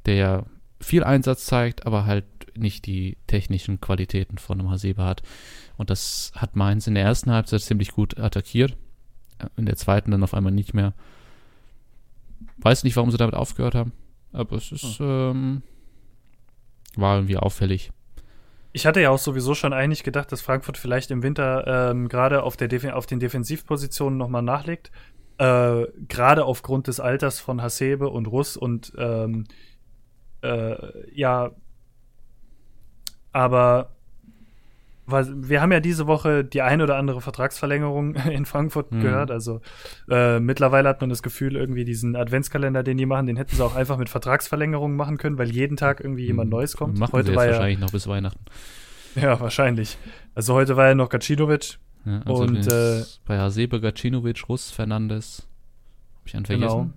der 0.05 0.15
ja 0.15 0.43
viel 0.81 1.03
Einsatz 1.03 1.45
zeigt, 1.45 1.85
aber 1.85 2.05
halt 2.05 2.25
nicht 2.57 2.85
die 2.85 3.17
technischen 3.27 3.79
Qualitäten 3.79 4.37
von 4.37 4.59
einem 4.59 4.69
Hasebe 4.69 5.03
hat. 5.03 5.23
Und 5.77 5.89
das 5.89 6.33
hat 6.35 6.57
Mainz 6.57 6.87
in 6.87 6.95
der 6.95 7.03
ersten 7.03 7.31
Halbzeit 7.31 7.61
ziemlich 7.61 7.91
gut 7.91 8.19
attackiert. 8.19 8.75
In 9.55 9.65
der 9.65 9.77
zweiten 9.77 10.11
dann 10.11 10.23
auf 10.23 10.33
einmal 10.33 10.51
nicht 10.51 10.73
mehr. 10.73 10.93
Weiß 12.57 12.83
nicht, 12.83 12.97
warum 12.97 13.11
sie 13.11 13.17
damit 13.17 13.35
aufgehört 13.35 13.75
haben. 13.75 13.93
Aber 14.33 14.57
es 14.57 14.73
ist, 14.73 14.99
oh. 14.99 15.31
ähm, 15.31 15.63
war 16.95 17.15
irgendwie 17.17 17.37
auffällig. 17.37 17.91
Ich 18.71 18.85
hatte 18.85 19.01
ja 19.01 19.09
auch 19.09 19.17
sowieso 19.17 19.55
schon 19.55 19.73
eigentlich 19.73 20.03
gedacht, 20.03 20.31
dass 20.31 20.41
Frankfurt 20.41 20.77
vielleicht 20.77 21.09
im 21.11 21.23
Winter 21.23 21.91
ähm, 21.91 22.07
gerade 22.07 22.43
auf, 22.43 22.57
auf 22.93 23.05
den 23.05 23.19
Defensivpositionen 23.19 24.17
nochmal 24.17 24.43
nachlegt. 24.43 24.91
Äh, 25.39 25.85
gerade 26.07 26.45
aufgrund 26.45 26.87
des 26.87 26.99
Alters 26.99 27.39
von 27.39 27.61
Hasebe 27.61 28.09
und 28.09 28.27
Russ 28.27 28.57
und 28.57 28.93
ähm, 28.97 29.45
äh, 30.41 30.75
ja, 31.13 31.51
aber 33.31 33.95
wir 35.11 35.61
haben 35.61 35.71
ja 35.71 35.79
diese 35.79 36.07
Woche 36.07 36.43
die 36.43 36.61
ein 36.61 36.81
oder 36.81 36.97
andere 36.97 37.21
Vertragsverlängerung 37.21 38.15
in 38.31 38.45
Frankfurt 38.45 38.91
mhm. 38.91 39.01
gehört. 39.01 39.31
Also 39.31 39.61
äh, 40.09 40.39
mittlerweile 40.39 40.89
hat 40.89 41.01
man 41.01 41.09
das 41.09 41.23
Gefühl, 41.23 41.55
irgendwie 41.55 41.85
diesen 41.85 42.15
Adventskalender, 42.15 42.83
den 42.83 42.97
die 42.97 43.05
machen, 43.05 43.27
den 43.27 43.37
hätten 43.37 43.55
sie 43.55 43.63
auch 43.63 43.75
einfach 43.75 43.97
mit 43.97 44.09
Vertragsverlängerungen 44.09 44.95
machen 44.95 45.17
können, 45.17 45.37
weil 45.37 45.49
jeden 45.49 45.77
Tag 45.77 45.99
irgendwie 45.99 46.25
jemand 46.25 46.49
mhm. 46.49 46.57
Neues 46.57 46.75
kommt. 46.75 46.97
Machen 46.97 47.13
heute 47.13 47.31
sie 47.31 47.35
war 47.35 47.47
wahrscheinlich 47.47 47.79
ja, 47.79 47.85
noch 47.85 47.91
bis 47.91 48.07
Weihnachten. 48.07 48.43
Ja, 49.15 49.39
wahrscheinlich. 49.39 49.97
Also 50.35 50.53
heute 50.53 50.77
war 50.77 50.87
ja 50.87 50.95
noch 50.95 51.09
Gacinovic. 51.09 51.79
Ja, 52.05 52.21
also 52.25 52.43
und 52.43 52.67
äh, 52.67 53.03
bei 53.25 53.37
Hasebe, 53.37 53.81
Gacinovic, 53.81 54.47
Russ, 54.47 54.71
Fernandes. 54.71 55.47
Hab 56.19 56.27
ich 56.27 56.35
einen 56.35 56.45
vergessen? 56.45 56.93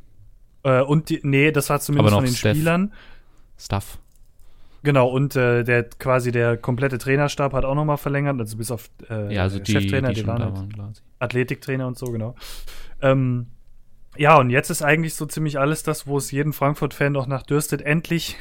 Genau. 0.62 0.80
Äh, 0.80 0.82
und 0.82 1.08
die, 1.08 1.20
nee, 1.22 1.50
das 1.50 1.70
war 1.70 1.80
zumindest 1.80 2.14
von 2.14 2.24
den 2.24 2.34
Steph. 2.34 2.56
Spielern. 2.56 2.92
Stuff. 3.58 3.98
Genau, 4.82 5.08
und 5.08 5.36
äh, 5.36 5.62
der 5.62 5.84
quasi 5.84 6.32
der 6.32 6.56
komplette 6.56 6.98
Trainerstab 6.98 7.52
hat 7.52 7.64
auch 7.64 7.74
nochmal 7.74 7.98
verlängert, 7.98 8.38
also 8.40 8.56
bis 8.56 8.70
auf 8.70 8.90
äh, 9.08 9.32
ja, 9.32 9.42
also 9.42 9.60
die, 9.60 9.72
Cheftrainer, 9.72 10.08
die, 10.08 10.22
die 10.22 10.26
waren, 10.26 10.56
waren 10.76 10.92
Athletiktrainer 11.20 11.86
und 11.86 11.96
so, 11.96 12.06
genau. 12.06 12.34
Ähm, 13.00 13.46
ja, 14.16 14.36
und 14.38 14.50
jetzt 14.50 14.70
ist 14.70 14.82
eigentlich 14.82 15.14
so 15.14 15.24
ziemlich 15.26 15.58
alles 15.58 15.84
das, 15.84 16.06
wo 16.06 16.18
es 16.18 16.32
jeden 16.32 16.52
Frankfurt-Fan 16.52 17.12
noch 17.12 17.26
nachdürstet, 17.26 17.80
endlich 17.82 18.36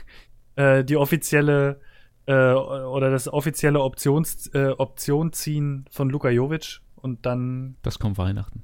äh, 0.56 0.84
die 0.84 0.98
offizielle 0.98 1.80
äh, 2.26 2.54
oder 2.54 3.12
das 3.12 3.28
offizielle 3.28 3.82
Options, 3.82 4.48
äh, 4.54 4.74
Option 4.78 5.34
ziehen 5.34 5.86
von 5.92 6.10
Luka 6.10 6.30
Jovic 6.30 6.82
und 6.96 7.26
dann. 7.26 7.76
Das 7.84 8.00
kommt 8.00 8.18
Weihnachten. 8.18 8.64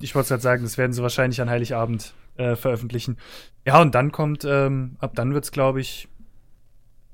Ich 0.00 0.14
wollte 0.14 0.30
gerade 0.30 0.42
sagen, 0.42 0.62
das 0.62 0.78
werden 0.78 0.92
sie 0.92 1.02
wahrscheinlich 1.02 1.40
an 1.40 1.50
Heiligabend 1.50 2.14
äh, 2.36 2.56
veröffentlichen. 2.56 3.18
Ja, 3.66 3.80
und 3.80 3.94
dann 3.94 4.10
kommt, 4.10 4.44
ähm, 4.44 4.96
ab 5.00 5.12
dann 5.14 5.34
wird's, 5.34 5.52
glaube 5.52 5.80
ich, 5.80 6.08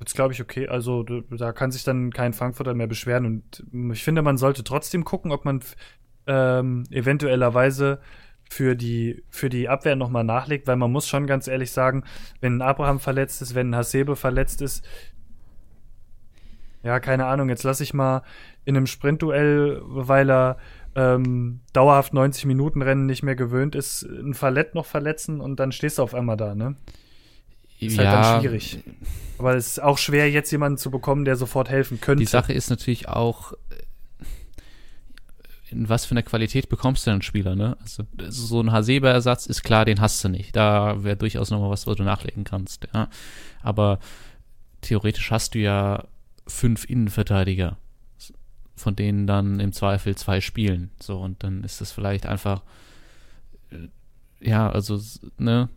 Jetzt 0.00 0.14
glaube 0.14 0.32
ich 0.32 0.40
okay. 0.40 0.68
Also 0.68 1.02
da 1.02 1.52
kann 1.52 1.70
sich 1.70 1.84
dann 1.84 2.12
kein 2.12 2.32
Frankfurter 2.32 2.74
mehr 2.74 2.86
beschweren. 2.86 3.26
Und 3.26 3.64
ich 3.92 4.04
finde, 4.04 4.22
man 4.22 4.36
sollte 4.36 4.64
trotzdem 4.64 5.04
gucken, 5.04 5.32
ob 5.32 5.44
man 5.44 5.60
ähm, 6.26 6.84
eventuellerweise 6.90 8.00
für 8.50 8.76
die, 8.76 9.22
für 9.28 9.48
die 9.48 9.68
Abwehr 9.68 9.96
nochmal 9.96 10.24
nachlegt, 10.24 10.66
weil 10.66 10.76
man 10.76 10.90
muss 10.92 11.08
schon 11.08 11.26
ganz 11.26 11.48
ehrlich 11.48 11.70
sagen, 11.70 12.04
wenn 12.40 12.58
ein 12.58 12.62
Abraham 12.62 13.00
verletzt 13.00 13.42
ist, 13.42 13.54
wenn 13.54 13.70
ein 13.70 13.76
Hasebe 13.76 14.16
verletzt 14.16 14.62
ist, 14.62 14.84
ja, 16.82 17.00
keine 17.00 17.26
Ahnung, 17.26 17.48
jetzt 17.48 17.64
lasse 17.64 17.82
ich 17.82 17.92
mal 17.92 18.22
in 18.64 18.76
einem 18.76 18.86
Sprintduell, 18.86 19.82
weil 19.84 20.30
er 20.30 20.58
ähm, 20.94 21.60
dauerhaft 21.72 22.14
90 22.14 22.46
Minuten 22.46 22.82
Rennen 22.82 23.06
nicht 23.06 23.22
mehr 23.22 23.36
gewöhnt 23.36 23.74
ist, 23.74 24.02
ein 24.02 24.34
Fallett 24.34 24.74
noch 24.74 24.86
verletzen 24.86 25.40
und 25.40 25.60
dann 25.60 25.72
stehst 25.72 25.98
du 25.98 26.02
auf 26.02 26.14
einmal 26.14 26.36
da, 26.36 26.54
ne? 26.54 26.76
Ist 27.80 27.96
ja, 27.96 28.04
halt 28.04 28.24
dann 28.24 28.40
schwierig. 28.40 28.78
Aber 29.38 29.54
es 29.54 29.68
ist 29.68 29.82
auch 29.82 29.98
schwer, 29.98 30.30
jetzt 30.30 30.50
jemanden 30.50 30.78
zu 30.78 30.90
bekommen, 30.90 31.24
der 31.24 31.36
sofort 31.36 31.68
helfen 31.68 32.00
könnte. 32.00 32.22
Die 32.22 32.28
Sache 32.28 32.52
ist 32.52 32.70
natürlich 32.70 33.08
auch, 33.08 33.52
in 35.70 35.88
was 35.88 36.06
für 36.06 36.12
einer 36.12 36.22
Qualität 36.22 36.68
bekommst 36.68 37.06
du 37.06 37.10
denn 37.10 37.16
einen 37.16 37.22
Spieler, 37.22 37.54
ne? 37.54 37.76
Also, 37.80 38.04
so 38.28 38.60
ein 38.60 38.72
Hasebe-Ersatz 38.72 39.46
ist 39.46 39.62
klar, 39.62 39.84
den 39.84 40.00
hast 40.00 40.24
du 40.24 40.28
nicht. 40.28 40.56
Da 40.56 41.04
wäre 41.04 41.16
durchaus 41.16 41.50
nochmal 41.50 41.70
was, 41.70 41.86
wo 41.86 41.94
du 41.94 42.02
nachlegen 42.02 42.44
kannst, 42.44 42.88
ja. 42.94 43.08
Aber 43.62 43.98
theoretisch 44.80 45.30
hast 45.30 45.54
du 45.54 45.58
ja 45.58 46.04
fünf 46.46 46.84
Innenverteidiger, 46.88 47.76
von 48.76 48.96
denen 48.96 49.26
dann 49.26 49.60
im 49.60 49.72
Zweifel 49.72 50.16
zwei 50.16 50.40
spielen. 50.40 50.90
So, 51.00 51.20
und 51.20 51.44
dann 51.44 51.62
ist 51.64 51.80
das 51.80 51.92
vielleicht 51.92 52.26
einfach, 52.26 52.62
äh, 53.70 53.88
ja, 54.40 54.70
also, 54.70 55.00
ne, 55.36 55.68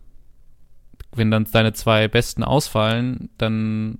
wenn 1.14 1.30
dann 1.30 1.46
deine 1.50 1.72
zwei 1.72 2.08
Besten 2.08 2.42
ausfallen, 2.42 3.30
dann 3.38 3.98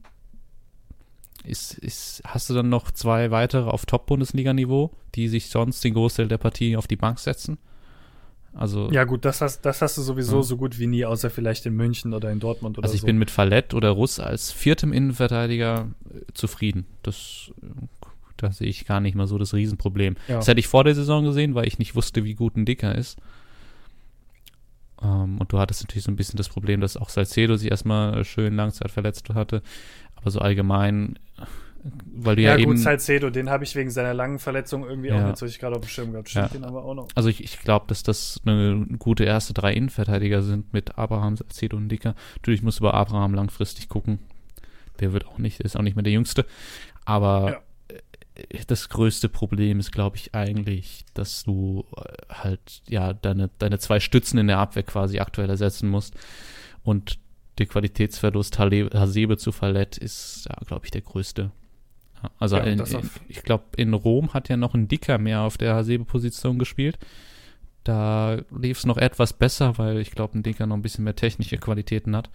ist, 1.45 1.75
ist, 1.79 2.23
hast 2.25 2.49
du 2.51 2.55
dann 2.55 2.69
noch 2.69 2.91
zwei 2.91 3.31
weitere 3.31 3.69
auf 3.69 3.87
Top-Bundesliga-Niveau, 3.87 4.91
die 5.15 5.29
sich 5.29 5.49
sonst 5.49 5.83
den 5.85 5.95
Großteil 5.95 6.29
der 6.29 6.39
Partie 6.39 6.77
auf 6.77 6.87
die 6.87 6.97
Bank 6.97 7.19
setzen? 7.19 7.59
Also, 8.55 8.91
ja, 8.91 9.05
gut, 9.05 9.25
das 9.25 9.41
hast, 9.41 9.63
das 9.63 9.81
hast 9.81 9.97
du 9.97 10.03
sowieso 10.03 10.37
ja. 10.37 10.43
so 10.43 10.57
gut 10.59 10.79
wie 10.79 10.87
nie, 10.87 11.07
außer 11.07 11.31
vielleicht 11.31 11.65
in 11.65 11.75
München 11.75 12.13
oder 12.13 12.31
in 12.31 12.39
Dortmund 12.39 12.77
oder 12.77 12.85
Also, 12.85 12.95
ich 12.95 13.01
so. 13.01 13.07
bin 13.07 13.19
mit 13.19 13.31
Fallett 13.31 13.73
oder 13.73 13.91
Russ 13.91 14.21
als 14.21 14.53
viertem 14.53 14.93
Innenverteidiger 14.93 15.91
äh, 16.11 16.33
zufrieden. 16.35 16.87
Das, 17.03 17.51
da 18.37 18.53
sehe 18.53 18.69
ich 18.69 18.85
gar 18.85 19.01
nicht 19.01 19.15
mal 19.15 19.27
so 19.27 19.39
das 19.39 19.55
Riesenproblem. 19.55 20.17
Ja. 20.29 20.37
Das 20.37 20.49
hätte 20.49 20.61
ich 20.61 20.69
vor 20.69 20.85
der 20.85 20.95
Saison 20.95 21.25
gesehen, 21.25 21.55
weil 21.55 21.67
ich 21.67 21.79
nicht 21.79 21.95
wusste, 21.95 22.25
wie 22.25 22.35
gut 22.35 22.57
ein 22.57 22.67
Dicker 22.67 22.95
ist. 22.95 23.19
Um, 25.03 25.09
ähm, 25.09 25.39
und 25.39 25.53
du 25.53 25.59
hattest 25.59 25.83
natürlich 25.83 26.05
so 26.05 26.13
ein 26.13 26.17
bisschen 26.17 26.37
das 26.37 26.49
Problem, 26.49 26.81
dass 26.81 26.97
auch 26.97 27.09
Salcedo 27.09 27.57
sich 27.57 27.71
erstmal 27.71 28.25
schön 28.25 28.55
Langzeit 28.55 28.91
verletzt 28.91 29.29
hatte. 29.31 29.63
Aber 30.15 30.31
so 30.31 30.39
allgemein, 30.39 31.19
weil 32.15 32.37
du 32.37 32.43
ja, 32.43 32.51
ja 32.51 32.55
eben. 32.55 32.63
Ja, 32.63 32.69
gut, 32.69 32.79
Salcedo, 32.79 33.31
den 33.31 33.51
habe 33.51 33.65
ich 33.65 33.75
wegen 33.75 33.91
seiner 33.91 34.15
langen 34.15 34.39
Verletzung 34.39 34.85
irgendwie 34.85 35.09
ja. 35.09 35.21
auch 35.21 35.27
nicht 35.27 35.39
so 35.39 35.45
richtig 35.45 35.61
gerade 35.61 35.77
auf 35.77 35.83
dem 35.83 35.89
Schirm 35.89 36.13
gehabt. 36.13 36.31
Stimmt, 36.31 36.53
ja. 36.53 36.59
den 36.59 36.65
aber 36.65 36.85
auch 36.85 36.95
noch. 36.95 37.09
Also 37.15 37.29
ich, 37.29 37.43
ich 37.43 37.59
glaube, 37.61 37.87
dass 37.89 38.03
das 38.03 38.41
eine 38.45 38.87
gute 38.99 39.25
erste 39.25 39.55
drei 39.55 39.73
Innenverteidiger 39.73 40.43
sind 40.43 40.73
mit 40.73 40.99
Abraham, 40.99 41.37
Salcedo 41.37 41.77
und 41.77 41.89
Dicker. 41.89 42.15
Natürlich 42.37 42.63
musst 42.63 42.79
du 42.79 42.85
bei 42.85 42.93
Abraham 42.93 43.35
langfristig 43.35 43.89
gucken. 43.89 44.21
Der 45.01 45.13
wird 45.13 45.27
auch 45.27 45.39
nicht, 45.39 45.61
ist 45.61 45.77
auch 45.77 45.83
nicht 45.83 45.97
mehr 45.97 46.05
der 46.05 46.13
Jüngste. 46.13 46.47
Aber 47.05 47.51
ja 47.51 47.61
das 48.67 48.89
größte 48.89 49.29
Problem 49.29 49.79
ist, 49.79 49.93
glaube 49.93 50.17
ich, 50.17 50.35
eigentlich, 50.35 51.05
dass 51.15 51.45
du 51.45 51.85
äh, 51.97 52.03
halt 52.31 52.83
ja 52.89 53.13
deine, 53.13 53.51
deine 53.59 53.79
zwei 53.79 54.01
Stützen 54.01 54.39
in 54.39 54.47
der 54.47 54.59
Abwehr 54.59 54.83
quasi 54.83 55.19
aktuell 55.19 55.51
ersetzen 55.51 55.89
musst. 55.89 56.15
Und 56.83 57.19
der 57.59 57.67
Qualitätsverlust 57.67 58.59
Hasebe 58.59 59.37
zu 59.37 59.53
Fallett 59.53 59.99
ist, 59.99 60.47
ja, 60.49 60.57
glaube 60.67 60.87
ich, 60.87 60.91
der 60.91 61.03
größte. 61.03 61.51
Also 62.39 62.57
ja, 62.57 62.63
in, 62.63 62.79
in, 62.79 63.11
ich 63.29 63.43
glaube, 63.43 63.65
in 63.77 63.95
Rom 63.95 64.33
hat 64.33 64.49
ja 64.49 64.57
noch 64.57 64.75
ein 64.75 64.89
Dicker 64.89 65.19
mehr 65.19 65.41
auf 65.41 65.59
der 65.59 65.75
Hasebe-Position 65.75 66.59
gespielt. 66.59 66.99
Da 67.85 68.39
lief 68.57 68.79
es 68.79 68.87
noch 68.87 68.97
etwas 68.97 69.33
besser, 69.33 69.77
weil 69.77 69.99
ich 69.99 70.13
glaube, 70.13 70.39
ein 70.39 70.43
Dicker 70.43 70.67
noch 70.67 70.77
ein 70.77 70.83
bisschen 70.83 71.05
mehr 71.05 71.17
technische 71.17 71.59
Qualitäten 71.59 72.15
hat. 72.17 72.31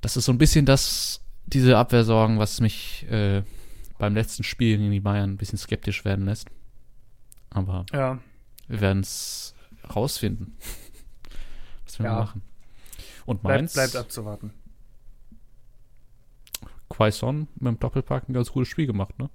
Das 0.00 0.16
ist 0.16 0.24
so 0.24 0.32
ein 0.32 0.38
bisschen 0.38 0.66
das, 0.66 1.20
diese 1.46 1.78
Abwehrsorgen, 1.78 2.38
was 2.38 2.60
mich 2.60 3.06
äh, 3.08 3.42
beim 4.02 4.14
letzten 4.14 4.42
Spiel 4.42 4.78
gegen 4.78 4.90
die 4.90 4.98
Bayern 4.98 5.30
ein 5.30 5.36
bisschen 5.36 5.58
skeptisch 5.58 6.04
werden 6.04 6.24
lässt. 6.24 6.50
Aber 7.50 7.86
ja. 7.92 8.18
wir 8.66 8.80
werden 8.80 9.02
es 9.02 9.54
rausfinden. 9.94 10.56
Was 11.86 12.00
wir 12.00 12.06
ja. 12.06 12.14
machen. 12.16 12.42
Und 13.26 13.44
Mainz. 13.44 13.74
Bleibt, 13.74 13.92
bleibt 13.92 14.04
abzuwarten. 14.04 14.50
Quaison 16.88 17.46
mit 17.60 17.74
dem 17.74 17.78
Doppelpack 17.78 18.28
ein 18.28 18.32
ganz 18.32 18.50
gutes 18.50 18.70
Spiel 18.70 18.88
gemacht, 18.88 19.16
ne? 19.20 19.30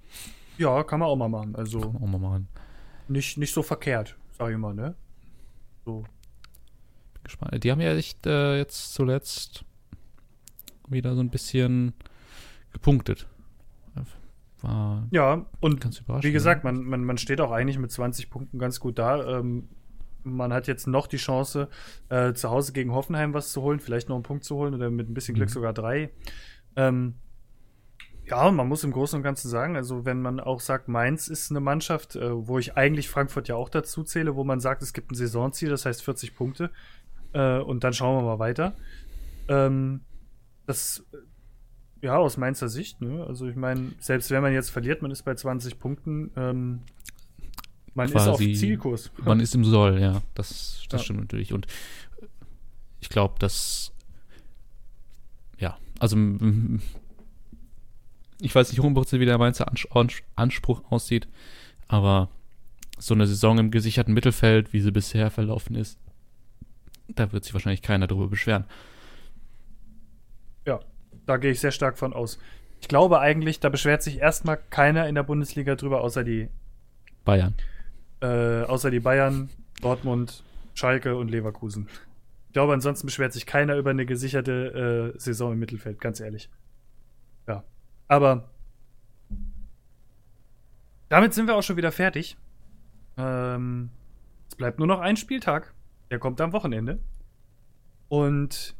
Ja, 0.58 0.84
kann 0.84 1.00
man 1.00 1.08
auch 1.08 1.16
mal 1.16 1.30
machen. 1.30 1.56
Also 1.56 1.80
kann 1.80 1.94
man 1.94 2.02
auch 2.02 2.18
mal 2.18 2.18
machen. 2.18 2.48
Nicht, 3.08 3.38
nicht 3.38 3.54
so 3.54 3.62
verkehrt, 3.62 4.16
sag 4.36 4.50
ich 4.50 4.58
mal, 4.58 4.74
ne? 4.74 4.94
So. 5.86 6.04
Bin 7.14 7.24
gespannt. 7.24 7.64
Die 7.64 7.70
haben 7.70 7.80
ja 7.80 7.96
echt 7.96 8.26
äh, 8.26 8.58
jetzt 8.58 8.92
zuletzt 8.92 9.64
wieder 10.88 11.14
so 11.14 11.22
ein 11.22 11.30
bisschen 11.30 11.94
gepunktet. 12.74 13.26
War 14.62 15.06
ja, 15.10 15.46
und 15.60 15.84
wie 16.22 16.32
gesagt, 16.32 16.64
man, 16.64 16.82
man, 16.82 17.04
man 17.04 17.18
steht 17.18 17.40
auch 17.40 17.52
eigentlich 17.52 17.78
mit 17.78 17.90
20 17.90 18.30
Punkten 18.30 18.58
ganz 18.58 18.80
gut 18.80 18.98
da. 18.98 19.38
Ähm, 19.38 19.68
man 20.24 20.52
hat 20.52 20.66
jetzt 20.66 20.86
noch 20.86 21.06
die 21.06 21.16
Chance, 21.16 21.68
äh, 22.08 22.32
zu 22.32 22.50
Hause 22.50 22.72
gegen 22.72 22.92
Hoffenheim 22.92 23.34
was 23.34 23.52
zu 23.52 23.62
holen, 23.62 23.80
vielleicht 23.80 24.08
noch 24.08 24.16
einen 24.16 24.24
Punkt 24.24 24.44
zu 24.44 24.56
holen 24.56 24.74
oder 24.74 24.90
mit 24.90 25.08
ein 25.08 25.14
bisschen 25.14 25.34
Glück 25.34 25.48
mhm. 25.48 25.52
sogar 25.52 25.72
drei. 25.72 26.10
Ähm, 26.76 27.14
ja, 28.24 28.50
man 28.50 28.68
muss 28.68 28.84
im 28.84 28.92
Großen 28.92 29.16
und 29.16 29.22
Ganzen 29.22 29.48
sagen, 29.48 29.76
also 29.76 30.04
wenn 30.04 30.20
man 30.20 30.38
auch 30.38 30.60
sagt, 30.60 30.88
Mainz 30.88 31.28
ist 31.28 31.50
eine 31.50 31.60
Mannschaft, 31.60 32.16
äh, 32.16 32.46
wo 32.46 32.58
ich 32.58 32.76
eigentlich 32.76 33.08
Frankfurt 33.08 33.48
ja 33.48 33.56
auch 33.56 33.70
dazu 33.70 34.02
zähle, 34.04 34.36
wo 34.36 34.44
man 34.44 34.60
sagt, 34.60 34.82
es 34.82 34.92
gibt 34.92 35.10
ein 35.10 35.14
Saisonziel, 35.14 35.70
das 35.70 35.86
heißt 35.86 36.02
40 36.02 36.36
Punkte 36.36 36.70
äh, 37.32 37.58
und 37.58 37.84
dann 37.84 37.92
schauen 37.94 38.18
wir 38.18 38.28
mal 38.28 38.38
weiter. 38.38 38.76
Ähm, 39.48 40.02
das 40.66 41.06
ja, 42.02 42.16
aus 42.16 42.36
Mainzer 42.36 42.68
Sicht, 42.68 43.00
ne? 43.00 43.24
Also 43.26 43.48
ich 43.48 43.56
meine, 43.56 43.92
selbst 43.98 44.30
wenn 44.30 44.42
man 44.42 44.52
jetzt 44.52 44.70
verliert, 44.70 45.02
man 45.02 45.10
ist 45.10 45.22
bei 45.22 45.34
20 45.34 45.78
Punkten, 45.78 46.30
ähm, 46.36 46.80
man 47.94 48.10
Quasi, 48.10 48.28
ist 48.28 48.54
auf 48.54 48.60
Zielkurs. 48.60 49.10
Man 49.24 49.40
ist 49.40 49.56
im 49.56 49.64
Soll, 49.64 50.00
ja. 50.00 50.22
Das, 50.34 50.84
das 50.88 51.00
ja. 51.00 51.04
stimmt 51.04 51.20
natürlich. 51.20 51.52
Und 51.52 51.66
ich 53.00 53.08
glaube, 53.08 53.34
dass 53.40 53.92
ja, 55.58 55.76
also 55.98 56.16
ich 58.40 58.54
weiß 58.54 58.70
nicht 58.70 58.80
hundertprozentig, 58.80 59.20
wie 59.20 59.26
der 59.26 59.38
Mainzer 59.38 59.66
Anspruch 60.36 60.82
aussieht, 60.90 61.26
aber 61.88 62.28
so 62.98 63.14
eine 63.14 63.26
Saison 63.26 63.58
im 63.58 63.70
gesicherten 63.70 64.14
Mittelfeld, 64.14 64.72
wie 64.72 64.80
sie 64.80 64.92
bisher 64.92 65.30
verlaufen 65.30 65.74
ist, 65.74 65.98
da 67.08 67.32
wird 67.32 67.44
sich 67.44 67.54
wahrscheinlich 67.54 67.82
keiner 67.82 68.06
darüber 68.06 68.28
beschweren. 68.28 68.64
Da 71.28 71.36
gehe 71.36 71.50
ich 71.50 71.60
sehr 71.60 71.72
stark 71.72 71.98
von 71.98 72.14
aus. 72.14 72.38
Ich 72.80 72.88
glaube 72.88 73.20
eigentlich, 73.20 73.60
da 73.60 73.68
beschwert 73.68 74.02
sich 74.02 74.18
erstmal 74.18 74.58
keiner 74.70 75.06
in 75.08 75.14
der 75.14 75.24
Bundesliga 75.24 75.74
drüber, 75.74 76.00
außer 76.00 76.24
die 76.24 76.48
Bayern. 77.26 77.54
Äh, 78.22 78.62
außer 78.62 78.90
die 78.90 79.00
Bayern, 79.00 79.50
Dortmund, 79.82 80.42
Schalke 80.72 81.16
und 81.16 81.30
Leverkusen. 81.30 81.86
Ich 82.46 82.54
glaube, 82.54 82.72
ansonsten 82.72 83.06
beschwert 83.06 83.34
sich 83.34 83.44
keiner 83.44 83.76
über 83.76 83.90
eine 83.90 84.06
gesicherte 84.06 85.12
äh, 85.14 85.18
Saison 85.20 85.52
im 85.52 85.58
Mittelfeld, 85.58 86.00
ganz 86.00 86.18
ehrlich. 86.18 86.48
Ja. 87.46 87.62
Aber 88.08 88.48
damit 91.10 91.34
sind 91.34 91.46
wir 91.46 91.56
auch 91.56 91.62
schon 91.62 91.76
wieder 91.76 91.92
fertig. 91.92 92.38
Ähm, 93.18 93.90
es 94.48 94.56
bleibt 94.56 94.78
nur 94.78 94.88
noch 94.88 95.00
ein 95.00 95.18
Spieltag. 95.18 95.74
Der 96.10 96.18
kommt 96.18 96.40
am 96.40 96.54
Wochenende. 96.54 97.00
Und 98.08 98.74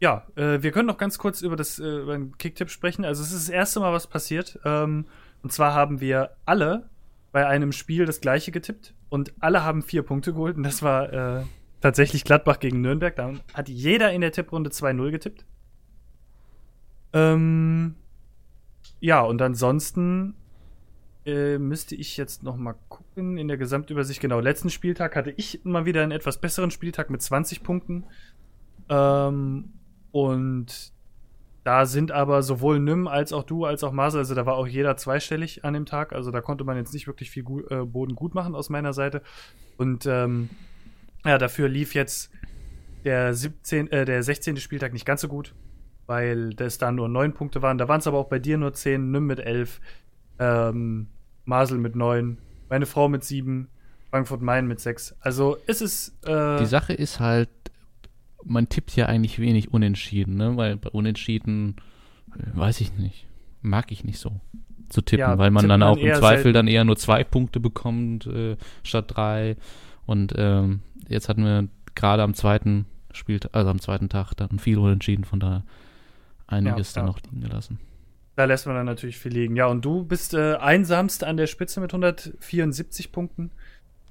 ja, 0.00 0.26
äh, 0.34 0.62
wir 0.62 0.72
können 0.72 0.88
noch 0.88 0.98
ganz 0.98 1.18
kurz 1.18 1.42
über 1.42 1.56
das 1.56 1.78
äh, 1.78 1.98
über 1.98 2.14
den 2.14 2.36
Kicktipp 2.38 2.70
sprechen. 2.70 3.04
Also 3.04 3.22
es 3.22 3.32
ist 3.32 3.48
das 3.48 3.54
erste 3.54 3.80
Mal 3.80 3.92
was 3.92 4.06
passiert. 4.06 4.58
Ähm, 4.64 5.04
und 5.42 5.52
zwar 5.52 5.74
haben 5.74 6.00
wir 6.00 6.30
alle 6.46 6.88
bei 7.32 7.46
einem 7.46 7.70
Spiel 7.70 8.06
das 8.06 8.20
gleiche 8.20 8.50
getippt 8.50 8.94
und 9.10 9.32
alle 9.40 9.62
haben 9.62 9.82
vier 9.82 10.02
Punkte 10.02 10.32
geholt. 10.32 10.56
Und 10.56 10.62
das 10.62 10.82
war 10.82 11.12
äh, 11.12 11.42
tatsächlich 11.82 12.24
Gladbach 12.24 12.60
gegen 12.60 12.80
Nürnberg. 12.80 13.14
Da 13.14 13.34
hat 13.52 13.68
jeder 13.68 14.10
in 14.12 14.22
der 14.22 14.32
Tipprunde 14.32 14.70
2-0 14.70 15.10
getippt. 15.10 15.44
Ähm, 17.12 17.94
ja, 19.00 19.20
und 19.20 19.42
ansonsten 19.42 20.34
äh, 21.26 21.58
müsste 21.58 21.94
ich 21.94 22.16
jetzt 22.16 22.42
noch 22.42 22.56
mal 22.56 22.74
gucken 22.88 23.36
in 23.36 23.48
der 23.48 23.58
Gesamtübersicht. 23.58 24.20
Genau, 24.20 24.40
letzten 24.40 24.70
Spieltag 24.70 25.14
hatte 25.14 25.34
ich 25.36 25.60
mal 25.64 25.84
wieder 25.84 26.02
einen 26.02 26.12
etwas 26.12 26.40
besseren 26.40 26.70
Spieltag 26.70 27.10
mit 27.10 27.20
20 27.20 27.62
Punkten. 27.62 28.04
Ähm, 28.88 29.72
und 30.12 30.92
da 31.64 31.84
sind 31.84 32.10
aber 32.10 32.42
sowohl 32.42 32.80
Nym 32.80 33.06
als 33.06 33.32
auch 33.32 33.44
du 33.44 33.64
als 33.64 33.84
auch 33.84 33.92
Marcel, 33.92 34.20
also 34.20 34.34
da 34.34 34.46
war 34.46 34.54
auch 34.54 34.66
jeder 34.66 34.96
zweistellig 34.96 35.64
an 35.64 35.74
dem 35.74 35.84
Tag. 35.84 36.12
Also 36.12 36.30
da 36.30 36.40
konnte 36.40 36.64
man 36.64 36.76
jetzt 36.76 36.94
nicht 36.94 37.06
wirklich 37.06 37.30
viel 37.30 37.42
gut, 37.42 37.70
äh, 37.70 37.84
Boden 37.84 38.14
gut 38.14 38.34
machen 38.34 38.54
aus 38.54 38.70
meiner 38.70 38.92
Seite. 38.92 39.22
Und 39.76 40.06
ähm, 40.06 40.48
ja, 41.24 41.36
dafür 41.36 41.68
lief 41.68 41.94
jetzt 41.94 42.30
der 43.04 43.34
17, 43.34 43.92
äh, 43.92 44.04
der 44.04 44.22
16. 44.22 44.56
Spieltag 44.56 44.92
nicht 44.94 45.04
ganz 45.04 45.20
so 45.20 45.28
gut, 45.28 45.54
weil 46.06 46.50
das 46.54 46.78
da 46.78 46.92
nur 46.92 47.08
neun 47.08 47.34
Punkte 47.34 47.60
waren. 47.60 47.76
Da 47.76 47.88
waren 47.88 48.00
es 48.00 48.06
aber 48.06 48.18
auch 48.18 48.28
bei 48.28 48.38
dir 48.38 48.56
nur 48.56 48.72
zehn, 48.72 49.10
Nimm 49.10 49.26
mit 49.26 49.38
elf, 49.38 49.80
ähm, 50.38 51.08
Masel 51.44 51.78
mit 51.78 51.94
neun, 51.94 52.38
meine 52.70 52.86
Frau 52.86 53.08
mit 53.08 53.22
sieben, 53.22 53.68
Frankfurt 54.10 54.40
Main 54.40 54.66
mit 54.66 54.80
sechs. 54.80 55.14
Also 55.20 55.58
es 55.66 55.82
ist. 55.82 56.26
Äh, 56.26 56.58
Die 56.58 56.66
Sache 56.66 56.94
ist 56.94 57.20
halt, 57.20 57.50
man 58.44 58.68
tippt 58.68 58.94
ja 58.96 59.06
eigentlich 59.06 59.38
wenig 59.38 59.72
unentschieden, 59.72 60.36
ne? 60.36 60.56
Weil 60.56 60.76
bei 60.76 60.90
Unentschieden, 60.90 61.76
äh, 62.36 62.56
weiß 62.56 62.80
ich 62.80 62.96
nicht, 62.96 63.26
mag 63.62 63.92
ich 63.92 64.04
nicht 64.04 64.18
so 64.18 64.40
zu 64.88 65.02
tippen, 65.02 65.20
Ja, 65.20 65.38
weil 65.38 65.50
man 65.50 65.68
dann 65.68 65.82
auch 65.82 65.96
im 65.98 66.14
Zweifel 66.14 66.42
selten. 66.44 66.54
dann 66.54 66.68
eher 66.68 66.84
nur 66.84 66.96
zwei 66.96 67.22
Punkte 67.24 67.60
bekommt 67.60 68.26
äh, 68.26 68.56
statt 68.82 69.06
drei. 69.08 69.56
Und 70.06 70.34
ähm, 70.36 70.80
jetzt 71.08 71.28
hatten 71.28 71.44
wir 71.44 71.68
gerade 71.94 72.22
am 72.22 72.34
zweiten 72.34 72.86
Spielt, 73.12 73.54
also 73.54 73.70
am 73.70 73.80
zweiten 73.80 74.08
Tag 74.08 74.34
dann 74.34 74.58
viel 74.58 74.78
unentschieden, 74.78 75.24
von 75.24 75.40
daher 75.40 75.64
einiges 76.46 76.94
Ja, 76.94 77.00
dann 77.02 77.06
noch 77.10 77.20
liegen 77.22 77.40
gelassen. 77.40 77.78
Da 78.36 78.44
lässt 78.44 78.66
man 78.66 78.74
dann 78.74 78.86
natürlich 78.86 79.18
viel 79.18 79.32
liegen. 79.32 79.54
Ja, 79.56 79.66
und 79.66 79.84
du 79.84 80.04
bist 80.04 80.34
äh, 80.34 80.54
einsamst 80.54 81.24
an 81.24 81.36
der 81.36 81.46
Spitze 81.46 81.80
mit 81.80 81.92
174 81.92 83.12
Punkten. 83.12 83.50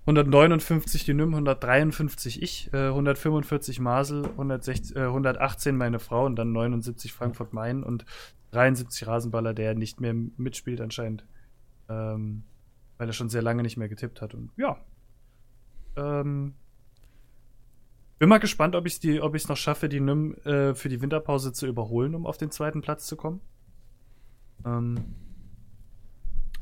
159 0.09 1.05
die 1.05 1.13
Nym, 1.13 1.35
153 1.35 2.41
ich, 2.41 2.73
äh, 2.73 2.87
145 2.87 3.79
Masel, 3.79 4.25
160, 4.25 4.95
äh, 4.95 5.05
118 5.05 5.77
meine 5.77 5.99
Frau 5.99 6.25
und 6.25 6.35
dann 6.35 6.51
79 6.51 7.13
Frankfurt 7.13 7.53
Main 7.53 7.83
und 7.83 8.05
73 8.51 9.05
Rasenballer, 9.05 9.53
der 9.53 9.75
nicht 9.75 10.01
mehr 10.01 10.13
mitspielt 10.13 10.81
anscheinend. 10.81 11.25
Ähm, 11.89 12.43
weil 12.97 13.07
er 13.07 13.13
schon 13.13 13.29
sehr 13.29 13.41
lange 13.43 13.61
nicht 13.61 13.77
mehr 13.77 13.87
getippt 13.87 14.21
hat. 14.21 14.33
Und 14.33 14.51
ja. 14.57 14.77
Ähm, 15.95 16.55
bin 18.17 18.29
mal 18.29 18.39
gespannt, 18.39 18.75
ob 18.75 18.85
ich 18.87 18.93
es 18.93 18.99
die- 18.99 19.21
ob 19.21 19.35
ich's 19.35 19.47
noch 19.47 19.57
schaffe, 19.57 19.89
die 19.89 19.99
Nym 20.01 20.33
äh, 20.43 20.73
für 20.73 20.89
die 20.89 21.01
Winterpause 21.01 21.53
zu 21.53 21.67
überholen, 21.67 22.15
um 22.15 22.25
auf 22.25 22.37
den 22.37 22.51
zweiten 22.51 22.81
Platz 22.81 23.05
zu 23.05 23.15
kommen. 23.15 23.41
Ähm, 24.65 24.97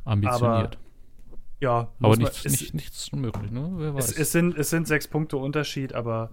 Ambitioniert. 0.03 0.77
Ja, 1.59 1.91
Aber, 1.99 2.09
muss 2.09 2.17
man- 2.17 2.25
nichts, 2.25 2.45
es, 2.45 2.51
nicht, 2.51 2.73
nichts 2.73 3.09
unmöglich, 3.09 3.51
ne? 3.51 3.71
Wer 3.75 3.95
weiß. 3.95 4.11
es, 4.11 4.17
es, 4.17 4.31
sind, 4.31 4.57
es 4.57 4.69
sind 4.69 4.87
sechs 4.87 5.07
Punkte 5.07 5.37
Unterschied, 5.37 5.93
aber 5.93 6.31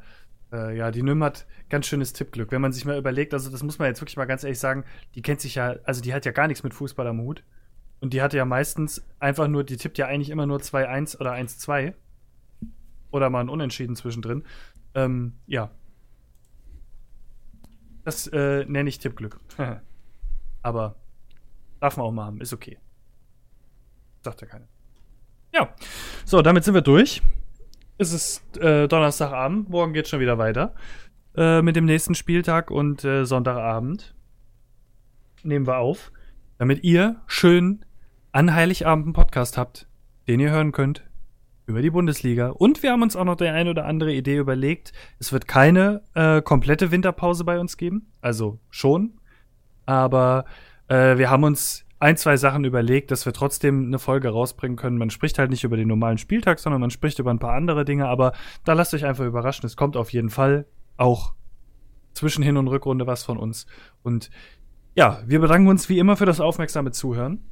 äh, 0.53 0.77
ja, 0.77 0.91
die 0.91 1.03
Nym 1.03 1.23
hat 1.25 1.47
ganz 1.71 1.87
schönes 1.87 2.13
Tippglück. 2.13 2.53
Wenn 2.53 2.61
man 2.61 2.73
sich 2.73 2.85
mal 2.85 2.99
überlegt, 2.99 3.33
also 3.33 3.51
das 3.51 3.63
muss 3.63 3.79
man 3.79 3.89
jetzt 3.89 4.01
wirklich 4.01 4.17
mal 4.17 4.27
ganz 4.27 4.45
ehrlich 4.45 4.59
sagen, 4.59 4.85
die 5.15 5.23
kennt 5.23 5.41
sich 5.41 5.55
ja, 5.55 5.77
also 5.85 6.01
die 6.01 6.13
hat 6.13 6.27
ja 6.27 6.33
gar 6.33 6.47
nichts 6.47 6.63
mit 6.63 6.75
Fußball 6.75 7.07
am 7.07 7.21
Hut. 7.21 7.43
Und 8.01 8.13
die 8.13 8.21
hatte 8.21 8.37
ja 8.37 8.45
meistens 8.45 9.03
einfach 9.19 9.49
nur, 9.49 9.65
die 9.65 9.79
tippt 9.79 9.97
ja 9.97 10.07
eigentlich 10.07 10.29
immer 10.29 10.47
nur 10.47 10.59
2-1 10.59 11.19
oder 11.21 11.33
1-2. 11.33 11.95
Oder 13.11 13.31
mal 13.31 13.41
ein 13.41 13.49
Unentschieden 13.49 13.97
zwischendrin. 13.97 14.45
Ähm, 14.95 15.35
ja. 15.47 15.71
Das 18.05 18.27
äh, 18.27 18.65
nenne 18.67 18.89
ich 18.91 18.99
Tippglück. 18.99 19.41
aber 20.63 20.97
darf 21.81 21.97
man 21.97 22.07
auch 22.07 22.13
mal 22.13 22.27
haben, 22.27 22.41
ist 22.41 22.53
okay. 22.53 22.79
Sagt 24.23 24.43
ja 24.43 24.49
keiner. 24.49 24.69
Ja, 25.55 25.73
so, 26.25 26.43
damit 26.43 26.65
sind 26.65 26.75
wir 26.75 26.81
durch. 26.81 27.23
Es 27.97 28.13
ist 28.13 28.57
äh, 28.57 28.89
Donnerstagabend, 28.89 29.71
morgen 29.71 29.93
geht 29.93 30.09
schon 30.09 30.19
wieder 30.19 30.37
weiter 30.37 30.75
äh, 31.37 31.63
mit 31.63 31.77
dem 31.77 31.85
nächsten 31.85 32.17
Spieltag 32.17 32.73
und 32.73 33.05
äh, 33.05 33.25
Sonntagabend 33.25 34.17
nehmen 35.45 35.69
wir 35.69 35.77
auf, 35.77 36.11
damit 36.59 36.83
ihr 36.83 37.23
schön 37.29 37.85
an 38.33 38.53
Heiligabend 38.53 39.05
einen 39.07 39.13
Podcast 39.13 39.57
habt, 39.57 39.87
den 40.27 40.41
ihr 40.41 40.51
hören 40.51 40.73
könnt 40.73 41.05
über 41.67 41.83
die 41.83 41.91
Bundesliga. 41.91 42.49
Und 42.49 42.83
wir 42.83 42.91
haben 42.91 43.03
uns 43.03 43.15
auch 43.15 43.25
noch 43.25 43.37
die 43.37 43.47
eine 43.47 43.71
oder 43.71 43.85
andere 43.85 44.13
Idee 44.13 44.39
überlegt. 44.39 44.93
Es 45.21 45.33
wird 45.33 45.47
keine 45.47 46.03
äh, 46.15 46.43
komplette 46.43 46.91
Winterpause 46.91 47.45
bei 47.45 47.61
uns 47.61 47.77
geben, 47.77 48.11
also 48.21 48.59
schon, 48.71 49.21
aber 49.87 50.47
äh, 50.89 51.17
wir 51.17 51.31
haben 51.31 51.45
uns 51.45 51.84
ein, 52.05 52.19
zwei 52.19 52.37
Sachen 52.37 52.65
überlegt, 52.65 53.11
dass 53.11 53.25
wir 53.25 53.33
trotzdem 53.33 53.87
eine 53.87 53.99
Folge 53.99 54.29
rausbringen 54.29 54.77
können. 54.77 54.99
Man 54.99 55.09
spricht 55.09 55.39
halt 55.39 55.51
nicht 55.51 55.65
über 55.65 55.79
den 55.79 55.89
normalen 55.89 56.19
Spieltag, 56.19 56.59
sondern 56.59 56.83
man 56.83 56.91
spricht 56.91 57.19
über 57.19 57.31
ein 57.31 57.39
paar 57.39 57.55
andere 57.55 57.87
Dinge, 57.87 58.09
aber 58.09 58.35
da 58.67 58.75
lasst 58.75 58.93
euch 58.93 59.07
einfach 59.07 59.25
überraschen. 59.25 59.65
Es 59.65 59.75
kommt 59.75 59.97
auf 59.97 60.13
jeden 60.13 60.29
Fall 60.29 60.67
auch 60.99 61.33
zwischen 62.13 62.45
Hin- 62.45 62.59
und 62.59 62.69
Rückrunde 62.69 63.07
was 63.07 63.23
von 63.23 63.39
uns. 63.39 63.65
Und 64.03 64.29
ja, 64.95 65.23
wir 65.25 65.41
bedanken 65.41 65.67
uns 65.67 65.89
wie 65.89 65.99
immer 65.99 66.19
für 66.19 66.27
das 66.27 66.41
aufmerksame 66.41 66.91
Zuhören 66.93 67.43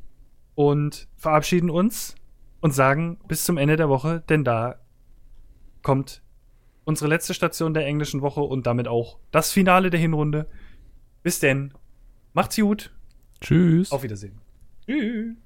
und 0.55 1.09
verabschieden 1.17 1.71
uns 1.71 2.15
und 2.61 2.75
sagen 2.75 3.21
bis 3.27 3.47
zum 3.47 3.57
Ende 3.57 3.77
der 3.77 3.89
Woche, 3.89 4.23
denn 4.29 4.45
da 4.45 4.81
kommt 5.81 6.23
unsere 6.85 7.09
letzte 7.09 7.33
Station 7.33 7.73
der 7.73 7.87
englischen 7.87 8.21
Woche 8.21 8.43
und 8.43 8.67
damit 8.67 8.87
auch 8.87 9.19
das 9.31 9.51
Finale 9.51 9.89
der 9.89 9.99
Hinrunde. 9.99 10.47
Bis 11.23 11.39
denn. 11.39 11.73
Macht's 12.35 12.57
gut. 12.57 12.93
Tschüss. 13.41 13.91
Auf 13.91 14.03
Wiedersehen. 14.03 14.42
Tschüss. 14.87 15.42